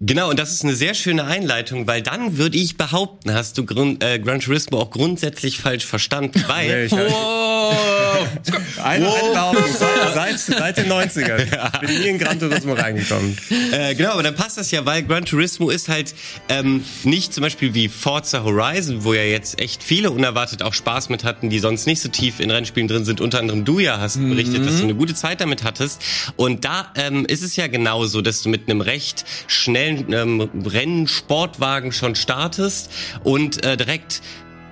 Genau, 0.00 0.30
und 0.30 0.40
das 0.40 0.50
ist 0.50 0.64
eine 0.64 0.74
sehr 0.74 0.94
schöne 0.94 1.22
Einleitung, 1.22 1.86
weil 1.86 2.02
dann 2.02 2.36
würde 2.36 2.58
ich 2.58 2.76
behaupten, 2.76 3.32
hast 3.32 3.56
du 3.56 3.64
Grund, 3.64 4.02
äh, 4.02 4.18
Gran 4.18 4.40
Turismo 4.40 4.80
auch 4.80 4.90
grundsätzlich 4.90 5.58
falsch 5.58 5.86
verstanden, 5.86 6.42
weil... 6.48 6.88
Nee, 6.88 6.96
100.000 8.82 10.14
seit, 10.14 10.38
seit 10.38 10.76
den 10.78 10.90
90ern. 10.90 11.42
Ja. 11.52 11.68
Bin 11.80 12.00
nie 12.00 12.08
in 12.08 12.18
Gran 12.18 12.38
Turismo 12.38 12.72
reingekommen. 12.74 13.36
Äh, 13.72 13.94
genau, 13.94 14.12
aber 14.12 14.22
dann 14.22 14.34
passt 14.34 14.56
das 14.58 14.70
ja, 14.70 14.86
weil 14.86 15.02
Gran 15.02 15.24
Turismo 15.24 15.70
ist 15.70 15.88
halt 15.88 16.14
ähm, 16.48 16.84
nicht 17.04 17.34
zum 17.34 17.42
Beispiel 17.42 17.74
wie 17.74 17.88
Forza 17.88 18.42
Horizon, 18.42 19.04
wo 19.04 19.12
ja 19.12 19.22
jetzt 19.22 19.60
echt 19.60 19.82
viele 19.82 20.10
unerwartet 20.10 20.62
auch 20.62 20.72
Spaß 20.72 21.08
mit 21.08 21.24
hatten, 21.24 21.50
die 21.50 21.58
sonst 21.58 21.86
nicht 21.86 22.00
so 22.00 22.08
tief 22.08 22.40
in 22.40 22.50
Rennspielen 22.50 22.88
drin 22.88 23.04
sind. 23.04 23.20
Unter 23.20 23.38
anderem 23.38 23.64
du 23.64 23.80
ja 23.80 23.98
hast 23.98 24.18
berichtet, 24.18 24.60
mhm. 24.60 24.66
dass 24.66 24.78
du 24.78 24.84
eine 24.84 24.94
gute 24.94 25.14
Zeit 25.14 25.40
damit 25.40 25.64
hattest. 25.64 26.02
Und 26.36 26.64
da 26.64 26.92
ähm, 26.96 27.26
ist 27.26 27.42
es 27.42 27.56
ja 27.56 27.66
genauso, 27.66 28.22
dass 28.22 28.42
du 28.42 28.48
mit 28.48 28.68
einem 28.68 28.80
recht 28.80 29.24
schnellen 29.46 30.12
ähm, 30.12 30.50
Rennen-Sportwagen 30.64 31.92
schon 31.92 32.14
startest 32.14 32.90
und 33.24 33.64
äh, 33.64 33.76
direkt 33.76 34.22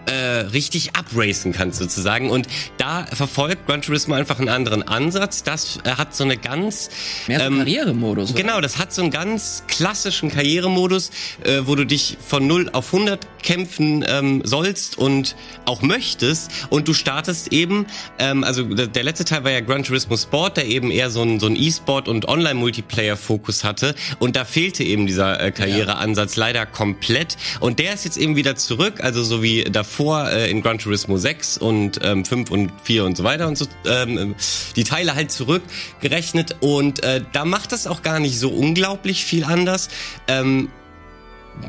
äh, 0.07 0.13
richtig 0.53 0.97
abracen 0.97 1.53
kannst 1.53 1.79
sozusagen. 1.79 2.31
Und 2.31 2.49
da 2.79 3.07
verfolgt 3.07 3.67
Gran 3.67 3.83
Turismo 3.83 4.15
einfach 4.15 4.39
einen 4.39 4.49
anderen 4.49 4.83
Ansatz. 4.83 5.43
Das 5.43 5.79
äh, 5.85 5.91
hat 5.91 6.15
so 6.15 6.25
eine 6.25 6.37
ganz 6.37 6.91
Mehr 7.27 7.41
so 7.41 7.45
ähm, 7.47 7.59
Karrieremodus. 7.59 8.31
oder? 8.31 8.43
Genau, 8.43 8.61
das 8.61 8.79
hat 8.79 8.93
so 8.93 9.03
einen 9.03 9.11
ganz 9.11 9.65
klassischen 9.69 10.31
Karrieremodus, 10.31 11.11
äh, 11.45 11.61
wo 11.65 11.75
du 11.75 11.85
dich 11.85 12.17
von 12.27 12.47
0 12.47 12.71
auf 12.73 12.93
100 12.93 13.27
kämpfen 13.43 14.05
ähm, 14.07 14.43
sollst 14.45 14.99
und 14.99 15.37
auch 15.65 15.83
möchtest. 15.83 16.51
Und 16.71 16.89
du 16.89 16.95
startest 16.95 17.53
eben, 17.53 17.87
ähm, 18.19 18.45
also 18.45 18.65
der, 18.65 18.87
der 18.87 19.05
letzte 19.05 19.25
Teil 19.25 19.45
war 19.45 19.51
ja 19.51 19.61
Gran 19.61 19.83
Turismo 19.83 20.17
Sport, 20.17 20.57
der 20.57 20.67
eben 20.67 20.91
eher 20.91 21.11
so 21.11 21.23
ein, 21.23 21.41
so 21.41 21.47
ein 21.47 21.57
E-Sport 21.57 22.09
und 22.09 22.27
Online-Multiplayer-Fokus 22.27 23.65
hatte. 23.65 23.95
Und 24.19 24.37
da 24.37 24.45
fehlte 24.45 24.83
eben 24.83 25.07
dieser 25.07 25.41
äh, 25.41 25.53
Karriereansatz 25.53 26.37
leider 26.37 26.67
komplett. 26.67 27.37
Und 27.61 27.79
der 27.79 27.95
ist 27.95 28.05
jetzt 28.05 28.17
eben 28.17 28.37
wieder 28.37 28.57
zurück, 28.57 29.01
also 29.03 29.23
so 29.23 29.43
wie 29.43 29.65
davor 29.65 29.90
äh, 29.99 30.51
in 30.51 30.63
Gran 30.63 30.79
Turismo 30.79 31.17
6 31.17 31.59
und 31.59 32.01
ähm, 32.03 32.25
5 32.25 32.51
und 32.51 32.73
4 32.85 33.05
und 33.05 33.17
so 33.17 33.25
weiter 33.25 33.49
und 33.49 33.59
so, 33.59 33.67
ähm, 33.87 34.35
die 34.77 34.85
Teile 34.85 35.15
halt 35.15 35.31
zurückgerechnet. 35.33 36.57
Und 36.61 37.03
äh, 37.03 37.23
da 37.33 37.45
macht 37.45 37.73
das 37.73 37.87
auch 37.87 38.03
gar 38.03 38.21
nicht 38.21 38.39
so 38.39 38.51
unglaublich 38.51 39.25
viel 39.25 39.45
anders. 39.45 39.89
Ähm, 40.29 40.71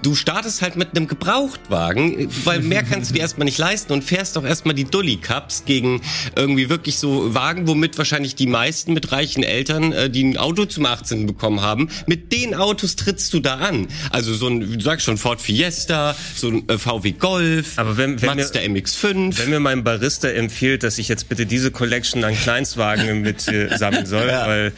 du 0.02 0.16
startest 0.16 0.62
halt 0.62 0.78
mit 0.78 0.96
einem 0.96 1.08
Gebrauchtwagen, 1.08 2.30
weil 2.46 2.62
mehr 2.62 2.82
kannst 2.84 3.10
du 3.10 3.14
dir 3.16 3.20
erstmal 3.22 3.46
nicht 3.46 3.58
leisten 3.58 3.92
und 3.94 4.04
fährst 4.04 4.38
auch 4.38 4.44
erstmal 4.46 4.74
die 4.74 4.86
Dully 4.86 5.18
Cups 5.18 5.64
gegen 5.66 6.02
irgendwie 6.36 6.70
wirklich 6.70 6.98
so 6.98 7.34
Wagen, 7.36 7.68
womit 7.68 7.98
wahrscheinlich 7.98 8.36
die 8.36 8.48
meisten 8.48 8.94
mit 8.94 9.12
reichen 9.12 9.44
Eltern, 9.44 9.92
äh, 9.92 10.10
die 10.10 10.24
ein 10.24 10.38
Auto 10.38 10.66
zum 10.66 10.86
18. 10.86 11.28
bekommen 11.28 11.62
haben, 11.62 11.90
mit 12.08 12.32
den 12.32 12.56
Autos 12.56 12.96
trittst 12.96 13.34
du 13.34 13.40
da 13.42 13.56
an. 13.56 13.88
Also 14.12 14.34
so 14.34 14.48
ein, 14.48 14.60
du 14.62 14.80
sagst 14.80 15.06
schon, 15.06 15.18
Ford 15.18 15.42
Fiesta, 15.42 16.16
so 16.36 16.50
ein 16.50 16.70
äh, 16.70 16.78
VW 16.78 17.12
Golf, 17.12 17.74
Aber 17.78 17.98
wenn- 17.98 18.22
wenn 18.22 18.38
Mazda 18.38 18.62
wir- 18.62 18.70
MX-5. 18.70 19.38
Wenn 19.40 19.50
mir 19.50 19.60
mein 19.60 19.84
Barista 19.84 20.30
empfiehlt, 20.30 20.84
dass 20.84 20.98
ich 21.00 21.08
jetzt 21.10 21.28
bitte 21.30 21.46
diese 21.46 21.70
Collection 21.72 22.24
an 22.24 22.36
Kleinstwagen 22.36 23.22
mit 23.22 23.48
äh, 23.48 23.78
sammeln 23.78 24.06
soll, 24.06 24.28
weil 24.28 24.74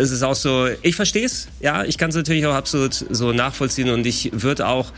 es 0.00 0.10
ist 0.10 0.22
auch 0.22 0.34
so, 0.34 0.66
ich 0.82 0.96
verstehe 0.96 1.24
es, 1.26 1.48
ja, 1.60 1.84
ich 1.84 1.98
kann 1.98 2.10
es 2.10 2.16
natürlich 2.16 2.46
auch 2.46 2.54
absolut 2.54 2.94
so 2.94 3.32
nachvollziehen 3.32 3.90
und 3.90 4.06
ich 4.06 4.30
würde 4.32 4.66
auch, 4.66 4.92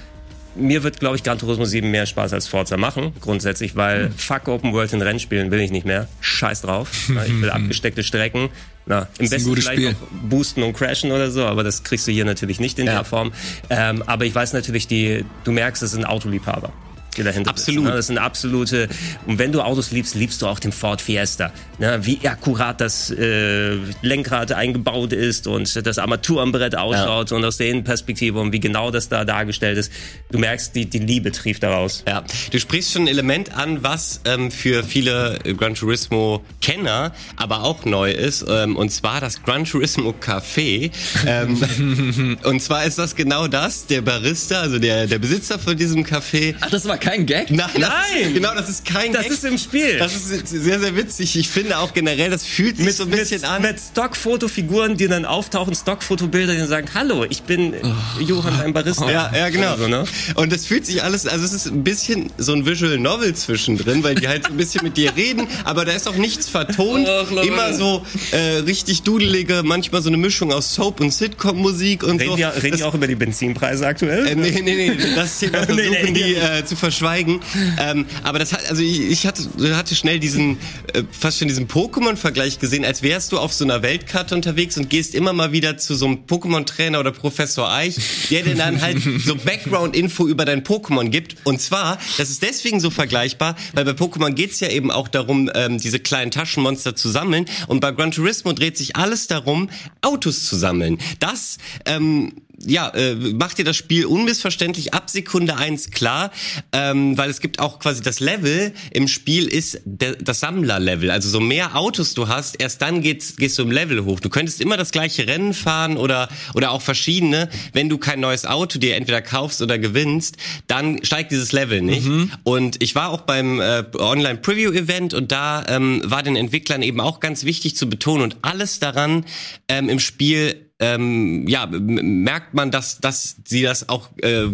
mir 0.55 0.83
wird, 0.83 1.01
glaube 1.01 1.17
ich, 1.17 1.23
Gran 1.23 1.39
Turismo 1.39 1.65
7 1.65 1.91
mehr 1.91 2.05
Spaß 2.07 2.33
als 2.35 2.47
Forza 2.47 2.77
machen, 2.77 3.13
grundsätzlich, 3.21 3.75
weil 3.75 4.07
Hm. 4.07 4.13
fuck 4.19 4.49
Open 4.49 4.73
World 4.73 4.93
in 4.93 5.01
Rennspielen 5.03 5.51
will 5.51 5.61
ich 5.61 5.71
nicht 5.71 5.87
mehr, 5.87 6.09
scheiß 6.21 6.63
drauf, 6.63 6.89
ich 7.27 7.41
will 7.41 7.51
abgesteckte 7.51 8.03
Strecken, 8.03 8.51
na, 8.85 9.09
im 9.19 9.29
besten 9.31 9.55
vielleicht 9.55 9.79
Spiel. 9.81 9.91
noch 9.93 10.29
boosten 10.29 10.63
und 10.63 10.73
crashen 10.75 11.11
oder 11.13 11.31
so, 11.31 11.45
aber 11.47 11.63
das 11.65 11.85
kriegst 11.85 12.07
du 12.07 12.13
hier 12.13 12.25
natürlich 12.25 12.61
nicht 12.61 12.79
in 12.79 12.87
Ja. 12.87 12.95
der 12.97 13.05
Form. 13.05 13.33
Ähm, 13.71 14.03
aber 14.07 14.25
ich 14.27 14.35
weiß 14.35 14.53
natürlich, 14.53 14.87
die, 14.89 15.25
du 15.45 15.53
merkst, 15.53 15.83
es 15.83 15.93
ist 15.93 15.99
ein 15.99 16.05
Autoliebhaber. 16.05 16.73
Die 17.17 17.23
dahinter 17.23 17.51
Absolut. 17.51 17.85
Ist, 17.85 17.91
ne? 17.91 17.97
Das 17.97 18.07
sind 18.07 18.19
absolute. 18.19 18.89
Und 19.27 19.39
wenn 19.39 19.53
du 19.53 19.61
Autos 19.61 19.91
liebst, 19.91 20.15
liebst 20.15 20.41
du 20.41 20.47
auch 20.47 20.59
den 20.59 20.73
Ford 20.73 21.03
Fiesta. 21.03 21.53
Ne? 21.79 21.99
Wie 22.03 22.27
akkurat 22.27 22.81
das 22.81 23.11
äh, 23.11 23.77
Lenkrad 24.03 24.53
eingebaut 24.53 25.13
ist 25.13 25.47
und 25.47 25.87
das 25.87 25.99
Armaturenbrett 25.99 26.77
ausschaut 26.77 27.33
und 27.33 27.45
aus 27.45 27.59
der 27.59 27.69
Innenperspektive 27.69 28.41
und 28.41 28.53
wie 28.53 28.61
genau 28.61 28.91
das 28.91 29.09
da 29.09 29.25
dargestellt 29.25 29.79
ist. 29.79 29.93
Du 30.31 30.39
merkst, 30.39 30.75
die, 30.75 30.87
die 30.87 31.01
Liebe 31.01 31.33
trieft 31.33 31.63
daraus. 31.63 32.05
Ja, 32.09 32.25
du 32.51 32.59
sprichst 32.59 32.93
schon 32.93 33.03
ein 33.03 33.09
Element 33.09 33.55
an, 33.57 33.83
was 33.83 34.21
ähm, 34.25 34.51
für 34.51 34.83
viele 34.83 35.39
Gran 35.57 35.75
Turismo 35.75 36.43
Kenner 36.61 37.13
aber 37.37 37.63
auch 37.63 37.85
neu 37.85 38.11
ist, 38.11 38.45
ähm, 38.49 38.77
und 38.77 38.91
zwar 38.91 39.21
das 39.21 39.43
Gran 39.43 39.65
Turismo 39.65 40.15
Café. 40.19 40.91
Ähm, 41.27 42.39
und 42.45 42.63
zwar 42.63 42.85
ist 42.85 42.99
das 42.99 43.17
genau 43.17 43.49
das, 43.49 43.87
der 43.87 44.03
Barista, 44.03 44.61
also 44.61 44.79
der, 44.79 45.07
der 45.07 45.19
Besitzer 45.19 45.59
von 45.59 45.77
diesem 45.77 46.05
Café. 46.05 46.55
Ach, 46.61 46.71
das 46.71 46.87
war 46.87 46.97
kein 47.03 47.27
Gag? 47.27 47.51
Nein, 47.51 47.69
das 47.75 47.81
Nein! 47.91 48.23
Ist, 48.29 48.35
genau, 48.35 48.55
das 48.55 48.69
ist 48.69 48.85
kein 48.87 49.13
Das 49.13 49.25
Gag. 49.25 49.33
ist 49.33 49.45
im 49.45 49.59
Spiel. 49.59 49.99
Das 49.99 50.15
ist 50.15 50.49
sehr, 50.49 50.81
sehr 50.81 50.97
witzig. 50.97 51.37
Ich 51.37 51.49
finde 51.49 51.79
auch 51.79 51.93
generell, 51.93 52.31
das 52.31 52.45
fühlt 52.47 52.77
sich 52.79 52.95
so 52.97 53.05
ein 53.05 53.11
bisschen 53.11 53.41
mit, 53.43 53.51
an. 53.51 53.63
mit 53.63 53.77
Stockfotofiguren, 53.81 54.97
die 54.97 55.09
dann 55.09 55.25
auftauchen, 55.25 55.75
Stockfotobilder, 55.75 56.55
die 56.55 56.65
sagen, 56.65 56.89
hallo, 56.95 57.25
ich 57.29 57.43
bin 57.43 57.75
Johann, 58.21 58.57
dein 58.59 58.73
Barista. 58.73 59.11
Ja, 59.11 59.31
ja, 59.35 59.49
genau. 59.51 59.73
Also, 59.73 59.89
ne? 59.89 60.05
Und 60.37 60.53
das 60.53 60.67
fühlt 60.67 60.87
sich 60.87 61.03
alles, 61.03 61.27
also 61.27 61.45
es 61.45 61.53
ist 61.53 61.67
ein 61.67 61.83
bisschen 61.85 62.31
so 62.39 62.53
ein 62.53 62.65
Visual 62.67 62.99
Novel 62.99 63.35
zwischendrin, 63.35 64.03
weil 64.05 64.15
die 64.15 64.29
halt 64.29 64.45
so 64.47 64.53
ein 64.53 64.57
bisschen 64.57 64.85
mit 64.85 64.97
dir 64.97 65.15
reden, 65.17 65.49
aber 65.65 65.85
da 65.85 65.93
ist 65.93 66.09
auch 66.09 66.15
nichts 66.17 66.49
vertont. 66.49 67.07
Leute. 67.07 67.47
Immer 67.49 67.73
so 67.75 68.05
äh, 68.31 68.59
richtig 68.67 69.03
dudelige, 69.03 69.63
manchmal 69.65 70.03
so 70.03 70.09
eine 70.09 70.17
Mischung 70.19 70.53
aus 70.53 70.75
Soap 70.75 71.01
und 71.01 71.13
Sitcom-Musik 71.13 72.03
und 72.05 72.21
Reden, 72.21 72.31
so. 72.31 72.37
wir, 72.39 72.53
reden 72.57 72.71
Das- 72.73 72.81
wir 72.81 72.87
auch 72.89 72.95
über 72.95 73.07
die 73.07 73.15
Benzinpreise 73.15 73.87
aktuell? 73.87 74.27
äh, 74.27 74.35
nee, 74.35 74.51
nee, 74.63 74.75
nee, 74.75 74.93
das 75.17 75.39
Thema 75.39 75.63
versuchen 75.65 75.91
Nee, 75.91 76.11
nee, 76.11 76.13
die 76.13 76.35
äh, 76.35 76.65
zu 76.65 76.77
verschweigen. 76.93 77.41
Ähm, 77.81 78.05
aber 78.23 78.39
das 78.39 78.53
hat, 78.53 78.69
also 78.69 78.83
ich, 78.83 79.01
ich 79.01 79.27
hatte, 79.27 79.49
hatte 79.77 79.95
schnell 79.95 80.21
diesen, 80.21 80.59
äh, 80.93 81.03
fast 81.11 81.39
schon 81.39 81.49
diesen 81.49 81.67
Pokémon-Vergleich 81.67 82.59
gesehen, 82.59 82.85
als 82.85 83.03
wärst 83.03 83.33
du 83.33 83.39
auf 83.39 83.55
so 83.55 83.65
einer 83.65 83.83
Weltkarte 83.83 84.35
unterwegs 84.35 84.77
und 84.77 84.91
gehst 84.91 85.15
immer 85.15 85.33
mal 85.33 85.53
wieder 85.53 85.79
zu 85.79 85.95
so 85.95 86.07
einem 86.07 86.19
Pokémon-Trainer 86.27 87.01
oder 87.01 87.13
Professor 87.13 87.71
Eich, 87.73 87.97
der 88.31 88.43
dir 88.43 88.55
dann 88.55 88.83
halt 88.83 88.99
so 89.25 89.35
Background-Info 89.37 90.29
über 90.29 90.45
dein 90.45 90.63
Pokémon 90.63 91.09
gibt. 91.09 91.37
Und 91.45 91.61
zwar, 91.61 91.99
das 92.19 92.29
ist 92.29 92.43
deswegen 92.43 92.79
so 92.79 92.91
vergleichbar, 92.91 93.57
weil 93.73 93.85
bei 93.85 93.93
Pokémon 93.93 94.33
geht's 94.33 94.61
ja 94.61 94.69
eben 94.69 94.91
auch 94.91 95.09
darum, 95.09 95.51
ähm, 95.55 95.79
diese 95.79 95.99
kleinen 95.99 96.31
Taschenmonster 96.31 96.95
zu 96.95 97.09
sammeln. 97.09 97.47
Und 97.69 97.81
bei 97.81 97.93
Gran 97.93 98.11
Turismo 98.11 98.53
dreht 98.53 98.77
sich 98.77 98.97
alles 98.97 99.27
darum, 99.29 99.71
Autos 100.03 100.45
zu 100.45 100.57
sammeln. 100.57 100.99
Das 101.21 101.57
ähm, 101.87 102.33
ja, 102.67 102.89
äh, 102.91 103.15
macht 103.15 103.59
dir 103.59 103.65
das 103.65 103.77
Spiel 103.77 104.07
unmissverständlich 104.07 104.95
ab 104.95 105.11
Sekunde 105.11 105.57
eins 105.57 105.91
klar, 105.91 106.31
ähm, 106.73 107.17
weil 107.19 107.31
es 107.31 107.41
gibt 107.41 107.59
auch 107.59 107.79
quasi 107.79 108.03
das 108.03 108.21
Level 108.21 108.73
im 108.93 109.09
Spiel 109.09 109.47
ist 109.47 109.81
der, 109.85 110.17
das 110.17 110.41
Sammlerlevel. 110.41 111.11
Also 111.11 111.29
so 111.29 111.41
mehr 111.41 111.77
Autos 111.77 112.15
du 112.15 112.29
hast, 112.29 112.61
erst 112.61 112.83
dann 112.83 113.03
geht's, 113.03 113.37
gehst 113.37 113.59
du 113.59 113.63
im 113.63 113.71
Level 113.71 114.05
hoch. 114.05 114.21
Du 114.21 114.29
könntest 114.29 114.61
immer 114.61 114.77
das 114.77 114.91
gleiche 114.91 115.27
Rennen 115.27 115.55
fahren 115.55 115.97
oder, 115.97 116.29
oder 116.55 116.71
auch 116.71 116.83
verschiedene. 116.83 117.49
Wenn 117.73 117.89
du 117.89 117.99
kein 117.99 118.21
neues 118.21 118.47
Auto 118.47 118.79
dir 118.79 118.97
entweder 118.97 119.23
kaufst 119.23 119.63
oder 119.63 119.79
gewinnst, 119.79 120.37
dann 120.67 121.05
steigt 121.05 121.33
dieses 121.33 121.53
Level 121.53 121.83
nicht. 121.83 122.09
Und 122.45 122.83
ich 122.83 122.95
war 122.95 123.11
auch 123.11 123.23
beim 123.23 123.61
äh, 123.61 123.85
Online-Preview-Event 123.97 125.15
und 125.15 125.33
da 125.33 125.65
ähm, 125.69 126.03
war 126.05 126.23
den 126.23 126.37
Entwicklern 126.37 126.83
eben 126.83 127.01
auch 127.01 127.21
ganz 127.21 127.45
wichtig 127.45 127.77
zu 127.77 127.89
betonen 127.89 128.23
und 128.23 128.37
alles 128.43 128.79
daran 128.79 129.25
ähm, 129.69 129.89
im 129.89 129.99
Spiel 129.99 130.72
ähm, 130.83 131.47
ja, 131.47 131.67
merkt 131.71 132.55
man, 132.55 132.73
dass, 132.73 132.99
dass 132.99 133.37
sie 133.45 133.63
das 133.63 133.89
auch 133.89 134.11
äh, 134.17 134.49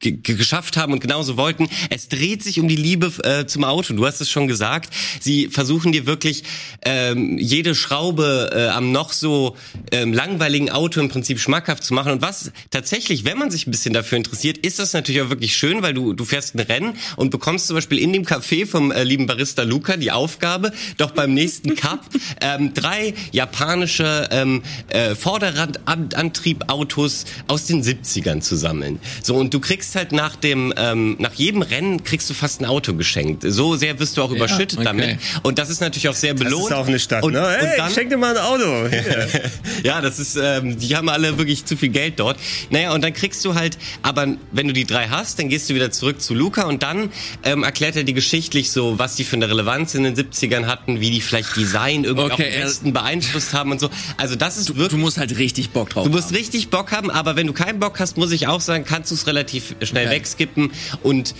geschafft 0.00 0.76
haben 0.76 0.92
und 0.92 1.00
genauso 1.00 1.36
wollten. 1.36 1.68
Es 1.90 2.08
dreht 2.08 2.42
sich 2.42 2.60
um 2.60 2.68
die 2.68 2.76
Liebe 2.76 3.12
äh, 3.24 3.46
zum 3.46 3.64
Auto. 3.64 3.94
Du 3.94 4.06
hast 4.06 4.20
es 4.20 4.30
schon 4.30 4.48
gesagt. 4.48 4.92
Sie 5.20 5.48
versuchen 5.48 5.92
dir 5.92 6.06
wirklich 6.06 6.44
ähm, 6.82 7.38
jede 7.38 7.74
Schraube 7.74 8.50
äh, 8.54 8.68
am 8.68 8.92
noch 8.92 9.12
so 9.12 9.56
ähm, 9.92 10.12
langweiligen 10.12 10.70
Auto 10.70 11.00
im 11.00 11.08
Prinzip 11.08 11.40
schmackhaft 11.40 11.84
zu 11.84 11.94
machen. 11.94 12.12
Und 12.12 12.22
was 12.22 12.52
tatsächlich, 12.70 13.24
wenn 13.24 13.38
man 13.38 13.50
sich 13.50 13.66
ein 13.66 13.70
bisschen 13.70 13.94
dafür 13.94 14.18
interessiert, 14.18 14.58
ist 14.58 14.78
das 14.78 14.92
natürlich 14.92 15.22
auch 15.22 15.30
wirklich 15.30 15.56
schön, 15.56 15.82
weil 15.82 15.94
du 15.94 16.12
du 16.12 16.24
fährst 16.24 16.54
ein 16.54 16.60
Rennen 16.60 16.94
und 17.16 17.30
bekommst 17.30 17.66
zum 17.66 17.76
Beispiel 17.76 17.98
in 17.98 18.12
dem 18.12 18.24
Café 18.24 18.66
vom 18.66 18.92
äh, 18.92 19.04
lieben 19.04 19.26
Barista 19.26 19.62
Luca 19.62 19.96
die 19.96 20.10
Aufgabe, 20.10 20.72
doch 20.98 21.12
beim 21.12 21.32
nächsten 21.34 21.76
Cup 21.76 22.04
ähm, 22.40 22.74
drei 22.74 23.14
japanische 23.32 24.28
ähm, 24.30 24.62
äh, 24.88 25.14
Vorderradantriebautos 25.14 27.24
aus 27.48 27.66
den 27.66 27.82
70ern 27.82 28.40
zu 28.40 28.56
sammeln. 28.56 28.98
So 29.22 29.36
und 29.36 29.52
du 29.54 29.60
kriegst 29.60 29.89
halt 29.96 30.12
nach 30.12 30.36
dem 30.36 30.72
ähm, 30.76 31.16
nach 31.18 31.34
jedem 31.34 31.62
Rennen 31.62 32.04
kriegst 32.04 32.28
du 32.30 32.34
fast 32.34 32.60
ein 32.60 32.66
Auto 32.66 32.94
geschenkt. 32.94 33.44
So 33.46 33.76
sehr 33.76 33.98
wirst 33.98 34.16
du 34.16 34.22
auch 34.22 34.30
überschüttet 34.30 34.78
okay. 34.78 34.84
damit 34.84 35.18
und 35.42 35.58
das 35.58 35.70
ist 35.70 35.80
natürlich 35.80 36.08
auch 36.08 36.14
sehr 36.14 36.34
Das 36.34 36.44
belohnt. 36.44 36.66
ist 36.66 36.72
auch 36.72 36.86
eine 36.86 36.98
Stadt, 36.98 37.22
und, 37.22 37.32
ne? 37.32 37.40
Hey, 37.58 37.70
und 37.72 37.78
dann, 37.78 37.92
schenk 37.92 38.10
dir 38.10 38.16
mal 38.16 38.36
ein 38.36 38.42
Auto. 38.44 38.88
Ja, 39.84 40.00
das 40.00 40.18
ist, 40.18 40.36
ähm, 40.36 40.78
die 40.78 40.94
haben 40.96 41.08
alle 41.08 41.38
wirklich 41.38 41.64
zu 41.64 41.76
viel 41.76 41.88
Geld 41.88 42.20
dort. 42.20 42.38
Naja, 42.70 42.92
und 42.92 43.02
dann 43.02 43.14
kriegst 43.14 43.44
du 43.44 43.54
halt, 43.54 43.78
aber 44.02 44.26
wenn 44.52 44.66
du 44.66 44.72
die 44.74 44.84
drei 44.84 45.08
hast, 45.08 45.38
dann 45.38 45.48
gehst 45.48 45.70
du 45.70 45.74
wieder 45.74 45.90
zurück 45.90 46.20
zu 46.20 46.34
Luca 46.34 46.64
und 46.64 46.82
dann 46.82 47.10
ähm, 47.44 47.62
erklärt 47.64 47.96
er 47.96 48.04
die 48.04 48.12
geschichtlich 48.12 48.70
so, 48.72 48.98
was 48.98 49.14
die 49.16 49.24
für 49.24 49.36
eine 49.36 49.48
Relevanz 49.48 49.94
in 49.94 50.04
den 50.04 50.14
70ern 50.14 50.66
hatten, 50.66 51.00
wie 51.00 51.10
die 51.10 51.20
vielleicht 51.20 51.56
Design 51.56 52.04
irgendwie 52.04 52.32
Okay, 52.32 52.50
auch 52.52 52.56
am 52.56 52.62
besten 52.62 52.92
beeinflusst 52.92 53.54
haben 53.54 53.70
und 53.72 53.80
so. 53.80 53.88
Also 54.18 54.36
das 54.36 54.56
ist 54.58 54.68
Du 54.68 54.76
wirklich... 54.76 55.00
musst 55.00 55.16
halt 55.18 55.38
richtig 55.38 55.70
Bock 55.70 55.90
drauf 55.90 56.04
Du 56.04 56.10
musst 56.10 56.26
haben. 56.28 56.36
richtig 56.36 56.68
Bock 56.68 56.92
haben, 56.92 57.10
aber 57.10 57.36
wenn 57.36 57.46
du 57.46 57.52
keinen 57.54 57.80
Bock 57.80 57.98
hast, 58.00 58.16
muss 58.18 58.30
ich 58.32 58.46
auch 58.46 58.60
sagen, 58.60 58.84
kannst 58.84 59.10
du 59.10 59.14
es 59.14 59.26
relativ 59.26 59.74
schnell 59.82 60.06
Okay. 60.06 60.16
wegskippen 60.16 60.72
und 61.02 61.34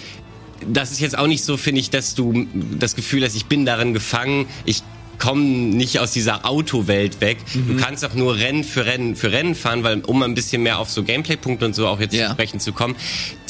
das 0.67 0.93
ist 0.93 1.01
jetzt 1.01 1.17
auch 1.17 1.27
nicht 1.27 1.43
so, 1.43 1.57
finde 1.57 1.81
ich, 1.81 1.91
dass 1.91 2.15
du 2.15 2.47
das 2.79 2.95
Gefühl 2.95 3.25
hast, 3.25 3.35
ich 3.35 3.47
bin 3.47 3.65
darin 3.65 3.95
gefangen, 3.95 4.47
ich 4.67 4.83
komme 5.19 5.43
nicht 5.43 5.99
aus 6.01 6.13
dieser 6.13 6.47
Autowelt 6.47 7.21
weg. 7.21 7.39
Mhm. 7.55 7.69
Du 7.69 7.83
kannst 7.83 8.05
auch 8.05 8.15
nur 8.15 8.37
Rennen 8.37 8.65
für 8.65 8.87
Rennen 8.87 9.17
für 9.17 9.31
Rennen 9.31 9.55
fahren, 9.55 9.85
weil 9.85 10.01
um 10.01 10.23
ein 10.23 10.35
bisschen 10.35 10.63
mehr 10.63 10.79
auf 10.79 10.91
so 10.91 11.03
Gameplay-Punkte 11.03 11.67
und 11.67 11.75
so 11.75 11.87
auch 11.87 12.01
jetzt 12.01 12.15
ja. 12.15 12.31
sprechen 12.31 12.59
zu 12.59 12.73
kommen, 12.73 12.97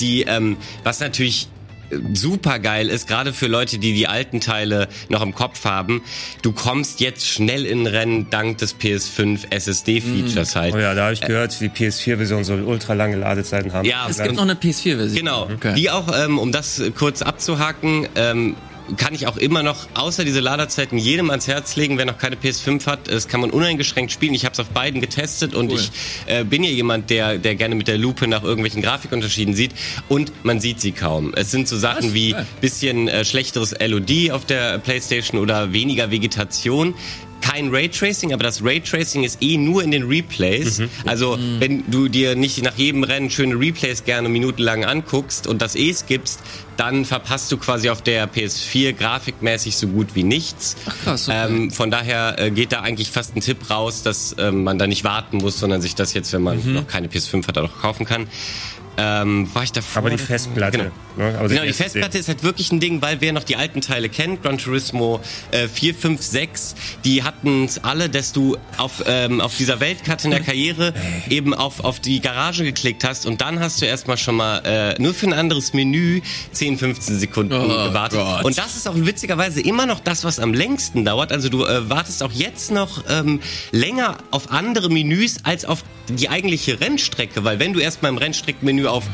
die 0.00 0.22
ähm, 0.22 0.56
was 0.82 1.00
natürlich 1.00 1.48
super 2.12 2.58
geil 2.58 2.88
ist, 2.88 3.08
gerade 3.08 3.32
für 3.32 3.46
Leute, 3.46 3.78
die 3.78 3.92
die 3.92 4.06
alten 4.06 4.40
Teile 4.40 4.88
noch 5.08 5.22
im 5.22 5.34
Kopf 5.34 5.64
haben. 5.64 6.02
Du 6.42 6.52
kommst 6.52 7.00
jetzt 7.00 7.26
schnell 7.26 7.66
in 7.66 7.86
Rennen 7.86 8.28
dank 8.30 8.58
des 8.58 8.76
PS5 8.76 9.50
SSD-Features 9.50 10.54
mm. 10.54 10.58
halt. 10.58 10.74
Oh 10.74 10.78
ja, 10.78 10.94
da 10.94 11.04
habe 11.04 11.14
ich 11.14 11.20
gehört, 11.20 11.60
die 11.60 11.68
PS4-Version 11.68 12.44
soll 12.44 12.62
ultra 12.62 12.94
lange 12.94 13.16
Ladezeiten 13.16 13.72
haben. 13.72 13.86
Ja, 13.86 14.06
es 14.08 14.22
gibt 14.22 14.36
noch 14.36 14.42
eine 14.42 14.54
PS4-Version. 14.54 15.16
Genau. 15.16 15.48
Okay. 15.52 15.74
Die 15.74 15.90
auch, 15.90 16.08
ähm, 16.16 16.38
um 16.38 16.52
das 16.52 16.82
kurz 16.96 17.22
abzuhaken, 17.22 18.08
ähm, 18.14 18.56
kann 18.96 19.14
ich 19.14 19.26
auch 19.26 19.36
immer 19.36 19.62
noch, 19.62 19.88
außer 19.94 20.24
diese 20.24 20.40
Laderzeiten, 20.40 20.98
jedem 20.98 21.30
ans 21.30 21.46
Herz 21.46 21.76
legen, 21.76 21.98
wer 21.98 22.04
noch 22.04 22.18
keine 22.18 22.36
PS5 22.36 22.86
hat. 22.86 23.08
Das 23.08 23.28
kann 23.28 23.40
man 23.40 23.50
uneingeschränkt 23.50 24.12
spielen. 24.12 24.34
Ich 24.34 24.44
habe 24.44 24.52
es 24.52 24.60
auf 24.60 24.68
beiden 24.68 25.00
getestet 25.00 25.54
und 25.54 25.70
cool. 25.70 25.78
ich 25.78 25.90
äh, 26.26 26.44
bin 26.44 26.64
ja 26.64 26.70
jemand, 26.70 27.10
der, 27.10 27.38
der 27.38 27.54
gerne 27.54 27.74
mit 27.74 27.88
der 27.88 27.98
Lupe 27.98 28.26
nach 28.26 28.42
irgendwelchen 28.42 28.82
Grafikunterschieden 28.82 29.54
sieht. 29.54 29.72
Und 30.08 30.32
man 30.44 30.60
sieht 30.60 30.80
sie 30.80 30.92
kaum. 30.92 31.32
Es 31.34 31.50
sind 31.50 31.68
so 31.68 31.76
Sachen 31.76 32.08
Was? 32.08 32.14
wie 32.14 32.34
bisschen 32.60 33.08
äh, 33.08 33.24
schlechteres 33.24 33.74
LOD 33.78 34.30
auf 34.32 34.44
der 34.44 34.78
PlayStation 34.78 35.40
oder 35.40 35.72
weniger 35.72 36.10
Vegetation 36.10 36.94
kein 37.40 37.70
Raytracing, 37.70 38.32
aber 38.32 38.44
das 38.44 38.64
Raytracing 38.64 39.24
ist 39.24 39.42
eh 39.42 39.56
nur 39.56 39.82
in 39.82 39.90
den 39.90 40.04
Replays. 40.04 40.78
Mhm. 40.78 40.90
Also 41.06 41.36
mhm. 41.36 41.60
wenn 41.60 41.90
du 41.90 42.08
dir 42.08 42.34
nicht 42.34 42.62
nach 42.62 42.76
jedem 42.76 43.02
Rennen 43.02 43.30
schöne 43.30 43.58
Replays 43.58 44.04
gerne 44.04 44.28
minutenlang 44.28 44.84
anguckst 44.84 45.46
und 45.46 45.62
das 45.62 45.76
eh 45.76 45.92
skippst, 45.92 46.40
dann 46.76 47.04
verpasst 47.04 47.52
du 47.52 47.58
quasi 47.58 47.90
auf 47.90 48.00
der 48.02 48.26
PS4 48.30 48.94
grafikmäßig 48.94 49.76
so 49.76 49.88
gut 49.88 50.14
wie 50.14 50.22
nichts. 50.22 50.76
Ach 50.86 50.96
krass. 51.04 51.28
Okay. 51.28 51.46
Ähm, 51.46 51.70
von 51.70 51.90
daher 51.90 52.38
äh, 52.38 52.50
geht 52.50 52.72
da 52.72 52.80
eigentlich 52.80 53.10
fast 53.10 53.36
ein 53.36 53.40
Tipp 53.40 53.68
raus, 53.68 54.02
dass 54.02 54.34
ähm, 54.38 54.64
man 54.64 54.78
da 54.78 54.86
nicht 54.86 55.04
warten 55.04 55.38
muss, 55.38 55.58
sondern 55.58 55.82
sich 55.82 55.94
das 55.94 56.14
jetzt, 56.14 56.32
wenn 56.32 56.42
man 56.42 56.64
mhm. 56.64 56.74
noch 56.74 56.86
keine 56.86 57.08
PS5 57.08 57.46
hat, 57.46 57.58
auch 57.58 57.80
kaufen 57.80 58.06
kann. 58.06 58.28
Ähm, 58.96 59.48
war 59.54 59.62
ich 59.62 59.72
davor? 59.72 60.02
Aber 60.02 60.10
die 60.10 60.18
Festplatte. 60.18 60.78
Genau, 60.78 60.90
ne? 61.16 61.38
Aber 61.38 61.48
genau 61.48 61.64
die 61.64 61.72
Festplatte 61.72 62.18
ist 62.18 62.28
halt 62.28 62.42
wirklich 62.42 62.70
ein 62.72 62.80
Ding, 62.80 63.00
weil 63.02 63.20
wer 63.20 63.32
noch 63.32 63.44
die 63.44 63.56
alten 63.56 63.80
Teile 63.80 64.08
kennt, 64.08 64.42
Gran 64.42 64.58
Turismo 64.58 65.20
äh, 65.52 65.68
4, 65.68 65.94
5, 65.94 66.22
6, 66.22 66.74
die 67.04 67.22
hatten 67.22 67.64
es 67.64 67.82
alle, 67.82 68.08
dass 68.08 68.32
du 68.32 68.56
auf, 68.76 69.02
ähm, 69.06 69.40
auf 69.40 69.56
dieser 69.56 69.80
Weltkarte 69.80 70.26
in 70.26 70.32
der 70.32 70.40
Karriere 70.40 70.92
eben 71.28 71.54
auf, 71.54 71.84
auf 71.84 72.00
die 72.00 72.20
Garage 72.20 72.64
geklickt 72.64 73.04
hast 73.04 73.26
und 73.26 73.40
dann 73.40 73.60
hast 73.60 73.80
du 73.80 73.86
erstmal 73.86 74.18
schon 74.18 74.36
mal 74.36 74.58
äh, 74.64 75.00
nur 75.00 75.14
für 75.14 75.26
ein 75.26 75.32
anderes 75.32 75.72
Menü 75.72 76.20
10, 76.52 76.78
15 76.78 77.18
Sekunden 77.18 77.54
oh, 77.54 77.68
gewartet. 77.68 78.20
Gott. 78.20 78.44
Und 78.44 78.58
das 78.58 78.76
ist 78.76 78.88
auch 78.88 78.94
witzigerweise 78.96 79.60
immer 79.60 79.86
noch 79.86 80.00
das, 80.00 80.24
was 80.24 80.38
am 80.38 80.52
längsten 80.52 81.04
dauert. 81.04 81.32
Also 81.32 81.48
du 81.48 81.64
äh, 81.64 81.88
wartest 81.88 82.22
auch 82.22 82.32
jetzt 82.32 82.70
noch 82.70 83.04
ähm, 83.08 83.40
länger 83.72 84.18
auf 84.30 84.50
andere 84.50 84.90
Menüs 84.90 85.38
als 85.44 85.64
auf 85.64 85.84
die 86.08 86.28
eigentliche 86.28 86.80
Rennstrecke, 86.80 87.44
weil 87.44 87.58
wenn 87.58 87.72
du 87.72 87.80
erstmal 87.80 88.10
im 88.10 88.18
Rennstreckenmenü 88.18 88.79
auf 88.86 89.04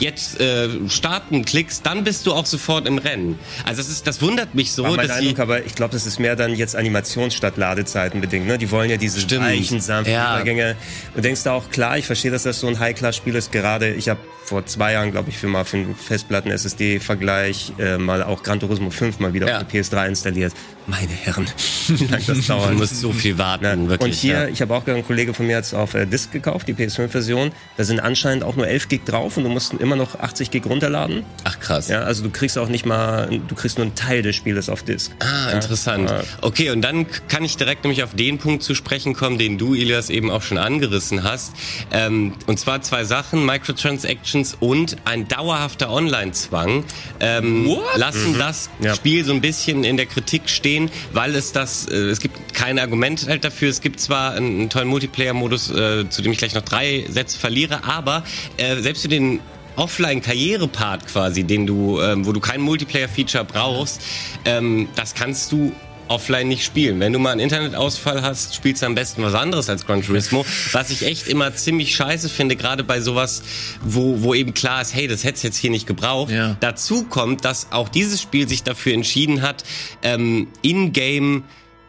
jetzt 0.00 0.40
äh, 0.40 0.68
starten 0.88 1.44
klickst, 1.44 1.84
dann 1.86 2.04
bist 2.04 2.26
du 2.26 2.32
auch 2.32 2.46
sofort 2.46 2.86
im 2.86 2.98
Rennen. 2.98 3.38
Also 3.64 3.82
das 3.82 3.90
ist, 3.90 4.06
das 4.06 4.20
wundert 4.22 4.54
mich 4.54 4.72
so. 4.72 4.84
War 4.84 4.96
mein 4.96 5.08
dass 5.08 5.18
Eindruck, 5.18 5.38
aber 5.40 5.64
ich 5.64 5.74
glaube, 5.74 5.92
das 5.92 6.06
ist 6.06 6.18
mehr 6.18 6.36
dann 6.36 6.54
jetzt 6.54 6.76
Animations 6.76 7.34
statt 7.34 7.56
Ladezeiten 7.56 8.20
bedingt. 8.20 8.46
Ne? 8.46 8.58
Die 8.58 8.70
wollen 8.70 8.90
ja 8.90 8.96
diese 8.96 9.20
Stimmt. 9.20 9.44
weichen, 9.44 9.80
sanften 9.80 10.14
ja. 10.14 10.36
Übergänge. 10.36 10.76
Du 11.14 11.20
denkst 11.20 11.42
da 11.44 11.52
auch 11.52 11.70
klar, 11.70 11.98
ich 11.98 12.06
verstehe, 12.06 12.30
dass 12.30 12.44
das 12.44 12.60
so 12.60 12.66
ein 12.66 12.78
High-Class-Spiel 12.78 13.34
ist. 13.34 13.52
Gerade 13.52 13.92
ich 13.92 14.08
habe 14.08 14.20
vor 14.46 14.64
zwei 14.64 14.92
Jahren, 14.92 15.10
glaube 15.10 15.30
ich, 15.30 15.38
für 15.38 15.48
mal 15.48 15.64
für 15.64 15.76
einen 15.78 15.94
Festplatten-SSD-Vergleich 15.94 17.72
äh, 17.78 17.98
mal 17.98 18.22
auch 18.22 18.42
Gran 18.42 18.60
Turismo 18.60 18.90
5 18.90 19.18
mal 19.18 19.34
wieder 19.34 19.48
ja. 19.48 19.58
auf 19.58 19.64
die 19.66 19.78
PS3 19.78 20.06
installiert. 20.06 20.52
Meine 20.86 21.10
Herren, 21.10 21.48
wie 21.88 22.06
lange 22.06 22.22
das 22.24 22.46
dauert. 22.46 22.70
Du 22.70 22.76
musst 22.76 23.00
so 23.00 23.12
viel 23.12 23.38
warten, 23.38 23.64
ja. 23.64 23.88
wirklich. 23.88 24.12
Und 24.12 24.14
hier, 24.14 24.42
ja. 24.42 24.48
ich 24.48 24.62
habe 24.62 24.72
auch 24.74 24.84
gehört, 24.84 25.02
ein 25.02 25.06
Kollege 25.06 25.34
von 25.34 25.46
mir 25.46 25.56
hat 25.56 25.64
es 25.64 25.74
auf 25.74 25.94
äh, 25.94 26.06
Disk 26.06 26.30
gekauft, 26.30 26.68
die 26.68 26.74
PS5-Version. 26.74 27.50
Da 27.76 27.84
sind 27.84 27.98
anscheinend 27.98 28.44
auch 28.44 28.54
nur 28.54 28.68
11 28.68 28.88
Gig 28.88 29.04
drauf 29.04 29.36
und 29.36 29.42
du 29.42 29.50
musst 29.50 29.72
immer 29.86 29.96
noch 29.96 30.18
80 30.18 30.50
Gig 30.50 30.66
runterladen. 30.66 31.24
Ach 31.44 31.58
krass. 31.60 31.88
Ja, 31.88 32.00
also 32.02 32.22
du 32.22 32.30
kriegst 32.30 32.58
auch 32.58 32.68
nicht 32.68 32.86
mal, 32.86 33.28
du 33.46 33.54
kriegst 33.54 33.78
nur 33.78 33.86
einen 33.86 33.94
Teil 33.94 34.22
des 34.22 34.34
Spieles 34.34 34.68
auf 34.68 34.82
Disk. 34.82 35.12
Ah, 35.20 35.52
interessant. 35.52 36.12
Okay, 36.40 36.70
und 36.70 36.82
dann 36.82 37.06
kann 37.28 37.44
ich 37.44 37.56
direkt 37.56 37.84
nämlich 37.84 38.02
auf 38.02 38.14
den 38.14 38.38
Punkt 38.38 38.62
zu 38.62 38.74
sprechen 38.74 39.14
kommen, 39.14 39.38
den 39.38 39.58
du, 39.58 39.74
Ilias, 39.74 40.10
eben 40.10 40.30
auch 40.30 40.42
schon 40.42 40.58
angerissen 40.58 41.22
hast. 41.22 41.52
Ähm, 41.92 42.34
und 42.46 42.58
zwar 42.58 42.82
zwei 42.82 43.04
Sachen, 43.04 43.46
Microtransactions 43.46 44.56
und 44.58 44.96
ein 45.04 45.28
dauerhafter 45.28 45.90
Online-Zwang 45.90 46.84
ähm, 47.20 47.70
lassen 47.96 48.32
mhm. 48.32 48.38
das 48.38 48.70
ja. 48.80 48.94
Spiel 48.94 49.24
so 49.24 49.32
ein 49.32 49.40
bisschen 49.40 49.84
in 49.84 49.96
der 49.96 50.06
Kritik 50.06 50.48
stehen, 50.48 50.90
weil 51.12 51.34
es 51.34 51.52
das, 51.52 51.86
äh, 51.86 51.94
es 51.94 52.20
gibt 52.20 52.54
keine 52.54 52.82
Argumente 52.82 53.26
halt 53.26 53.44
dafür. 53.44 53.70
Es 53.70 53.80
gibt 53.80 54.00
zwar 54.00 54.32
einen, 54.32 54.60
einen 54.60 54.70
tollen 54.70 54.88
Multiplayer-Modus, 54.88 55.70
äh, 55.70 56.08
zu 56.08 56.22
dem 56.22 56.32
ich 56.32 56.38
gleich 56.38 56.54
noch 56.54 56.62
drei 56.62 57.06
Sätze 57.08 57.38
verliere, 57.38 57.84
aber 57.84 58.24
äh, 58.56 58.76
selbst 58.76 59.02
für 59.02 59.08
den 59.08 59.40
Offline-Karriere-Part 59.76 61.06
quasi, 61.06 61.44
den 61.44 61.66
du, 61.66 62.00
ähm, 62.00 62.26
wo 62.26 62.32
du 62.32 62.40
kein 62.40 62.60
Multiplayer-Feature 62.60 63.44
brauchst, 63.44 64.02
ähm, 64.44 64.88
das 64.94 65.14
kannst 65.14 65.52
du 65.52 65.72
offline 66.08 66.48
nicht 66.48 66.64
spielen. 66.64 67.00
Wenn 67.00 67.12
du 67.12 67.18
mal 67.18 67.32
einen 67.32 67.40
Internetausfall 67.40 68.22
hast, 68.22 68.54
spielst 68.54 68.82
du 68.82 68.86
am 68.86 68.94
besten 68.94 69.22
was 69.22 69.34
anderes 69.34 69.68
als 69.68 69.86
Gran 69.86 70.02
Turismo. 70.02 70.44
Was 70.72 70.90
ich 70.90 71.04
echt 71.04 71.26
immer 71.28 71.54
ziemlich 71.54 71.94
scheiße 71.94 72.28
finde, 72.28 72.56
gerade 72.56 72.84
bei 72.84 73.00
sowas, 73.00 73.42
wo, 73.82 74.22
wo 74.22 74.34
eben 74.34 74.54
klar 74.54 74.82
ist, 74.82 74.94
hey, 74.94 75.08
das 75.08 75.24
hättest 75.24 75.44
jetzt 75.44 75.56
hier 75.56 75.70
nicht 75.70 75.86
gebraucht. 75.86 76.30
Ja. 76.30 76.56
Dazu 76.60 77.04
kommt, 77.04 77.44
dass 77.44 77.72
auch 77.72 77.88
dieses 77.88 78.20
Spiel 78.22 78.48
sich 78.48 78.62
dafür 78.62 78.94
entschieden 78.94 79.42
hat, 79.42 79.64
ähm, 80.02 80.48
in-game 80.62 81.44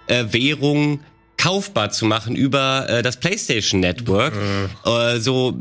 äh, 0.07 0.25
Währung 0.31 1.01
kaufbar 1.47 1.91
zu 1.91 2.05
machen 2.05 2.35
über 2.35 2.89
äh, 2.89 3.01
das 3.01 3.15
PlayStation 3.15 3.79
Network. 3.79 4.33
Mhm. 4.35 4.69
Äh, 4.91 5.19
so, 5.19 5.57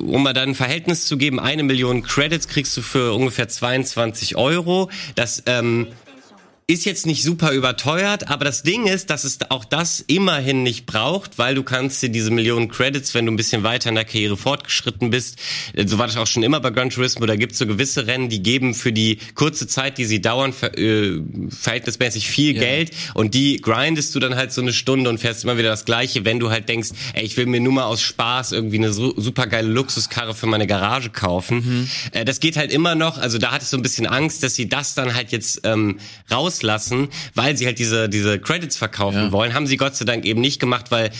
um 0.00 0.22
mal 0.22 0.32
dann 0.32 0.50
ein 0.50 0.54
Verhältnis 0.54 1.04
zu 1.04 1.18
geben, 1.18 1.38
eine 1.38 1.64
Million 1.64 2.02
Credits 2.02 2.48
kriegst 2.48 2.74
du 2.78 2.80
für 2.80 3.12
ungefähr 3.12 3.46
22 3.46 4.36
Euro. 4.36 4.88
Das 5.16 5.42
ähm, 5.44 5.88
ist 6.70 6.84
jetzt 6.84 7.06
nicht 7.06 7.22
super 7.22 7.52
überteuert, 7.52 8.28
aber 8.28 8.44
das 8.44 8.62
Ding 8.62 8.86
ist, 8.86 9.08
dass 9.08 9.24
es 9.24 9.38
auch 9.48 9.64
das 9.64 10.04
immerhin 10.06 10.62
nicht 10.62 10.84
braucht, 10.84 11.38
weil 11.38 11.54
du 11.54 11.62
kannst 11.62 12.02
dir 12.02 12.10
diese 12.10 12.30
Millionen 12.30 12.68
Credits, 12.68 13.14
wenn 13.14 13.24
du 13.24 13.32
ein 13.32 13.36
bisschen 13.36 13.62
weiter 13.62 13.88
in 13.88 13.94
der 13.94 14.04
Karriere 14.04 14.36
fortgeschritten 14.36 15.08
bist, 15.08 15.38
äh, 15.72 15.88
so 15.88 15.96
war 15.96 16.08
das 16.08 16.18
auch 16.18 16.26
schon 16.26 16.42
immer 16.42 16.60
bei 16.60 16.68
Gran 16.68 16.90
Turismo, 16.90 17.24
da 17.24 17.36
gibt 17.36 17.52
es 17.52 17.58
so 17.58 17.66
gewisse 17.66 18.06
Rennen, 18.06 18.28
die 18.28 18.42
geben 18.42 18.74
für 18.74 18.92
die 18.92 19.16
kurze 19.34 19.66
Zeit, 19.66 19.96
die 19.96 20.04
sie 20.04 20.20
dauern, 20.20 20.52
ver 20.52 20.76
äh, 20.76 21.22
verhältnismäßig 21.48 22.28
viel 22.28 22.54
ja. 22.54 22.60
Geld 22.60 22.90
und 23.14 23.32
die 23.32 23.62
grindest 23.62 24.14
du 24.14 24.20
dann 24.20 24.36
halt 24.36 24.52
so 24.52 24.60
eine 24.60 24.74
Stunde 24.74 25.08
und 25.08 25.16
fährst 25.16 25.44
immer 25.44 25.56
wieder 25.56 25.70
das 25.70 25.86
Gleiche, 25.86 26.26
wenn 26.26 26.38
du 26.38 26.50
halt 26.50 26.68
denkst, 26.68 26.90
ey, 27.14 27.24
ich 27.24 27.38
will 27.38 27.46
mir 27.46 27.60
nur 27.60 27.72
mal 27.72 27.84
aus 27.84 28.02
Spaß 28.02 28.52
irgendwie 28.52 28.76
eine 28.76 28.92
so, 28.92 29.18
super 29.18 29.46
geile 29.46 29.68
Luxuskarre 29.68 30.34
für 30.34 30.46
meine 30.46 30.66
Garage 30.66 31.08
kaufen. 31.08 31.56
Mhm. 31.64 31.90
Äh, 32.12 32.26
das 32.26 32.40
geht 32.40 32.58
halt 32.58 32.70
immer 32.70 32.94
noch, 32.94 33.16
also 33.16 33.38
da 33.38 33.52
hatte 33.52 33.62
ich 33.62 33.70
so 33.70 33.78
ein 33.78 33.82
bisschen 33.82 34.06
Angst, 34.06 34.42
dass 34.42 34.54
sie 34.54 34.68
das 34.68 34.94
dann 34.94 35.14
halt 35.14 35.32
jetzt 35.32 35.62
ähm, 35.64 35.98
raus 36.30 36.57
rauslassen, 36.58 37.08
weil 37.34 37.56
sie 37.56 37.66
halt 37.66 37.78
diese, 37.78 38.08
diese 38.08 38.38
Credits 38.38 38.76
verkaufen 38.76 39.24
ja. 39.24 39.32
wollen. 39.32 39.54
Haben 39.54 39.66
sie 39.66 39.76
Gott 39.76 39.96
sei 39.96 40.04
Dank 40.04 40.24
eben 40.24 40.40
nicht 40.40 40.60
gemacht, 40.60 40.90
weil 40.90 41.10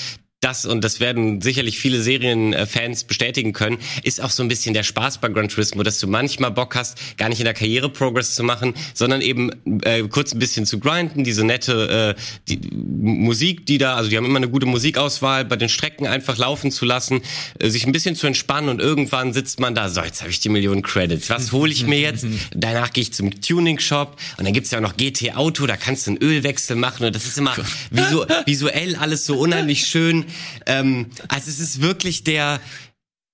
das, 0.41 0.66
und 0.66 0.84
das 0.84 1.01
werden 1.01 1.41
sicherlich 1.41 1.80
viele 1.80 2.01
Serienfans 2.01 3.05
bestätigen 3.05 3.53
können, 3.53 3.78
ist 4.05 4.22
auch 4.22 4.30
so 4.30 4.45
ein 4.45 4.49
bisschen 4.49 4.72
der 4.72 4.84
Spaß 4.84 5.18
bei 5.18 5.28
Gran 5.28 5.49
Turismo, 5.49 5.82
dass 5.82 5.99
du 5.99 6.07
manchmal 6.07 6.53
Bock 6.53 6.76
hast, 6.76 6.97
gar 7.16 7.28
nicht 7.28 7.41
in 7.41 7.45
der 7.45 7.55
Karriere 7.55 7.89
Progress 7.89 8.36
zu 8.36 8.45
machen, 8.45 8.74
sondern 8.95 9.20
eben 9.20 9.51
äh, 9.82 10.03
kurz 10.03 10.32
ein 10.32 10.39
bisschen 10.39 10.64
zu 10.64 10.78
grinden, 10.78 11.24
diese 11.24 11.45
nette 11.45 12.14
äh, 12.16 12.20
die 12.49 12.61
Musik, 12.72 13.66
die 13.66 13.78
da, 13.78 13.97
also 13.97 14.11
die 14.11 14.16
haben 14.16 14.26
immer 14.26 14.36
eine 14.36 14.49
gute 14.49 14.66
Musikauswahl, 14.66 15.45
bei 15.45 15.57
den 15.57 15.68
Strecken 15.68 16.07
einfach 16.07 16.39
laufen 16.39 16.70
zu 16.70 16.84
lassen, 16.84 17.20
äh, 17.59 17.68
sich 17.68 17.84
ein 17.84 17.91
bisschen 17.91 18.14
zu 18.14 18.28
entspannen 18.28 18.68
und 18.68 18.80
irgendwann 18.80 19.32
sitzt 19.32 19.59
man 19.59 19.74
da, 19.74 19.89
so, 19.89 20.03
jetzt 20.03 20.20
habe 20.20 20.30
ich 20.30 20.39
die 20.39 20.51
Millionen 20.51 20.82
Credits, 20.82 21.30
was 21.30 21.51
hole 21.51 21.72
ich 21.72 21.84
mir 21.84 21.99
jetzt? 21.99 22.24
Danach 22.55 22.93
gehe 22.93 23.03
ich 23.03 23.12
zum 23.12 23.41
Tuning-Shop 23.41 24.16
und 24.36 24.45
dann 24.45 24.53
gibt's 24.53 24.70
ja 24.70 24.78
auch 24.78 24.82
noch 24.82 24.97
GT 24.97 25.34
Auto, 25.34 25.66
da 25.66 25.76
kannst 25.76 26.07
du 26.07 26.12
einen 26.12 26.22
Ölwechsel 26.22 26.76
machen 26.76 27.07
und 27.07 27.16
das 27.16 27.26
ist 27.26 27.39
immer 27.39 27.57
visu 27.91 28.24
visuell 28.47 28.95
alles 28.95 29.26
so 29.26 29.36
unheimlich 29.36 29.86
schön 29.86 30.26
ähm, 30.66 31.07
also 31.29 31.51
es 31.51 31.61
ist 31.61 31.81
wirklich 31.81 32.24
der, 32.24 32.61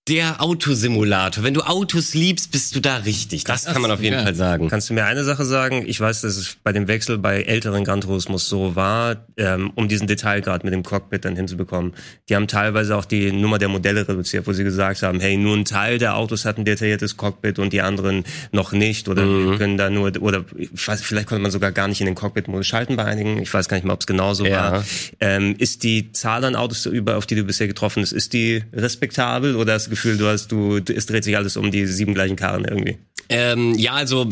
der 0.06 0.42
Autosimulator. 0.42 1.44
Wenn 1.44 1.54
du 1.54 1.62
Autos 1.62 2.12
liebst, 2.12 2.52
bist 2.52 2.76
du 2.76 2.80
da 2.80 2.98
richtig. 2.98 3.44
Das, 3.44 3.64
kann 3.64 3.80
man 3.80 3.90
auf 3.90 4.02
jeden 4.02 4.16
ja. 4.16 4.22
Fall 4.22 4.34
sagen. 4.34 4.68
Kannst 4.68 4.90
du 4.90 4.94
mir 4.94 5.06
eine 5.06 5.24
Sache 5.24 5.46
sagen? 5.46 5.84
Ich 5.86 5.98
weiß, 5.98 6.20
dass 6.20 6.36
es 6.36 6.58
bei 6.62 6.72
dem 6.72 6.88
Wechsel 6.88 7.16
bei 7.16 7.40
älteren 7.42 7.84
Gran 7.84 8.02
Turismos 8.02 8.46
so 8.46 8.76
war, 8.76 9.24
ähm, 9.38 9.72
um 9.74 9.88
diesen 9.88 10.06
Detailgrad 10.06 10.62
mit 10.62 10.74
dem 10.74 10.82
Cockpit 10.82 11.24
dann 11.24 11.36
hinzubekommen. 11.36 11.94
Die 12.28 12.36
haben 12.36 12.48
teilweise 12.48 12.96
auch 12.96 13.06
die 13.06 13.32
Nummer 13.32 13.58
der 13.58 13.68
Modelle 13.68 14.06
reduziert, 14.06 14.46
wo 14.46 14.52
sie 14.52 14.62
gesagt 14.62 15.02
haben, 15.02 15.20
hey, 15.20 15.38
nur 15.38 15.56
ein 15.56 15.64
Teil 15.64 15.96
der 15.96 16.16
Autos 16.16 16.44
hat 16.44 16.58
ein 16.58 16.66
detailliertes 16.66 17.16
Cockpit 17.16 17.58
und 17.58 17.72
die 17.72 17.80
anderen 17.80 18.24
noch 18.52 18.72
nicht. 18.72 19.08
Oder 19.08 19.24
mhm. 19.24 19.56
können 19.56 19.78
da 19.78 19.88
nur, 19.88 20.12
oder 20.20 20.44
ich 20.58 20.86
weiß, 20.86 21.00
vielleicht 21.00 21.28
konnte 21.28 21.40
man 21.40 21.50
sogar 21.50 21.72
gar 21.72 21.88
nicht 21.88 22.02
in 22.02 22.06
den 22.06 22.14
Cockpit-Modus 22.14 22.66
schalten 22.66 22.96
bei 22.96 23.06
einigen. 23.06 23.40
Ich 23.40 23.52
weiß 23.54 23.68
gar 23.68 23.78
nicht 23.78 23.84
mehr, 23.84 23.94
ob 23.94 24.00
es 24.00 24.06
genauso 24.06 24.44
ja. 24.44 24.72
war. 24.72 24.84
Ähm, 25.20 25.54
ist 25.56 25.82
die 25.82 26.12
Zahl 26.12 26.44
an 26.44 26.56
Autos, 26.56 26.86
auf 27.06 27.26
die 27.26 27.36
du 27.36 27.44
bisher 27.44 27.68
getroffen 27.68 28.02
bist, 28.02 28.12
ist 28.12 28.34
die 28.34 28.62
respektabel 28.74 29.56
oder 29.56 29.74
Gefühl, 29.94 30.16
du 30.16 30.26
hast, 30.26 30.48
du, 30.48 30.78
es 30.78 31.06
dreht 31.06 31.24
sich 31.24 31.36
alles 31.36 31.56
um 31.56 31.70
die 31.70 31.86
sieben 31.86 32.14
gleichen 32.14 32.36
Karren 32.36 32.64
irgendwie. 32.64 32.98
Ähm, 33.28 33.74
ja, 33.78 33.92
also 33.92 34.28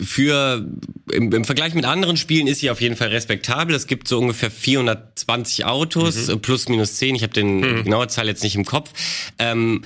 für 0.00 0.66
im, 1.12 1.32
im, 1.32 1.44
Vergleich 1.44 1.74
mit 1.74 1.84
anderen 1.84 2.16
Spielen 2.16 2.46
ist 2.46 2.60
sie 2.60 2.70
auf 2.70 2.80
jeden 2.80 2.96
Fall 2.96 3.08
respektabel. 3.08 3.74
Es 3.74 3.86
gibt 3.86 4.08
so 4.08 4.18
ungefähr 4.18 4.50
420 4.50 5.64
Autos, 5.64 6.28
mhm. 6.28 6.40
plus 6.40 6.68
minus 6.68 6.96
10. 6.96 7.14
Ich 7.14 7.22
habe 7.22 7.32
den 7.32 7.60
mhm. 7.60 7.84
genaue 7.84 8.08
Zahl 8.08 8.26
jetzt 8.26 8.42
nicht 8.42 8.56
im 8.56 8.64
Kopf. 8.64 8.90
Ähm, 9.38 9.82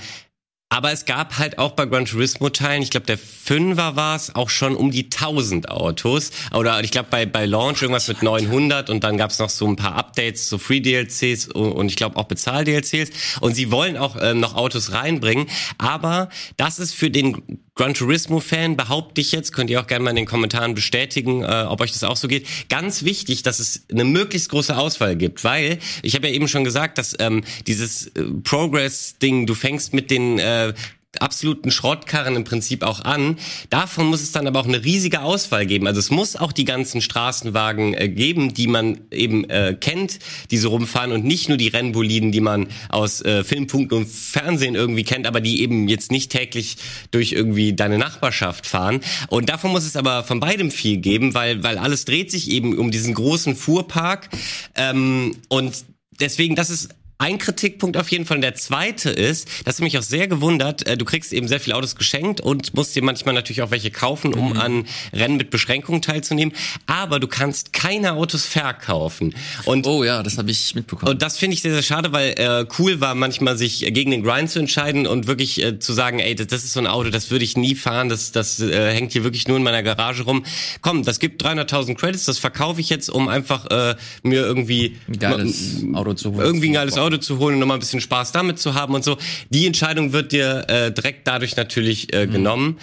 aber 0.69 0.91
es 0.91 1.05
gab 1.05 1.37
halt 1.37 1.59
auch 1.59 1.71
bei 1.71 1.85
Gran 1.85 2.05
Turismo 2.05 2.49
Teilen, 2.49 2.81
ich 2.81 2.89
glaube 2.89 3.05
der 3.05 3.17
Fünfer 3.17 3.95
war 3.95 4.15
es, 4.15 4.35
auch 4.35 4.49
schon 4.49 4.75
um 4.75 4.91
die 4.91 5.05
1000 5.05 5.69
Autos. 5.69 6.31
Oder 6.53 6.81
ich 6.83 6.91
glaube 6.91 7.07
bei, 7.09 7.25
bei 7.25 7.45
Launch 7.45 7.81
irgendwas 7.81 8.07
mit 8.09 8.21
900 8.21 8.89
und 8.89 9.03
dann 9.03 9.17
gab 9.17 9.31
es 9.31 9.39
noch 9.39 9.49
so 9.49 9.65
ein 9.65 9.77
paar 9.77 9.95
Updates, 9.95 10.49
so 10.49 10.57
Free 10.57 10.81
DLCs 10.81 11.47
und 11.47 11.87
ich 11.87 11.95
glaube 11.95 12.17
auch 12.17 12.25
Bezahl 12.25 12.65
DLCs. 12.65 13.39
Und 13.39 13.55
sie 13.55 13.71
wollen 13.71 13.95
auch 13.95 14.17
ähm, 14.21 14.41
noch 14.41 14.55
Autos 14.55 14.91
reinbringen. 14.91 15.47
Aber 15.77 16.29
das 16.57 16.79
ist 16.79 16.93
für 16.93 17.09
den 17.09 17.61
Gran 17.77 17.93
Turismo-Fan, 17.93 18.75
behaupte 18.75 19.21
ich 19.21 19.31
jetzt, 19.31 19.53
könnt 19.53 19.69
ihr 19.69 19.79
auch 19.79 19.87
gerne 19.87 20.03
mal 20.03 20.09
in 20.09 20.15
den 20.17 20.25
Kommentaren 20.25 20.75
bestätigen, 20.75 21.43
äh, 21.43 21.65
ob 21.67 21.79
euch 21.81 21.91
das 21.91 22.03
auch 22.03 22.17
so 22.17 22.27
geht. 22.27 22.47
Ganz 22.69 23.03
wichtig, 23.03 23.43
dass 23.43 23.59
es 23.59 23.83
eine 23.91 24.03
möglichst 24.03 24.49
große 24.49 24.75
Auswahl 24.75 25.15
gibt, 25.15 25.43
weil 25.43 25.79
ich 26.01 26.15
habe 26.15 26.27
ja 26.27 26.33
eben 26.33 26.47
schon 26.47 26.63
gesagt, 26.63 26.97
dass 26.97 27.15
ähm, 27.19 27.43
dieses 27.67 28.07
äh, 28.07 28.23
Progress-Ding, 28.43 29.45
du 29.45 29.53
fängst 29.53 29.93
mit 29.93 30.11
den 30.11 30.39
äh, 30.39 30.73
absoluten 31.21 31.71
Schrottkarren 31.71 32.35
im 32.35 32.43
Prinzip 32.43 32.83
auch 32.83 33.01
an. 33.01 33.37
Davon 33.69 34.07
muss 34.07 34.21
es 34.21 34.31
dann 34.31 34.47
aber 34.47 34.59
auch 34.59 34.67
eine 34.67 34.83
riesige 34.83 35.21
Auswahl 35.21 35.65
geben. 35.65 35.87
Also 35.87 35.99
es 35.99 36.09
muss 36.09 36.35
auch 36.35 36.51
die 36.51 36.65
ganzen 36.65 37.01
Straßenwagen 37.01 37.93
äh, 37.93 38.09
geben, 38.09 38.53
die 38.53 38.67
man 38.67 38.99
eben 39.11 39.49
äh, 39.49 39.75
kennt, 39.79 40.19
die 40.51 40.57
so 40.57 40.69
rumfahren 40.69 41.11
und 41.11 41.25
nicht 41.25 41.49
nur 41.49 41.57
die 41.57 41.67
Rennboliden, 41.67 42.31
die 42.31 42.41
man 42.41 42.67
aus 42.89 43.21
äh, 43.21 43.43
Filmpunkten 43.43 43.97
und 43.97 44.07
Fernsehen 44.07 44.75
irgendwie 44.75 45.03
kennt, 45.03 45.27
aber 45.27 45.41
die 45.41 45.61
eben 45.61 45.87
jetzt 45.87 46.11
nicht 46.11 46.31
täglich 46.31 46.77
durch 47.11 47.31
irgendwie 47.31 47.73
deine 47.73 47.97
Nachbarschaft 47.97 48.65
fahren. 48.65 49.01
Und 49.29 49.49
davon 49.49 49.71
muss 49.71 49.85
es 49.85 49.95
aber 49.95 50.23
von 50.23 50.39
beidem 50.39 50.71
viel 50.71 50.97
geben, 50.97 51.33
weil, 51.33 51.63
weil 51.63 51.77
alles 51.77 52.05
dreht 52.05 52.31
sich 52.31 52.49
eben 52.51 52.77
um 52.77 52.91
diesen 52.91 53.13
großen 53.13 53.55
Fuhrpark. 53.55 54.29
Ähm, 54.75 55.35
und 55.49 55.85
deswegen, 56.19 56.55
das 56.55 56.69
ist 56.69 56.89
ein 57.19 57.37
Kritikpunkt 57.39 57.97
auf 57.97 58.09
jeden 58.09 58.25
Fall. 58.25 58.37
Und 58.37 58.41
der 58.41 58.55
zweite 58.55 59.09
ist, 59.09 59.47
dass 59.65 59.79
mich 59.79 59.97
auch 59.97 60.03
sehr 60.03 60.27
gewundert, 60.27 60.85
äh, 60.85 60.97
du 60.97 61.05
kriegst 61.05 61.33
eben 61.33 61.47
sehr 61.47 61.59
viele 61.59 61.75
Autos 61.75 61.95
geschenkt 61.95 62.41
und 62.41 62.75
musst 62.75 62.95
dir 62.95 63.03
manchmal 63.03 63.33
natürlich 63.33 63.61
auch 63.61 63.71
welche 63.71 63.91
kaufen, 63.91 64.33
um 64.33 64.51
mhm. 64.51 64.59
an 64.59 64.87
Rennen 65.13 65.37
mit 65.37 65.49
Beschränkungen 65.49 66.01
teilzunehmen. 66.01 66.53
Aber 66.85 67.19
du 67.19 67.27
kannst 67.27 67.73
keine 67.73 68.13
Autos 68.13 68.45
verkaufen. 68.45 69.35
Und, 69.65 69.87
oh 69.87 70.03
ja, 70.03 70.21
das 70.21 70.37
habe 70.37 70.51
ich 70.51 70.75
mitbekommen. 70.75 71.11
Und 71.11 71.21
das 71.21 71.37
finde 71.37 71.55
ich 71.55 71.61
sehr, 71.61 71.73
sehr 71.73 71.83
schade, 71.83 72.11
weil 72.11 72.35
äh, 72.37 72.65
cool 72.77 73.01
war 73.01 73.15
manchmal 73.15 73.57
sich 73.57 73.79
gegen 73.79 74.11
den 74.11 74.23
Grind 74.23 74.51
zu 74.51 74.59
entscheiden 74.59 75.07
und 75.07 75.27
wirklich 75.27 75.63
äh, 75.63 75.79
zu 75.79 75.93
sagen, 75.93 76.19
ey, 76.19 76.35
das, 76.35 76.47
das, 76.47 76.63
ist 76.63 76.73
so 76.73 76.79
ein 76.79 76.87
Auto, 76.87 77.09
das 77.09 77.31
würde 77.31 77.45
ich 77.45 77.57
nie 77.57 77.75
fahren, 77.75 78.09
das, 78.09 78.31
das 78.31 78.59
äh, 78.59 78.93
hängt 78.93 79.13
hier 79.13 79.23
wirklich 79.23 79.47
nur 79.47 79.57
in 79.57 79.63
meiner 79.63 79.81
Garage 79.81 80.23
rum. 80.23 80.43
Komm, 80.81 81.03
das 81.03 81.19
gibt 81.19 81.43
300.000 81.43 81.95
Credits, 81.95 82.25
das 82.25 82.37
verkaufe 82.37 82.79
ich 82.79 82.89
jetzt, 82.89 83.09
um 83.09 83.27
einfach 83.27 83.65
äh, 83.71 83.95
mir 84.21 84.41
irgendwie 84.41 84.97
ein 85.07 85.17
geiles 85.17 85.83
Auto 85.93 86.13
zu 86.13 86.33
holen. 86.33 86.41
Irgendwie 86.41 86.69
ein 86.69 86.73
geiles 86.73 86.97
Auto 86.97 87.06
Auto 87.07 87.17
zu 87.17 87.39
holen 87.39 87.55
und 87.55 87.59
nochmal 87.61 87.77
ein 87.77 87.79
bisschen 87.79 88.01
Spaß 88.01 88.31
damit 88.31 88.59
zu 88.59 88.73
haben 88.73 88.93
und 88.93 89.03
so. 89.03 89.17
Die 89.49 89.65
Entscheidung 89.65 90.11
wird 90.11 90.31
dir 90.31 90.65
äh, 90.67 90.91
direkt 90.91 91.27
dadurch 91.27 91.55
natürlich 91.55 92.13
äh, 92.13 92.27
mhm. 92.27 92.31
genommen. 92.31 92.79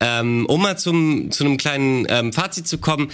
Ähm, 0.00 0.46
um 0.46 0.62
mal 0.62 0.78
zum, 0.78 1.30
zu 1.30 1.44
einem 1.44 1.56
kleinen 1.56 2.06
ähm, 2.08 2.32
Fazit 2.32 2.66
zu 2.66 2.78
kommen. 2.78 3.10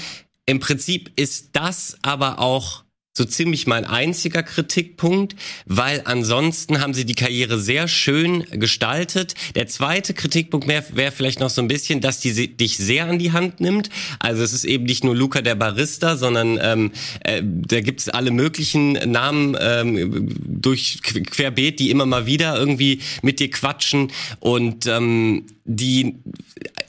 Im 0.47 0.61
Prinzip 0.61 1.11
ist 1.17 1.51
das 1.53 1.97
aber 2.03 2.39
auch 2.39 2.84
so 3.17 3.25
ziemlich 3.25 3.69
mein 3.69 3.85
einziger 3.85 4.43
Kritikpunkt, 4.43 5.37
weil 5.67 6.03
ansonsten 6.05 6.81
haben 6.81 6.95
sie 6.95 7.05
die 7.05 7.15
Karriere 7.15 7.61
sehr 7.61 7.87
schön 7.87 8.45
gestaltet. 8.51 9.35
Der 9.55 9.69
zweite 9.69 10.15
Kritikpunkt 10.15 10.67
wäre 10.67 10.85
wär 10.95 11.13
vielleicht 11.13 11.39
noch 11.39 11.51
so 11.51 11.63
ein 11.63 11.69
bisschen, 11.69 12.01
dass 12.01 12.19
die 12.19 12.57
dich 12.57 12.77
sehr 12.77 13.07
an 13.07 13.21
die 13.21 13.31
Hand 13.31 13.61
nimmt. 13.61 13.89
Also 14.19 14.43
es 14.43 14.53
ist 14.53 14.65
eben 14.65 14.85
nicht 14.85 15.05
nur 15.05 15.15
Luca 15.15 15.43
der 15.43 15.55
Barista, 15.55 16.17
sondern 16.17 16.59
ähm, 16.61 16.91
äh, 17.21 17.41
da 17.45 17.81
gibt 17.81 18.01
es 18.01 18.09
alle 18.09 18.33
möglichen 18.33 18.95
Namen 18.95 19.57
ähm, 19.61 20.35
durch 20.45 21.01
Querbeet, 21.03 21.79
die 21.79 21.91
immer 21.91 22.07
mal 22.07 22.27
wieder 22.27 22.59
irgendwie 22.59 23.01
mit 23.23 23.39
dir 23.39 23.51
quatschen 23.51 24.11
und 24.41 24.89
ähm, 24.89 25.47
die 25.65 26.17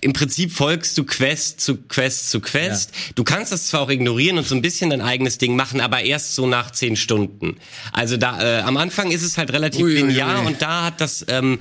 im 0.06 0.14
Prinzip 0.14 0.52
folgst 0.52 1.00
du 1.00 1.04
Quest 1.04 1.62
zu 1.62 1.78
Quest 1.78 2.30
zu 2.30 2.40
Quest. 2.40 2.92
Ja. 2.94 3.12
Du 3.16 3.24
kannst 3.24 3.52
das 3.52 3.66
zwar 3.66 3.82
auch 3.82 3.90
ignorieren 3.90 4.38
und 4.38 4.46
so 4.46 4.54
ein 4.54 4.62
bisschen 4.62 4.92
dein 4.92 5.02
eigenes 5.02 5.40
Ding 5.40 5.56
machen, 5.56 5.82
aber 5.82 6.04
erst 6.04 6.36
so 6.36 6.46
nach 6.46 6.70
zehn 6.70 6.96
Stunden. 6.96 7.58
Also 7.92 8.16
da 8.16 8.60
äh, 8.60 8.62
am 8.62 8.78
Anfang 8.78 9.10
ist 9.10 9.24
es 9.24 9.40
halt 9.40 9.52
relativ 9.52 9.82
ui, 9.82 9.96
linear 9.96 10.42
ui, 10.42 10.42
ui. 10.42 10.48
und 10.48 10.62
da 10.62 10.84
hat 10.84 11.02
das 11.02 11.26
ähm, 11.28 11.58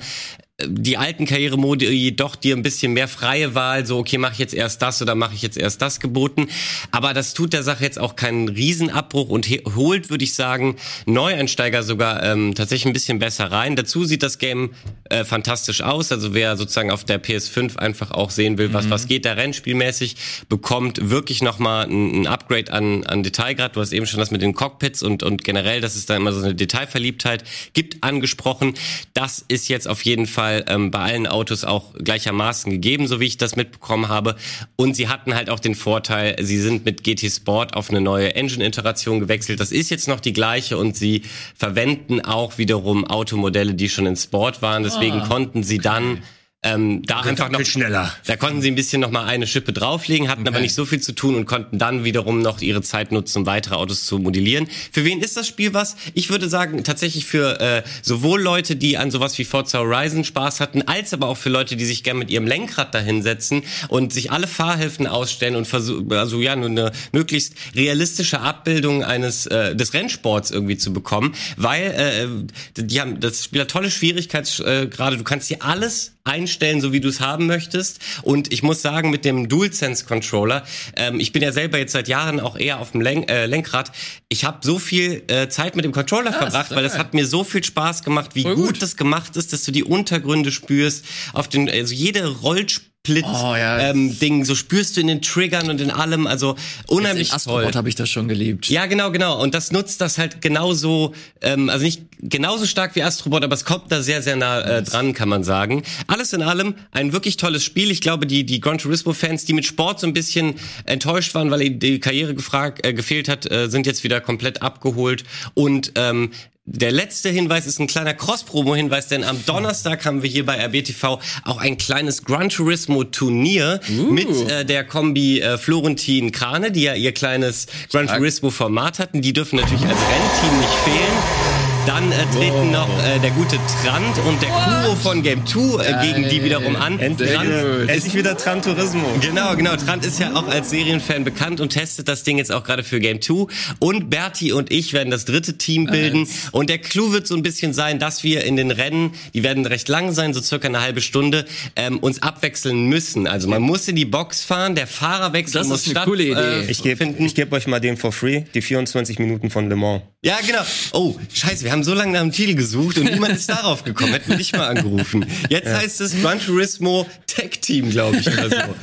die 0.63 0.95
alten 0.95 1.25
Karrieremodi 1.25 1.85
jedoch 1.89 2.37
dir 2.37 2.55
ein 2.55 2.61
bisschen 2.61 2.93
mehr 2.93 3.09
freie 3.09 3.55
Wahl, 3.55 3.85
so 3.85 3.97
okay, 3.97 4.17
mache 4.17 4.33
ich 4.33 4.39
jetzt 4.39 4.53
erst 4.53 4.81
das 4.81 5.01
oder 5.01 5.13
mache 5.13 5.35
ich 5.35 5.41
jetzt 5.41 5.57
erst 5.57 5.81
das 5.81 5.99
geboten. 5.99 6.47
Aber 6.91 7.13
das 7.13 7.33
tut 7.33 7.51
der 7.51 7.61
Sache 7.61 7.83
jetzt 7.83 7.99
auch 7.99 8.15
keinen 8.15 8.47
Riesenabbruch 8.47 9.27
und 9.27 9.47
holt, 9.75 10.09
würde 10.09 10.23
ich 10.23 10.33
sagen, 10.33 10.77
Neueinsteiger 11.05 11.83
sogar 11.83 12.23
ähm, 12.23 12.55
tatsächlich 12.55 12.85
ein 12.85 12.93
bisschen 12.93 13.19
besser 13.19 13.51
rein. 13.51 13.75
Dazu 13.75 14.05
sieht 14.05 14.23
das 14.23 14.37
Game 14.37 14.71
äh, 15.09 15.25
fantastisch 15.25 15.81
aus. 15.81 16.13
Also 16.13 16.33
wer 16.33 16.55
sozusagen 16.55 16.89
auf 16.89 17.03
der 17.03 17.21
PS5 17.21 17.75
einfach 17.75 18.11
auch 18.11 18.29
sehen 18.29 18.57
will, 18.57 18.71
was, 18.71 18.85
mhm. 18.85 18.91
was 18.91 19.07
geht 19.07 19.25
da 19.25 19.33
rennspielmäßig, 19.33 20.15
bekommt 20.47 21.09
wirklich 21.09 21.43
nochmal 21.43 21.87
ein, 21.87 22.21
ein 22.21 22.27
Upgrade 22.27 22.71
an, 22.71 23.05
an 23.05 23.23
Detailgrad. 23.23 23.75
Du 23.75 23.81
hast 23.81 23.91
eben 23.91 24.05
schon 24.05 24.21
das 24.21 24.31
mit 24.31 24.41
den 24.41 24.53
Cockpits 24.53 25.03
und, 25.03 25.21
und 25.21 25.43
generell, 25.43 25.81
dass 25.81 25.97
es 25.97 26.05
da 26.05 26.15
immer 26.15 26.31
so 26.31 26.41
eine 26.41 26.55
Detailverliebtheit 26.55 27.43
gibt, 27.73 28.05
angesprochen. 28.05 28.75
Das 29.13 29.43
ist 29.49 29.67
jetzt 29.67 29.89
auf 29.89 30.05
jeden 30.05 30.27
Fall 30.27 30.44
Fall 30.45 30.65
ähm, 30.67 30.91
bei 30.91 30.99
allen 30.99 31.25
Autos 31.25 31.63
auch 31.63 31.93
gleichermaßen 31.95 32.71
gegeben, 32.71 33.07
so 33.07 33.19
wie 33.19 33.25
ich 33.25 33.37
das 33.37 33.55
mitbekommen 33.55 34.09
habe. 34.09 34.35
Und 34.75 34.95
sie 34.95 35.07
hatten 35.07 35.33
halt 35.33 35.49
auch 35.49 35.59
den 35.59 35.73
Vorteil, 35.73 36.35
sie 36.39 36.59
sind 36.59 36.85
mit 36.85 37.03
GT 37.03 37.31
Sport 37.31 37.75
auf 37.75 37.89
eine 37.89 37.99
neue 37.99 38.35
Engine-Iteration 38.35 39.19
gewechselt. 39.19 39.59
Das 39.59 39.71
ist 39.71 39.89
jetzt 39.89 40.07
noch 40.07 40.19
die 40.19 40.33
gleiche 40.33 40.77
und 40.77 40.95
sie 40.95 41.23
verwenden 41.55 42.21
auch 42.21 42.59
wiederum 42.59 43.05
Automodelle, 43.05 43.73
die 43.73 43.89
schon 43.89 44.05
in 44.05 44.15
Sport 44.15 44.61
waren. 44.61 44.83
Deswegen 44.83 45.21
oh, 45.21 45.27
konnten 45.27 45.63
sie 45.63 45.79
dann 45.79 46.21
ähm, 46.65 47.03
da 47.03 47.21
einfach 47.21 47.49
noch 47.49 47.63
schneller. 47.63 48.11
Da 48.25 48.35
konnten 48.35 48.61
sie 48.61 48.71
ein 48.71 48.75
bisschen 48.75 48.99
noch 48.99 49.11
mal 49.11 49.25
eine 49.25 49.45
Schippe 49.45 49.71
drauflegen, 49.71 50.27
hatten 50.27 50.41
okay. 50.41 50.49
aber 50.49 50.59
nicht 50.59 50.73
so 50.73 50.85
viel 50.85 50.99
zu 50.99 51.13
tun 51.13 51.35
und 51.35 51.45
konnten 51.45 51.77
dann 51.77 52.03
wiederum 52.03 52.41
noch 52.41 52.59
ihre 52.61 52.81
Zeit 52.81 53.11
nutzen, 53.11 53.39
um 53.39 53.45
weitere 53.45 53.75
Autos 53.75 54.05
zu 54.05 54.17
modellieren. 54.17 54.67
Für 54.91 55.05
wen 55.05 55.21
ist 55.21 55.37
das 55.37 55.47
Spiel 55.47 55.73
was? 55.73 55.95
Ich 56.15 56.29
würde 56.29 56.49
sagen 56.49 56.83
tatsächlich 56.83 57.25
für 57.25 57.59
äh, 57.61 57.83
sowohl 58.01 58.41
Leute, 58.41 58.75
die 58.75 58.97
an 58.97 59.11
sowas 59.11 59.37
wie 59.37 59.45
Forza 59.45 59.79
Horizon 59.79 60.23
Spaß 60.23 60.59
hatten, 60.59 60.81
als 60.81 61.13
aber 61.13 61.27
auch 61.27 61.37
für 61.37 61.49
Leute, 61.49 61.75
die 61.75 61.85
sich 61.85 62.03
gerne 62.03 62.19
mit 62.19 62.31
ihrem 62.31 62.47
Lenkrad 62.47 62.95
dahinsetzen 62.95 63.61
und 63.87 64.11
sich 64.11 64.31
alle 64.31 64.47
Fahrhilfen 64.47 65.05
ausstellen 65.05 65.55
und 65.55 65.67
versuchen, 65.67 66.11
also 66.13 66.41
ja, 66.41 66.55
nur 66.55 66.69
eine 66.69 66.91
möglichst 67.11 67.53
realistische 67.75 68.39
Abbildung 68.39 69.03
eines 69.03 69.45
äh, 69.45 69.75
des 69.75 69.93
Rennsports 69.93 70.49
irgendwie 70.49 70.77
zu 70.77 70.93
bekommen, 70.93 71.35
weil 71.57 71.91
äh, 71.91 72.81
die 72.81 72.99
haben 72.99 73.19
das 73.19 73.43
Spiel 73.43 73.61
hat 73.61 73.69
tolle 73.69 73.91
Schwierigkeitsgrade. 73.91 75.15
Äh, 75.15 75.17
du 75.17 75.23
kannst 75.23 75.47
hier 75.47 75.63
alles 75.63 76.14
einstellen, 76.25 76.81
so 76.81 76.91
wie 76.91 76.99
du 76.99 77.07
es 77.07 77.21
haben 77.21 77.45
möchtest. 77.45 77.99
Und 78.23 78.51
ich 78.51 78.63
muss 78.63 78.81
sagen, 78.81 79.09
mit 79.11 79.23
dem 79.23 79.47
DualSense 79.47 80.05
Controller, 80.05 80.63
ähm, 80.97 81.19
ich 81.19 81.31
bin 81.31 81.41
ja 81.41 81.51
selber 81.51 81.77
jetzt 81.77 81.93
seit 81.93 82.07
Jahren 82.07 82.39
auch 82.39 82.57
eher 82.57 82.79
auf 82.79 82.91
dem 82.91 83.01
Lenk 83.01 83.31
äh, 83.31 83.45
Lenkrad. 83.45 83.91
Ich 84.27 84.43
habe 84.43 84.57
so 84.61 84.79
viel 84.79 85.23
äh, 85.27 85.47
Zeit 85.47 85.75
mit 85.75 85.85
dem 85.85 85.91
Controller 85.91 86.31
ah, 86.31 86.39
verbracht, 86.39 86.71
weil 86.75 86.83
es 86.83 86.97
hat 86.97 87.13
mir 87.13 87.25
so 87.25 87.43
viel 87.43 87.63
Spaß 87.63 88.03
gemacht, 88.03 88.31
wie 88.33 88.43
gut, 88.43 88.55
gut 88.55 88.81
das 88.81 88.97
gemacht 88.97 89.37
ist, 89.37 89.53
dass 89.53 89.63
du 89.63 89.71
die 89.71 89.83
Untergründe 89.83 90.51
spürst, 90.51 91.05
auf 91.33 91.47
den 91.47 91.69
also 91.69 91.93
jede 91.93 92.27
Rollspur 92.27 92.94
Blitz 93.05 93.25
oh, 93.25 93.55
ja. 93.55 93.79
ähm, 93.79 94.19
Ding, 94.19 94.43
so 94.43 94.55
spürst 94.55 94.97
du 94.97 95.01
in 95.01 95.07
den 95.07 95.21
Triggern 95.21 95.69
und 95.69 95.79
in 95.79 95.91
allem, 95.91 96.27
also 96.27 96.55
unheimlich 96.87 97.31
Jetzt 97.31 97.45
in 97.45 97.51
toll. 97.51 97.71
habe 97.73 97.87
ich 97.87 97.95
das 97.95 98.09
schon 98.09 98.27
geliebt. 98.27 98.67
Ja, 98.69 98.87
genau, 98.87 99.11
genau. 99.11 99.41
Und 99.41 99.53
das 99.53 99.71
nutzt 99.71 100.01
das 100.01 100.17
halt 100.17 100.41
genauso, 100.41 101.13
ähm, 101.41 101.69
also 101.69 101.85
nicht 101.85 102.01
genauso 102.19 102.65
stark 102.65 102.95
wie 102.95 103.03
Astrobot, 103.03 103.43
aber 103.43 103.53
es 103.53 103.63
kommt 103.63 103.91
da 103.91 104.01
sehr, 104.01 104.21
sehr 104.21 104.35
nah 104.35 104.59
äh, 104.59 104.83
dran, 104.83 105.13
kann 105.13 105.29
man 105.29 105.43
sagen. 105.43 105.83
Alles 106.07 106.33
in 106.33 106.41
allem 106.41 106.75
ein 106.91 107.13
wirklich 107.13 107.37
tolles 107.37 107.63
Spiel. 107.63 107.91
Ich 107.91 108.01
glaube, 108.01 108.25
die 108.25 108.45
die 108.45 108.59
Gran 108.59 108.77
Turismo 108.77 109.13
Fans, 109.13 109.45
die 109.45 109.53
mit 109.53 109.65
Sport 109.65 109.99
so 109.99 110.07
ein 110.07 110.13
bisschen 110.13 110.55
enttäuscht 110.85 111.35
waren, 111.35 111.51
weil 111.51 111.69
die 111.69 111.99
Karriere 111.99 112.33
gefragt, 112.35 112.85
äh, 112.85 112.93
gefehlt 112.93 113.29
hat, 113.29 113.49
äh, 113.49 113.69
sind 113.69 113.85
jetzt 113.85 114.03
wieder 114.03 114.19
komplett 114.19 114.61
abgeholt 114.61 115.23
und 115.53 115.91
ähm, 115.95 116.31
der 116.67 116.91
letzte 116.91 117.29
Hinweis 117.29 117.67
ist 117.67 117.79
ein 117.79 117.85
kleiner 117.85 118.15
Cross-Promo-Hinweis, 118.15 119.07
denn 119.07 119.23
am 119.23 119.43
Donnerstag 119.45 120.03
haben 120.03 120.23
wir 120.23 120.29
hier 120.29 120.45
bei 120.45 120.57
RBTV 120.57 121.19
auch 121.43 121.57
ein 121.57 121.77
kleines 121.77 122.23
Gran 122.23 122.49
Turismo-Turnier 122.49 123.79
uh. 123.87 124.11
mit 124.11 124.49
äh, 124.49 124.65
der 124.65 124.83
Kombi 124.83 125.41
äh, 125.41 125.59
Florentin 125.59 126.31
Krane, 126.31 126.71
die 126.71 126.81
ja 126.81 126.95
ihr 126.95 127.13
kleines 127.13 127.67
Gran 127.91 128.07
Turismo-Format 128.07 128.97
hatten. 128.97 129.21
Die 129.21 129.33
dürfen 129.33 129.57
natürlich 129.57 129.85
als 129.85 129.99
Rennteam 129.99 130.59
nicht 130.59 130.73
fehlen. 130.83 131.64
Dann 131.85 132.11
äh, 132.11 132.15
treten 132.35 132.71
noch 132.71 132.89
äh, 133.03 133.19
der 133.19 133.29
gute 133.31 133.57
Trant 133.83 134.17
und 134.27 134.41
der 134.41 134.49
Kuro 134.49 134.95
von 134.95 135.21
Game 135.21 135.45
2 135.45 135.83
äh, 135.83 136.05
gegen 136.07 136.29
die 136.29 136.43
wiederum 136.43 136.75
an. 136.75 136.97
Endlich, 136.99 137.31
Trant 137.31 137.49
endlich 137.87 138.15
wieder 138.15 138.35
Tran 138.37 138.61
Turismo. 138.61 139.05
Genau, 139.21 139.55
genau. 139.55 139.75
Trant 139.75 140.03
ist 140.03 140.19
ja 140.19 140.33
auch 140.33 140.47
als 140.47 140.71
Serienfan 140.71 141.23
bekannt 141.23 141.61
und 141.61 141.69
testet 141.69 142.07
das 142.07 142.23
Ding 142.23 142.39
jetzt 142.39 142.51
auch 142.51 142.63
gerade 142.63 142.83
für 142.83 142.99
Game 142.99 143.21
2. 143.21 143.45
Und 143.79 144.09
Berti 144.09 144.51
und 144.51 144.71
ich 144.71 144.93
werden 144.93 145.11
das 145.11 145.25
dritte 145.25 145.57
Team 145.57 145.85
bilden. 145.85 146.27
Und 146.51 146.69
der 146.69 146.79
Clou 146.79 147.11
wird 147.11 147.27
so 147.27 147.35
ein 147.35 147.43
bisschen 147.43 147.73
sein, 147.73 147.99
dass 147.99 148.23
wir 148.23 148.43
in 148.45 148.55
den 148.55 148.71
Rennen, 148.71 149.11
die 149.35 149.43
werden 149.43 149.65
recht 149.65 149.87
lang 149.87 150.11
sein, 150.11 150.33
so 150.33 150.41
circa 150.41 150.67
eine 150.67 150.81
halbe 150.81 151.01
Stunde, 151.01 151.45
ähm, 151.75 151.99
uns 151.99 152.21
abwechseln 152.23 152.85
müssen. 152.87 153.27
Also 153.27 153.47
man 153.47 153.61
muss 153.61 153.87
in 153.87 153.95
die 153.95 154.05
Box 154.05 154.43
fahren, 154.43 154.73
der 154.73 154.87
Fahrerwechsel 154.87 155.59
Das 155.59 155.67
muss 155.67 155.81
ist 155.81 155.87
eine 155.87 155.91
statt, 155.93 156.05
coole 156.05 156.23
Idee. 156.23 156.65
Äh, 156.65 156.71
Ich 156.71 156.81
gebe 156.81 157.05
geb 157.05 157.51
euch 157.53 157.67
mal 157.67 157.79
den 157.79 157.95
for 157.97 158.11
free, 158.11 158.43
die 158.55 158.61
24 158.61 159.19
Minuten 159.19 159.49
von 159.51 159.69
Le 159.69 159.75
Mans. 159.75 160.01
Ja, 160.23 160.39
genau. 160.45 160.61
Oh, 160.93 161.15
scheiße, 161.31 161.63
wir 161.65 161.71
haben 161.71 161.74
so 161.83 161.93
lange 161.93 162.13
nach 162.13 162.21
dem 162.21 162.31
Titel 162.31 162.55
gesucht 162.55 162.97
und 162.97 163.11
niemand 163.11 163.33
ist 163.35 163.49
darauf 163.49 163.83
gekommen. 163.83 164.13
Hätten 164.13 164.29
wir 164.29 164.37
dich 164.37 164.53
mal 164.53 164.67
angerufen. 164.67 165.25
Jetzt 165.49 165.67
heißt 165.67 166.01
es 166.01 166.21
Gran 166.21 166.39
Turismo 166.39 167.07
Tech 167.27 167.59
Team, 167.61 167.89
glaube 167.89 168.17
ich, 168.17 168.27
oder 168.27 168.49
so. 168.49 168.55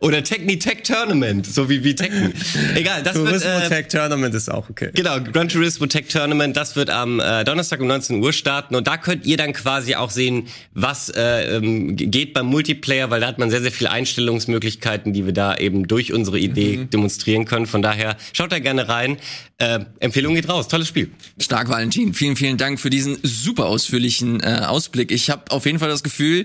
Oder 0.00 0.24
Techni 0.24 0.58
Tech 0.58 0.82
Tournament, 0.82 1.44
so 1.44 1.68
wie, 1.68 1.84
wie 1.84 1.94
Tekken. 1.94 2.32
Egal, 2.74 3.02
das 3.02 3.12
Turismo 3.12 3.50
wird... 3.50 3.64
Äh, 3.64 3.68
Tech 3.68 3.88
Tournament 3.88 4.34
ist 4.34 4.50
auch 4.50 4.70
okay. 4.70 4.90
Genau, 4.94 5.20
Gran 5.20 5.50
Turismo 5.50 5.86
Tech 5.86 6.06
Tournament, 6.08 6.56
das 6.56 6.74
wird 6.74 6.88
am 6.88 7.20
äh, 7.20 7.44
Donnerstag 7.44 7.80
um 7.80 7.86
19 7.86 8.22
Uhr 8.22 8.32
starten 8.32 8.74
und 8.74 8.86
da 8.86 8.96
könnt 8.96 9.26
ihr 9.26 9.36
dann 9.36 9.52
quasi 9.52 9.96
auch 9.96 10.08
sehen, 10.08 10.46
was 10.72 11.10
äh, 11.10 11.56
ähm, 11.56 11.96
geht 11.96 12.32
beim 12.32 12.46
Multiplayer, 12.46 13.10
weil 13.10 13.20
da 13.20 13.26
hat 13.26 13.38
man 13.38 13.50
sehr, 13.50 13.60
sehr 13.60 13.72
viele 13.72 13.90
Einstellungsmöglichkeiten, 13.90 15.12
die 15.12 15.26
wir 15.26 15.34
da 15.34 15.54
eben 15.56 15.86
durch 15.86 16.14
unsere 16.14 16.38
Idee 16.38 16.86
demonstrieren 16.90 17.44
können. 17.44 17.66
Von 17.66 17.82
daher 17.82 18.16
schaut 18.32 18.52
da 18.52 18.58
gerne 18.58 18.88
rein. 18.88 19.18
Äh, 19.58 19.80
Empfehlung 19.98 20.34
geht 20.34 20.48
raus, 20.48 20.68
tolles 20.68 20.88
Spiel. 20.88 21.10
Stark, 21.38 21.68
Valentin. 21.68 22.14
Vielen, 22.14 22.36
vielen 22.36 22.39
Dank 22.56 22.80
für 22.80 22.90
diesen 22.90 23.18
super 23.22 23.66
ausführlichen 23.66 24.40
äh, 24.40 24.62
Ausblick. 24.66 25.10
Ich 25.12 25.30
habe 25.30 25.50
auf 25.50 25.66
jeden 25.66 25.78
Fall 25.78 25.88
das 25.88 26.02
Gefühl, 26.02 26.44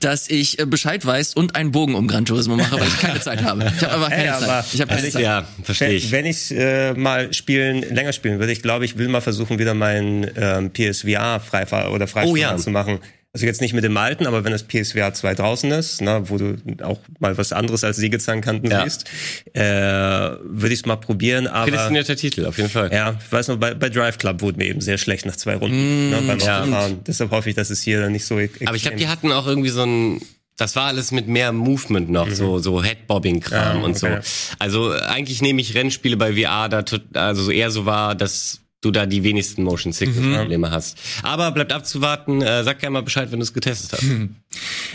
dass 0.00 0.28
ich 0.28 0.58
äh, 0.58 0.66
Bescheid 0.66 1.04
weiß 1.04 1.34
und 1.34 1.54
einen 1.56 1.70
Bogen 1.72 1.94
um 1.94 2.08
Gran 2.08 2.24
Turismo 2.24 2.56
mache, 2.56 2.78
weil 2.80 2.86
ich 2.88 2.98
keine 3.00 3.20
Zeit 3.20 3.42
habe. 3.42 3.64
Ich 3.76 3.82
habe 3.82 3.94
einfach 3.94 4.10
keine 4.10 4.22
Hey, 4.22 4.28
aber- 4.28 4.46
Zeit. 4.46 4.64
Ich 4.72 4.80
habe 4.80 4.88
keine 4.88 5.00
also 5.02 5.12
Zeit. 5.12 5.22
Ja, 5.22 5.46
verstehe 5.62 5.88
Wenn, 5.88 5.96
ich. 5.96 6.10
wenn 6.10 6.26
ich 6.26 6.50
äh, 6.50 6.92
mal 6.94 7.32
spielen, 7.32 7.82
länger 7.94 8.12
spielen 8.12 8.38
würde, 8.38 8.52
ich 8.52 8.62
glaube, 8.62 8.84
ich 8.84 8.98
will 8.98 9.08
mal 9.08 9.20
versuchen, 9.20 9.58
wieder 9.58 9.74
meinen 9.74 10.28
ähm, 10.36 10.70
PSVR 10.72 11.40
freifahr 11.40 11.92
oder 11.92 12.06
Freispiel 12.06 12.32
Oh 12.32 12.36
ja. 12.36 12.56
zu 12.56 12.70
machen. 12.70 12.98
Also 13.34 13.46
jetzt 13.46 13.62
nicht 13.62 13.72
mit 13.72 13.82
dem 13.82 13.96
alten, 13.96 14.26
aber 14.26 14.44
wenn 14.44 14.52
das 14.52 14.62
PSVR 14.64 15.14
2 15.14 15.34
draußen 15.34 15.70
ist, 15.70 16.02
ne, 16.02 16.22
wo 16.26 16.36
du 16.36 16.56
auch 16.82 16.98
mal 17.18 17.38
was 17.38 17.54
anderes 17.54 17.82
als 17.82 17.96
Sägezahnkanten 17.96 18.70
Ja. 18.70 18.82
siehst, 18.84 19.06
äh, 19.54 19.60
würde 19.62 20.68
ich 20.74 20.80
es 20.80 20.86
mal 20.86 20.96
probieren. 20.96 21.46
Aber 21.46 21.64
Prädestinierter 21.64 22.16
Titel, 22.16 22.44
auf 22.44 22.58
jeden 22.58 22.68
Fall. 22.68 22.92
ja, 22.92 23.18
ich 23.24 23.32
weiß 23.32 23.48
noch, 23.48 23.56
bei, 23.56 23.72
bei 23.72 23.88
Drive 23.88 24.18
Club 24.18 24.42
wurde 24.42 24.58
mir 24.58 24.66
eben 24.66 24.82
sehr 24.82 24.98
schlecht 24.98 25.24
nach 25.24 25.36
zwei 25.36 25.56
Runden 25.56 26.10
ne, 26.10 26.20
beim 26.26 26.38
ja. 26.40 26.60
Autofahren. 26.62 27.04
Deshalb 27.06 27.30
hoffe 27.30 27.48
ich, 27.48 27.56
dass 27.56 27.70
es 27.70 27.80
hier 27.82 28.00
dann 28.02 28.12
nicht 28.12 28.26
so 28.26 28.38
ex- 28.38 28.60
Aber 28.66 28.76
ich 28.76 28.82
glaube, 28.82 28.96
extrem- 28.96 28.98
die 28.98 29.08
hatten 29.08 29.32
auch 29.32 29.46
irgendwie 29.46 29.70
so 29.70 29.82
ein. 29.82 30.20
Das 30.58 30.76
war 30.76 30.84
alles 30.88 31.10
mit 31.10 31.26
mehr 31.26 31.50
Movement 31.52 32.10
noch, 32.10 32.28
so, 32.30 32.58
so 32.58 32.84
Headbobbing-Kram 32.84 33.78
Ja, 33.78 33.82
und 33.82 33.98
so. 33.98 34.06
okay. 34.08 34.20
Also 34.58 34.92
eigentlich 34.92 35.40
nehme 35.40 35.62
ich 35.62 35.74
Rennspiele 35.74 36.18
bei 36.18 36.34
VR, 36.34 36.68
da 36.68 36.84
also 37.14 37.42
so 37.44 37.50
eher 37.50 37.70
so 37.70 37.86
war, 37.86 38.14
dass 38.14 38.60
du 38.82 38.90
da 38.90 39.06
die 39.06 39.22
wenigsten 39.22 39.62
Motion 39.62 39.92
Sickness 39.94 40.36
Probleme 40.36 40.70
hast. 40.70 40.98
Aber 41.22 41.50
bleibt 41.52 41.72
abzuwarten. 41.72 42.42
Äh, 42.42 42.64
sag 42.64 42.80
gerne 42.80 42.92
mal 42.92 43.02
Bescheid, 43.02 43.32
wenn 43.32 43.38
du 43.38 43.44
es 43.44 43.54
getestet 43.54 43.92
hast. 43.92 44.04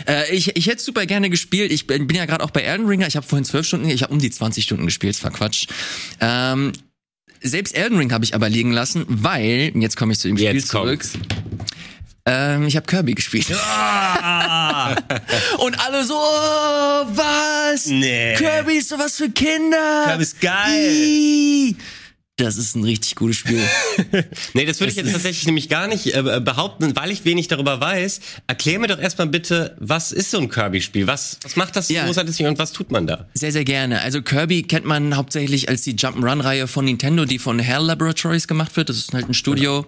Äh, 0.06 0.32
ich 0.32 0.54
ich 0.56 0.66
hätte 0.68 0.80
super 0.82 1.06
gerne 1.06 1.30
gespielt. 1.30 1.72
Ich 1.72 1.86
bin, 1.88 2.06
bin 2.06 2.16
ja 2.16 2.26
gerade 2.26 2.44
auch 2.44 2.50
bei 2.50 2.60
Elden 2.60 2.86
Ring. 2.86 3.00
Ich 3.00 3.16
habe 3.16 3.26
vorhin 3.26 3.44
zwölf 3.44 3.66
Stunden, 3.66 3.88
ich 3.88 4.02
habe 4.02 4.12
um 4.12 4.20
die 4.20 4.30
20 4.30 4.62
Stunden 4.62 4.84
gespielt. 4.86 5.16
Das 5.16 5.24
war 5.24 5.32
Quatsch. 5.32 5.66
Ähm, 6.20 6.72
selbst 7.40 7.74
Elden 7.74 7.98
Ring 7.98 8.12
habe 8.12 8.24
ich 8.24 8.34
aber 8.34 8.48
liegen 8.48 8.72
lassen, 8.72 9.04
weil, 9.08 9.72
jetzt 9.74 9.96
komme 9.96 10.12
ich 10.12 10.18
zu 10.18 10.28
dem 10.28 10.36
Spiel 10.36 10.54
Jetzt 10.54 10.68
zurück. 10.68 11.00
kommt's. 11.00 11.18
Ähm, 12.26 12.66
ich 12.66 12.76
habe 12.76 12.84
Kirby 12.84 13.14
gespielt. 13.14 13.46
Und 15.58 15.80
alle 15.80 16.04
so, 16.04 16.14
oh, 16.14 17.06
was? 17.08 17.86
Nee. 17.86 18.34
Kirby 18.36 18.74
ist 18.74 18.90
sowas 18.90 19.16
für 19.16 19.30
Kinder. 19.30 20.04
Kirby 20.06 20.22
ist 20.22 20.38
geil. 20.40 20.90
Ih. 20.92 21.76
Das 22.38 22.56
ist 22.56 22.76
ein 22.76 22.84
richtig 22.84 23.16
gutes 23.16 23.36
Spiel. 23.36 23.60
Nee, 24.54 24.64
das 24.64 24.80
würde 24.80 24.90
ich 24.90 24.96
jetzt 24.96 25.12
tatsächlich 25.12 25.44
nämlich 25.46 25.68
gar 25.68 25.86
nicht 25.88 26.14
äh, 26.14 26.40
behaupten, 26.40 26.94
weil 26.96 27.10
ich 27.10 27.24
wenig 27.24 27.48
darüber 27.48 27.80
weiß. 27.80 28.20
Erklär 28.46 28.78
mir 28.78 28.86
doch 28.86 28.98
erstmal 28.98 29.26
bitte, 29.26 29.76
was 29.80 30.12
ist 30.12 30.30
so 30.30 30.38
ein 30.38 30.48
Kirby-Spiel? 30.48 31.06
Was, 31.06 31.38
was 31.42 31.56
macht 31.56 31.74
das 31.76 31.88
so 31.88 31.94
Ja. 31.94 32.06
großartig 32.06 32.44
und 32.46 32.58
was 32.58 32.72
tut 32.72 32.90
man 32.92 33.06
da? 33.06 33.26
Sehr, 33.34 33.52
sehr 33.52 33.64
gerne. 33.64 34.00
Also 34.02 34.22
Kirby 34.22 34.62
kennt 34.62 34.84
man 34.86 35.16
hauptsächlich 35.16 35.68
als 35.68 35.82
die 35.82 35.94
Jump'n'Run-Reihe 35.94 36.68
von 36.68 36.84
Nintendo, 36.84 37.24
die 37.24 37.38
von 37.38 37.58
Hell 37.58 37.82
Laboratories 37.84 38.46
gemacht 38.48 38.76
wird. 38.76 38.88
Das 38.88 38.96
ist 38.98 39.12
halt 39.12 39.28
ein 39.28 39.34
Studio, 39.34 39.86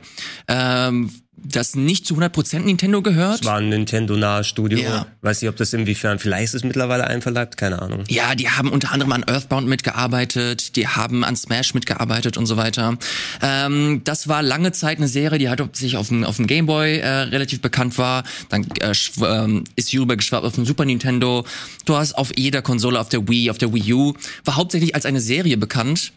ähm, 0.49 1.11
das 1.43 1.75
nicht 1.75 2.07
zu 2.07 2.17
100% 2.17 2.61
Nintendo 2.61 3.03
gehört. 3.03 3.41
Es 3.41 3.47
war 3.47 3.57
ein 3.57 3.69
Nintendo-nahes 3.69 4.47
Studio. 4.47 4.79
Ja. 4.79 5.07
Weiß 5.23 5.41
nicht, 5.43 5.49
ob 5.49 5.57
das 5.57 5.73
inwiefern, 5.73 6.19
vielleicht 6.19 6.45
ist 6.45 6.55
es 6.55 6.65
mittlerweile 6.65 7.07
einverleibt, 7.07 7.57
keine 7.57 7.81
Ahnung. 7.81 8.05
Ja, 8.09 8.35
die 8.35 8.51
haben 8.51 8.71
unter 8.71 8.93
anderem 8.93 9.13
an 9.13 9.25
Earthbound 9.25 9.67
mitgearbeitet, 9.67 10.77
die 10.77 10.89
haben 10.89 11.25
an 11.25 11.37
Smash 11.37 11.75
mitgearbeitet 11.75 12.37
und 12.37 12.47
so 12.47 12.57
weiter. 12.57 12.97
Ähm, 13.43 14.03
das 14.05 14.29
war 14.29 14.43
lange 14.43 14.73
Zeit 14.73 14.99
eine 14.99 15.09
Serie, 15.09 15.39
die 15.39 15.49
halt 15.49 15.61
hauptsächlich 15.61 15.97
auf 15.97 16.09
dem, 16.09 16.25
auf 16.25 16.37
dem 16.37 16.47
Game 16.47 16.67
Boy 16.67 16.99
äh, 16.99 17.09
relativ 17.09 17.61
bekannt 17.61 17.99
war. 17.99 18.25
Dann 18.49 18.67
äh, 18.81 18.93
ähm, 19.25 19.65
ist 19.77 19.89
sie 19.89 19.99
rüber 19.99 20.17
geschwappt 20.17 20.45
auf 20.45 20.55
dem 20.55 20.67
Super 20.67 20.85
Nintendo. 20.85 21.45
Du 21.85 21.97
hast 21.97 22.15
auf 22.15 22.33
jeder 22.37 22.63
Konsole, 22.63 23.01
auf 23.01 23.09
der 23.09 23.29
Wii, 23.29 23.51
auf 23.51 23.59
der 23.59 23.73
Wii 23.73 23.93
U, 23.93 24.15
war 24.45 24.57
hauptsächlich 24.57 24.95
als 24.95 25.07
eine 25.07 25.21
Serie 25.21 25.57
bekannt 25.57 26.13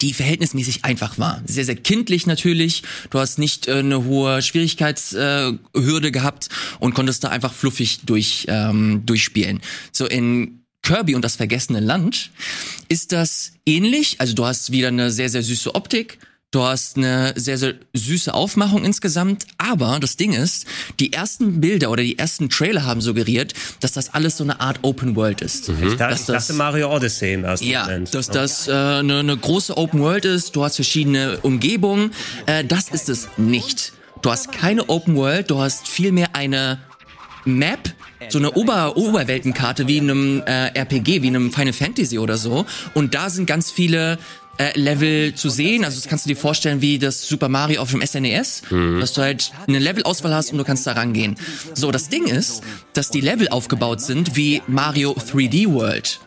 die 0.00 0.14
verhältnismäßig 0.14 0.84
einfach 0.84 1.18
war. 1.18 1.42
Sehr, 1.46 1.64
sehr 1.64 1.76
kindlich 1.76 2.26
natürlich. 2.26 2.82
Du 3.10 3.18
hast 3.18 3.38
nicht 3.38 3.68
äh, 3.68 3.78
eine 3.78 4.04
hohe 4.04 4.40
Schwierigkeitshürde 4.42 5.58
äh, 5.74 5.80
Hürde 5.80 6.12
gehabt 6.12 6.48
und 6.78 6.94
konntest 6.94 7.24
da 7.24 7.28
einfach 7.28 7.52
fluffig 7.52 8.00
durch, 8.06 8.46
ähm, 8.48 9.04
durchspielen. 9.04 9.60
So 9.92 10.06
in 10.06 10.64
Kirby 10.82 11.14
und 11.14 11.24
das 11.24 11.36
vergessene 11.36 11.80
Land 11.80 12.30
ist 12.88 13.12
das 13.12 13.52
ähnlich. 13.66 14.16
Also 14.20 14.34
du 14.34 14.46
hast 14.46 14.72
wieder 14.72 14.88
eine 14.88 15.10
sehr, 15.10 15.28
sehr 15.28 15.42
süße 15.42 15.74
Optik. 15.74 16.18
Du 16.52 16.64
hast 16.64 16.96
eine 16.96 17.32
sehr, 17.36 17.56
sehr 17.58 17.74
süße 17.94 18.34
Aufmachung 18.34 18.84
insgesamt. 18.84 19.46
Aber 19.58 19.98
das 20.00 20.16
Ding 20.16 20.32
ist, 20.32 20.66
die 20.98 21.12
ersten 21.12 21.60
Bilder 21.60 21.90
oder 21.92 22.02
die 22.02 22.18
ersten 22.18 22.48
Trailer 22.50 22.84
haben 22.84 23.00
suggeriert, 23.00 23.54
dass 23.78 23.92
das 23.92 24.12
alles 24.14 24.36
so 24.36 24.42
eine 24.42 24.58
Art 24.60 24.80
Open 24.82 25.14
World 25.14 25.42
ist. 25.42 25.68
Ich 25.68 25.74
dachte, 25.94 25.96
Dass 25.96 26.20
ich 26.22 26.26
das- 26.26 26.46
dachte 26.48 26.54
Mario 26.54 26.92
Odyssey 26.92 27.34
im 27.34 27.44
ersten 27.44 27.66
Ja, 27.68 27.84
Moment. 27.84 28.12
dass 28.14 28.28
das 28.30 28.66
äh, 28.66 28.72
eine 28.72 29.22
ne 29.22 29.36
große 29.36 29.76
Open 29.76 30.00
World 30.00 30.24
ist, 30.24 30.56
du 30.56 30.64
hast 30.64 30.74
verschiedene 30.74 31.38
Umgebungen. 31.42 32.10
Äh, 32.46 32.64
das 32.64 32.88
ist 32.88 33.08
es 33.08 33.28
nicht. 33.36 33.92
Du 34.22 34.30
hast 34.32 34.50
keine 34.50 34.88
Open 34.88 35.14
World, 35.14 35.50
du 35.52 35.58
hast 35.60 35.86
vielmehr 35.86 36.34
eine 36.34 36.80
Map, 37.44 37.94
so 38.28 38.38
eine 38.38 38.50
Ober 38.52 38.96
Oberweltenkarte 38.98 39.86
wie 39.88 39.96
in 39.98 40.10
einem 40.10 40.42
äh, 40.44 40.66
RPG, 40.74 41.22
wie 41.22 41.28
in 41.28 41.36
einem 41.36 41.52
Final 41.52 41.72
Fantasy 41.72 42.18
oder 42.18 42.36
so. 42.36 42.66
Und 42.92 43.14
da 43.14 43.30
sind 43.30 43.46
ganz 43.46 43.70
viele 43.70 44.18
äh, 44.60 44.78
Level 44.78 45.34
zu 45.34 45.48
sehen. 45.48 45.84
Also 45.84 45.98
das 45.98 46.08
kannst 46.08 46.26
du 46.26 46.28
dir 46.28 46.36
vorstellen 46.36 46.82
wie 46.82 46.98
das 46.98 47.26
Super 47.26 47.48
Mario 47.48 47.80
auf 47.80 47.90
dem 47.90 48.04
SNES, 48.06 48.62
dass 49.00 49.14
du 49.14 49.22
halt 49.22 49.52
eine 49.66 49.78
Levelauswahl 49.78 50.34
hast 50.34 50.52
und 50.52 50.58
du 50.58 50.64
kannst 50.64 50.86
da 50.86 50.92
rangehen. 50.92 51.36
So, 51.74 51.90
das 51.90 52.10
Ding 52.10 52.26
ist, 52.26 52.62
dass 52.92 53.08
die 53.10 53.22
Level 53.22 53.48
aufgebaut 53.48 54.02
sind 54.02 54.36
wie 54.36 54.60
Mario 54.66 55.12
3D 55.12 55.72
World. 55.72 56.20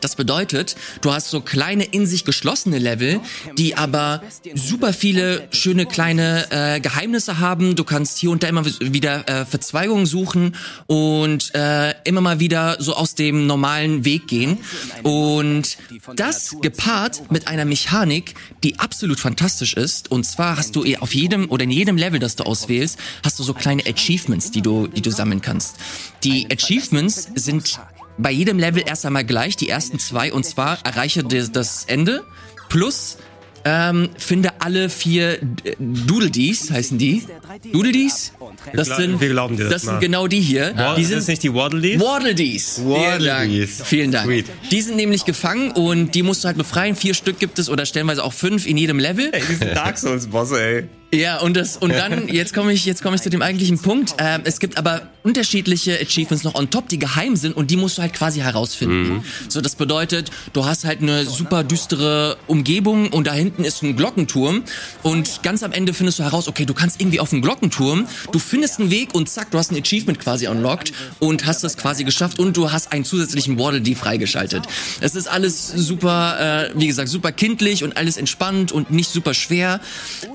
Das 0.00 0.16
bedeutet, 0.16 0.76
du 1.00 1.12
hast 1.12 1.30
so 1.30 1.40
kleine 1.40 1.84
in 1.84 2.06
sich 2.06 2.24
geschlossene 2.24 2.78
Level, 2.78 3.20
die 3.56 3.76
aber 3.76 4.22
super 4.54 4.92
viele 4.92 5.48
schöne 5.50 5.86
kleine 5.86 6.46
äh, 6.50 6.80
Geheimnisse 6.80 7.38
haben. 7.38 7.76
Du 7.76 7.84
kannst 7.84 8.18
hier 8.18 8.30
und 8.30 8.42
da 8.42 8.48
immer 8.48 8.64
wieder 8.64 9.28
äh, 9.28 9.44
Verzweigungen 9.44 10.06
suchen 10.06 10.56
und 10.86 11.54
äh, 11.54 11.94
immer 12.04 12.20
mal 12.20 12.40
wieder 12.40 12.76
so 12.80 12.94
aus 12.94 13.14
dem 13.14 13.46
normalen 13.46 14.04
Weg 14.04 14.28
gehen. 14.28 14.58
Und 15.02 15.78
das 16.14 16.56
gepaart 16.60 17.30
mit 17.30 17.48
einer 17.48 17.64
Mechanik, 17.64 18.34
die 18.62 18.78
absolut 18.78 19.20
fantastisch 19.20 19.74
ist. 19.74 20.10
Und 20.10 20.24
zwar 20.24 20.56
hast 20.56 20.76
du 20.76 20.84
auf 21.00 21.14
jedem 21.14 21.50
oder 21.50 21.64
in 21.64 21.70
jedem 21.70 21.96
Level, 21.96 22.20
das 22.20 22.36
du 22.36 22.44
auswählst, 22.44 22.98
hast 23.24 23.38
du 23.38 23.42
so 23.42 23.54
kleine 23.54 23.84
Achievements, 23.86 24.50
die 24.50 24.62
du, 24.62 24.86
die 24.86 25.02
du 25.02 25.10
sammeln 25.10 25.40
kannst. 25.40 25.76
Die 26.24 26.48
Achievements 26.50 27.28
sind 27.34 27.78
bei 28.18 28.30
jedem 28.30 28.58
Level 28.58 28.82
erst 28.86 29.06
einmal 29.06 29.24
gleich, 29.24 29.56
die 29.56 29.68
ersten 29.68 29.98
zwei, 29.98 30.32
und 30.32 30.44
zwar 30.44 30.78
erreiche 30.84 31.22
das, 31.24 31.52
Ende 31.86 32.24
plus 32.68 33.18
ähm, 33.64 34.10
finde 34.16 34.50
alle 34.60 34.88
vier 34.88 35.42
äh, 35.42 35.74
Doodle-Dees, 35.78 36.70
heißen 36.70 36.96
die? 36.96 37.24
Doodle-Dees? 37.72 38.32
Das 38.72 38.86
sind, 38.88 39.20
wir 39.20 39.28
glauben 39.30 39.56
dir 39.56 39.64
das 39.64 39.72
das 39.72 39.82
sind 39.82 39.94
mal. 39.94 40.00
genau 40.00 40.26
die 40.26 40.40
hier. 40.40 40.74
Waddle- 40.76 40.96
die 40.96 41.04
sind 41.04 41.18
das 41.18 41.26
nicht 41.26 41.42
die 41.42 41.52
Waddle 41.52 41.80
Dees? 41.80 41.98
Waddle-Dees. 42.00 42.82
Vielen. 42.84 43.24
Dank. 43.24 43.50
Vielen 43.84 44.12
Dank. 44.12 44.44
Die 44.70 44.80
sind 44.80 44.96
nämlich 44.96 45.24
gefangen 45.24 45.72
und 45.72 46.14
die 46.14 46.22
musst 46.22 46.44
du 46.44 46.46
halt 46.48 46.56
befreien. 46.56 46.94
Vier 46.94 47.14
Stück 47.14 47.38
gibt 47.40 47.58
es 47.58 47.68
oder 47.68 47.84
stellenweise 47.84 48.22
auch 48.24 48.32
fünf 48.32 48.64
in 48.66 48.76
jedem 48.76 48.98
Level. 49.00 49.30
Ey, 49.32 49.42
die 49.48 49.54
sind 49.56 49.74
Dark 49.74 49.98
Souls 49.98 50.28
Bosse, 50.28 50.62
ey. 50.62 50.84
Ja, 51.12 51.40
und 51.40 51.56
das 51.56 51.78
und 51.78 51.92
dann 51.92 52.28
jetzt 52.32 52.52
komme 52.52 52.72
ich 52.72 52.84
jetzt 52.84 53.02
komme 53.02 53.16
ich 53.16 53.22
zu 53.22 53.30
dem 53.30 53.40
eigentlichen 53.40 53.78
Punkt. 53.78 54.14
Ähm, 54.18 54.42
es 54.44 54.60
gibt 54.60 54.76
aber 54.76 55.02
unterschiedliche 55.22 55.98
Achievements 56.00 56.44
noch 56.44 56.54
on 56.54 56.70
top, 56.70 56.88
die 56.88 56.98
geheim 56.98 57.36
sind 57.36 57.56
und 57.56 57.70
die 57.70 57.76
musst 57.76 57.98
du 57.98 58.02
halt 58.02 58.12
quasi 58.12 58.40
herausfinden. 58.40 59.16
Mhm. 59.16 59.24
So, 59.48 59.60
das 59.60 59.74
bedeutet, 59.74 60.30
du 60.52 60.64
hast 60.64 60.84
halt 60.84 61.02
eine 61.02 61.24
super 61.24 61.64
düstere 61.64 62.36
Umgebung 62.46 63.08
und 63.08 63.26
da 63.26 63.32
hinten 63.32 63.64
ist 63.64 63.82
ein 63.82 63.96
Glockenturm 63.96 64.64
und 65.02 65.42
ganz 65.42 65.62
am 65.62 65.72
Ende 65.72 65.94
findest 65.94 66.18
du 66.18 66.24
heraus, 66.24 66.48
okay, 66.48 66.64
du 66.64 66.74
kannst 66.74 67.00
irgendwie 67.00 67.20
auf 67.20 67.30
den 67.30 67.42
Glockenturm, 67.42 68.06
du 68.32 68.38
findest 68.38 68.80
einen 68.80 68.90
Weg 68.90 69.14
und 69.14 69.28
zack, 69.28 69.50
du 69.50 69.58
hast 69.58 69.70
ein 69.70 69.80
Achievement 69.80 70.20
quasi 70.20 70.46
unlocked 70.46 70.92
und 71.18 71.46
hast 71.46 71.64
das 71.64 71.76
quasi 71.76 72.04
geschafft 72.04 72.38
und 72.38 72.56
du 72.56 72.70
hast 72.70 72.92
einen 72.92 73.04
zusätzlichen 73.04 73.58
Waddle 73.58 73.80
Dee 73.80 73.94
freigeschaltet. 73.94 74.64
Es 75.00 75.14
ist 75.14 75.28
alles 75.28 75.68
super, 75.68 76.70
äh, 76.70 76.78
wie 76.78 76.86
gesagt, 76.86 77.08
super 77.08 77.32
kindlich 77.32 77.84
und 77.84 77.96
alles 77.96 78.16
entspannt 78.16 78.72
und 78.72 78.90
nicht 78.90 79.10
super 79.10 79.34
schwer, 79.34 79.80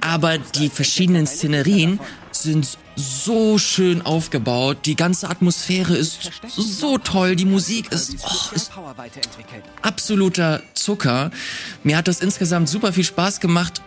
aber 0.01 0.37
die 0.37 0.62
verschiedenen 0.69 1.27
Szenerien 1.27 1.99
sind 2.31 2.77
so 2.95 3.57
schön 3.57 4.01
aufgebaut. 4.03 4.79
Die 4.85 4.95
ganze 4.95 5.29
Atmosphäre 5.29 5.95
ist 5.95 6.31
so 6.47 6.97
toll. 6.97 7.35
Die 7.35 7.45
Musik 7.45 7.91
ist, 7.91 8.15
oh, 8.23 8.55
ist 8.55 8.71
absoluter 9.81 10.61
Zucker. 10.73 11.31
Mir 11.83 11.97
hat 11.97 12.07
das 12.07 12.21
insgesamt 12.21 12.69
super 12.69 12.93
viel 12.93 13.03
Spaß 13.03 13.39
gemacht. 13.39 13.81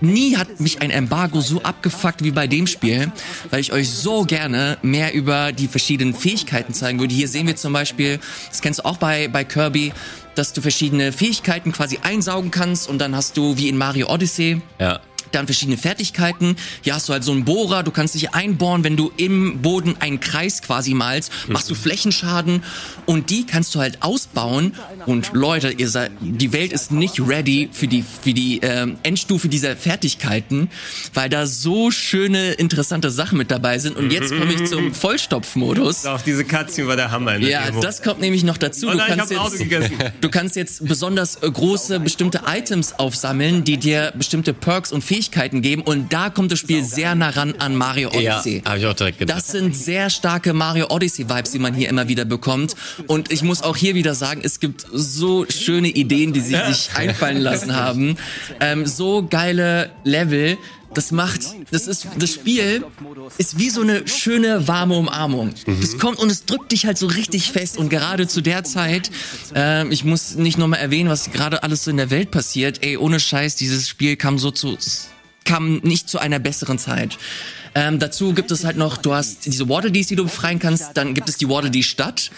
Nie 0.00 0.36
hat 0.36 0.58
mich 0.58 0.82
ein 0.82 0.90
Embargo 0.90 1.40
so 1.40 1.62
abgefuckt 1.62 2.24
wie 2.24 2.32
bei 2.32 2.48
dem 2.48 2.66
Spiel, 2.66 3.12
weil 3.50 3.60
ich 3.60 3.72
euch 3.72 3.88
so 3.88 4.24
gerne 4.24 4.76
mehr 4.82 5.14
über 5.14 5.52
die 5.52 5.68
verschiedenen 5.68 6.12
Fähigkeiten 6.12 6.74
zeigen 6.74 6.98
würde. 6.98 7.14
Hier 7.14 7.28
sehen 7.28 7.46
wir 7.46 7.54
zum 7.54 7.72
Beispiel, 7.72 8.18
das 8.48 8.62
kennst 8.62 8.80
du 8.80 8.84
auch 8.84 8.96
bei, 8.96 9.28
bei 9.28 9.44
Kirby, 9.44 9.92
dass 10.34 10.52
du 10.52 10.60
verschiedene 10.60 11.12
Fähigkeiten 11.12 11.70
quasi 11.70 12.00
einsaugen 12.02 12.50
kannst 12.50 12.88
und 12.88 12.98
dann 12.98 13.14
hast 13.14 13.36
du 13.36 13.56
wie 13.56 13.68
in 13.68 13.78
Mario 13.78 14.08
Odyssey 14.08 14.60
Ja. 14.80 15.00
Dann 15.34 15.46
verschiedene 15.46 15.76
Fertigkeiten. 15.76 16.56
Hier 16.82 16.94
hast 16.94 17.08
du 17.08 17.12
halt 17.12 17.24
so 17.24 17.32
einen 17.32 17.44
Bohrer, 17.44 17.82
du 17.82 17.90
kannst 17.90 18.14
dich 18.14 18.34
einbohren, 18.34 18.84
wenn 18.84 18.96
du 18.96 19.12
im 19.16 19.62
Boden 19.62 19.96
einen 20.00 20.20
Kreis 20.20 20.62
quasi 20.62 20.94
malst, 20.94 21.32
machst 21.48 21.70
du 21.70 21.74
Flächenschaden 21.74 22.62
und 23.06 23.30
die 23.30 23.46
kannst 23.46 23.74
du 23.74 23.80
halt 23.80 24.02
ausbauen. 24.02 24.74
Und 25.06 25.30
Leute, 25.32 25.70
ihr 25.70 25.88
seid, 25.88 26.12
die 26.20 26.52
Welt 26.52 26.72
ist 26.72 26.92
nicht 26.92 27.20
ready 27.20 27.68
für 27.72 27.88
die 27.88 28.04
für 28.22 28.32
die 28.32 28.60
ähm, 28.62 28.96
Endstufe 29.02 29.48
dieser 29.48 29.76
Fertigkeiten, 29.76 30.70
weil 31.14 31.28
da 31.28 31.46
so 31.46 31.90
schöne 31.90 32.52
interessante 32.52 33.10
Sachen 33.10 33.38
mit 33.38 33.50
dabei 33.50 33.78
sind. 33.78 33.96
Und 33.96 34.12
jetzt 34.12 34.30
komme 34.30 34.52
ich 34.52 34.64
zum 34.70 34.94
Vollstopfmodus. 34.94 36.06
Auch 36.06 36.20
diese 36.20 36.44
Cutscene 36.44 36.88
war 36.88 36.96
der 36.96 37.10
Hammer. 37.10 37.38
Der 37.38 37.48
Ja, 37.48 37.70
das 37.70 38.02
kommt 38.02 38.20
nämlich 38.20 38.44
noch 38.44 38.58
dazu. 38.58 38.88
Oh 38.88 38.90
Du 38.92 38.96
nein, 38.98 39.16
kannst 39.16 39.32
jetzt, 39.32 39.92
du 40.20 40.28
kannst 40.28 40.56
jetzt 40.56 40.86
besonders 40.86 41.36
äh, 41.42 41.50
große 41.50 42.00
bestimmte 42.00 42.42
Items 42.46 42.94
aufsammeln, 42.94 43.64
die 43.64 43.76
dir 43.76 44.12
bestimmte 44.16 44.52
Perks 44.52 44.92
und 44.92 45.02
Fähigkeiten 45.02 45.21
geben. 45.30 45.82
Und 45.82 46.12
da 46.12 46.30
kommt 46.30 46.50
das 46.52 46.58
Spiel 46.58 46.84
sehr 46.84 47.14
nah 47.14 47.30
ran 47.30 47.54
an 47.58 47.76
Mario 47.76 48.10
Ja, 48.18 48.40
Odyssey. 48.40 48.62
habe 48.64 48.78
ich 48.78 48.86
auch 48.86 48.94
direkt 48.94 49.18
gedacht. 49.18 49.38
Das 49.38 49.48
sind 49.48 49.76
sehr 49.76 50.10
starke 50.10 50.52
Mario 50.52 50.86
Odyssey 50.90 51.28
Vibes, 51.28 51.52
die 51.52 51.58
man 51.58 51.74
hier 51.74 51.88
immer 51.88 52.08
wieder 52.08 52.24
bekommt. 52.24 52.74
Und 53.06 53.30
ich 53.30 53.42
muss 53.42 53.62
auch 53.62 53.76
hier 53.76 53.94
wieder 53.94 54.14
sagen, 54.14 54.40
es 54.44 54.60
gibt 54.60 54.86
so 54.92 55.46
schöne 55.48 55.88
Ideen, 55.88 56.32
die 56.32 56.40
sie 56.40 56.56
sich 56.68 56.90
einfallen 56.96 57.38
lassen 57.40 57.74
haben. 57.76 58.16
Ähm, 58.60 58.86
so 58.86 59.26
geile 59.28 59.90
Level. 60.04 60.58
Das 60.94 61.10
macht, 61.10 61.40
das 61.70 61.86
ist, 61.86 62.06
das 62.18 62.34
Spiel 62.34 62.84
ist 63.38 63.58
wie 63.58 63.70
so 63.70 63.80
eine 63.80 64.06
schöne, 64.06 64.68
warme 64.68 64.94
Umarmung. 64.94 65.54
Es 65.82 65.96
kommt 65.98 66.18
und 66.18 66.30
es 66.30 66.44
drückt 66.44 66.70
dich 66.70 66.84
halt 66.84 66.98
so 66.98 67.06
richtig 67.06 67.50
fest 67.50 67.78
und 67.78 67.88
gerade 67.88 68.26
zu 68.28 68.42
der 68.42 68.62
Zeit, 68.62 69.10
ähm, 69.54 69.90
ich 69.90 70.04
muss 70.04 70.34
nicht 70.34 70.58
nochmal 70.58 70.80
erwähnen, 70.80 71.08
was 71.08 71.30
gerade 71.30 71.62
alles 71.62 71.84
so 71.84 71.90
in 71.90 71.96
der 71.96 72.10
Welt 72.10 72.30
passiert. 72.30 72.84
Ey, 72.84 72.98
ohne 72.98 73.20
Scheiß, 73.20 73.56
dieses 73.56 73.88
Spiel 73.88 74.16
kam 74.16 74.38
so 74.38 74.50
zu, 74.50 74.76
kam 75.44 75.78
nicht 75.78 76.08
zu 76.08 76.18
einer 76.18 76.38
besseren 76.38 76.78
Zeit. 76.78 77.18
Ähm, 77.74 77.98
dazu 77.98 78.34
gibt 78.34 78.50
es 78.50 78.64
halt 78.64 78.76
noch, 78.76 78.98
du 78.98 79.14
hast 79.14 79.46
diese 79.46 79.68
Water 79.68 79.90
Dees, 79.90 80.06
die 80.08 80.16
du 80.16 80.24
befreien 80.24 80.58
kannst, 80.58 80.90
dann 80.94 81.14
gibt 81.14 81.28
es 81.28 81.38
die 81.38 81.48
Water 81.48 81.70
Dee 81.70 81.82
Stadt. 81.82 82.30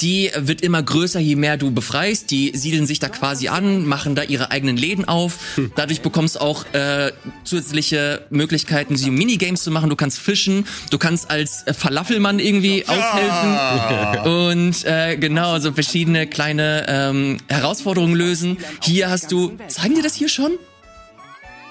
Die 0.00 0.30
wird 0.36 0.60
immer 0.60 0.80
größer, 0.80 1.18
je 1.18 1.34
mehr 1.34 1.56
du 1.56 1.72
befreist. 1.72 2.30
Die 2.30 2.52
siedeln 2.54 2.86
sich 2.86 3.00
da 3.00 3.08
quasi 3.08 3.48
an, 3.48 3.84
machen 3.84 4.14
da 4.14 4.22
ihre 4.22 4.52
eigenen 4.52 4.76
Läden 4.76 5.06
auf. 5.06 5.38
Dadurch 5.74 6.02
bekommst 6.02 6.36
du 6.36 6.40
auch 6.40 6.64
äh, 6.72 7.10
zusätzliche 7.42 8.24
Möglichkeiten, 8.30 8.96
sie 8.96 9.10
Minigames 9.10 9.64
zu 9.64 9.72
machen. 9.72 9.90
Du 9.90 9.96
kannst 9.96 10.20
fischen, 10.20 10.66
du 10.90 10.98
kannst 10.98 11.30
als 11.30 11.64
äh, 11.66 11.74
Falafelmann 11.74 12.38
irgendwie 12.38 12.84
aushelfen 12.86 14.24
und 14.24 14.84
äh, 14.84 15.16
genau 15.16 15.58
so 15.58 15.72
verschiedene 15.72 16.28
kleine 16.28 16.86
ähm, 16.88 17.38
Herausforderungen 17.48 18.14
lösen. 18.14 18.58
Hier 18.82 19.10
hast 19.10 19.32
du, 19.32 19.58
zeigen 19.66 19.96
dir 19.96 20.02
das 20.02 20.14
hier 20.14 20.28
schon? 20.28 20.52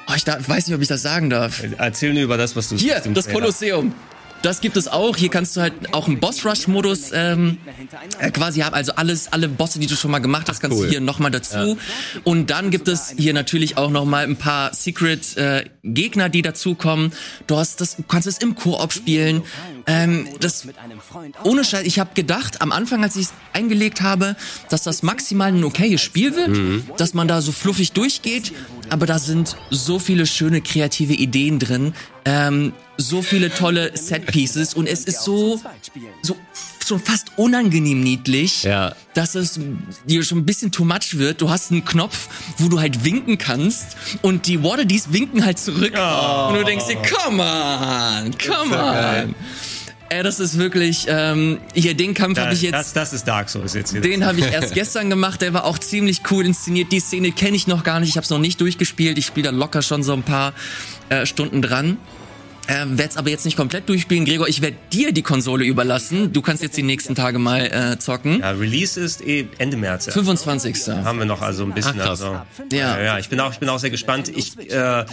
Oh, 0.09 0.13
ich 0.15 0.23
darf, 0.23 0.47
weiß 0.47 0.67
nicht, 0.67 0.75
ob 0.75 0.81
ich 0.81 0.87
das 0.87 1.01
sagen 1.01 1.29
darf. 1.29 1.61
Erzähl 1.77 2.13
nur 2.13 2.23
über 2.23 2.37
das, 2.37 2.55
was 2.55 2.69
du 2.69 2.77
Hier, 2.77 3.01
das. 3.13 3.29
Kolosseum. 3.29 3.93
Das 4.41 4.61
gibt 4.61 4.77
es 4.77 4.87
auch. 4.87 5.17
Hier 5.17 5.29
kannst 5.29 5.57
du 5.57 5.61
halt 5.61 5.73
auch 5.93 6.07
einen 6.07 6.19
Boss-Rush-Modus 6.19 7.11
ähm, 7.13 7.57
äh, 8.19 8.29
quasi 8.31 8.59
haben. 8.61 8.75
Also 8.75 8.93
alles, 8.93 9.33
alle 9.33 9.47
Bosse, 9.49 9.79
die 9.79 9.87
du 9.87 9.95
schon 9.95 10.11
mal 10.11 10.19
gemacht 10.19 10.47
hast, 10.47 10.59
kannst 10.59 10.77
cool. 10.77 10.85
du 10.85 10.91
hier 10.91 11.01
nochmal 11.01 11.31
dazu. 11.31 11.77
Und 12.23 12.49
dann 12.49 12.69
gibt 12.69 12.87
es 12.87 13.13
hier 13.17 13.33
natürlich 13.33 13.77
auch 13.77 13.89
nochmal 13.89 14.25
ein 14.25 14.35
paar 14.35 14.73
Secret-Gegner, 14.73 16.29
die 16.29 16.43
dazukommen. 16.43 17.11
Du 17.47 17.57
hast 17.57 17.81
das, 17.81 17.97
du 17.97 18.03
kannst 18.03 18.27
es 18.27 18.37
im 18.37 18.55
Koop 18.55 18.93
spielen. 18.93 19.41
Ähm, 19.89 20.27
das, 20.41 20.67
ohne 21.43 21.63
Scheiß, 21.63 21.85
ich 21.85 21.97
habe 21.99 22.09
gedacht, 22.13 22.61
am 22.61 22.73
Anfang, 22.73 23.03
als 23.03 23.15
ich 23.15 23.27
es 23.27 23.33
eingelegt 23.53 24.01
habe, 24.01 24.35
dass 24.69 24.83
das 24.83 25.01
maximal 25.01 25.47
ein 25.53 25.63
okayes 25.63 26.01
Spiel 26.01 26.35
wird, 26.35 26.99
dass 26.99 27.13
man 27.13 27.27
da 27.29 27.41
so 27.41 27.53
fluffig 27.53 27.93
durchgeht, 27.93 28.51
aber 28.89 29.05
da 29.05 29.17
sind 29.17 29.55
so 29.69 29.97
viele 29.97 30.25
schöne 30.25 30.59
kreative 30.61 31.13
Ideen 31.13 31.57
drin, 31.59 31.93
ähm, 32.25 32.73
so 32.97 33.21
viele 33.21 33.49
tolle 33.53 33.95
Set-Pieces 33.95 34.73
und 34.73 34.87
es 34.87 35.05
ist 35.05 35.23
so, 35.23 35.61
so, 36.21 36.35
so 36.83 36.97
fast 36.97 37.27
unangenehm 37.37 38.01
niedlich, 38.01 38.63
Ja. 38.63 38.93
dass 39.13 39.35
es 39.35 39.57
dir 40.05 40.23
schon 40.23 40.39
ein 40.39 40.45
bisschen 40.45 40.71
too 40.71 40.83
much 40.83 41.17
wird. 41.17 41.39
Du 41.41 41.49
hast 41.49 41.71
einen 41.71 41.85
Knopf, 41.85 42.27
wo 42.57 42.67
du 42.67 42.79
halt 42.81 43.05
winken 43.05 43.37
kannst 43.37 43.95
und 44.21 44.47
die 44.47 44.61
Waterdees 44.63 45.13
winken 45.13 45.45
halt 45.45 45.59
zurück 45.59 45.93
und 45.93 46.55
du 46.55 46.63
denkst 46.65 46.87
dir, 46.87 46.97
come 46.97 47.41
on, 47.41 48.37
come 48.37 48.75
on. 48.77 49.35
Ey, 50.09 50.23
das 50.23 50.39
ist 50.39 50.57
wirklich, 50.57 51.05
ähm, 51.09 51.59
hier, 51.73 51.93
den 51.93 52.13
Kampf 52.13 52.39
habe 52.39 52.53
ich 52.53 52.61
jetzt... 52.61 52.73
das, 52.73 52.93
das 52.93 53.13
ist 53.13 53.27
Dark 53.27 53.49
Souls 53.49 53.73
jetzt 53.73 53.91
hier. 53.91 54.01
Den 54.01 54.25
habe 54.25 54.39
ich 54.39 54.45
erst 54.45 54.73
gestern 54.73 55.09
gemacht, 55.09 55.41
der 55.41 55.53
war 55.53 55.65
auch 55.65 55.77
ziemlich 55.77 56.21
cool 56.31 56.45
inszeniert. 56.45 56.91
Die 56.91 56.99
Szene 56.99 57.31
kenne 57.31 57.57
ich 57.57 57.67
noch 57.67 57.83
gar 57.83 57.99
nicht, 57.99 58.09
ich 58.09 58.15
habe 58.15 58.23
es 58.23 58.29
noch 58.29 58.39
nicht 58.39 58.61
durchgespielt. 58.61 59.17
Ich 59.17 59.25
spiele 59.25 59.51
da 59.51 59.55
locker 59.57 59.81
schon 59.81 60.03
so 60.03 60.13
ein 60.13 60.23
paar 60.23 60.53
äh, 61.09 61.25
Stunden 61.25 61.61
dran. 61.61 61.97
Ähm, 62.69 62.97
werde 62.97 63.11
es 63.11 63.17
aber 63.17 63.29
jetzt 63.29 63.45
nicht 63.45 63.55
komplett 63.55 63.87
durchspielen. 63.87 64.25
Gregor, 64.25 64.47
ich 64.47 64.61
werde 64.61 64.75
dir 64.91 65.13
die 65.13 65.21
Konsole 65.21 65.63
überlassen. 65.63 66.33
Du 66.33 66.41
kannst 66.41 66.61
jetzt 66.61 66.75
die 66.75 66.83
nächsten 66.83 67.15
Tage 67.15 67.39
mal 67.39 67.61
äh, 67.65 67.97
zocken. 67.97 68.41
ja, 68.41 68.51
Release 68.51 68.99
ist 68.99 69.25
eh 69.25 69.47
Ende 69.57 69.77
März. 69.77 70.07
Ja. 70.07 70.11
25. 70.11 70.87
Haben 70.89 71.19
wir 71.19 71.25
noch 71.25 71.41
also 71.41 71.63
ein 71.63 71.73
bisschen. 71.73 71.99
Ach, 71.99 72.05
krass. 72.05 72.21
also, 72.21 72.41
Ja. 72.71 72.97
ja, 72.97 73.01
ja, 73.01 73.19
ich 73.19 73.29
bin 73.29 73.39
auch, 73.39 73.53
ich 73.53 73.59
bin 73.59 73.69
auch 73.69 73.79
sehr 73.79 73.89
gespannt. 73.89 74.29
Ich 74.35 74.57
äh, 74.69 75.05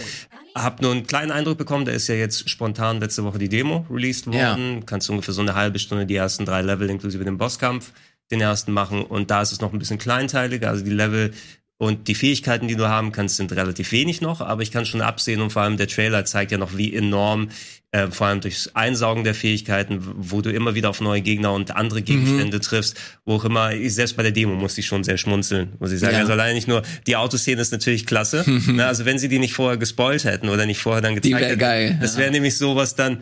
habe 0.55 0.81
nur 0.81 0.93
einen 0.93 1.05
kleinen 1.05 1.31
Eindruck 1.31 1.57
bekommen. 1.57 1.85
Da 1.85 1.91
ist 1.91 2.07
ja 2.07 2.15
jetzt 2.15 2.49
spontan 2.49 2.99
letzte 2.99 3.23
Woche 3.23 3.37
die 3.37 3.49
Demo 3.49 3.85
released 3.89 4.27
worden. 4.27 4.85
Kannst 4.85 5.09
du 5.09 5.13
ungefähr 5.13 5.33
so 5.33 5.41
eine 5.41 5.53
halbe 5.53 5.79
Stunde 5.79 6.05
die 6.05 6.15
ersten 6.15 6.45
drei 6.45 6.61
Level 6.61 6.89
inklusive 6.89 7.25
dem 7.25 7.37
Bosskampf 7.37 7.91
den 8.31 8.41
ersten 8.41 8.71
machen. 8.71 9.03
Und 9.03 9.29
da 9.29 9.41
ist 9.41 9.51
es 9.51 9.61
noch 9.61 9.73
ein 9.73 9.79
bisschen 9.79 9.99
kleinteiliger. 9.99 10.69
Also 10.69 10.83
die 10.83 10.91
Level 10.91 11.33
und 11.77 12.07
die 12.07 12.15
Fähigkeiten, 12.15 12.69
die 12.69 12.77
du 12.77 12.87
haben 12.87 13.11
kannst, 13.11 13.35
sind 13.35 13.51
relativ 13.51 13.91
wenig 13.91 14.21
noch, 14.21 14.39
aber 14.39 14.61
ich 14.61 14.71
kann 14.71 14.85
schon 14.85 15.01
absehen 15.01 15.41
und 15.41 15.51
vor 15.51 15.61
allem 15.61 15.75
der 15.75 15.87
Trailer 15.87 16.23
zeigt 16.23 16.51
ja 16.51 16.57
noch, 16.57 16.77
wie 16.77 16.93
enorm, 16.95 17.49
äh, 17.91 18.07
vor 18.07 18.27
allem 18.27 18.39
durchs 18.39 18.69
Einsaugen 18.75 19.25
der 19.25 19.35
Fähigkeiten, 19.35 19.99
wo 20.15 20.39
du 20.39 20.51
immer 20.51 20.73
wieder 20.75 20.89
auf 20.89 21.01
neue 21.01 21.19
Gegner 21.21 21.51
und 21.51 21.75
andere 21.75 21.99
Mhm. 21.99 22.05
Gegenstände 22.05 22.61
triffst, 22.61 22.95
wo 23.25 23.35
auch 23.35 23.43
immer, 23.43 23.73
ich, 23.73 23.93
selbst 23.93 24.15
bei 24.15 24.23
der 24.23 24.31
Demo 24.31 24.55
musste 24.55 24.79
ich 24.79 24.87
schon 24.87 25.03
sehr 25.03 25.17
schmunzeln, 25.17 25.73
muss 25.79 25.91
ich 25.91 25.99
sagen. 25.99 26.13
Ja. 26.13 26.19
Also 26.19 26.31
alleine 26.31 26.53
nicht 26.53 26.69
nur, 26.69 26.81
die 27.07 27.17
Autoszene 27.17 27.61
ist 27.61 27.73
natürlich 27.73 28.05
klasse, 28.05 28.45
ne, 28.67 28.85
also 28.85 29.03
wenn 29.03 29.19
sie 29.19 29.27
die 29.27 29.39
nicht 29.39 29.53
vorher 29.53 29.77
gespoilt 29.77 30.23
hätten 30.23 30.47
oder 30.47 30.65
nicht 30.65 30.79
vorher 30.79 31.01
dann 31.01 31.15
gezeigt 31.15 31.41
wär 31.41 31.49
hätten, 31.49 31.59
geil, 31.59 31.97
das 31.99 32.13
ja. 32.13 32.19
wäre 32.19 32.31
nämlich 32.31 32.57
sowas 32.57 32.95
dann, 32.95 33.21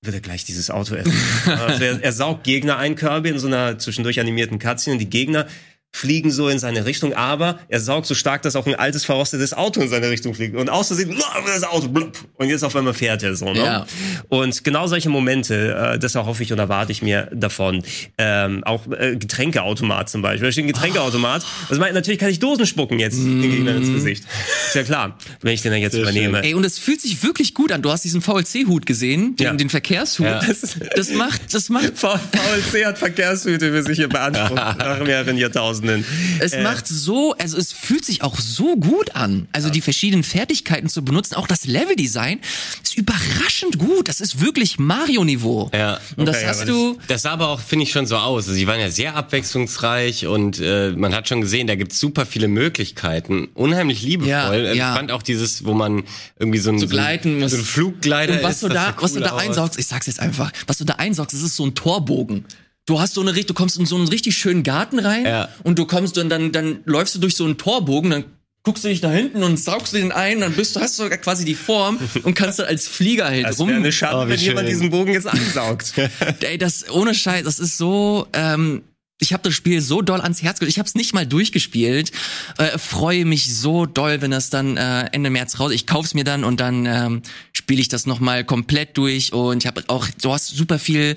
wird 0.00 0.14
er 0.14 0.20
gleich 0.22 0.46
dieses 0.46 0.70
Auto 0.70 0.94
essen. 0.94 1.12
also 1.46 1.84
er, 1.84 2.02
er 2.02 2.12
saugt 2.12 2.44
Gegner 2.44 2.78
ein, 2.78 2.96
Kirby, 2.96 3.28
in 3.28 3.38
so 3.38 3.46
einer 3.46 3.78
zwischendurch 3.78 4.20
animierten 4.20 4.58
Cutscene 4.58 4.94
und 4.94 5.00
die 5.00 5.10
Gegner 5.10 5.46
fliegen 5.90 6.30
so 6.30 6.48
in 6.48 6.58
seine 6.58 6.84
Richtung, 6.84 7.14
aber 7.14 7.58
er 7.68 7.80
saugt 7.80 8.06
so 8.06 8.14
stark, 8.14 8.42
dass 8.42 8.54
auch 8.56 8.66
ein 8.66 8.74
altes, 8.74 9.04
verrostetes 9.04 9.52
Auto 9.54 9.80
in 9.80 9.88
seine 9.88 10.10
Richtung 10.10 10.34
fliegt. 10.34 10.54
Und 10.54 10.68
aus 10.70 10.88
Versehen, 10.88 11.16
"Ah, 11.20 11.38
das 11.46 11.64
Auto, 11.64 11.88
blub, 11.88 12.12
und 12.34 12.48
jetzt 12.50 12.62
auf 12.62 12.76
einmal 12.76 12.94
fährt 12.94 13.22
er 13.22 13.34
so. 13.34 13.46
Ne? 13.52 13.58
Ja. 13.58 13.86
Und 14.28 14.62
genau 14.64 14.86
solche 14.86 15.08
Momente, 15.08 15.74
äh, 15.94 15.98
das 15.98 16.14
erhoffe 16.14 16.42
ich 16.42 16.52
und 16.52 16.58
erwarte 16.58 16.92
ich 16.92 17.02
mir 17.02 17.28
davon. 17.34 17.82
Ähm, 18.18 18.62
auch 18.64 18.86
äh, 18.92 19.16
Getränkeautomat 19.16 20.08
zum 20.08 20.22
Beispiel. 20.22 20.46
Da 20.46 20.52
steht 20.52 20.64
ein 20.64 20.68
Getränkeautomat. 20.68 21.44
Also 21.68 21.80
mein, 21.80 21.94
natürlich 21.94 22.20
kann 22.20 22.28
ich 22.30 22.38
Dosen 22.38 22.66
spucken 22.66 22.98
jetzt 23.00 23.16
den 23.16 23.40
Gegnern 23.42 23.78
ins 23.78 23.88
Gesicht. 23.88 24.24
Ist 24.66 24.74
ja 24.74 24.84
klar, 24.84 25.18
wenn 25.40 25.54
ich 25.54 25.62
den 25.62 25.72
dann 25.72 25.80
jetzt 25.80 25.92
Sehr 25.94 26.02
übernehme. 26.02 26.42
Ey, 26.44 26.54
und 26.54 26.64
es 26.64 26.78
fühlt 26.78 27.00
sich 27.00 27.22
wirklich 27.22 27.54
gut 27.54 27.72
an. 27.72 27.82
Du 27.82 27.90
hast 27.90 28.04
diesen 28.04 28.20
VLC-Hut 28.20 28.86
gesehen, 28.86 29.34
den, 29.36 29.44
Ja. 29.44 29.52
den 29.54 29.70
Verkehrshut. 29.70 30.26
Ja. 30.26 30.40
Das, 30.46 30.76
das 30.94 31.10
macht, 31.12 31.52
das 31.54 31.70
macht 31.70 31.92
VLC 31.98 32.84
hat 32.86 32.98
Verkehrshüte 32.98 33.72
für 33.72 33.82
sich 33.82 33.96
hier 33.96 34.08
beansprucht 34.08 34.54
nach 34.78 35.00
mehreren 35.00 35.36
Jahrtausenden. 35.38 35.87
Einzuordnen. 35.88 36.38
Es 36.40 36.52
Äh, 36.52 36.62
macht 36.62 36.86
so, 36.86 37.34
also 37.38 37.56
es 37.56 37.72
fühlt 37.72 38.04
sich 38.04 38.22
auch 38.22 38.38
so 38.38 38.76
gut 38.76 39.14
an. 39.16 39.48
Also 39.52 39.70
die 39.70 39.80
verschiedenen 39.80 40.22
Fertigkeiten 40.24 40.88
zu 40.88 41.02
benutzen, 41.04 41.34
auch 41.34 41.46
das 41.46 41.64
Leveldesign 41.64 42.40
ist 42.82 42.96
überraschend 42.96 43.78
gut. 43.78 44.08
Das 44.08 44.20
ist 44.20 44.40
wirklich 44.40 44.78
Mario-Niveau. 44.78 45.70
Ja. 45.74 46.00
Und 46.16 46.26
das 46.26 46.36
Okay, 46.38 46.46
hast 46.46 46.68
du. 46.68 46.98
Das 47.08 47.22
sah 47.22 47.32
aber 47.32 47.48
auch, 47.48 47.60
finde 47.60 47.84
ich, 47.84 47.92
schon 47.92 48.06
so 48.06 48.16
aus. 48.16 48.44
Also, 48.44 48.52
sie 48.54 48.66
waren 48.66 48.80
ja 48.80 48.90
sehr 48.90 49.16
abwechslungsreich 49.16 50.26
und 50.26 50.58
äh, 50.60 50.90
man 50.92 51.14
hat 51.14 51.28
schon 51.28 51.40
gesehen, 51.40 51.66
da 51.66 51.74
gibt's 51.74 51.98
super 51.98 52.26
viele 52.26 52.48
Möglichkeiten. 52.48 53.48
Unheimlich 53.54 54.02
liebevoll. 54.02 54.28
Ja, 54.30 54.52
Äh, 54.52 54.76
ja. 54.76 54.90
Ich 54.92 54.96
fand 54.98 55.12
auch 55.12 55.22
dieses, 55.22 55.64
wo 55.64 55.74
man 55.74 56.04
irgendwie 56.38 56.58
so 56.58 56.70
ein, 56.70 56.78
so 56.78 56.86
gleiten, 56.86 57.40
was- 57.42 57.52
so 57.52 57.58
ein 57.58 57.64
Fluggleiter 57.64 58.34
Und 58.34 58.42
was 58.42 58.54
ist, 58.56 58.62
du 58.62 58.68
da, 58.68 58.74
sah 58.74 58.94
was 59.00 59.12
du 59.12 59.18
cool 59.20 59.24
da 59.24 59.36
einsaugst, 59.36 59.78
ich 59.78 59.86
sag's 59.86 60.06
jetzt 60.06 60.20
einfach, 60.20 60.52
was 60.66 60.78
du 60.78 60.84
da 60.84 60.94
einsaugst, 60.94 61.34
das 61.34 61.42
ist 61.42 61.56
so 61.56 61.64
ein 61.66 61.74
Torbogen. 61.74 62.44
Du 62.88 62.98
hast 62.98 63.14
so 63.14 63.20
eine, 63.20 63.34
richt- 63.34 63.50
du 63.50 63.54
kommst 63.54 63.78
in 63.78 63.84
so 63.86 63.96
einen 63.96 64.08
richtig 64.08 64.36
schönen 64.36 64.62
Garten 64.62 64.98
rein 64.98 65.24
Ja. 65.26 65.48
und 65.62 65.78
du 65.78 65.84
kommst 65.84 66.16
und 66.16 66.28
dann, 66.30 66.52
dann 66.52 66.80
läufst 66.86 67.14
du 67.14 67.18
durch 67.18 67.36
so 67.36 67.44
einen 67.44 67.58
Torbogen, 67.58 68.10
dann 68.10 68.24
guckst 68.62 68.82
du 68.84 68.88
dich 68.88 69.00
da 69.02 69.10
hinten 69.10 69.42
und 69.42 69.58
saugst 69.58 69.92
du 69.92 69.98
den 69.98 70.10
ein, 70.10 70.40
dann 70.40 70.52
bist 70.54 70.74
du, 70.74 70.80
hast 70.80 70.98
du 70.98 71.02
sogar 71.04 71.18
quasi 71.18 71.44
die 71.44 71.54
Form 71.54 71.98
und 72.22 72.34
kannst 72.34 72.58
dann 72.58 72.66
als 72.66 72.88
Flieger 72.88 73.26
halt 73.26 73.44
Das 73.44 73.58
rum. 73.58 73.68
wäre 73.68 73.78
eine 73.78 73.92
Schande, 73.92 74.24
Oh, 74.24 74.28
wenn 74.28 74.40
jemand 74.40 74.60
schön. 74.66 74.74
diesen 74.74 74.90
Bogen 74.90 75.12
jetzt 75.12 75.26
ansaugt. 75.26 75.92
Ey, 76.40 76.56
das 76.58 76.88
ohne 76.90 77.14
Scheiß, 77.14 77.44
das 77.44 77.58
ist 77.60 77.76
so. 77.78 78.26
Ähm, 78.32 78.82
ich 79.20 79.32
habe 79.32 79.42
das 79.42 79.54
Spiel 79.54 79.80
so 79.80 80.00
doll 80.00 80.20
ans 80.20 80.42
Herz 80.42 80.58
gelegt. 80.60 80.74
Ich 80.76 80.78
habe 80.78 80.86
es 80.88 80.94
nicht 80.94 81.12
mal 81.12 81.26
durchgespielt. 81.26 82.12
Äh, 82.56 82.78
freue 82.78 83.24
mich 83.24 83.52
so 83.54 83.84
doll, 83.84 84.20
wenn 84.22 84.30
das 84.30 84.48
dann 84.48 84.76
äh, 84.76 85.06
Ende 85.12 85.28
März 85.30 85.58
raus. 85.60 85.72
Ich 85.72 85.86
kauf's 85.86 86.14
mir 86.14 86.22
dann 86.24 86.44
und 86.44 86.60
dann 86.60 86.86
ähm, 86.86 87.22
spiele 87.52 87.80
ich 87.80 87.88
das 87.88 88.06
noch 88.06 88.20
mal 88.20 88.44
komplett 88.44 88.96
durch. 88.96 89.32
Und 89.32 89.62
ich 89.64 89.66
habe 89.66 89.82
auch, 89.88 90.06
du 90.22 90.32
hast 90.32 90.48
super 90.48 90.78
viel 90.78 91.16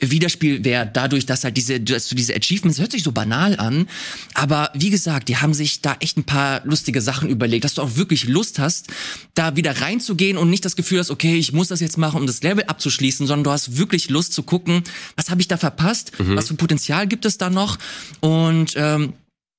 Wiederspielwert 0.00 0.96
dadurch, 0.96 1.26
dass 1.26 1.44
halt 1.44 1.56
diese, 1.56 1.80
dass 1.80 2.08
du 2.08 2.14
diese 2.14 2.34
Achievements, 2.34 2.78
hört 2.78 2.92
sich 2.92 3.02
so 3.02 3.12
banal 3.12 3.58
an, 3.58 3.88
aber 4.34 4.70
wie 4.74 4.90
gesagt, 4.90 5.28
die 5.28 5.36
haben 5.36 5.54
sich 5.54 5.80
da 5.82 5.96
echt 6.00 6.16
ein 6.18 6.24
paar 6.24 6.62
lustige 6.64 7.00
Sachen 7.00 7.28
überlegt, 7.30 7.64
dass 7.64 7.74
du 7.74 7.82
auch 7.82 7.96
wirklich 7.96 8.24
Lust 8.24 8.58
hast, 8.58 8.88
da 9.34 9.56
wieder 9.56 9.80
reinzugehen 9.80 10.36
und 10.36 10.50
nicht 10.50 10.64
das 10.64 10.76
Gefühl 10.76 10.98
hast, 10.98 11.10
okay, 11.10 11.36
ich 11.36 11.52
muss 11.52 11.68
das 11.68 11.80
jetzt 11.80 11.98
machen, 11.98 12.20
um 12.20 12.26
das 12.26 12.42
Level 12.42 12.64
abzuschließen, 12.64 13.26
sondern 13.26 13.44
du 13.44 13.50
hast 13.50 13.76
wirklich 13.78 14.10
Lust 14.10 14.32
zu 14.32 14.42
gucken, 14.42 14.82
was 15.16 15.30
habe 15.30 15.40
ich 15.40 15.48
da 15.48 15.56
verpasst, 15.56 16.12
was 16.36 16.48
für 16.48 16.54
Potenzial 16.54 17.06
gibt 17.06 17.24
es 17.24 17.38
da 17.38 17.50
noch 17.50 17.78
und 18.20 18.74
ähm, 18.76 19.14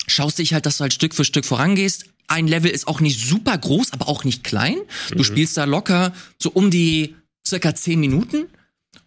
schaust 0.07 0.39
dich 0.39 0.53
halt, 0.53 0.65
dass 0.65 0.77
du 0.77 0.83
halt 0.83 0.93
Stück 0.93 1.13
für 1.13 1.25
Stück 1.25 1.45
vorangehst. 1.45 2.05
Ein 2.27 2.47
Level 2.47 2.69
ist 2.71 2.88
auch 2.88 2.99
nicht 2.99 3.25
super 3.25 3.57
groß, 3.57 3.93
aber 3.93 4.07
auch 4.09 4.23
nicht 4.23 4.43
klein. 4.43 4.75
Du 5.11 5.23
spielst 5.23 5.55
da 5.57 5.63
locker 5.63 6.13
so 6.38 6.49
um 6.51 6.69
die 6.69 7.15
circa 7.47 7.73
zehn 7.73 7.99
Minuten. 7.99 8.47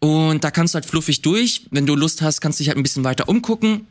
Und 0.01 0.45
da 0.45 0.51
kannst 0.51 0.75
du 0.75 0.77
halt 0.77 0.87
fluffig 0.87 1.23
durch. 1.23 1.67
Wenn 1.71 1.87
du 1.87 1.95
Lust 1.95 2.23
hast, 2.23 2.41
kannst 2.41 2.59
du 2.59 2.63
dich 2.63 2.69
halt 2.69 2.79
ein 2.79 2.83
bisschen 2.83 3.05
weiter 3.05 3.29
umgucken. 3.29 3.87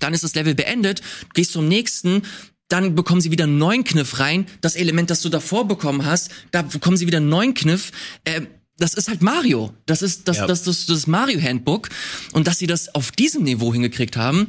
Dann 0.00 0.12
ist 0.12 0.24
das 0.24 0.34
Level 0.34 0.54
beendet, 0.54 1.00
gehst 1.34 1.52
zum 1.52 1.68
nächsten, 1.68 2.22
dann 2.68 2.94
bekommen 2.94 3.20
sie 3.20 3.30
wieder 3.30 3.44
einen 3.44 3.58
neuen 3.58 3.84
Kniff 3.84 4.18
rein. 4.18 4.46
Das 4.60 4.74
Element, 4.74 5.10
das 5.10 5.20
du 5.22 5.28
davor 5.28 5.68
bekommen 5.68 6.04
hast, 6.04 6.30
da 6.50 6.62
bekommen 6.62 6.96
sie 6.96 7.06
wieder 7.06 7.18
einen 7.18 7.28
neuen 7.28 7.54
Kniff. 7.54 7.92
Ähm, 8.24 8.48
das 8.76 8.94
ist 8.94 9.08
halt 9.08 9.22
Mario. 9.22 9.72
Das 9.86 10.02
ist 10.02 10.26
das, 10.26 10.38
Ja. 10.38 10.46
das, 10.48 10.64
das, 10.64 10.86
das 10.86 11.06
Mario 11.06 11.40
Handbook. 11.40 11.88
Und 12.32 12.48
dass 12.48 12.58
sie 12.58 12.66
das 12.66 12.92
auf 12.94 13.12
diesem 13.12 13.44
Niveau 13.44 13.72
hingekriegt 13.72 14.16
haben, 14.16 14.48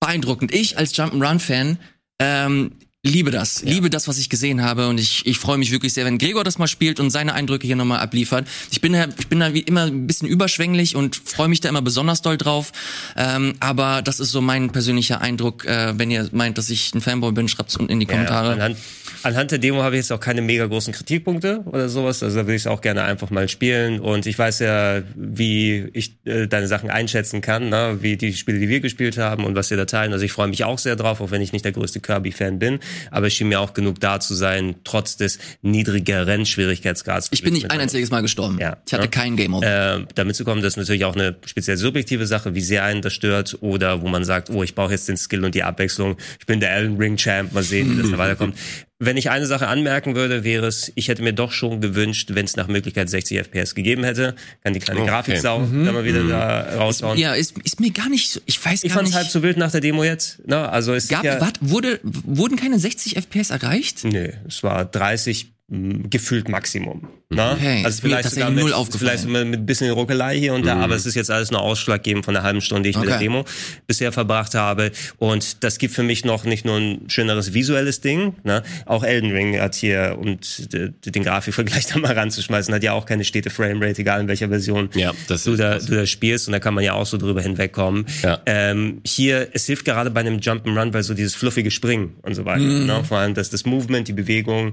beeindruckend. 0.00 0.52
Ich 0.52 0.76
als 0.76 0.94
Jump'n'Run-Fan 0.94 1.78
ähm, 2.18 2.72
liebe 3.08 3.30
das, 3.30 3.62
liebe 3.62 3.90
das, 3.90 4.08
was 4.08 4.18
ich 4.18 4.28
gesehen 4.28 4.62
habe 4.62 4.88
und 4.88 4.98
ich, 4.98 5.26
ich 5.26 5.38
freue 5.38 5.58
mich 5.58 5.72
wirklich 5.72 5.92
sehr, 5.92 6.04
wenn 6.04 6.18
Gregor 6.18 6.44
das 6.44 6.58
mal 6.58 6.66
spielt 6.66 7.00
und 7.00 7.10
seine 7.10 7.34
Eindrücke 7.34 7.66
hier 7.66 7.76
nochmal 7.76 8.00
abliefert. 8.00 8.46
Ich 8.70 8.80
bin 8.80 8.94
ich 8.94 9.28
bin 9.28 9.40
da 9.40 9.54
wie 9.54 9.60
immer 9.60 9.84
ein 9.84 10.06
bisschen 10.06 10.28
überschwänglich 10.28 10.96
und 10.96 11.16
freue 11.16 11.48
mich 11.48 11.60
da 11.60 11.68
immer 11.68 11.82
besonders 11.82 12.22
doll 12.22 12.36
drauf. 12.36 12.72
Ähm, 13.16 13.54
aber 13.60 14.02
das 14.02 14.20
ist 14.20 14.30
so 14.30 14.40
mein 14.40 14.70
persönlicher 14.70 15.20
Eindruck. 15.20 15.64
Äh, 15.64 15.98
wenn 15.98 16.10
ihr 16.10 16.28
meint, 16.32 16.58
dass 16.58 16.70
ich 16.70 16.94
ein 16.94 17.00
Fanboy 17.00 17.32
bin, 17.32 17.48
schreibt's 17.48 17.76
unten 17.76 17.92
in 17.92 18.00
die 18.00 18.06
Kommentare. 18.06 18.48
Ja, 18.48 18.54
anhand, 18.54 18.76
anhand 19.22 19.50
der 19.50 19.58
Demo 19.58 19.82
habe 19.82 19.96
ich 19.96 20.00
jetzt 20.00 20.12
auch 20.12 20.20
keine 20.20 20.42
mega 20.42 20.66
großen 20.66 20.92
Kritikpunkte 20.92 21.62
oder 21.66 21.88
sowas. 21.88 22.22
Also 22.22 22.36
da 22.36 22.42
würde 22.46 22.56
ich 22.56 22.62
es 22.62 22.66
auch 22.66 22.80
gerne 22.80 23.02
einfach 23.02 23.30
mal 23.30 23.48
spielen. 23.48 24.00
Und 24.00 24.26
ich 24.26 24.38
weiß 24.38 24.60
ja, 24.60 25.02
wie 25.14 25.88
ich 25.92 26.16
äh, 26.24 26.46
deine 26.46 26.68
Sachen 26.68 26.90
einschätzen 26.90 27.40
kann, 27.40 27.68
ne? 27.68 27.98
wie 28.00 28.16
die 28.16 28.32
Spiele, 28.34 28.58
die 28.58 28.68
wir 28.68 28.80
gespielt 28.80 29.18
haben 29.18 29.44
und 29.44 29.54
was 29.54 29.70
wir 29.70 29.76
da 29.76 29.84
teilen. 29.84 30.12
Also 30.12 30.24
ich 30.24 30.32
freue 30.32 30.48
mich 30.48 30.64
auch 30.64 30.78
sehr 30.78 30.96
drauf, 30.96 31.20
auch 31.20 31.30
wenn 31.30 31.42
ich 31.42 31.52
nicht 31.52 31.64
der 31.64 31.72
größte 31.72 32.00
Kirby-Fan 32.00 32.58
bin. 32.58 32.80
Aber 33.10 33.26
es 33.26 33.34
schien 33.34 33.48
mir 33.48 33.60
auch 33.60 33.74
genug 33.74 34.00
da 34.00 34.20
zu 34.20 34.34
sein, 34.34 34.76
trotz 34.84 35.16
des 35.16 35.38
niedrigeren 35.62 36.46
Schwierigkeitsgrads. 36.46 37.28
ich 37.30 37.42
bin 37.42 37.52
nicht 37.54 37.70
ein 37.70 37.80
einziges 37.80 38.10
Mal 38.10 38.22
gestorben. 38.22 38.58
Ja. 38.60 38.78
Ich 38.86 38.92
hatte 38.92 39.04
Ja. 39.04 39.10
kein 39.10 39.36
Game 39.36 39.54
Over. 39.54 39.96
äh, 39.96 40.04
damit 40.14 40.36
zu 40.36 40.44
kommen, 40.44 40.62
das 40.62 40.74
ist 40.74 40.76
natürlich 40.78 41.04
auch 41.04 41.14
eine 41.14 41.36
speziell 41.46 41.76
subjektive 41.76 42.26
Sache, 42.26 42.54
wie 42.54 42.60
sehr 42.60 42.84
einen 42.84 43.02
das 43.02 43.12
stört 43.12 43.58
oder 43.60 44.02
wo 44.02 44.08
man 44.08 44.24
sagt, 44.24 44.50
oh, 44.50 44.62
ich 44.62 44.74
brauche 44.74 44.92
jetzt 44.92 45.08
den 45.08 45.16
Skill 45.16 45.44
und 45.44 45.54
die 45.54 45.62
Abwechslung. 45.62 46.16
Ich 46.40 46.46
bin 46.46 46.60
der 46.60 46.72
Elden 46.74 46.96
Ring 46.96 47.16
Champ, 47.16 47.52
mal 47.52 47.62
sehen, 47.62 47.96
wie 47.96 48.02
das 48.02 48.10
da 48.10 48.18
weiterkommt. 48.18 48.56
Wenn 49.00 49.16
ich 49.16 49.30
eine 49.30 49.46
Sache 49.46 49.68
anmerken 49.68 50.16
würde, 50.16 50.42
wäre 50.42 50.66
es, 50.66 50.90
ich 50.96 51.06
hätte 51.06 51.22
mir 51.22 51.32
doch 51.32 51.52
schon 51.52 51.80
gewünscht, 51.80 52.30
wenn 52.32 52.44
es 52.44 52.56
nach 52.56 52.66
Möglichkeit 52.66 53.08
60 53.08 53.38
FPS 53.38 53.76
gegeben 53.76 54.02
hätte, 54.02 54.34
kann 54.64 54.72
die 54.74 54.80
kleine 54.80 55.02
Okay. 55.02 55.08
Grafiksau 55.10 55.60
da 55.60 55.92
mal 55.92 56.04
wieder 56.04 56.24
da 56.24 56.76
raushauen. 56.76 57.16
ja, 57.16 57.34
ist, 57.34 57.56
ist 57.62 57.78
mir 57.78 57.92
gar 57.92 58.08
nicht 58.08 58.28
so, 58.30 58.40
ich 58.46 58.64
weiß 58.64 58.82
ich 58.82 58.88
gar 58.88 58.96
fand 58.96 59.06
es 59.08 59.14
nicht. 59.14 59.22
halb 59.22 59.30
so 59.30 59.42
wild 59.44 59.56
nach 59.56 59.70
der 59.70 59.80
Demo 59.80 60.02
jetzt. 60.02 60.44
Ne? 60.48 60.68
Also 60.68 60.94
es 60.94 61.06
gab, 61.06 61.22
ja, 61.22 61.40
wat, 61.40 61.58
wurde, 61.60 62.00
wurden 62.02 62.56
keine 62.56 62.80
60 62.80 63.14
FPS 63.16 63.50
erreicht? 63.50 64.02
Nee, 64.02 64.32
es 64.48 64.64
war 64.64 64.84
30 64.84 65.44
mh, 65.44 65.52
gefühlt 65.70 66.48
Maximum. 66.48 67.08
Ne? 67.28 67.52
Okay, 67.52 67.82
also 67.84 68.00
vielleicht 68.00 68.30
sogar 68.30 68.50
mit, 68.50 68.64
null 68.64 68.86
vielleicht 68.96 69.26
mit, 69.28 69.42
ein 69.42 69.66
bisschen 69.66 69.90
Ruckelei 69.90 70.38
hier 70.38 70.54
und 70.54 70.64
da, 70.64 70.76
aber 70.76 70.94
es 70.94 71.04
ist 71.04 71.14
jetzt 71.14 71.30
alles 71.30 71.50
nur 71.50 71.60
ausschlaggebend 71.60 72.24
von 72.24 72.32
der 72.32 72.42
halben 72.42 72.62
Stunde, 72.62 72.84
die 72.84 72.90
ich 72.90 72.96
mit 72.96 73.06
der 73.06 73.16
Okay. 73.16 73.24
Demo 73.24 73.44
bisher 73.86 74.10
verbracht 74.12 74.54
habe. 74.54 74.92
Und 75.18 75.62
das 75.62 75.76
gibt 75.76 75.92
für 75.92 76.02
mich 76.02 76.24
noch 76.24 76.44
nicht 76.44 76.64
nur 76.64 76.78
ein 76.78 77.10
schöneres 77.10 77.52
visuelles 77.52 78.00
Ding, 78.00 78.32
ne? 78.44 78.62
auch 78.86 79.04
Elden 79.04 79.30
Ring 79.30 79.60
hat 79.60 79.74
hier, 79.74 80.16
und 80.18 80.72
d- 80.72 80.90
den 81.04 81.22
Grafikvergleich 81.22 81.84
da 81.92 81.98
mal 81.98 82.12
ranzuschmeißen, 82.14 82.72
hat 82.72 82.82
ja 82.82 82.94
auch 82.94 83.04
keine 83.04 83.24
stete 83.24 83.50
Framerate, 83.50 84.00
egal 84.00 84.22
in 84.22 84.28
welcher 84.28 84.48
Version 84.48 84.88
Ja, 84.94 85.12
das 85.26 85.44
du, 85.44 85.54
da, 85.54 85.72
krass. 85.72 85.84
du 85.84 85.96
da 85.96 86.06
spielst 86.06 86.48
und 86.48 86.52
da 86.52 86.60
kann 86.60 86.72
man 86.72 86.82
ja 86.82 86.94
auch 86.94 87.04
so 87.04 87.18
drüber 87.18 87.42
hinwegkommen. 87.42 88.06
Ja. 88.22 88.40
Ähm, 88.46 89.02
hier, 89.06 89.48
es 89.52 89.66
hilft 89.66 89.84
gerade 89.84 90.10
bei 90.10 90.20
einem 90.20 90.38
Jump'n'Run, 90.38 90.94
weil 90.94 91.02
so 91.02 91.12
dieses 91.12 91.34
fluffige 91.34 91.70
Springen 91.70 92.14
und 92.22 92.32
so 92.34 92.46
weiter. 92.46 92.62
Mhm. 92.64 92.86
Ne? 92.86 93.04
Vor 93.04 93.18
allem 93.18 93.34
das, 93.34 93.50
das 93.50 93.66
Movement, 93.66 94.08
die 94.08 94.14
Bewegung. 94.14 94.72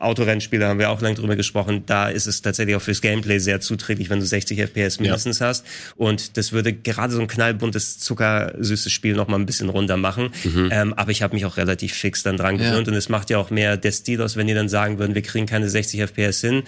Autorennspiele 0.00 0.66
haben 0.66 0.78
wir 0.78 0.90
auch 0.90 1.00
lange 1.00 1.14
drüber 1.14 1.34
gesprochen. 1.34 1.84
Da 1.86 2.08
ist 2.08 2.26
es 2.26 2.42
tatsächlich 2.42 2.76
auch 2.76 2.82
fürs 2.82 3.00
Gameplay 3.00 3.38
sehr 3.38 3.60
zuträglich, 3.60 4.10
wenn 4.10 4.20
du 4.20 4.26
60 4.26 4.58
FPS 4.60 5.00
mindestens 5.00 5.40
hast. 5.40 5.64
Und 5.96 6.36
das 6.36 6.52
würde 6.52 6.72
gerade 6.74 7.12
so 7.14 7.20
ein 7.20 7.26
knallbuntes, 7.26 7.98
zuckersüßes 7.98 8.92
Spiel 8.92 9.14
noch 9.14 9.28
mal 9.28 9.36
ein 9.38 9.46
bisschen 9.46 9.68
runter 9.70 9.96
machen. 9.96 10.30
Ähm, 10.70 10.92
aber 10.94 11.10
ich 11.10 11.22
habe 11.22 11.34
mich 11.34 11.46
auch 11.46 11.56
relativ 11.56 11.94
fix 11.94 12.22
dann 12.22 12.36
dran 12.36 12.58
Ja. 12.58 12.70
gewöhnt. 12.70 12.88
Und 12.88 12.94
es 12.94 13.08
macht 13.08 13.30
ja 13.30 13.38
auch 13.38 13.50
mehr 13.50 13.76
der 13.76 13.92
Stil 13.92 14.20
aus, 14.22 14.36
wenn 14.36 14.46
die 14.46 14.54
dann 14.54 14.68
sagen 14.68 14.98
würden, 14.98 15.14
wir 15.14 15.22
kriegen 15.22 15.46
keine 15.46 15.68
60 15.70 16.00
FPS 16.02 16.40
hin, 16.42 16.62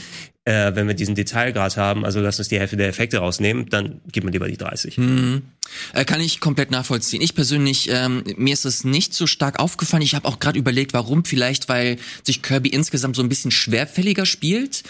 äh, 0.51 0.75
wenn 0.75 0.89
wir 0.89 0.95
diesen 0.95 1.15
Detailgrad 1.15 1.77
haben. 1.77 2.05
Also 2.05 2.21
lass 2.21 2.39
uns 2.39 2.49
die 2.49 2.59
Hälfte 2.59 2.77
der 2.77 2.89
Effekte 2.89 3.19
rausnehmen, 3.19 3.69
dann 3.69 4.01
gib 4.11 4.25
mir 4.25 4.33
lieber 4.33 4.49
die 4.49 4.57
30. 4.57 4.99
Äh, 4.99 6.05
kann 6.05 6.21
ich 6.21 6.41
komplett 6.41 6.71
nachvollziehen. 6.73 7.23
Ich 7.23 7.35
persönlich, 7.35 7.89
ähm, 7.91 8.25
mir 8.37 8.53
ist 8.53 8.65
es 8.65 8.83
nicht 8.83 9.15
so 9.15 9.27
stark 9.27 9.61
aufgefallen. 9.61 10.03
Ich 10.03 10.15
habe 10.15 10.27
auch 10.27 10.41
gerade 10.41 10.59
überlegt, 10.59 10.93
warum. 10.93 11.25
Vielleicht, 11.25 11.69
weil 11.69 11.99
sich 12.25 12.43
Kirby 12.43 12.71
insgesamt 12.71 13.15
so 13.15 13.23
ein 13.23 13.29
bisschen 13.29 13.53
schwerfälliger 13.53 14.27
spielt. 14.27 14.83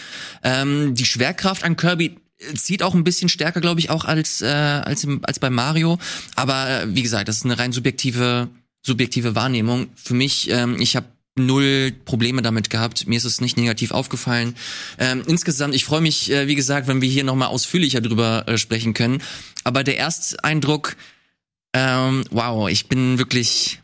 Ähm, 0.43 0.95
die 0.95 1.05
Schwerkraft 1.05 1.63
an 1.63 1.75
Kirby 1.75 2.17
zieht 2.55 2.81
auch 2.81 2.95
ein 2.95 3.03
bisschen 3.03 3.29
stärker, 3.29 3.61
glaube 3.61 3.79
ich, 3.79 3.91
auch 3.91 4.05
als 4.05 4.41
äh, 4.41 4.47
als 4.47 5.03
im, 5.03 5.23
als 5.23 5.37
bei 5.37 5.51
Mario. 5.51 5.99
Aber 6.35 6.69
äh, 6.69 6.95
wie 6.95 7.03
gesagt, 7.03 7.27
das 7.27 7.37
ist 7.37 7.45
eine 7.45 7.59
rein 7.59 7.71
subjektive 7.71 8.49
subjektive 8.83 9.35
Wahrnehmung. 9.35 9.89
Für 9.95 10.15
mich, 10.15 10.49
ähm, 10.49 10.81
ich 10.81 10.95
habe 10.95 11.05
null 11.37 11.93
Probleme 12.05 12.41
damit 12.41 12.69
gehabt. 12.69 13.07
Mir 13.07 13.15
ist 13.17 13.23
es 13.25 13.41
nicht 13.41 13.57
negativ 13.57 13.91
aufgefallen. 13.91 14.55
Ähm, 14.99 15.23
insgesamt, 15.27 15.73
ich 15.75 15.85
freue 15.85 16.01
mich, 16.01 16.31
äh, 16.31 16.47
wie 16.47 16.55
gesagt, 16.55 16.87
wenn 16.87 17.01
wir 17.01 17.09
hier 17.09 17.23
nochmal 17.23 17.47
ausführlicher 17.49 18.01
drüber 18.01 18.43
äh, 18.47 18.57
sprechen 18.57 18.93
können. 18.93 19.21
Aber 19.63 19.83
der 19.83 19.97
Ersteindruck, 19.97 20.95
ähm, 21.73 22.23
wow, 22.31 22.69
ich 22.69 22.87
bin 22.87 23.17
wirklich, 23.17 23.79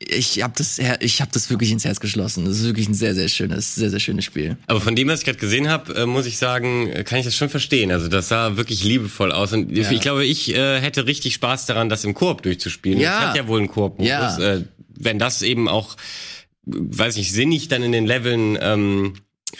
ich 0.00 0.42
habe 0.42 0.54
das, 0.56 0.80
ich 0.98 1.20
habe 1.20 1.30
das 1.32 1.48
wirklich 1.48 1.70
ins 1.70 1.84
Herz 1.84 2.00
geschlossen. 2.00 2.44
Das 2.44 2.56
ist 2.58 2.64
wirklich 2.64 2.88
ein 2.88 2.94
sehr, 2.94 3.14
sehr 3.14 3.28
schönes, 3.28 3.76
sehr, 3.76 3.90
sehr 3.90 4.00
schönes 4.00 4.24
Spiel. 4.24 4.56
Aber 4.66 4.80
von 4.80 4.96
dem, 4.96 5.06
was 5.06 5.20
ich 5.20 5.24
gerade 5.26 5.38
gesehen 5.38 5.68
habe, 5.68 5.94
äh, 5.94 6.06
muss 6.06 6.26
ich 6.26 6.38
sagen, 6.38 6.88
äh, 6.90 7.04
kann 7.04 7.20
ich 7.20 7.24
das 7.24 7.36
schon 7.36 7.50
verstehen. 7.50 7.92
Also 7.92 8.08
das 8.08 8.28
sah 8.28 8.56
wirklich 8.56 8.82
liebevoll 8.82 9.30
aus. 9.30 9.52
Und 9.52 9.70
Ja. 9.70 9.88
ich 9.88 10.00
glaube, 10.00 10.24
ich 10.26 10.52
äh, 10.52 10.80
hätte 10.80 11.06
richtig 11.06 11.34
Spaß 11.34 11.66
daran, 11.66 11.88
das 11.88 12.02
im 12.02 12.14
Koop 12.14 12.42
durchzuspielen. 12.42 12.98
Ja. 12.98 13.20
Das 13.20 13.28
hat 13.28 13.36
ja 13.36 13.46
wohl 13.46 13.60
einen 13.60 13.68
Koop-Modus. 13.68 14.08
Ja. 14.08 14.36
Äh, 14.38 14.64
wenn 14.96 15.18
das 15.20 15.42
eben 15.42 15.68
auch, 15.68 15.96
weiß 16.66 17.16
nicht, 17.16 17.32
sinnig 17.32 17.68
dann 17.68 17.82
in 17.82 17.92
den 17.92 18.06
Leveln 18.06 18.58
ähm, 18.60 19.14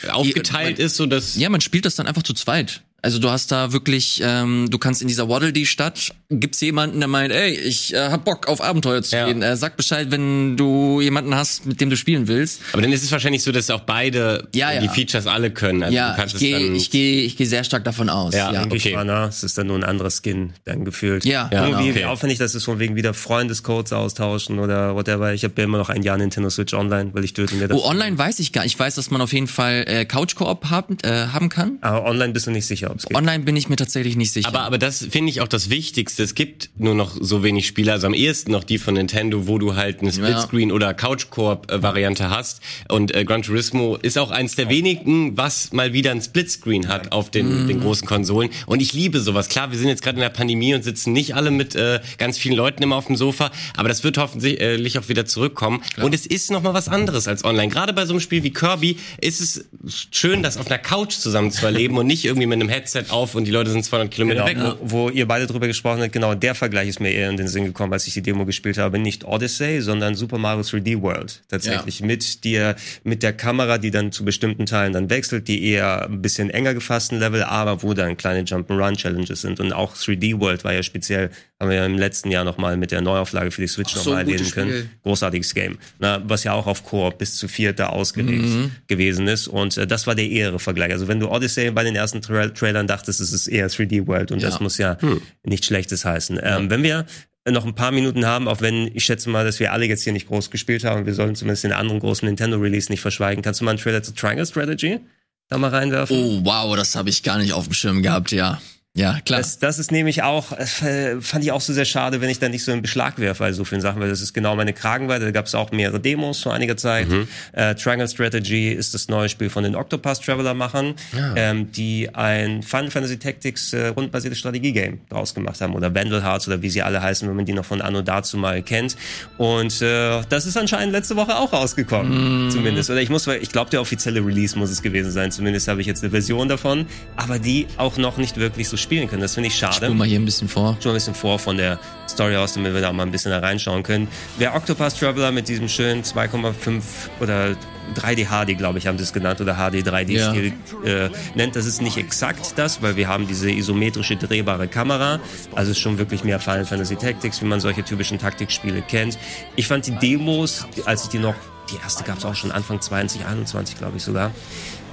aufgeteilt 0.09 0.77
man- 0.77 0.85
ist, 0.85 0.95
so 0.95 1.05
dass 1.05 1.35
Ja, 1.35 1.49
man 1.49 1.61
spielt 1.61 1.85
das 1.85 1.95
dann 1.95 2.07
einfach 2.07 2.23
zu 2.23 2.33
zweit. 2.33 2.83
Also 3.05 3.19
du 3.19 3.29
hast 3.29 3.51
da 3.51 3.71
wirklich, 3.71 4.19
ähm, 4.25 4.67
du 4.71 4.79
kannst 4.79 5.01
in 5.03 5.07
dieser 5.07 5.29
Waddle 5.29 5.53
Dee 5.53 5.65
Stadt, 5.67 6.11
gibt's 6.31 6.59
jemanden, 6.61 6.97
der 6.99 7.07
meint, 7.07 7.31
ey, 7.31 7.51
ich 7.53 7.93
äh, 7.93 8.09
hab 8.09 8.25
Bock 8.25 8.47
auf 8.47 8.61
Abenteuer 8.63 9.03
zu 9.03 9.15
Ja. 9.15 9.27
gehen. 9.27 9.43
Äh, 9.43 9.55
sag 9.57 9.77
Bescheid, 9.77 10.07
wenn 10.09 10.57
du 10.57 11.01
jemanden 11.01 11.35
hast, 11.35 11.67
mit 11.67 11.79
dem 11.81 11.91
du 11.91 11.97
spielen 11.97 12.27
willst. 12.27 12.61
Aber 12.73 12.81
dann 12.81 12.91
ist 12.91 13.03
es 13.03 13.11
wahrscheinlich 13.11 13.43
so, 13.43 13.51
dass 13.51 13.69
auch 13.69 13.81
beide 13.81 14.47
Ja, 14.55 14.71
ja. 14.71 14.81
die 14.81 14.87
Features 14.89 15.27
alle 15.27 15.51
können. 15.51 15.83
Also 15.83 15.95
ja, 15.95 16.09
du 16.11 16.15
kannst 16.15 16.35
ich 16.35 16.41
es 16.51 16.57
gehe, 16.57 16.73
ich 16.73 16.89
gehe, 16.89 17.21
ich 17.21 17.37
gehe 17.37 17.45
sehr 17.45 17.63
stark 17.63 17.83
davon 17.83 18.09
aus. 18.09 18.33
Ja, 18.33 18.51
Ja, 18.51 18.63
okay. 18.65 18.97
na, 19.05 19.27
es 19.27 19.43
ist 19.43 19.55
dann 19.57 19.67
nur 19.67 19.77
ein 19.77 19.83
anderer 19.83 20.09
Skin, 20.09 20.53
dann 20.63 20.83
gefühlt. 20.83 21.25
Ja, 21.25 21.47
Ja, 21.53 21.67
Irgendwie, 21.67 21.91
okay. 21.91 21.99
wie 21.99 22.05
aufwendig 22.05 22.39
das 22.39 22.55
ist, 22.55 22.63
von 22.65 22.79
wegen 22.79 22.95
wieder 22.95 23.13
Freundescodes 23.13 23.93
austauschen 23.93 24.57
oder 24.57 24.95
whatever. 24.95 25.31
Ich 25.33 25.43
habe 25.43 25.53
ja 25.57 25.65
immer 25.65 25.77
noch 25.77 25.89
ein 25.89 26.01
Jahr 26.01 26.17
Nintendo 26.17 26.49
Switch 26.49 26.73
Online, 26.73 27.11
weil 27.13 27.23
ich 27.23 27.33
töte 27.33 27.53
mir 27.55 27.67
das. 27.67 27.77
Oh, 27.77 27.85
online 27.87 28.17
weiß 28.17 28.39
ich 28.39 28.51
gar 28.51 28.63
nicht. 28.63 28.73
Ich 28.73 28.79
weiß, 28.79 28.95
dass 28.95 29.11
man 29.11 29.21
auf 29.21 29.31
jeden 29.31 29.47
Fall 29.47 29.83
äh, 29.87 30.05
Couch-Koop 30.05 30.71
haben, 30.71 30.97
äh, 31.03 31.27
haben 31.27 31.49
kann. 31.49 31.77
Aber 31.81 32.03
online 32.05 32.33
bist 32.33 32.47
du 32.47 32.51
nicht 32.51 32.65
sicher, 32.65 32.94
ob 32.95 32.99
es 32.99 33.05
geht. 33.05 33.17
Online 33.17 33.43
bin 33.43 33.55
ich 33.55 33.69
mir 33.69 33.75
tatsächlich 33.75 34.15
nicht 34.15 34.31
sicher. 34.31 34.47
Aber, 34.47 34.61
aber 34.61 34.77
das 34.77 35.05
finde 35.09 35.29
ich 35.29 35.41
auch 35.41 35.47
das 35.47 35.69
Wichtigste. 35.69 36.23
Es 36.23 36.35
gibt 36.35 36.69
nur 36.77 36.95
noch 36.95 37.15
so 37.19 37.43
wenig 37.43 37.67
Spiele, 37.67 37.91
also 37.91 38.07
am 38.07 38.13
ehesten 38.13 38.51
noch 38.51 38.63
die 38.63 38.77
von 38.77 38.95
Nintendo, 38.95 39.47
wo 39.47 39.59
du 39.59 39.75
halt 39.75 40.01
eine 40.01 40.11
Splitscreen- 40.11 40.71
oder 40.71 40.93
Couch-Koop-Variante 40.93 42.29
hast. 42.29 42.61
Und 42.89 43.13
äh, 43.13 43.25
Gran 43.25 43.41
Turismo 43.43 43.97
ist 43.97 44.17
auch 44.17 44.31
eins 44.31 44.55
der 44.55 44.69
wenigen, 44.69 45.37
was 45.37 45.73
mal 45.73 45.93
wieder 45.93 46.11
ein 46.11 46.21
Splitscreen 46.21 46.87
hat 46.87 47.11
auf 47.11 47.29
den, 47.29 47.67
den 47.67 47.81
großen 47.81 48.07
Konsolen. 48.07 48.49
Und 48.65 48.81
ich 48.81 48.93
liebe 48.93 49.19
sowas. 49.19 49.49
Klar, 49.49 49.71
wir 49.71 49.77
sind 49.77 49.89
jetzt 49.89 50.01
gerade 50.01 50.15
in 50.17 50.21
der 50.21 50.29
Pandemie 50.29 50.73
und 50.73 50.83
sitzen 50.83 51.13
nicht 51.13 51.35
alle 51.35 51.51
mit 51.51 51.75
äh, 51.75 51.99
ganz 52.17 52.37
vielen 52.37 52.55
Leuten 52.55 52.81
immer 52.81 52.95
auf 52.95 53.07
dem 53.07 53.15
Sofa, 53.15 53.51
aber 53.75 53.89
das 53.89 54.03
wird 54.03 54.17
hoffentlich 54.17 54.99
auch 54.99 55.09
wieder 55.09 55.25
zurückkommen. 55.25 55.81
Und 56.01 56.13
es 56.13 56.25
ist 56.25 56.51
noch 56.51 56.63
mal 56.63 56.73
was 56.73 56.87
anderes 56.87 57.27
als 57.27 57.43
online. 57.43 57.69
Gerade 57.69 57.93
bei 57.93 58.05
so 58.05 58.13
einem 58.13 58.19
Spiel 58.21 58.43
wie 58.43 58.51
Kirby 58.51 58.97
ist 59.19 59.41
es 59.41 59.65
schön, 60.11 60.43
das 60.43 60.57
auf 60.57 60.67
einer 60.67 60.77
Couch 60.77 61.13
zusammen 61.13 61.51
zu 61.51 61.65
erleben 61.65 61.97
und 61.97 62.07
nicht 62.07 62.25
irgendwie 62.25 62.47
mit 62.47 62.59
einem 62.59 62.69
Headset 62.75 63.05
auf 63.09 63.35
und 63.35 63.45
die 63.45 63.51
Leute 63.51 63.71
sind 63.71 63.83
200 63.83 64.13
Kilometer 64.13 64.45
Genau, 64.45 64.71
weg. 64.71 64.77
wo, 64.81 65.05
wo 65.05 65.09
ihr 65.09 65.27
beide 65.27 65.47
drüber 65.47 65.67
gesprochen 65.67 66.01
habt, 66.01 66.11
genau 66.13 66.35
der 66.35 66.55
Vergleich 66.55 66.89
ist 66.89 66.99
mir 66.99 67.11
eher 67.11 67.29
in 67.29 67.37
den 67.37 67.47
Sinn 67.47 67.65
gekommen, 67.65 67.91
als 67.93 68.05
ich 68.07 68.13
die 68.13 68.21
Demo 68.21 68.45
gespielt 68.45 68.77
habe. 68.77 68.99
Nicht 68.99 69.23
Odyssey, 69.25 69.81
sondern 69.81 70.15
Super 70.15 70.37
Mario 70.37 70.61
3D 70.61 71.01
World. 71.01 71.41
Tatsächlich 71.49 72.01
mit 72.01 72.43
dir, 72.43 72.75
mit 73.03 73.23
der 73.23 73.33
Kamera, 73.33 73.77
die 73.77 73.91
dann 73.91 74.11
zu 74.11 74.23
bestimmten 74.25 74.65
Teilen 74.65 74.93
dann 74.93 75.09
wechselt, 75.09 75.47
die 75.47 75.63
eher 75.65 76.05
ein 76.05 76.21
bisschen 76.21 76.49
enger 76.49 76.73
gefassten 76.73 77.19
Level, 77.19 77.43
aber 77.43 77.81
wo 77.83 77.93
dann 77.93 78.17
kleine 78.17 78.41
Jump'n'Run-Challenges 78.43 79.41
sind. 79.41 79.59
Und 79.59 79.73
auch 79.73 79.95
3D 79.95 80.39
World 80.39 80.63
war 80.63 80.73
ja 80.73 80.83
speziell, 80.83 81.29
haben 81.59 81.69
wir 81.69 81.77
ja 81.77 81.85
im 81.85 81.97
letzten 81.97 82.31
Jahr 82.31 82.43
nochmal 82.43 82.75
mit 82.75 82.91
der 82.91 82.99
Neuauflage 83.01 83.49
für 83.49 83.61
die 83.61 83.67
Switch 83.67 83.93
so 83.93 83.99
nochmal 84.09 84.25
gutes 84.25 84.51
erwähnen 84.51 84.71
können. 84.73 84.89
Großartiges 85.03 85.53
Game. 85.53 85.77
Na, 85.99 86.21
was 86.27 86.43
ja 86.43 86.51
auch 86.53 86.67
auf 86.67 86.83
Koop 86.83 87.17
bis 87.17 87.37
zu 87.37 87.47
vierter 87.47 87.93
ausgelegt 87.93 88.43
Mhm. 88.43 88.71
gewesen 88.87 89.27
ist. 89.27 89.47
Und 89.47 89.77
äh, 89.77 89.87
das 89.87 90.05
war 90.05 90.15
der 90.15 90.25
ehere 90.25 90.59
Vergleich. 90.59 90.91
Also 90.91 91.07
wenn 91.07 91.19
du 91.21 91.29
Odyssey 91.31 91.71
bei 91.71 91.83
den 91.83 91.95
ersten 91.95 92.21
Tra 92.21 92.49
Trailern 92.49 92.87
dachtest, 92.87 93.21
es 93.21 93.31
ist 93.31 93.47
eher 93.47 93.69
3D 93.69 94.05
World 94.07 94.31
und 94.31 94.41
Ja. 94.41 94.49
das 94.49 94.59
muss 94.59 94.77
ja 94.77 94.97
nichts 95.45 95.67
Schlechtes 95.67 96.03
heißen. 96.03 96.39
Ähm, 96.43 96.69
wenn 96.69 96.83
wir 96.83 97.05
noch 97.47 97.63
ein 97.65 97.75
paar 97.75 97.91
Minuten 97.91 98.25
haben, 98.25 98.47
auch 98.49 98.59
wenn 98.61 98.89
ich 98.93 99.05
schätze 99.05 99.29
mal, 99.29 99.45
dass 99.45 99.59
wir 99.59 99.71
alle 99.71 99.85
jetzt 99.85 100.03
hier 100.03 100.13
nicht 100.13 100.27
groß 100.27 100.49
gespielt 100.51 100.83
haben, 100.83 101.05
wir 101.05 101.13
sollen 101.13 101.35
zumindest 101.35 101.63
den 101.63 101.73
anderen 101.73 101.99
großen 101.99 102.25
Nintendo-Release 102.27 102.91
nicht 102.91 103.01
verschweigen. 103.01 103.43
Kannst 103.43 103.61
du 103.61 103.65
mal 103.65 103.71
einen 103.71 103.79
Trailer 103.79 104.01
zu 104.03 104.13
Triangle 104.13 104.45
Strategy 104.45 104.99
da 105.47 105.57
mal 105.59 105.69
reinwerfen? 105.69 106.17
oh, 106.17 106.41
wow, 106.43 106.75
das 106.75 106.95
habe 106.95 107.09
ich 107.11 107.21
gar 107.23 107.37
nicht 107.37 107.53
auf 107.53 107.65
dem 107.65 107.73
Schirm 107.73 108.01
gehabt, 108.01 108.31
ja. 108.31 108.59
Ja, 108.97 109.19
klar. 109.25 109.39
Das, 109.39 109.59
das 109.59 109.77
ist 109.77 109.91
nämlich 109.91 110.23
auch, 110.23 110.53
äh, 110.53 111.19
fand 111.19 111.43
ich 111.43 111.51
auch 111.51 111.59
so 111.59 111.73
sehr 111.73 111.83
schade, 111.83 112.21
wenn 112.21 112.29
ich 112.29 112.39
da 112.39 112.47
nicht 112.47 112.63
so 112.63 112.71
in 112.71 112.81
Beschlag 112.81 113.19
werfe 113.19 113.43
bei 113.43 113.51
so 113.51 113.65
vielen 113.65 113.81
Sachen, 113.81 113.99
weil 113.99 114.07
das 114.07 114.21
ist 114.21 114.33
genau 114.33 114.55
meine 114.55 114.71
Kragenweite. 114.71 115.25
Da 115.25 115.31
gab 115.31 115.47
es 115.47 115.53
auch 115.53 115.71
mehrere 115.71 115.99
Demos 115.99 116.41
vor 116.41 116.53
einiger 116.53 116.77
Zeit. 116.77 117.07
Äh, 117.51 117.75
Triangle 117.75 118.07
Strategy 118.07 118.71
ist 118.71 118.93
das 118.93 119.09
neue 119.09 119.27
Spiel 119.27 119.49
von 119.49 119.65
den 119.65 119.75
Octopath 119.75 120.23
Traveler-Machern, 120.23 120.93
ähm, 121.35 121.71
die 121.73 122.09
ein 122.15 122.63
Final 122.63 122.89
Fantasy 122.89 123.19
Tactics 123.19 123.73
äh, 123.73 123.87
rundbasiertes 123.87 124.39
Strategie-Game 124.39 125.01
draus 125.09 125.35
gemacht 125.35 125.59
haben. 125.59 125.75
Oder 125.75 125.93
Vandal 125.93 126.23
Hearts 126.23 126.47
oder 126.47 126.61
wie 126.61 126.69
sie 126.69 126.81
alle 126.81 127.01
heißen, 127.01 127.27
wenn 127.27 127.35
man 127.35 127.45
die 127.45 127.53
noch 127.53 127.65
von 127.65 127.81
Anno 127.81 128.01
dazu 128.01 128.37
mal 128.37 128.61
kennt. 128.63 128.95
Und 129.37 129.81
äh, 129.81 130.21
das 130.29 130.45
ist 130.45 130.55
anscheinend 130.57 130.93
letzte 130.93 131.17
Woche 131.17 131.35
auch 131.35 131.51
rausgekommen, 131.51 132.49
zumindest. 132.49 132.89
Oder 132.89 133.01
ich 133.01 133.09
muss, 133.09 133.27
ich 133.27 133.51
glaube, 133.51 133.71
der 133.71 133.81
offizielle 133.81 134.25
Release 134.25 134.57
muss 134.57 134.69
es 134.69 134.81
gewesen 134.81 135.11
sein. 135.11 135.31
Zumindest 135.31 135.67
habe 135.67 135.81
ich 135.81 135.87
jetzt 135.87 136.01
eine 136.01 136.11
Version 136.11 136.47
davon, 136.47 136.85
aber 137.17 137.39
die 137.39 137.67
auch 137.75 137.97
noch 137.97 138.15
nicht 138.15 138.37
wirklich 138.37 138.69
so 138.69 138.77
spielen 138.85 139.09
können. 139.09 139.21
Das 139.21 139.33
finde 139.33 139.47
ich 139.47 139.55
schade 139.55 139.85
Spul 139.87 139.95
mal 139.95 140.07
hier 140.07 140.19
ein 140.19 140.25
bisschen 140.25 140.47
vor. 140.47 140.77
schon 140.79 140.91
ein 140.91 140.95
bisschen 140.95 141.15
vor 141.15 141.39
von 141.39 141.57
der 141.57 141.79
Story 142.07 142.35
aus, 142.37 142.53
damit 142.53 142.73
wir 142.73 142.81
da 142.81 142.93
mal 142.93 143.03
ein 143.03 143.11
bisschen 143.11 143.31
da 143.31 143.39
reinschauen 143.39 143.83
können. 143.83 144.07
Wer 144.37 144.55
Octopath 144.55 144.97
Traveler 144.97 145.31
mit 145.31 145.47
diesem 145.47 145.67
schönen 145.67 146.03
2,5 146.03 146.81
oder 147.19 147.55
3D 147.95 148.27
HD, 148.27 148.57
glaube 148.57 148.79
ich, 148.79 148.87
haben 148.87 148.97
sie 148.97 149.03
es 149.03 149.13
genannt, 149.13 149.41
oder 149.41 149.55
HD 149.55 149.87
3D-Stil 149.87 150.53
äh, 150.85 151.09
nennt, 151.35 151.55
das 151.55 151.65
ist 151.65 151.81
nicht 151.81 151.97
exakt 151.97 152.53
das, 152.57 152.81
weil 152.81 152.95
wir 152.95 153.07
haben 153.07 153.27
diese 153.27 153.51
isometrische 153.51 154.15
drehbare 154.15 154.67
Kamera. 154.67 155.19
Also 155.53 155.71
ist 155.71 155.79
schon 155.79 155.97
wirklich 155.97 156.23
mehr 156.23 156.39
Final 156.39 156.65
Fantasy 156.65 156.95
Tactics, 156.95 157.41
wie 157.41 157.45
man 157.45 157.59
solche 157.59 157.83
typischen 157.83 158.17
Taktikspiele 158.19 158.81
kennt. 158.81 159.17
Ich 159.55 159.67
fand 159.67 159.85
die 159.85 159.91
Demos, 159.91 160.65
als 160.85 161.03
ich 161.03 161.09
die 161.09 161.19
noch, 161.19 161.35
die 161.71 161.77
erste 161.83 162.03
gab 162.03 162.19
es 162.19 162.25
auch 162.25 162.35
schon 162.35 162.51
Anfang 162.51 162.79
2021, 162.81 163.77
glaube 163.77 163.97
ich 163.97 164.03
sogar. 164.03 164.31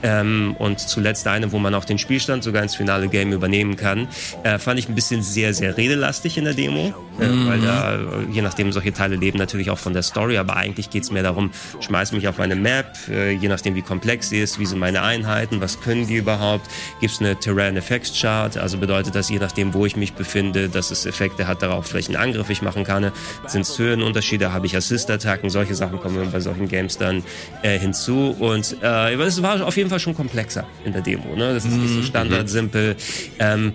Ähm, 0.03 0.57
und 0.59 0.81
zuletzt 0.81 1.27
eine, 1.27 1.53
wo 1.53 1.59
man 1.59 1.75
auch 1.75 1.85
den 1.85 1.99
Spielstand 1.99 2.45
sogar 2.45 2.63
ins 2.63 2.75
finale 2.75 3.09
Game 3.09 3.33
übernehmen 3.33 3.77
kann. 3.77 4.09
Äh, 4.43 4.59
fand 4.59 4.79
ich 4.79 4.89
ein 4.89 4.95
bisschen 4.95 5.23
sehr, 5.23 5.55
sehr 5.55 5.77
redelastig 5.77 6.39
in 6.39 6.45
der 6.45 6.55
Demo, 6.55 6.95
äh, 7.21 7.49
weil 7.49 7.61
da, 7.61 7.95
äh, 7.97 8.01
je 8.31 8.43
nachdem, 8.43 8.73
solche 8.73 8.93
Teile 8.93 9.17
leben 9.17 9.39
natürlich 9.39 9.71
auch 9.71 9.79
von 9.79 9.93
der 9.93 10.03
Story, 10.03 10.39
aber 10.39 10.57
eigentlich 10.57 10.91
geht's 10.91 11.11
mehr 11.11 11.23
darum, 11.23 11.51
schmeiß 11.81 12.13
mich 12.13 12.29
auf 12.29 12.41
eine 12.41 12.57
Map, 12.57 12.97
äh, 13.09 13.33
je 13.33 13.49
nachdem, 13.49 13.75
wie 13.75 13.83
komplex 13.83 14.31
sie 14.31 14.41
ist, 14.41 14.59
wie 14.59 14.67
sind 14.67 14.79
meine 14.79 15.03
Einheiten, 15.03 15.61
was 15.61 15.81
können 15.81 16.07
die 16.07 16.17
überhaupt, 16.17 16.69
gibt's 17.01 17.21
eine 17.21 17.37
Terrain 17.37 17.77
Effects 17.77 18.19
Chart, 18.21 18.57
also 18.57 18.79
bedeutet 18.79 19.15
das, 19.15 19.29
je 19.29 19.39
nachdem, 19.39 19.75
wo 19.75 19.87
ich 19.87 19.97
mich 19.97 20.13
befinde, 20.15 20.69
dass 20.69 20.91
es 20.91 21.07
Effekte 21.07 21.47
hat 21.47 21.63
darauf, 21.63 21.95
welchen 21.95 22.17
Angriff 22.17 22.51
ich 22.51 22.63
machen 22.63 22.85
kann, 22.85 23.13
sind 23.47 23.63
es 23.63 23.79
Höhenunterschiede, 23.79 24.53
habe 24.53 24.67
ich 24.67 24.77
Assist-Attacken, 24.77 25.51
solche 25.51 25.75
Sachen 25.75 26.01
kommen 26.01 26.31
bei 26.31 26.41
solchen 26.41 26.69
Games 26.69 26.99
dann 26.99 27.23
äh, 27.63 27.79
hinzu 27.79 28.35
und 28.39 28.77
äh, 28.83 29.15
es 29.15 29.43
war 29.43 29.65
auf 29.67 29.77
jeden 29.77 29.91
Fall 29.91 30.01
schon 30.01 30.15
komplexer 30.15 30.67
in 30.85 30.93
der 30.93 31.03
Demo. 31.03 31.35
Ne? 31.35 31.55
Das 31.55 31.65
ist 31.65 31.77
nicht 31.77 31.95
so 31.95 32.03
standard, 32.03 32.49
simpel. 32.49 32.97
Ähm, 33.39 33.73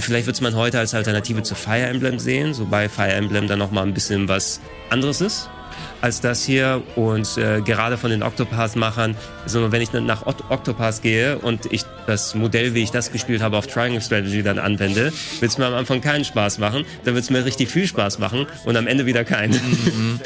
vielleicht 0.00 0.26
wird 0.26 0.40
man 0.40 0.54
heute 0.54 0.78
als 0.78 0.94
Alternative 0.94 1.42
zu 1.42 1.54
Fire 1.54 1.86
Emblem 1.86 2.18
sehen, 2.18 2.54
wobei 2.80 2.88
Fire 2.88 3.12
Emblem 3.12 3.46
dann 3.46 3.58
noch 3.58 3.70
mal 3.70 3.82
ein 3.82 3.92
bisschen 3.92 4.28
was 4.28 4.60
anderes 4.88 5.20
ist 5.20 5.48
als 6.02 6.20
das 6.22 6.44
hier. 6.44 6.82
Und 6.96 7.36
äh, 7.36 7.60
gerade 7.60 7.98
von 7.98 8.10
den 8.10 8.22
Octopath-Machern, 8.22 9.16
also 9.44 9.70
wenn 9.70 9.82
ich 9.82 9.90
dann 9.90 10.06
nach 10.06 10.26
Oct- 10.26 10.44
Octopath 10.48 11.02
gehe 11.02 11.38
und 11.38 11.70
ich 11.72 11.84
das 12.06 12.34
Modell, 12.34 12.72
wie 12.74 12.82
ich 12.82 12.90
das 12.90 13.12
gespielt 13.12 13.42
habe, 13.42 13.58
auf 13.58 13.66
Triangle 13.66 14.00
Strategy 14.00 14.42
dann 14.42 14.58
anwende, 14.58 15.12
wird 15.40 15.52
es 15.52 15.58
mir 15.58 15.66
am 15.66 15.74
Anfang 15.74 16.00
keinen 16.00 16.24
Spaß 16.24 16.58
machen, 16.58 16.86
dann 17.04 17.14
wird 17.14 17.24
es 17.24 17.30
mir 17.30 17.44
richtig 17.44 17.68
viel 17.68 17.86
Spaß 17.86 18.18
machen 18.18 18.46
und 18.64 18.76
am 18.78 18.86
Ende 18.86 19.04
wieder 19.04 19.24
keinen, 19.24 19.60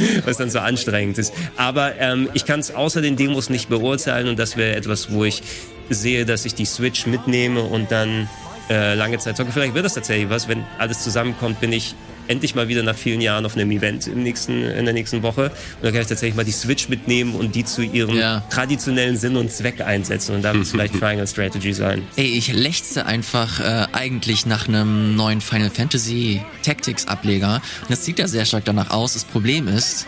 was 0.24 0.36
dann 0.36 0.48
so 0.50 0.60
anstrengend 0.60 1.18
ist. 1.18 1.34
Aber 1.56 1.96
ähm, 1.98 2.28
ich 2.34 2.44
kann 2.46 2.60
es 2.60 2.72
außer 2.72 3.00
den 3.02 3.16
Demos 3.16 3.50
nicht 3.50 3.68
beurteilen 3.68 4.28
und 4.28 4.38
das 4.38 4.56
wäre 4.56 4.76
etwas, 4.76 5.10
wo 5.12 5.24
ich 5.24 5.42
sehe, 5.90 6.24
dass 6.24 6.44
ich 6.44 6.54
die 6.54 6.66
Switch 6.66 7.06
mitnehme 7.06 7.62
und 7.62 7.90
dann 7.90 8.28
äh, 8.70 8.94
lange 8.94 9.18
Zeit 9.18 9.36
zocke. 9.36 9.50
Vielleicht 9.52 9.74
wird 9.74 9.84
das 9.84 9.94
tatsächlich 9.94 10.30
was, 10.30 10.48
wenn 10.48 10.64
alles 10.78 11.02
zusammenkommt, 11.02 11.60
bin 11.60 11.72
ich 11.72 11.94
endlich 12.28 12.54
mal 12.54 12.68
wieder 12.68 12.82
nach 12.82 12.96
vielen 12.96 13.20
Jahren 13.20 13.44
auf 13.46 13.54
einem 13.56 13.70
Event 13.70 14.06
im 14.06 14.22
nächsten, 14.22 14.62
in 14.64 14.84
der 14.84 14.94
nächsten 14.94 15.22
Woche. 15.22 15.44
Und 15.46 15.82
dann 15.82 15.92
kann 15.92 16.02
ich 16.02 16.08
tatsächlich 16.08 16.34
mal 16.36 16.44
die 16.44 16.52
Switch 16.52 16.88
mitnehmen 16.88 17.34
und 17.34 17.54
die 17.54 17.64
zu 17.64 17.82
ihrem 17.82 18.16
Ja. 18.16 18.40
traditionellen 18.50 19.16
Sinn 19.16 19.36
und 19.36 19.50
Zweck 19.52 19.80
einsetzen. 19.80 20.34
Und 20.36 20.42
da 20.42 20.54
wird 20.54 20.66
vielleicht 20.66 20.94
Triangle 20.98 21.26
Strategy 21.26 21.72
sein. 21.72 22.02
Ey, 22.16 22.26
ich 22.26 22.52
lechze 22.52 23.06
einfach 23.06 23.60
äh, 23.60 23.86
eigentlich 23.92 24.46
nach 24.46 24.68
einem 24.68 25.16
neuen 25.16 25.40
Final 25.40 25.70
Fantasy 25.70 26.42
Tactics 26.62 27.06
Ableger. 27.08 27.60
Und 27.82 27.90
das 27.90 28.04
sieht 28.04 28.18
ja 28.18 28.26
sehr 28.28 28.44
stark 28.44 28.64
danach 28.64 28.90
aus. 28.90 29.14
Das 29.14 29.24
Problem 29.24 29.68
ist, 29.68 30.06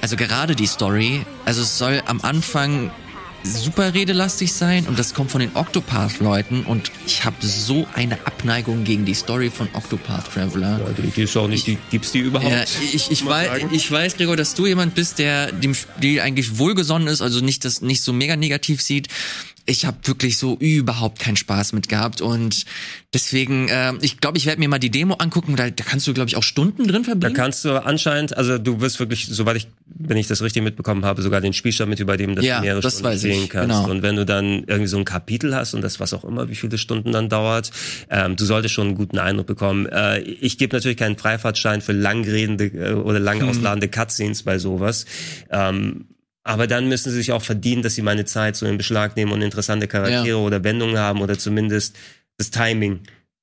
also 0.00 0.16
gerade 0.16 0.54
die 0.56 0.66
Story, 0.66 1.22
also 1.44 1.62
es 1.62 1.78
soll 1.78 2.02
am 2.06 2.20
Anfang 2.22 2.90
super 3.44 3.94
redelastig 3.94 4.52
sein 4.52 4.86
und 4.86 4.98
das 4.98 5.14
kommt 5.14 5.30
von 5.30 5.40
den 5.40 5.54
Octopath-Leuten 5.54 6.64
und 6.64 6.90
ich 7.06 7.24
habe 7.24 7.36
so 7.44 7.86
eine 7.94 8.14
Abneigung 8.26 8.84
gegen 8.84 9.04
die 9.04 9.14
Story 9.14 9.50
von 9.50 9.68
Octopath 9.72 10.32
Traveler. 10.32 10.80
Ja, 10.84 10.92
die, 10.92 11.10
die 11.10 11.22
ist 11.22 11.36
auch 11.36 11.48
nicht, 11.48 11.66
die, 11.66 11.78
gibt's 11.90 12.12
die 12.12 12.20
überhaupt? 12.20 12.52
Ja, 12.52 12.62
ich, 12.62 13.10
ich, 13.10 13.24
weiß, 13.24 13.48
sagen. 13.48 13.68
ich 13.72 13.90
weiß, 13.90 14.16
Gregor, 14.16 14.36
dass 14.36 14.54
du 14.54 14.66
jemand 14.66 14.94
bist, 14.94 15.18
der 15.18 15.52
dem 15.52 15.74
Spiel 15.74 16.20
eigentlich 16.20 16.58
wohlgesonnen 16.58 17.08
ist, 17.08 17.22
also 17.22 17.40
nicht 17.40 17.64
das 17.64 17.80
nicht 17.80 18.02
so 18.02 18.12
mega 18.12 18.36
negativ 18.36 18.82
sieht. 18.82 19.08
Ich 19.70 19.84
habe 19.84 19.98
wirklich 20.04 20.38
so 20.38 20.56
überhaupt 20.56 21.18
keinen 21.18 21.36
Spaß 21.36 21.74
mit 21.74 21.90
gehabt 21.90 22.22
und 22.22 22.64
deswegen, 23.12 23.68
äh, 23.68 23.92
ich 24.00 24.18
glaube, 24.18 24.38
ich 24.38 24.46
werde 24.46 24.60
mir 24.60 24.68
mal 24.68 24.78
die 24.78 24.88
Demo 24.90 25.14
angucken. 25.16 25.56
Da, 25.56 25.68
da 25.68 25.84
kannst 25.84 26.06
du, 26.06 26.14
glaube 26.14 26.28
ich, 26.30 26.36
auch 26.36 26.42
Stunden 26.42 26.88
drin 26.88 27.02
Da 27.02 27.10
verbringen. 27.10 27.34
kannst 27.34 27.66
du 27.66 27.76
anscheinend, 27.84 28.34
also 28.34 28.56
du 28.56 28.80
wirst 28.80 28.98
wirklich, 28.98 29.26
soweit 29.26 29.56
ich, 29.56 29.68
wenn 29.86 30.16
ich 30.16 30.26
das 30.26 30.40
richtig 30.40 30.62
mitbekommen 30.62 31.04
habe, 31.04 31.20
sogar 31.20 31.42
den 31.42 31.52
Spielstand 31.52 31.90
mit 31.90 32.00
über 32.00 32.16
dem, 32.16 32.34
dass 32.34 32.46
Ja, 32.46 32.56
du 32.60 32.62
mehrere 32.64 32.80
das 32.80 32.94
Stunden 32.94 33.08
weiß 33.12 33.24
ich, 33.24 33.34
spielen 33.34 33.48
kannst. 33.50 33.76
genau. 33.76 33.90
Und 33.90 34.00
wenn 34.02 34.16
du 34.16 34.24
dann 34.24 34.64
irgendwie 34.66 34.86
so 34.86 34.96
ein 34.96 35.04
Kapitel 35.04 35.54
hast 35.54 35.74
und 35.74 35.82
das 35.82 36.00
was 36.00 36.14
auch 36.14 36.24
immer, 36.24 36.48
wie 36.48 36.54
viele 36.54 36.78
Stunden 36.78 37.12
dann 37.12 37.28
dauert, 37.28 37.70
ähm, 38.08 38.36
du 38.36 38.46
solltest 38.46 38.72
schon 38.72 38.86
einen 38.86 38.96
guten 38.96 39.18
Eindruck 39.18 39.46
bekommen. 39.48 39.84
Äh, 39.86 40.20
ich 40.20 40.56
gebe 40.56 40.74
natürlich 40.74 40.96
keinen 40.96 41.18
Freifahrtschein 41.18 41.82
für 41.82 41.92
langredende 41.92 42.64
äh, 42.68 42.92
oder 42.94 43.18
lang 43.20 43.40
Hm. 43.42 43.48
ausladende 43.50 43.88
Cutscenes 43.88 44.44
bei 44.44 44.58
sowas. 44.58 45.04
Ähm, 45.50 46.06
aber 46.44 46.66
dann 46.66 46.88
müssen 46.88 47.10
sie 47.10 47.16
sich 47.16 47.32
auch 47.32 47.42
verdienen, 47.42 47.82
dass 47.82 47.94
sie 47.94 48.02
meine 48.02 48.24
Zeit 48.24 48.56
so 48.56 48.66
in 48.66 48.78
Beschlag 48.78 49.16
nehmen 49.16 49.32
und 49.32 49.42
interessante 49.42 49.86
Charaktere 49.88 50.26
Ja. 50.28 50.36
oder 50.36 50.64
Wendungen 50.64 50.98
haben 50.98 51.20
oder 51.20 51.38
zumindest 51.38 51.96
das 52.38 52.50
Timing 52.50 53.00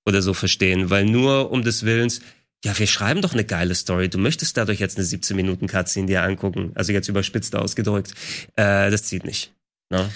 oder 0.07 0.21
so 0.21 0.33
verstehen, 0.33 0.89
weil 0.89 1.05
nur 1.05 1.51
um 1.51 1.63
des 1.63 1.83
Willens, 1.85 2.21
ja, 2.63 2.77
wir 2.79 2.87
schreiben 2.87 3.21
doch 3.21 3.33
eine 3.33 3.43
geile 3.43 3.75
Story. 3.75 4.09
Du 4.09 4.17
möchtest 4.17 4.57
dadurch 4.57 4.79
jetzt 4.79 4.97
eine 4.97 5.05
17 5.05 5.35
Minuten 5.35 5.67
Cutscene 5.67 6.07
dir 6.07 6.23
angucken, 6.23 6.71
also 6.75 6.91
jetzt 6.93 7.07
überspitzt 7.07 7.55
ausgedrückt. 7.55 8.13
Äh, 8.55 8.89
das 8.89 9.03
zieht 9.03 9.23
nicht. 9.25 9.51
Ne? 9.91 10.09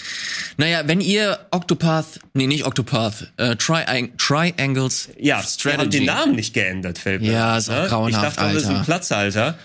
Naja, 0.57 0.87
wenn 0.87 0.99
ihr 0.99 1.37
Octopath, 1.51 2.19
nee, 2.33 2.47
nicht 2.47 2.65
Octopath, 2.65 3.31
äh, 3.37 3.55
Triang 3.55 4.17
Triangles 4.17 5.09
Ja, 5.19 5.43
Strategy. 5.43 5.89
den 5.89 6.05
Namen 6.05 6.35
nicht 6.35 6.55
geändert, 6.55 6.97
fällt 6.97 7.21
mir 7.21 7.31
Ja, 7.31 7.57
ist 7.57 7.69
auch 7.69 7.83
ne? 7.83 7.87
grauenhaft, 7.87 8.31
Ich 8.31 8.35
dachte, 8.37 8.53
das 8.53 8.63
ist 8.63 8.69
ein 8.69 8.75
Alter. 8.77 8.85
Platzhalter. 8.85 9.59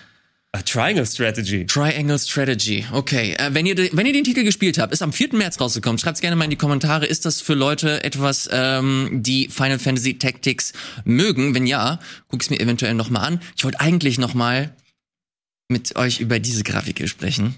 Ah, 0.57 0.61
Triangle 0.61 1.05
Strategy. 1.05 1.65
Triangle 1.65 2.17
Strategy. 2.17 2.85
Okay. 2.93 3.33
Äh, 3.37 3.53
wenn, 3.53 3.65
ihr, 3.65 3.75
wenn 3.91 4.05
ihr 4.05 4.13
den 4.13 4.23
Titel 4.23 4.43
gespielt 4.45 4.77
habt, 4.77 4.93
ist 4.93 5.01
am 5.01 5.11
4. 5.11 5.33
März 5.35 5.59
rausgekommen. 5.59 5.97
Schreibt's 5.99 6.21
gerne 6.21 6.37
mal 6.37 6.45
in 6.45 6.49
die 6.49 6.55
Kommentare. 6.55 7.05
Ist 7.05 7.25
das 7.25 7.41
für 7.41 7.55
Leute 7.55 8.03
etwas, 8.05 8.47
ähm, 8.53 9.09
die 9.21 9.49
Final 9.49 9.79
Fantasy 9.79 10.17
Tactics 10.17 10.71
mögen? 11.03 11.53
Wenn 11.55 11.67
ja, 11.67 11.99
guck's 12.29 12.49
mir 12.49 12.59
eventuell 12.61 12.93
noch 12.93 13.09
mal 13.09 13.19
an. 13.19 13.41
Ich 13.57 13.65
wollte 13.65 13.81
eigentlich 13.81 14.17
noch 14.17 14.33
mal 14.33 14.73
mit 15.67 15.97
euch 15.97 16.21
über 16.21 16.39
diese 16.39 16.63
Grafik 16.63 16.99
hier 16.99 17.09
sprechen. 17.09 17.55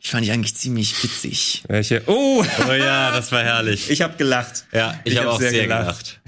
Ich 0.00 0.10
fand 0.10 0.24
die 0.24 0.30
eigentlich 0.30 0.54
ziemlich 0.54 1.02
witzig. 1.04 1.64
Welche? 1.68 2.02
Oh, 2.06 2.42
Oh 2.66 2.72
ja, 2.72 3.10
das 3.10 3.30
war 3.30 3.42
herrlich. 3.42 3.90
ich 3.90 4.00
habe 4.00 4.16
gelacht. 4.16 4.64
Ja, 4.72 4.98
ich, 5.04 5.12
Ich 5.12 5.18
habe 5.18 5.28
hab 5.28 5.34
auch 5.34 5.40
sehr 5.40 5.50
sehr, 5.50 5.64
gelacht. 5.64 5.84
gelacht. 5.84 6.20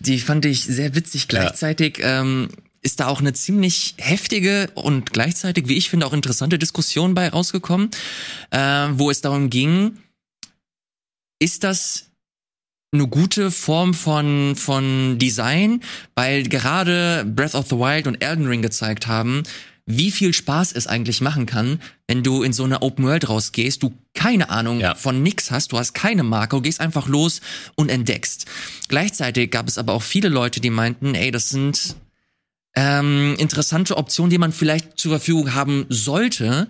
Die 0.00 0.18
fand 0.20 0.44
ich 0.44 0.64
sehr 0.64 0.94
witzig. 0.94 1.28
Gleichzeitig 1.28 1.98
ähm, 2.02 2.48
ist 2.84 3.00
da 3.00 3.08
auch 3.08 3.20
eine 3.20 3.32
ziemlich 3.32 3.94
heftige 3.98 4.70
und 4.74 5.12
gleichzeitig, 5.12 5.66
wie 5.68 5.76
ich 5.76 5.90
finde, 5.90 6.06
auch 6.06 6.12
interessante 6.12 6.58
Diskussion 6.58 7.14
bei 7.14 7.28
rausgekommen, 7.28 7.90
äh, 8.50 8.58
wo 8.92 9.10
es 9.10 9.20
darum 9.20 9.50
ging, 9.50 9.98
ist 11.40 11.64
das 11.64 12.10
eine 12.92 13.08
gute 13.08 13.50
Form 13.50 13.92
von, 13.92 14.54
von 14.54 15.18
Design, 15.18 15.82
weil 16.14 16.44
gerade 16.44 17.24
Breath 17.26 17.54
of 17.56 17.66
the 17.68 17.76
Wild 17.76 18.06
und 18.06 18.22
Elden 18.22 18.46
Ring 18.46 18.62
gezeigt 18.62 19.08
haben, 19.08 19.42
wie 19.86 20.10
viel 20.10 20.32
Spaß 20.32 20.72
es 20.72 20.86
eigentlich 20.86 21.20
machen 21.20 21.44
kann, 21.44 21.80
wenn 22.06 22.22
du 22.22 22.42
in 22.42 22.52
so 22.52 22.64
eine 22.64 22.80
Open 22.82 23.04
World 23.04 23.28
rausgehst, 23.28 23.82
du 23.82 23.92
keine 24.14 24.48
Ahnung 24.48 24.80
Ja. 24.80 24.94
von 24.94 25.22
nix 25.22 25.50
hast, 25.50 25.72
du 25.72 25.78
hast 25.78 25.92
keine 25.92 26.22
Marke, 26.22 26.56
du 26.56 26.62
gehst 26.62 26.80
einfach 26.80 27.08
los 27.08 27.40
und 27.74 27.90
entdeckst. 27.90 28.46
Gleichzeitig 28.88 29.50
gab 29.50 29.68
es 29.68 29.76
aber 29.76 29.92
auch 29.92 30.02
viele 30.02 30.28
Leute, 30.28 30.60
die 30.60 30.70
meinten, 30.70 31.14
ey, 31.14 31.30
das 31.30 31.50
sind 31.50 31.96
ähm, 32.74 33.36
interessante 33.38 33.96
Optionen, 33.96 34.30
die 34.30 34.38
man 34.38 34.52
vielleicht 34.52 34.98
zur 34.98 35.12
Verfügung 35.12 35.54
haben 35.54 35.86
sollte, 35.88 36.68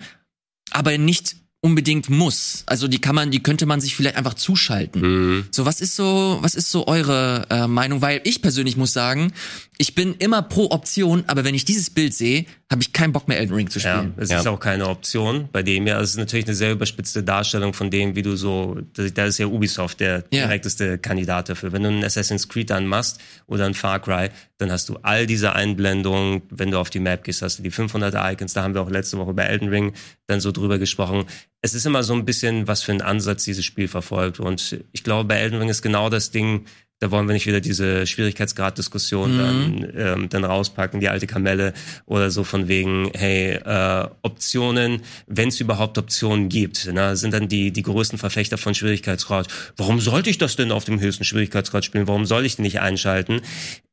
aber 0.70 0.98
nicht 0.98 1.36
unbedingt 1.64 2.10
muss. 2.10 2.62
Also 2.66 2.88
die 2.88 3.00
kann 3.00 3.14
man, 3.14 3.30
die 3.30 3.42
könnte 3.42 3.64
man 3.64 3.80
sich 3.80 3.96
vielleicht 3.96 4.16
einfach 4.16 4.34
zuschalten. 4.34 5.00
Mhm. 5.00 5.44
So, 5.50 5.64
was 5.64 5.80
ist 5.80 5.96
so, 5.96 6.38
was 6.42 6.54
ist 6.54 6.70
so 6.70 6.86
eure 6.86 7.46
äh, 7.48 7.66
Meinung? 7.66 8.02
Weil 8.02 8.20
ich 8.24 8.42
persönlich 8.42 8.76
muss 8.76 8.92
sagen, 8.92 9.32
ich 9.78 9.94
bin 9.94 10.14
immer 10.14 10.42
pro 10.42 10.70
Option, 10.70 11.24
aber 11.26 11.44
wenn 11.44 11.54
ich 11.54 11.64
dieses 11.64 11.90
Bild 11.90 12.14
sehe, 12.14 12.46
habe 12.70 12.82
ich 12.82 12.92
keinen 12.92 13.12
Bock 13.12 13.28
mehr 13.28 13.38
Elden 13.38 13.54
Ring 13.54 13.70
zu 13.70 13.78
Ja, 13.78 13.98
spielen. 13.98 14.14
es 14.16 14.30
Ja. 14.30 14.40
ist 14.40 14.46
auch 14.46 14.58
keine 14.58 14.88
Option 14.88 15.48
bei 15.52 15.62
dem 15.62 15.86
ja. 15.86 16.00
Es 16.00 16.10
ist 16.10 16.16
natürlich 16.16 16.46
eine 16.46 16.54
sehr 16.54 16.72
überspitzte 16.72 17.22
Darstellung 17.22 17.72
von 17.74 17.90
dem, 17.90 18.16
wie 18.16 18.22
du 18.22 18.36
so, 18.36 18.76
da 18.94 19.24
ist 19.26 19.38
ja 19.38 19.46
Ubisoft 19.46 20.00
der 20.00 20.24
Ja. 20.32 20.46
direkteste 20.46 20.98
Kandidat 20.98 21.48
dafür. 21.48 21.72
Wenn 21.72 21.82
du 21.82 21.88
einen 21.88 22.04
Assassin's 22.04 22.48
Creed 22.48 22.70
dann 22.70 22.86
machst 22.86 23.20
oder 23.46 23.66
ein 23.66 23.74
Far 23.74 24.00
Cry, 24.00 24.30
dann 24.58 24.70
hast 24.72 24.88
du 24.88 24.96
all 25.02 25.26
diese 25.26 25.52
Einblendungen. 25.54 26.42
Wenn 26.50 26.70
du 26.70 26.78
auf 26.78 26.90
die 26.90 27.00
Map 27.00 27.24
gehst, 27.24 27.42
hast 27.42 27.58
du 27.58 27.62
die 27.62 27.70
500 27.70 28.14
Icons. 28.32 28.52
Da 28.54 28.62
haben 28.62 28.74
wir 28.74 28.80
auch 28.82 28.90
letzte 28.90 29.18
Woche 29.18 29.34
bei 29.34 29.42
Elden 29.44 29.68
Ring 29.68 29.92
dann 30.26 30.40
so 30.40 30.52
drüber 30.52 30.78
gesprochen. 30.78 31.24
Es 31.60 31.74
ist 31.74 31.86
immer 31.86 32.02
so 32.02 32.14
ein 32.14 32.24
bisschen, 32.24 32.66
was 32.68 32.82
für 32.82 32.92
einen 32.92 33.00
Ansatz 33.02 33.44
dieses 33.44 33.64
Spiel 33.64 33.88
verfolgt. 33.88 34.38
Und 34.40 34.78
ich 34.92 35.02
glaube, 35.04 35.24
bei 35.28 35.36
Elden 35.36 35.58
Ring 35.58 35.68
ist 35.68 35.82
genau 35.82 36.08
das 36.10 36.30
Ding, 36.30 36.64
da 37.00 37.10
wollen 37.10 37.26
wir 37.26 37.34
nicht 37.34 37.46
wieder 37.46 37.60
diese 37.60 38.06
Schwierigkeitsgrad-Diskussion 38.06 39.36
dann, 39.36 39.92
ähm, 39.96 40.28
dann 40.28 40.44
rauspacken, 40.44 41.00
die 41.00 41.08
alte 41.08 41.26
Kamelle 41.26 41.74
oder 42.06 42.30
so 42.30 42.44
von 42.44 42.68
wegen, 42.68 43.10
hey, 43.14 43.56
äh, 43.56 44.08
Optionen, 44.22 45.02
wenn 45.26 45.48
es 45.48 45.60
überhaupt 45.60 45.98
Optionen 45.98 46.48
gibt, 46.48 46.86
ne, 46.92 47.16
sind 47.16 47.34
dann 47.34 47.48
die, 47.48 47.72
die 47.72 47.82
größten 47.82 48.18
Verfechter 48.18 48.58
von 48.58 48.74
Schwierigkeitsgrad. 48.74 49.48
Warum 49.76 50.00
sollte 50.00 50.30
ich 50.30 50.38
das 50.38 50.56
denn 50.56 50.72
auf 50.72 50.84
dem 50.84 51.00
höchsten 51.00 51.24
Schwierigkeitsgrad 51.24 51.84
spielen? 51.84 52.06
Warum 52.06 52.24
soll 52.26 52.46
ich 52.46 52.56
den 52.56 52.62
nicht 52.62 52.80
einschalten? 52.80 53.42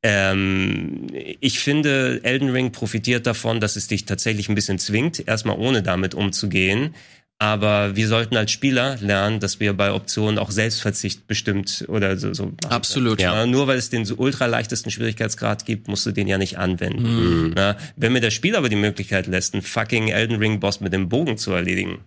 Ähm, 0.03 1.07
ich 1.11 1.59
finde, 1.59 2.21
Elden 2.23 2.49
Ring 2.49 2.71
profitiert 2.71 3.27
davon, 3.27 3.59
dass 3.59 3.75
es 3.75 3.87
dich 3.87 4.05
tatsächlich 4.05 4.47
ein 4.47 4.55
bisschen 4.55 4.79
zwingt, 4.79 5.27
erstmal 5.27 5.57
ohne 5.57 5.83
damit 5.83 6.15
umzugehen. 6.15 6.95
Aber 7.41 7.95
wir 7.95 8.07
sollten 8.07 8.37
als 8.37 8.51
Spieler 8.51 8.97
lernen, 9.01 9.39
dass 9.39 9.59
wir 9.59 9.73
bei 9.73 9.93
Optionen 9.93 10.37
auch 10.37 10.51
Selbstverzicht 10.51 11.25
bestimmt 11.25 11.85
oder 11.87 12.15
so. 12.15 12.35
so 12.35 12.53
Absolut. 12.69 13.17
können. 13.17 13.33
Ja. 13.33 13.45
Nur 13.47 13.65
weil 13.65 13.79
es 13.79 13.89
den 13.89 14.05
so 14.05 14.13
ultra 14.17 14.45
leichtesten 14.45 14.91
Schwierigkeitsgrad 14.91 15.65
gibt, 15.65 15.87
musst 15.87 16.05
du 16.05 16.11
den 16.11 16.27
ja 16.27 16.37
nicht 16.37 16.59
anwenden. 16.59 17.47
Mhm. 17.47 17.53
Na, 17.55 17.77
wenn 17.95 18.13
mir 18.13 18.19
der 18.19 18.29
Spiel 18.29 18.55
aber 18.55 18.69
die 18.69 18.75
Möglichkeit 18.75 19.25
lässt, 19.25 19.55
einen 19.55 19.63
fucking 19.63 20.09
Elden 20.09 20.35
Ring 20.35 20.59
Boss 20.59 20.81
mit 20.81 20.93
dem 20.93 21.09
Bogen 21.09 21.35
zu 21.35 21.51
erledigen. 21.51 22.05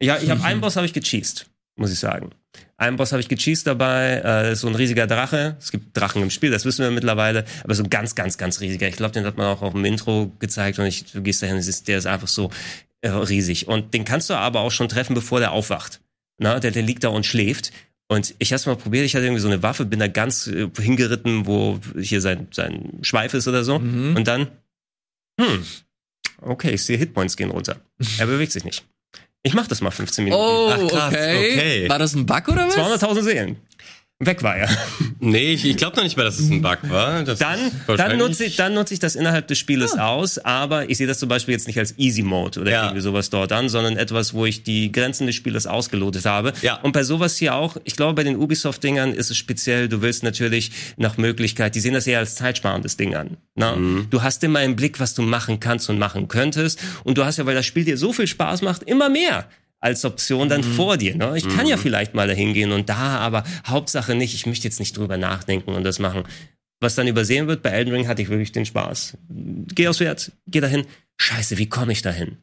Ja, 0.00 0.16
ich 0.16 0.30
habe 0.30 0.42
einen 0.44 0.62
Boss 0.62 0.76
habe 0.76 0.86
ich 0.86 0.94
gecheased, 0.94 1.44
muss 1.76 1.92
ich 1.92 1.98
sagen. 1.98 2.30
Einen 2.78 2.96
Boss 2.96 3.12
habe 3.12 3.20
ich 3.20 3.28
gecheased 3.28 3.66
dabei, 3.66 4.22
äh, 4.22 4.56
so 4.56 4.66
ein 4.66 4.74
riesiger 4.74 5.06
Drache. 5.06 5.56
Es 5.60 5.72
gibt 5.72 5.94
Drachen 5.94 6.22
im 6.22 6.30
Spiel, 6.30 6.50
das 6.50 6.64
wissen 6.64 6.82
wir 6.82 6.90
mittlerweile, 6.90 7.44
aber 7.64 7.74
so 7.74 7.82
ein 7.82 7.90
ganz, 7.90 8.14
ganz, 8.14 8.38
ganz 8.38 8.62
riesiger. 8.62 8.88
Ich 8.88 8.96
glaube, 8.96 9.12
den 9.12 9.26
hat 9.26 9.36
man 9.36 9.46
auch 9.48 9.60
auf 9.60 9.74
dem 9.74 9.84
Intro 9.84 10.32
gezeigt 10.38 10.78
und 10.78 10.86
ich, 10.86 11.12
du 11.12 11.20
gehst 11.20 11.42
dahin, 11.42 11.56
es 11.58 11.68
ist, 11.68 11.86
der 11.86 11.98
ist 11.98 12.06
einfach 12.06 12.28
so 12.28 12.50
äh, 13.02 13.08
riesig. 13.08 13.68
Und 13.68 13.94
den 13.94 14.04
kannst 14.04 14.30
du 14.30 14.34
aber 14.34 14.60
auch 14.60 14.70
schon 14.70 14.88
treffen, 14.88 15.14
bevor 15.14 15.40
der 15.40 15.52
aufwacht. 15.52 16.00
Na, 16.38 16.58
der, 16.60 16.70
der 16.70 16.82
liegt 16.82 17.04
da 17.04 17.08
und 17.08 17.26
schläft. 17.26 17.72
Und 18.08 18.34
ich 18.38 18.52
hab's 18.52 18.66
mal 18.66 18.76
probiert, 18.76 19.04
ich 19.04 19.14
hatte 19.14 19.24
irgendwie 19.24 19.40
so 19.40 19.48
eine 19.48 19.62
Waffe, 19.62 19.84
bin 19.84 20.00
da 20.00 20.08
ganz 20.08 20.48
äh, 20.48 20.68
hingeritten, 20.78 21.46
wo 21.46 21.78
hier 21.98 22.20
sein, 22.20 22.48
sein 22.50 22.98
Schweif 23.02 23.34
ist 23.34 23.46
oder 23.46 23.62
so. 23.62 23.78
Mhm. 23.78 24.16
Und 24.16 24.26
dann, 24.26 24.48
hm, 25.40 25.64
okay, 26.40 26.72
ich 26.72 26.82
sehe 26.82 26.96
Hitpoints 26.96 27.36
gehen 27.36 27.50
runter. 27.50 27.80
Er 28.18 28.26
bewegt 28.26 28.52
sich 28.52 28.64
nicht. 28.64 28.84
Ich 29.42 29.54
mach 29.54 29.68
das 29.68 29.80
mal 29.80 29.90
15 29.90 30.24
Minuten. 30.24 30.42
Oh, 30.42 30.70
Ach, 30.70 30.88
krass, 30.88 31.14
okay. 31.14 31.52
okay. 31.54 31.88
War 31.88 31.98
das 31.98 32.14
ein 32.14 32.26
Bug 32.26 32.48
oder 32.48 32.66
was? 32.66 32.76
200.000 32.76 33.22
Seelen. 33.22 33.56
Weg 34.22 34.42
war 34.42 34.54
er. 34.56 34.68
Nee, 35.18 35.54
ich, 35.54 35.64
ich 35.64 35.76
glaube 35.78 35.96
noch 35.96 36.02
nicht 36.04 36.16
mal, 36.18 36.24
dass 36.24 36.38
es 36.38 36.50
ein 36.50 36.60
Bug 36.60 36.78
war. 36.90 37.24
Das 37.24 37.38
Dann, 37.38 37.58
dann, 37.86 38.18
nutze 38.18 38.44
ich, 38.44 38.56
dann 38.56 38.74
nutze 38.74 38.92
ich 38.92 39.00
das 39.00 39.16
innerhalb 39.16 39.48
des 39.48 39.58
Spieles 39.58 39.98
aus, 39.98 40.38
aber 40.38 40.90
ich 40.90 40.98
sehe 40.98 41.06
das 41.06 41.18
zum 41.18 41.30
Beispiel 41.30 41.52
jetzt 41.52 41.66
nicht 41.66 41.78
als 41.78 41.98
Easy 41.98 42.22
Mode 42.22 42.60
oder 42.60 42.70
Ja. 42.70 42.82
irgendwie 42.84 43.00
sowas 43.00 43.30
dort 43.30 43.50
an, 43.52 43.70
sondern 43.70 43.96
etwas, 43.96 44.34
wo 44.34 44.44
ich 44.44 44.62
die 44.62 44.92
Grenzen 44.92 45.26
des 45.26 45.36
Spieles 45.36 45.66
ausgelotet 45.66 46.26
habe. 46.26 46.52
Ja. 46.60 46.76
Und 46.82 46.92
bei 46.92 47.02
sowas 47.02 47.36
hier 47.38 47.54
auch, 47.54 47.78
ich 47.84 47.96
glaube, 47.96 48.12
bei 48.14 48.24
den 48.24 48.36
Ubisoft-Dingern 48.36 49.14
ist 49.14 49.30
es 49.30 49.38
speziell, 49.38 49.88
du 49.88 50.02
willst 50.02 50.22
natürlich 50.22 50.70
nach 50.98 51.16
Möglichkeit, 51.16 51.74
die 51.74 51.80
sehen 51.80 51.94
das 51.94 52.06
eher 52.06 52.18
als 52.18 52.34
zeitsparendes 52.34 52.98
Ding 52.98 53.14
an. 53.14 53.38
Na? 53.54 53.76
Mhm. 53.76 54.06
Du 54.10 54.22
hast 54.22 54.44
immer 54.44 54.62
im 54.62 54.76
Blick, 54.76 55.00
was 55.00 55.14
du 55.14 55.22
machen 55.22 55.60
kannst 55.60 55.88
und 55.88 55.98
machen 55.98 56.28
könntest. 56.28 56.78
Und 57.04 57.16
du 57.16 57.24
hast 57.24 57.38
ja, 57.38 57.46
weil 57.46 57.54
das 57.54 57.64
Spiel 57.64 57.84
dir 57.84 57.96
so 57.96 58.12
viel 58.12 58.26
Spaß 58.26 58.60
macht, 58.62 58.82
immer 58.82 59.08
mehr 59.08 59.46
als 59.80 60.04
Option 60.04 60.48
dann 60.48 60.62
vor 60.62 60.96
dir. 60.96 61.16
Ne? 61.16 61.36
Ich 61.36 61.48
kann 61.48 61.66
ja 61.66 61.76
vielleicht 61.76 62.14
mal 62.14 62.28
dahin 62.28 62.52
gehen 62.52 62.72
und 62.72 62.88
da, 62.88 63.18
aber 63.18 63.44
Hauptsache 63.66 64.14
nicht, 64.14 64.34
ich 64.34 64.46
möchte 64.46 64.68
jetzt 64.68 64.78
nicht 64.78 64.96
drüber 64.96 65.16
nachdenken 65.16 65.72
und 65.72 65.84
das 65.84 65.98
machen. 65.98 66.24
Was 66.82 66.94
dann 66.94 67.08
übersehen 67.08 67.46
wird, 67.46 67.62
bei 67.62 67.70
Elden 67.70 67.92
Ring 67.92 68.08
hatte 68.08 68.22
ich 68.22 68.28
wirklich 68.30 68.52
den 68.52 68.64
Spaß. 68.64 69.18
Geh 69.28 69.88
aufs 69.88 70.00
Wert, 70.00 70.32
geh 70.46 70.60
dahin. 70.60 70.86
Scheiße, 71.18 71.58
wie 71.58 71.68
komme 71.68 71.92
ich 71.92 72.00
dahin? 72.00 72.38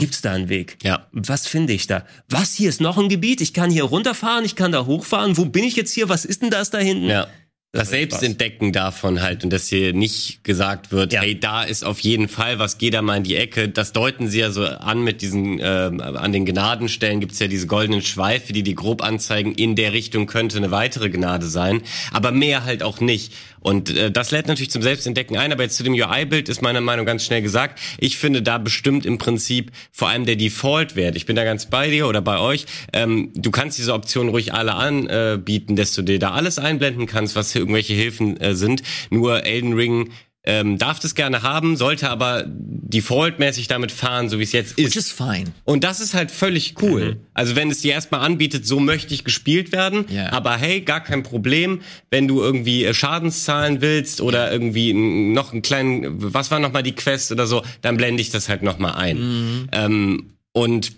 Gibt's 0.00 0.22
da 0.22 0.32
einen 0.32 0.48
Weg? 0.48 0.78
Ja. 0.82 1.06
Was 1.12 1.46
finde 1.46 1.74
ich 1.74 1.86
da? 1.86 2.06
Was, 2.30 2.54
hier 2.54 2.70
ist 2.70 2.80
noch 2.80 2.96
ein 2.96 3.10
Gebiet? 3.10 3.42
Ich 3.42 3.52
kann 3.52 3.68
hier 3.68 3.84
runterfahren, 3.84 4.46
ich 4.46 4.56
kann 4.56 4.72
da 4.72 4.86
hochfahren. 4.86 5.36
Wo 5.36 5.44
bin 5.44 5.64
ich 5.64 5.76
jetzt 5.76 5.92
hier? 5.92 6.08
Was 6.08 6.24
ist 6.24 6.40
denn 6.40 6.48
das 6.48 6.70
da 6.70 6.78
hinten? 6.78 7.10
Ja. 7.10 7.26
Das, 7.74 7.88
Spaß. 7.88 7.98
Selbstentdecken 7.98 8.72
davon 8.72 9.22
halt 9.22 9.44
und 9.44 9.50
dass 9.50 9.66
hier 9.66 9.94
nicht 9.94 10.44
gesagt 10.44 10.92
wird, 10.92 11.14
Ja. 11.14 11.22
hey, 11.22 11.40
da 11.40 11.62
ist 11.62 11.86
auf 11.86 12.00
jeden 12.00 12.28
Fall 12.28 12.58
was, 12.58 12.76
geh 12.76 12.90
da 12.90 13.00
mal 13.00 13.16
in 13.16 13.22
die 13.22 13.34
Ecke. 13.34 13.70
Das 13.70 13.92
deuten 13.92 14.28
sie 14.28 14.40
ja 14.40 14.50
so 14.50 14.66
an 14.66 15.02
mit 15.02 15.22
diesen, 15.22 15.58
ähm, 15.58 15.98
an 16.02 16.32
den 16.32 16.44
Gnadenstellen 16.44 17.20
gibt's 17.20 17.38
ja 17.38 17.46
diese 17.46 17.66
goldenen 17.66 18.02
Schweife, 18.02 18.52
die 18.52 18.62
die 18.62 18.74
grob 18.74 19.02
anzeigen, 19.02 19.54
in 19.54 19.74
der 19.74 19.94
Richtung 19.94 20.26
könnte 20.26 20.58
eine 20.58 20.70
weitere 20.70 21.08
Gnade 21.08 21.46
sein, 21.46 21.80
aber 22.12 22.30
mehr 22.30 22.64
halt 22.66 22.82
auch 22.82 23.00
nicht. 23.00 23.32
Und 23.62 23.96
äh, 23.96 24.10
das 24.10 24.30
lädt 24.30 24.48
natürlich 24.48 24.70
zum 24.70 24.82
Selbstentdecken 24.82 25.36
ein, 25.36 25.52
aber 25.52 25.62
jetzt 25.62 25.76
zu 25.76 25.82
dem 25.82 25.94
UI-Bild 25.94 26.48
ist 26.48 26.62
meiner 26.62 26.80
Meinung 26.80 27.06
ganz 27.06 27.24
schnell 27.24 27.42
gesagt, 27.42 27.80
ich 27.98 28.16
finde 28.16 28.42
da 28.42 28.58
bestimmt 28.58 29.06
im 29.06 29.18
Prinzip 29.18 29.70
vor 29.90 30.08
allem 30.08 30.26
der 30.26 30.36
Default-Wert. 30.36 31.16
Ich 31.16 31.26
bin 31.26 31.36
da 31.36 31.44
ganz 31.44 31.66
bei 31.66 31.88
dir 31.88 32.08
oder 32.08 32.20
bei 32.20 32.38
euch. 32.38 32.66
Ähm, 32.92 33.30
du 33.34 33.50
kannst 33.50 33.78
diese 33.78 33.94
Optionen 33.94 34.30
ruhig 34.30 34.52
alle 34.52 34.74
anbieten, 34.74 35.76
dass 35.76 35.94
du 35.94 36.02
dir 36.02 36.18
da 36.18 36.32
alles 36.32 36.58
einblenden 36.58 37.06
kannst, 37.06 37.36
was 37.36 37.52
hier 37.52 37.60
irgendwelche 37.62 37.94
Hilfen 37.94 38.40
äh, 38.40 38.54
sind. 38.54 38.82
Nur 39.10 39.44
Elden 39.44 39.74
Ring 39.74 40.10
ähm, 40.44 40.76
darf 40.78 40.98
das 40.98 41.14
gerne 41.14 41.42
haben, 41.42 41.76
sollte 41.76 42.10
aber 42.10 42.44
defaultmäßig 42.46 43.68
damit 43.68 43.92
fahren, 43.92 44.28
so 44.28 44.38
wie 44.38 44.42
es 44.42 44.52
jetzt 44.52 44.76
Which 44.76 44.86
ist. 44.86 44.96
is 44.96 45.12
fine. 45.12 45.44
Und 45.64 45.84
das 45.84 46.00
ist 46.00 46.14
halt 46.14 46.30
völlig 46.30 46.74
cool. 46.82 47.18
Also 47.32 47.54
wenn 47.56 47.70
es 47.70 47.80
dir 47.80 47.92
erstmal 47.92 48.20
anbietet, 48.22 48.66
so 48.66 48.80
möchte 48.80 49.14
ich 49.14 49.24
gespielt 49.24 49.72
werden, 49.72 50.04
Ja. 50.10 50.32
aber 50.32 50.56
hey, 50.56 50.80
gar 50.80 51.00
kein 51.00 51.22
Problem, 51.22 51.80
wenn 52.10 52.28
du 52.28 52.40
irgendwie 52.42 52.84
äh, 52.84 52.92
Schadenszahlen 52.94 53.80
willst 53.80 54.20
oder 54.20 54.50
irgendwie 54.52 54.92
noch 54.92 55.52
einen 55.52 55.62
kleinen, 55.62 56.06
was 56.34 56.50
war 56.50 56.58
nochmal 56.58 56.82
die 56.82 56.92
Quest 56.92 57.32
oder 57.32 57.46
so, 57.46 57.62
dann 57.80 57.96
blende 57.96 58.20
ich 58.20 58.30
das 58.30 58.48
halt 58.48 58.62
nochmal 58.62 58.94
ein. 58.94 59.68
Ähm, 59.72 60.32
und 60.52 60.92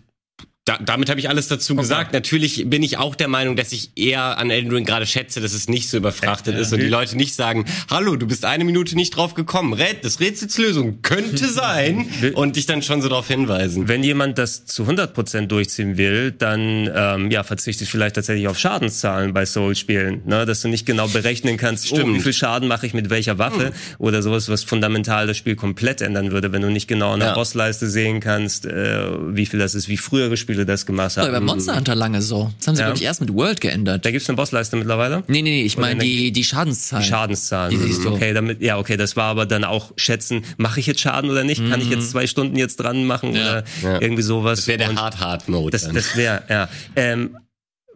da, 0.64 0.78
damit 0.78 1.10
habe 1.10 1.20
ich 1.20 1.28
alles 1.28 1.48
dazu 1.48 1.76
gesagt. 1.76 2.14
Natürlich 2.14 2.70
bin 2.70 2.82
ich 2.82 2.96
auch 2.96 3.14
der 3.14 3.28
Meinung, 3.28 3.54
dass 3.54 3.72
ich 3.72 3.90
eher 3.96 4.38
an 4.38 4.50
Elden 4.50 4.72
Ring 4.72 4.86
gerade 4.86 5.04
schätze, 5.04 5.42
dass 5.42 5.52
es 5.52 5.68
nicht 5.68 5.90
so 5.90 5.98
überfrachtet 5.98 6.56
ist 6.56 6.72
und 6.72 6.80
die 6.80 6.88
Leute 6.88 7.18
nicht 7.18 7.34
sagen, 7.34 7.66
hallo, 7.90 8.16
du 8.16 8.26
bist 8.26 8.46
eine 8.46 8.64
Minute 8.64 8.94
nicht 8.96 9.14
drauf 9.14 9.34
gekommen. 9.34 9.74
Rät, 9.74 10.02
das 10.06 10.20
Rätselslösung 10.20 11.02
könnte 11.02 11.48
sein 11.52 12.08
und 12.34 12.56
dich 12.56 12.64
dann 12.64 12.80
schon 12.80 13.02
so 13.02 13.10
darauf 13.10 13.28
hinweisen. 13.28 13.88
Wenn 13.88 14.02
jemand 14.02 14.38
das 14.38 14.64
zu 14.64 14.84
100% 14.84 15.48
durchziehen 15.48 15.98
will, 15.98 16.32
dann 16.32 16.90
ähm, 16.94 17.30
ja, 17.30 17.42
verzichte 17.42 17.84
ich 17.84 17.90
vielleicht 17.90 18.14
tatsächlich 18.14 18.48
auf 18.48 18.58
Schadenszahlen 18.58 19.34
bei 19.34 19.44
Soul-Spielen. 19.44 20.22
Ne? 20.24 20.46
Dass 20.46 20.62
du 20.62 20.68
nicht 20.68 20.86
genau 20.86 21.08
berechnen 21.08 21.58
kannst, 21.58 21.92
oh, 21.92 21.98
wie 22.06 22.20
viel 22.20 22.32
Schaden 22.32 22.68
mache 22.68 22.86
ich 22.86 22.94
mit 22.94 23.10
welcher 23.10 23.36
Waffe 23.36 23.72
oder 23.98 24.22
sowas, 24.22 24.48
was 24.48 24.64
fundamental 24.64 25.26
das 25.26 25.36
Spiel 25.36 25.56
komplett 25.56 26.00
ändern 26.00 26.30
würde, 26.32 26.52
wenn 26.52 26.62
du 26.62 26.70
nicht 26.70 26.88
genau 26.88 27.12
an 27.12 27.20
der 27.20 27.30
Ja. 27.30 27.34
Bossleiste 27.34 27.86
sehen 27.86 28.20
kannst, 28.20 28.64
äh, 28.64 29.04
wie 29.36 29.44
viel 29.44 29.60
das 29.60 29.74
ist, 29.74 29.88
wie 29.88 29.98
frühere 29.98 30.38
Spiele 30.54 30.66
das 30.66 30.86
gemacht 30.86 31.08
Das 31.08 31.16
war 31.18 31.26
bei 31.28 31.36
haben. 31.36 31.44
Monster 31.46 31.76
Hunter 31.76 31.94
lange 31.94 32.22
so. 32.22 32.50
Das 32.58 32.68
haben 32.68 32.74
sie, 32.76 32.80
Ja. 32.80 32.86
glaube 32.86 32.98
ich, 32.98 33.04
erst 33.04 33.20
mit 33.20 33.34
World 33.34 33.60
geändert. 33.60 34.04
Da 34.04 34.10
gibt's 34.10 34.28
eine 34.28 34.36
Bossleiste 34.36 34.76
mittlerweile? 34.76 35.24
Nee, 35.26 35.42
nee, 35.42 35.50
nee, 35.50 35.62
ich 35.64 35.76
meine 35.76 36.00
eine- 36.00 36.04
die, 36.04 36.32
die 36.32 36.44
Schadenszahlen. 36.44 37.02
Die 37.02 37.08
Schadenszahlen. 37.08 37.70
Die 37.70 37.76
siehst 37.76 38.04
du. 38.04 38.10
Okay, 38.14 38.32
damit, 38.32 38.60
ja, 38.62 38.78
okay, 38.78 38.96
das 38.96 39.16
war 39.16 39.24
aber 39.26 39.46
dann 39.46 39.64
auch 39.64 39.92
schätzen, 39.96 40.42
mache 40.56 40.80
ich 40.80 40.86
jetzt 40.86 41.00
Schaden 41.00 41.30
oder 41.30 41.44
nicht? 41.44 41.68
Kann 41.68 41.80
ich 41.80 41.90
jetzt 41.90 42.10
zwei 42.10 42.26
Stunden 42.26 42.56
jetzt 42.56 42.76
dran 42.76 43.04
machen 43.04 43.30
Mhm. 43.30 43.36
Ja. 43.36 43.42
oder 43.42 43.64
Ja. 43.82 44.00
irgendwie 44.00 44.22
sowas? 44.22 44.60
Das 44.60 44.68
wäre 44.68 44.78
der 44.78 44.94
Hard-Hard-Mode. 44.94 45.70
Das, 45.72 45.82
dann. 45.84 45.94
das 45.94 46.16
wäre, 46.16 46.42
ja. 46.48 46.68
Ähm, 46.96 47.36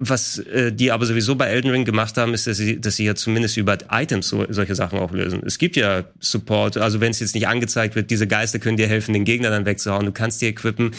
was 0.01 0.39
äh, 0.39 0.71
die 0.73 0.93
aber 0.93 1.07
sowieso 1.07 1.35
bei 1.35 1.47
Elden 1.49 1.73
Ring 1.73 1.85
gemacht 1.85 2.17
haben, 2.19 2.33
ist, 2.33 2.47
dass 2.47 2.57
sie, 2.57 2.81
dass 2.81 2.95
sie 2.95 3.05
ja 3.05 3.17
zumindest 3.17 3.57
über 3.57 3.77
Items 3.91 4.29
so, 4.29 4.47
solche 4.49 4.77
Sachen 4.77 4.97
auch 5.01 5.11
lösen. 5.11 5.43
Es 5.45 5.59
gibt 5.59 5.75
ja 5.75 6.05
Support, 6.21 6.77
also 6.77 7.01
wenn 7.01 7.11
es 7.11 7.19
jetzt 7.19 7.35
nicht 7.35 7.49
angezeigt 7.49 7.97
wird, 7.97 8.09
diese 8.13 8.29
Geister 8.29 8.61
können 8.61 8.77
dir 8.77 8.87
helfen, 8.87 9.13
den 9.13 9.25
Gegner 9.25 9.51
dann 9.51 9.67
wegzuhauen. 9.67 10.07
Du 10.07 10.13
kannst 10.13 10.41
die 10.41 10.47
equippen. 10.47 10.93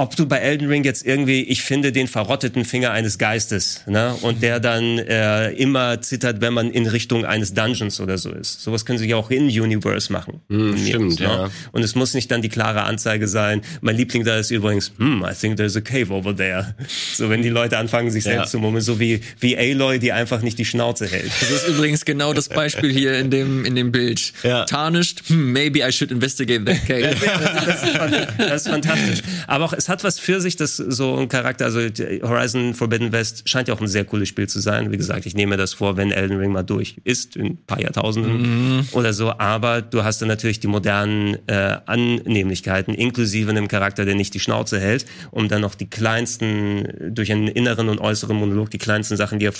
Ob 0.00 0.16
du 0.16 0.24
bei 0.24 0.38
Elden 0.38 0.66
Ring 0.68 0.82
jetzt 0.82 1.04
irgendwie, 1.04 1.42
ich 1.42 1.60
finde 1.60 1.92
den 1.92 2.08
verrotteten 2.08 2.64
Finger 2.64 2.90
eines 2.92 3.18
Geistes, 3.18 3.82
ne, 3.86 4.14
und 4.22 4.42
der 4.42 4.58
dann 4.58 4.98
äh, 4.98 5.50
immer 5.50 6.00
zittert, 6.00 6.40
wenn 6.40 6.54
man 6.54 6.70
in 6.70 6.86
Richtung 6.86 7.26
eines 7.26 7.52
Dungeons 7.52 8.00
oder 8.00 8.16
so 8.16 8.30
ist. 8.30 8.62
Sowas 8.62 8.86
können 8.86 8.98
sie 8.98 9.06
ja 9.06 9.16
auch 9.16 9.30
in 9.30 9.44
Universe 9.48 10.10
machen. 10.10 10.40
Mir 10.48 10.78
stimmt, 10.78 11.20
ne? 11.20 11.26
ja. 11.26 11.50
Und 11.72 11.82
es 11.82 11.94
muss 11.96 12.14
nicht 12.14 12.30
dann 12.30 12.40
die 12.40 12.48
klare 12.48 12.84
Anzeige 12.84 13.28
sein. 13.28 13.60
Mein 13.82 13.94
Liebling 13.94 14.24
da 14.24 14.38
ist 14.38 14.50
übrigens, 14.50 14.90
hm, 14.96 15.22
I 15.30 15.34
think 15.38 15.58
there's 15.58 15.76
a 15.76 15.82
cave 15.82 16.10
over 16.10 16.34
there. 16.34 16.74
So, 17.14 17.28
wenn 17.28 17.42
die 17.42 17.50
Leute 17.50 17.76
anfangen, 17.76 18.10
sich 18.10 18.24
Ja. 18.24 18.32
selbst 18.32 18.52
zu 18.52 18.58
mummeln, 18.58 18.82
so 18.82 19.00
wie, 19.00 19.20
wie 19.38 19.58
Aloy, 19.58 19.98
die 19.98 20.12
einfach 20.12 20.40
nicht 20.40 20.58
die 20.58 20.64
Schnauze 20.64 21.06
hält. 21.08 21.30
Das 21.42 21.50
ist 21.50 21.68
übrigens 21.68 22.06
genau 22.06 22.32
das 22.32 22.48
Beispiel 22.48 22.90
hier 22.90 23.18
in 23.18 23.30
dem, 23.30 23.66
in 23.66 23.74
dem 23.76 23.92
Bild. 23.92 24.32
Ja. 24.44 24.64
Tarnished, 24.64 25.24
hm, 25.28 25.52
maybe 25.52 25.80
I 25.86 25.92
should 25.92 26.10
investigate 26.10 26.64
that 26.64 26.86
case. 26.86 27.16
das, 27.66 27.82
ist, 27.82 27.96
fan- 27.98 28.26
das 28.38 28.62
ist 28.62 28.68
fantastisch. 28.68 29.18
Aber 29.46 29.66
auch, 29.66 29.74
es 29.74 29.89
hat 29.90 30.04
was 30.04 30.18
für 30.18 30.40
sich, 30.40 30.56
dass 30.56 30.76
so 30.76 31.16
ein 31.16 31.28
Charakter, 31.28 31.66
also 31.66 31.80
Horizon 31.80 32.74
Forbidden 32.74 33.12
West 33.12 33.48
scheint 33.48 33.68
ja 33.68 33.74
auch 33.74 33.80
ein 33.80 33.88
sehr 33.88 34.04
cooles 34.04 34.28
Spiel 34.28 34.48
zu 34.48 34.60
sein. 34.60 34.90
Wie 34.92 34.96
gesagt, 34.96 35.26
ich 35.26 35.34
nehme 35.34 35.50
mir 35.50 35.56
das 35.58 35.74
vor, 35.74 35.98
wenn 35.98 36.12
Elden 36.12 36.38
Ring 36.38 36.52
mal 36.52 36.62
durch 36.62 36.96
ist, 37.04 37.36
in 37.36 37.46
ein 37.46 37.58
paar 37.66 37.80
Jahrtausenden 37.80 38.88
oder 38.92 39.12
so. 39.12 39.32
Aber 39.38 39.82
du 39.82 40.04
hast 40.04 40.22
dann 40.22 40.28
natürlich 40.28 40.60
die 40.60 40.68
modernen 40.68 41.36
äh, 41.46 41.76
Annehmlichkeiten, 41.84 42.94
inklusive 42.94 43.50
einem 43.50 43.68
Charakter, 43.68 44.04
der 44.04 44.14
nicht 44.14 44.32
die 44.32 44.40
Schnauze 44.40 44.80
hält, 44.80 45.04
um 45.30 45.48
dann 45.48 45.60
noch 45.60 45.74
die 45.74 45.90
kleinsten, 45.90 47.14
durch 47.14 47.32
einen 47.32 47.48
inneren 47.48 47.88
und 47.88 48.00
äußeren 48.00 48.36
Monolog, 48.36 48.70
die 48.70 48.78
kleinsten 48.78 49.16
Sachen 49.16 49.38
dir 49.40 49.50
äh, 49.50 49.52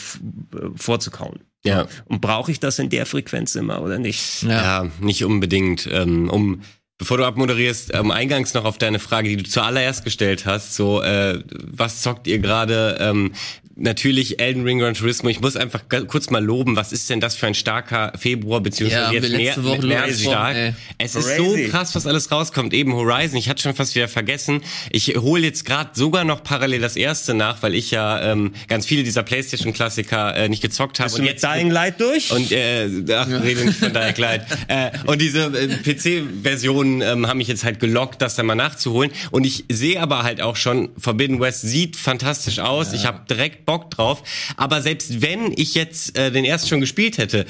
vorzukauen. 0.76 1.40
Ja. 1.64 1.88
Und 2.06 2.20
brauche 2.20 2.50
ich 2.50 2.60
das 2.60 2.78
in 2.78 2.88
der 2.88 3.04
Frequenz 3.04 3.54
immer 3.54 3.82
oder 3.82 3.98
nicht? 3.98 4.42
Ja. 4.44 4.84
Ja, 4.84 4.90
nicht 5.00 5.24
unbedingt. 5.24 5.86
Ähm, 5.90 6.30
um 6.30 6.62
bevor 7.00 7.16
du 7.16 7.24
abmoderierst, 7.24 7.92
ähm, 7.94 8.10
eingangs 8.10 8.54
noch 8.54 8.66
auf 8.66 8.78
deine 8.78 8.98
Frage, 8.98 9.30
die 9.30 9.38
du 9.38 9.44
zuallererst 9.44 10.04
gestellt 10.04 10.44
hast, 10.44 10.76
so 10.76 11.02
äh, 11.02 11.42
was 11.50 12.02
zockt 12.02 12.26
ihr 12.26 12.38
gerade? 12.38 12.98
Ähm, 13.00 13.32
natürlich 13.80 14.40
Elden 14.40 14.62
Ring 14.64 14.78
Gran 14.78 14.94
Turismo. 14.94 15.28
Ich 15.30 15.40
muss 15.40 15.56
einfach 15.56 15.82
kurz 16.06 16.30
mal 16.30 16.44
loben, 16.44 16.76
was 16.76 16.92
ist 16.92 17.08
denn 17.10 17.20
das 17.20 17.34
für 17.34 17.46
ein 17.46 17.54
starker 17.54 18.12
Februar, 18.18 18.60
beziehungsweise 18.60 19.02
Ja, 19.02 19.12
jetzt 19.12 19.30
mehr, 19.30 19.64
Woche 19.64 19.86
März 19.86 20.20
stark. 20.20 20.54
gesprochen, 20.54 20.76
Es 20.98 21.14
ist 21.14 21.26
Crazy. 21.26 21.64
so 21.64 21.70
krass, 21.70 21.94
was 21.94 22.06
alles 22.06 22.30
rauskommt. 22.30 22.74
Eben 22.74 22.94
Horizon, 22.94 23.38
ich 23.38 23.48
hatte 23.48 23.62
schon 23.62 23.74
fast 23.74 23.94
wieder 23.94 24.08
vergessen. 24.08 24.62
Ich 24.90 25.16
hole 25.16 25.42
jetzt 25.42 25.64
gerade 25.64 25.90
sogar 25.94 26.24
noch 26.24 26.42
parallel 26.42 26.80
das 26.80 26.96
erste 26.96 27.34
nach, 27.34 27.62
weil 27.62 27.74
ich 27.74 27.90
ja 27.90 28.32
ähm, 28.32 28.52
ganz 28.68 28.86
viele 28.86 29.02
dieser 29.02 29.22
Playstation-Klassiker 29.22 30.36
äh, 30.36 30.48
nicht 30.48 30.62
gezockt 30.62 31.00
habe. 31.00 31.10
Du 31.10 31.22
mit 31.22 31.42
Dying 31.42 31.70
Light 31.70 32.00
durch? 32.00 32.30
Und 32.32 32.52
äh, 32.52 32.88
ach, 33.14 33.28
rede 33.28 33.64
nicht 33.64 33.78
von 33.78 33.92
Dying 33.92 34.16
Light. 34.16 34.46
äh, 34.68 34.90
und 35.06 35.20
diese 35.20 35.44
äh, 35.46 35.68
PC-Versionen 35.68 37.00
ähm, 37.00 37.26
haben 37.26 37.38
mich 37.38 37.48
jetzt 37.48 37.64
halt 37.64 37.80
gelockt, 37.80 38.20
das 38.22 38.36
dann 38.36 38.46
mal 38.46 38.54
nachzuholen. 38.54 39.10
Und 39.30 39.44
ich 39.44 39.64
sehe 39.70 40.00
aber 40.00 40.22
halt 40.22 40.40
auch 40.42 40.56
schon, 40.56 40.90
Forbidden 40.98 41.40
West 41.40 41.62
sieht 41.62 41.96
fantastisch 41.96 42.58
aus. 42.58 42.92
Ich 42.92 43.06
habe 43.06 43.22
direkt 43.28 43.64
Bock 43.70 43.88
drauf. 43.92 44.24
Aber 44.56 44.82
selbst 44.82 45.22
wenn 45.22 45.52
ich 45.56 45.76
jetzt 45.76 46.18
äh, 46.18 46.32
den 46.32 46.44
ersten 46.44 46.68
schon 46.70 46.80
gespielt 46.80 47.18
hätte, 47.18 47.46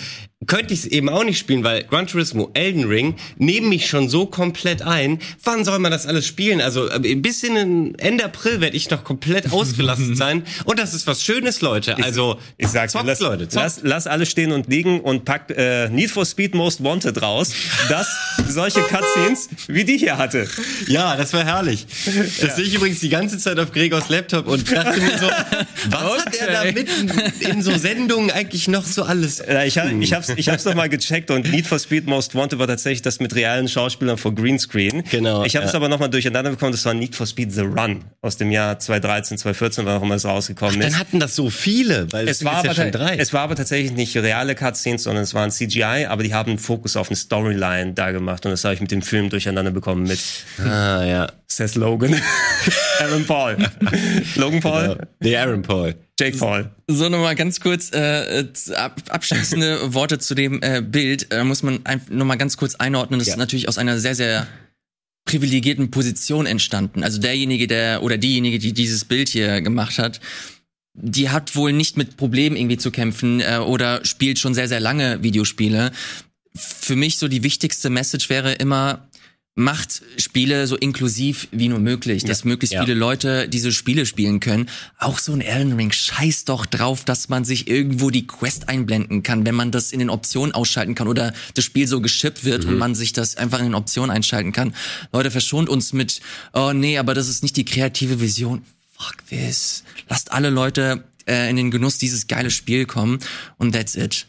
könnte 0.47 0.73
ich 0.75 0.81
es 0.81 0.87
eben 0.87 1.09
auch 1.11 1.25
nicht 1.25 1.39
spielen, 1.39 1.65
weil 1.65 1.85
Gran 1.85 2.07
Turismo, 2.07 2.51
Elden 2.55 2.85
Ring 2.85 3.15
nehmen 3.37 3.69
mich 3.69 3.87
schon 3.89 4.09
so 4.09 4.27
komplett 4.27 4.83
ein. 4.83 5.19
Wann 5.45 5.65
soll 5.65 5.79
man 5.79 5.93
das 5.93 6.07
alles 6.07 6.27
spielen? 6.27 6.61
Also 6.61 6.91
äh, 6.91 7.15
bis 7.15 7.43
in 7.43 7.95
Ende 7.99 8.25
April 8.25 8.61
werde 8.61 8.77
ich 8.77 8.91
noch 8.91 9.03
komplett 9.05 9.51
ausgelastet 9.53 10.17
sein. 10.17 10.45
Und 10.65 10.79
das 10.79 10.93
ist 10.95 11.07
was 11.07 11.23
Schönes, 11.23 11.61
Leute. 11.63 11.97
Also 12.03 12.39
Ich 12.59 12.69
sag 12.69 12.91
zockt, 12.91 13.07
lass, 13.07 13.21
Leute, 13.21 13.49
zockt. 13.49 13.63
lass, 13.65 13.81
lass 13.83 14.07
alles 14.07 14.31
stehen 14.31 14.53
und 14.53 14.69
liegen 14.69 15.01
und 15.01 15.25
pack 15.25 15.51
äh, 15.57 15.89
Need 15.89 16.11
for 16.11 16.25
Speed 16.27 16.55
Most 16.55 16.83
Wanted 16.85 17.21
raus, 17.23 17.53
das 17.89 18.09
solche 18.49 18.81
Cutscenes 18.81 19.49
wie 19.69 19.85
die 19.85 19.97
hier 19.99 20.19
hatte. 20.19 20.49
Ja, 20.87 21.17
das 21.17 21.33
war 21.33 21.45
herrlich. 21.45 21.87
Das 22.41 22.57
sehe 22.57 22.65
ich 22.65 22.75
übrigens 22.75 23.01
die 23.01 23.09
ganze 23.11 23.39
Zeit 23.39 23.59
auf 23.59 23.73
Gregors 23.73 24.09
Laptop 24.09 24.47
und 24.47 24.71
dachte 24.71 25.01
mir 25.01 25.19
so, 25.19 25.27
was 25.91 26.00
hat 26.01 26.35
er 26.37 26.53
da 26.53 26.65
mitten 26.73 27.11
in 27.41 27.63
so 27.63 27.77
Sendungen 27.77 28.31
eigentlich 28.31 28.69
noch 28.69 28.85
so 28.85 29.03
alles? 29.05 29.41
Äh, 29.41 29.67
ich, 29.67 29.79
hab, 29.79 29.91
ich 29.93 30.13
hab's, 30.13 30.29
ich 30.31 30.49
hab's 30.49 30.65
noch 30.65 30.75
mal 30.75 30.89
gecheckt 30.89 31.31
und 31.31 31.51
Need 31.51 31.67
for 31.67 31.79
Speed 31.79 32.07
Most 32.07 32.35
Wanted 32.35 32.59
war 32.59 32.67
tatsächlich 32.67 33.03
das 33.03 33.21
mit 33.21 33.35
realen 33.35 33.69
Schauspielern 33.69 34.19
vor 34.19 34.35
Greenscreen. 34.35 35.03
Genau, 35.11 35.45
Ich 35.45 35.57
habe 35.57 35.67
es 35.67 35.73
ja. 35.73 35.77
aber 35.79 35.89
noch 35.89 35.99
mal 35.99 36.09
durcheinander 36.09 36.51
bekommen. 36.51 36.73
Das 36.73 36.85
war 36.85 36.95
Need 36.95 37.15
for 37.15 37.27
Speed 37.27 37.53
The 37.53 37.63
Run 37.63 38.05
aus 38.23 38.37
dem 38.37 38.51
Jahr 38.51 38.79
2013, 38.79 39.39
2014, 39.39 39.87
wann 39.87 39.99
auch 39.99 40.03
immer 40.03 40.15
es 40.15 40.25
rausgekommen 40.25 40.81
ist. 40.81 40.87
Dann 40.93 40.99
hatten 40.99 41.21
das 41.21 41.35
so 41.37 41.51
viele, 41.51 42.11
weil 42.13 42.29
Es 42.29 42.39
es 42.39 42.45
war, 42.45 42.65
ja 42.65 42.71
aber, 42.71 42.75
schon 42.75 42.93
drei. 42.93 43.17
es 43.17 43.33
war 43.33 43.43
aber 43.43 43.57
tatsächlich 43.57 43.93
nicht 43.93 44.17
reale 44.17 44.55
Cutscenes, 44.55 45.03
sondern 45.05 45.25
es 45.25 45.35
waren 45.35 45.51
CGI, 45.51 46.07
aber 46.09 46.23
die 46.23 46.35
haben 46.35 46.51
einen 46.51 46.59
Fokus 46.59 46.97
auf 46.97 47.09
eine 47.09 47.17
Storyline 47.17 47.93
da 47.95 48.11
gemacht 48.11 48.45
und 48.47 48.51
das 48.53 48.65
habe 48.65 48.75
ich 48.75 48.81
mit 48.81 48.91
dem 48.91 49.03
Film 49.03 49.31
durcheinander 49.31 49.71
bekommen 49.71 50.05
mit 50.05 50.21
ah, 50.59 51.05
ja. 51.05 51.33
Seth 51.47 51.75
Logan, 51.75 52.15
Aaron 53.01 53.25
Paul, 53.27 53.57
Logan 54.37 54.61
Paul, 54.61 54.99
Nee, 55.21 55.37
Aaron 55.37 55.63
Paul. 55.63 55.90
Jake 56.19 56.37
Paul. 56.37 56.71
So 56.89 57.09
nochmal 57.09 57.35
ganz 57.35 57.61
kurz 57.61 57.91
äh, 57.93 58.45
abschließende 59.09 59.95
Worte 59.95 60.19
zu 60.19 60.35
dem 60.35 60.63
äh, 60.63 60.83
Bild. 60.83 61.33
Äh, 61.33 61.45
muss 61.45 61.63
man 61.63 61.81
nochmal 62.11 62.39
ganz 62.39 62.57
kurz 62.57 62.75
einordnen. 62.75 63.19
Das 63.19 63.29
Ja. 63.29 63.35
ist 63.35 63.39
natürlich 63.39 63.69
aus 63.69 63.79
einer 63.79 63.99
sehr, 63.99 64.15
sehr 64.15 64.47
privilegierten 65.25 65.91
Position 65.91 66.47
entstanden. 66.47 67.05
Also 67.05 67.21
derjenige, 67.21 67.67
der 67.67 68.03
oder 68.03 68.19
diejenige, 68.19 68.59
die 68.59 68.73
dieses 68.73 69.05
Bild 69.05 69.29
hier 69.29 69.61
gemacht 69.61 69.99
hat, 69.99 70.21
die 70.95 71.31
hat 71.31 71.55
wohl 71.55 71.73
nicht 71.73 71.97
mit 71.97 72.17
Problemen 72.17 72.57
irgendwie 72.57 72.79
zu 72.79 72.91
kämpfen 72.91 73.41
äh, 73.41 73.59
oder 73.59 74.05
spielt 74.05 74.39
schon 74.39 74.55
sehr, 74.55 74.69
sehr 74.69 74.81
lange 74.81 75.23
Videospiele. 75.23 75.93
Für 76.55 76.97
mich 76.97 77.19
so 77.19 77.29
die 77.29 77.45
wichtigste 77.45 77.91
Message 77.91 78.29
wäre 78.29 78.55
immer, 78.55 79.09
macht 79.57 80.03
Spiele 80.17 80.67
so 80.67 80.77
inklusiv 80.77 81.49
wie 81.51 81.69
nur 81.69 81.81
möglich, 81.81 82.25
dass 82.25 82.45
möglichst 82.45 82.73
Ja. 82.73 82.83
viele 82.85 82.95
Leute 82.95 83.49
diese 83.49 83.73
Spiele 83.73 84.07
spielen 84.07 84.41
können. 84.41 84.69
Auch 84.99 85.19
so 85.19 85.33
ein 85.33 85.41
Elden 85.41 85.73
Ring, 85.75 85.91
scheiß 85.93 86.45
doch 86.45 86.67
drauf, 86.67 87.05
dass 87.05 87.29
man 87.29 87.45
sich 87.45 87.69
irgendwo 87.69 88.11
die 88.11 88.27
Quest 88.27 88.69
einblenden 88.69 89.23
kann, 89.23 89.45
wenn 89.45 89.55
man 89.57 89.71
das 89.71 89.93
in 89.93 89.99
den 89.99 90.09
Optionen 90.09 90.53
ausschalten 90.55 90.95
kann 90.95 91.09
oder 91.09 91.35
das 91.55 91.65
Spiel 91.65 91.87
so 91.89 92.01
geschippt 92.01 92.45
wird 92.45 92.65
und 92.65 92.79
man 92.79 92.95
sich 92.95 93.13
das 93.13 93.37
einfach 93.37 93.59
in 93.59 93.67
den 93.67 93.75
Optionen 93.75 94.11
einschalten 94.11 94.53
kann. 94.53 94.75
Leute, 95.13 95.31
verschont 95.31 95.69
uns 95.69 95.93
mit, 95.93 96.21
oh 96.55 96.73
nee, 96.73 96.97
aber 96.99 97.13
das 97.15 97.29
ist 97.29 97.43
nicht 97.43 97.57
die 97.57 97.65
kreative 97.65 98.21
Vision. 98.21 98.63
Fuck 98.97 99.27
this. 99.29 99.83
Lasst 100.09 100.31
alle 100.33 100.51
Leute 100.51 101.05
äh, 101.27 101.51
in 101.51 101.57
den 101.57 101.71
Genuss 101.71 101.99
dieses 101.99 102.29
geile 102.29 102.51
Spiel 102.51 102.87
kommen 102.87 103.19
und 103.59 103.73
that's 103.73 103.97
it. 103.97 104.27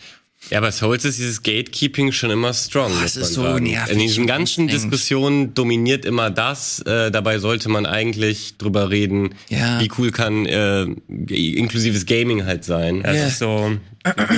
Ja, 0.52 0.60
bei 0.60 0.70
Souls 0.72 1.06
ist 1.06 1.18
dieses 1.18 1.44
Gatekeeping 1.44 2.12
schon 2.12 2.30
immer 2.30 2.54
strong. 2.54 2.92
es 3.04 3.16
ist 3.16 3.34
so 3.34 3.44
sagen. 3.44 3.64
nervig 3.64 3.94
In 3.94 4.00
diesen 4.00 4.28
ganzen. 4.28 4.68
Diskussionen 4.68 5.54
dominiert 5.54 6.04
immer 6.04 6.30
das. 6.30 6.80
Äh, 6.82 7.10
dabei 7.10 7.40
sollte 7.40 7.70
man 7.70 7.86
eigentlich 7.86 8.58
drüber 8.58 8.90
reden, 8.90 9.34
Ja. 9.50 9.80
wie 9.80 9.90
cool 9.98 10.12
kann 10.12 10.46
äh, 10.46 10.84
inklusives 11.34 12.06
Gaming 12.06 12.46
halt 12.46 12.66
sein. 12.66 13.02
Das 13.04 13.18
ist 13.18 13.40
so 13.40 13.72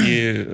die 0.05 0.45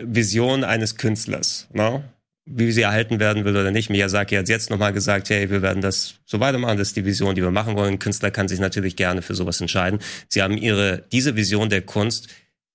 Vision 0.00 0.62
eines 0.64 0.96
Künstlers, 0.96 1.68
ne? 1.72 2.04
wie 2.50 2.72
sie 2.72 2.82
erhalten 2.82 3.18
werden 3.20 3.44
will 3.44 3.56
oder 3.56 3.70
nicht. 3.70 3.90
Miyazaki 3.90 4.34
hat 4.34 4.48
jetzt 4.48 4.70
nochmal 4.70 4.92
gesagt, 4.94 5.28
hey, 5.30 5.50
wir 5.50 5.60
werden 5.60 5.82
das 5.82 6.14
so 6.24 6.40
weitermachen, 6.40 6.78
das 6.78 6.88
ist 6.88 6.96
die 6.96 7.04
Vision, 7.04 7.34
die 7.34 7.42
wir 7.42 7.50
machen 7.50 7.76
wollen. 7.76 7.94
Ein 7.94 7.98
Künstler 7.98 8.30
kann 8.30 8.48
sich 8.48 8.58
natürlich 8.58 8.96
gerne 8.96 9.20
für 9.22 9.34
sowas 9.34 9.60
entscheiden. 9.60 9.98
Sie 10.28 10.42
haben 10.42 10.56
ihre, 10.56 11.04
diese 11.12 11.36
Vision 11.36 11.68
der 11.68 11.82
Kunst 11.82 12.28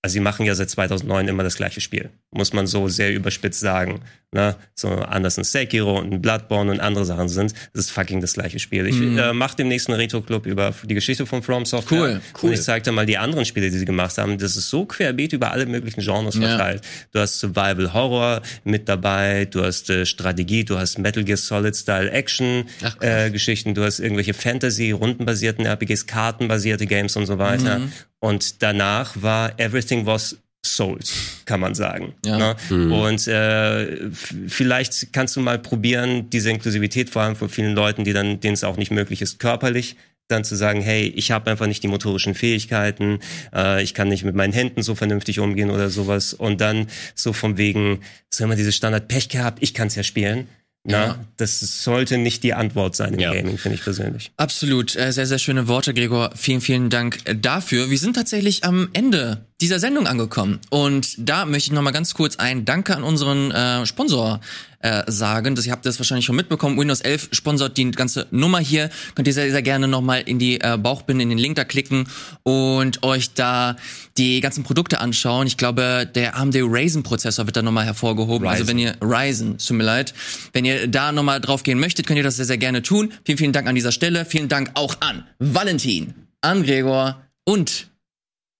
Also 0.05 0.15
sie 0.15 0.19
machen 0.19 0.45
ja 0.45 0.53
seit 0.53 0.69
2009 0.69 1.30
immer 1.30 1.43
das 1.43 1.55
gleiche 1.55 1.80
Spiel, 1.80 2.09
muss 2.31 2.51
man 2.51 2.67
so 2.67 2.89
sehr 2.89 3.13
überspitzt 3.13 3.61
sagen. 3.61 4.01
Ne? 4.34 4.55
So 4.75 4.89
anders 4.89 5.38
ein 5.38 5.45
Sekiro 5.45 5.97
und 5.97 6.11
ein 6.11 6.21
Bloodborne 6.21 6.71
und 6.71 6.80
andere 6.81 7.05
Sachen 7.05 7.30
sind, 7.30 7.53
das 7.73 7.85
ist 7.85 7.91
fucking 7.91 8.19
das 8.19 8.34
gleiche 8.34 8.59
Spiel. 8.59 8.85
Ich 8.88 8.95
Mhm. 8.99 9.17
äh, 9.17 9.31
mache 9.31 9.55
demnächst 9.55 9.88
einen 9.88 9.97
Retro-Club 9.97 10.45
über 10.45 10.73
die 10.84 10.95
Geschichte 10.95 11.25
von 11.25 11.41
From 11.41 11.65
Software. 11.65 11.99
Cool, 12.15 12.21
cool. 12.41 12.49
Und 12.49 12.53
ich 12.53 12.61
zeige 12.63 12.84
dir 12.84 12.91
mal 12.91 13.05
die 13.05 13.17
anderen 13.17 13.45
Spiele, 13.45 13.69
die 13.71 13.77
sie 13.77 13.85
gemacht 13.85 14.17
haben. 14.17 14.38
Das 14.38 14.57
ist 14.57 14.69
so 14.69 14.85
querbeet 14.85 15.31
über 15.31 15.51
alle 15.51 15.65
möglichen 15.67 16.01
Genres 16.01 16.35
Ja. 16.35 16.49
verteilt. 16.49 16.81
Du 17.13 17.19
hast 17.19 17.39
Survival 17.39 17.93
Horror 17.93 18.41
mit 18.65 18.89
dabei, 18.89 19.45
du 19.45 19.63
hast 19.63 19.89
äh, 19.89 20.05
Strategie, 20.05 20.65
du 20.65 20.77
hast 20.77 20.97
Metal 20.99 21.23
Gear 21.23 21.38
Solid 21.38 21.77
Style 21.77 22.11
Action 22.11 22.65
Ach, 22.84 22.97
äh, 23.01 23.30
Geschichten, 23.31 23.73
du 23.73 23.84
hast 23.85 23.99
irgendwelche 23.99 24.34
Fantasy, 24.34 24.91
rundenbasierten 24.91 25.65
RPGs, 25.65 26.07
kartenbasierte 26.07 26.88
Games 26.88 27.15
und 27.15 27.25
so 27.25 27.38
weiter. 27.38 27.80
Mhm. 27.80 27.91
Und 28.23 28.63
danach 28.63 29.21
war 29.21 29.59
Everything 29.59 30.05
was 30.05 30.37
Souls, 30.65 31.41
kann 31.43 31.59
man 31.59 31.75
sagen. 31.75 32.13
Ja. 32.25 32.37
Ne? 32.37 32.55
Mhm. 32.69 32.91
Und 32.93 33.27
äh, 33.27 34.09
vielleicht 34.47 35.11
kannst 35.11 35.35
du 35.35 35.41
mal 35.41 35.59
probieren, 35.59 36.29
diese 36.29 36.49
Inklusivität 36.49 37.09
vor 37.09 37.23
allem 37.23 37.35
von 37.35 37.49
vielen 37.49 37.75
Leuten, 37.75 38.05
die 38.05 38.13
dann, 38.13 38.39
denen 38.39 38.53
es 38.53 38.63
auch 38.63 38.77
nicht 38.77 38.91
möglich 38.91 39.21
ist, 39.21 39.39
körperlich 39.39 39.97
dann 40.29 40.45
zu 40.45 40.55
sagen, 40.55 40.79
hey, 40.79 41.07
ich 41.07 41.31
habe 41.31 41.51
einfach 41.51 41.67
nicht 41.67 41.83
die 41.83 41.89
motorischen 41.89 42.33
Fähigkeiten, 42.33 43.19
äh, 43.53 43.83
ich 43.83 43.93
kann 43.93 44.07
nicht 44.07 44.23
mit 44.23 44.35
meinen 44.35 44.53
Händen 44.53 44.83
so 44.83 44.95
vernünftig 44.95 45.41
umgehen 45.41 45.69
oder 45.69 45.89
sowas. 45.89 46.33
Und 46.33 46.61
dann 46.61 46.87
so 47.15 47.33
von 47.33 47.57
wegen, 47.57 47.99
so 48.29 48.45
immer 48.45 48.55
dieses 48.55 48.73
Standard 48.73 49.09
Pech 49.09 49.27
gehabt, 49.27 49.61
ich 49.61 49.73
kann 49.73 49.87
es 49.87 49.95
ja 49.95 50.03
spielen. 50.03 50.47
Na, 50.85 51.05
Ja. 51.05 51.19
das 51.38 51.84
sollte 51.84 52.18
nicht 52.18 52.43
die 52.43 52.53
Antwort 52.53 52.95
sein 52.95 53.14
im 53.14 53.19
Ja. 53.19 53.31
Gaming, 53.34 53.57
finde 53.57 53.77
ich 53.77 53.84
persönlich. 53.84 54.31
Absolut, 54.35 54.95
äh, 54.97 55.14
sehr, 55.14 55.26
sehr 55.26 55.39
schöne 55.39 55.68
Worte, 55.69 55.93
Gregor. 55.93 56.31
Vielen, 56.35 56.60
vielen 56.60 56.89
Dank 56.89 57.19
äh, 57.23 57.35
dafür. 57.35 57.89
Wir 57.89 57.97
sind 57.97 58.15
tatsächlich 58.15 58.65
am 58.65 58.89
Ende 58.91 59.45
dieser 59.61 59.80
Sendung 59.80 60.07
angekommen. 60.07 60.59
Und 60.69 61.15
da 61.17 61.45
möchte 61.45 61.67
ich 61.67 61.71
nochmal 61.71 61.93
ganz 61.93 62.13
kurz 62.13 62.38
ein 62.38 62.65
Danke 62.65 62.95
an 62.95 63.03
unseren 63.03 63.51
äh, 63.51 63.85
Sponsor 63.85 64.39
äh, 64.80 65.03
sagen. 65.07 65.55
Das, 65.55 65.65
ihr 65.65 65.71
habt 65.71 65.85
das 65.85 65.97
wahrscheinlich 65.99 66.25
schon 66.25 66.35
mitbekommen. 66.35 66.77
Windows 66.77 67.01
11 67.01 67.30
sponsort 67.31 67.77
die 67.77 67.89
ganze 67.91 68.27
Nummer 68.31 68.59
hier. 68.59 68.89
Könnt 69.15 69.27
ihr 69.27 69.34
sehr, 69.34 69.49
sehr 69.49 69.61
gerne 69.61 69.88
nochmal 69.88 70.21
in 70.25 70.39
die 70.39 70.59
äh, 70.59 70.77
Bauchbinde, 70.77 71.23
in 71.23 71.30
den 71.30 71.38
Link 71.38 71.55
da 71.55 71.63
klicken 71.63 72.07
und 72.43 73.03
euch 73.03 73.34
da 73.34 73.77
die 74.17 74.41
ganzen 74.41 74.63
Produkte 74.63 74.99
anschauen. 74.99 75.47
Ich 75.47 75.57
glaube, 75.57 76.09
der 76.13 76.35
AMD 76.35 76.55
Ryzen-Prozessor 76.55 77.45
wird 77.45 77.55
da 77.55 77.61
nochmal 77.61 77.85
hervorgehoben. 77.85 78.47
Also 78.47 78.63
Ryzen. 78.63 78.67
wenn 78.67 78.80
ihr 78.80 78.95
Ryzen, 79.01 79.57
tut 79.57 79.77
mir 79.77 79.84
leid. 79.84 80.13
Wenn 80.51 80.65
ihr 80.65 80.88
da 80.88 81.11
nochmal 81.13 81.39
drauf 81.39 81.63
gehen 81.63 81.80
möchtet, 81.80 82.05
könnt 82.05 82.17
ihr 82.17 82.23
das 82.23 82.35
sehr, 82.35 82.45
sehr 82.45 82.57
gerne 82.57 82.81
tun. 82.81 83.13
Vielen, 83.23 83.38
vielen 83.38 83.53
Dank 83.53 83.67
an 83.67 83.75
dieser 83.75 83.93
Stelle. 83.93 84.25
Vielen 84.25 84.49
Dank 84.49 84.71
auch 84.73 84.97
an 84.99 85.23
Valentin, 85.39 86.13
an 86.41 86.63
Gregor 86.63 87.21
und 87.45 87.88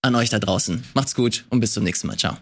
an 0.04 0.16
euch 0.16 0.30
da 0.30 0.38
draußen. 0.38 0.84
Macht's 0.94 1.16
gut 1.16 1.46
und 1.50 1.60
bis 1.60 1.74
zum 1.74 1.84
nächsten 1.84 2.08
Mal. 2.08 2.18
Ciao. 2.18 2.38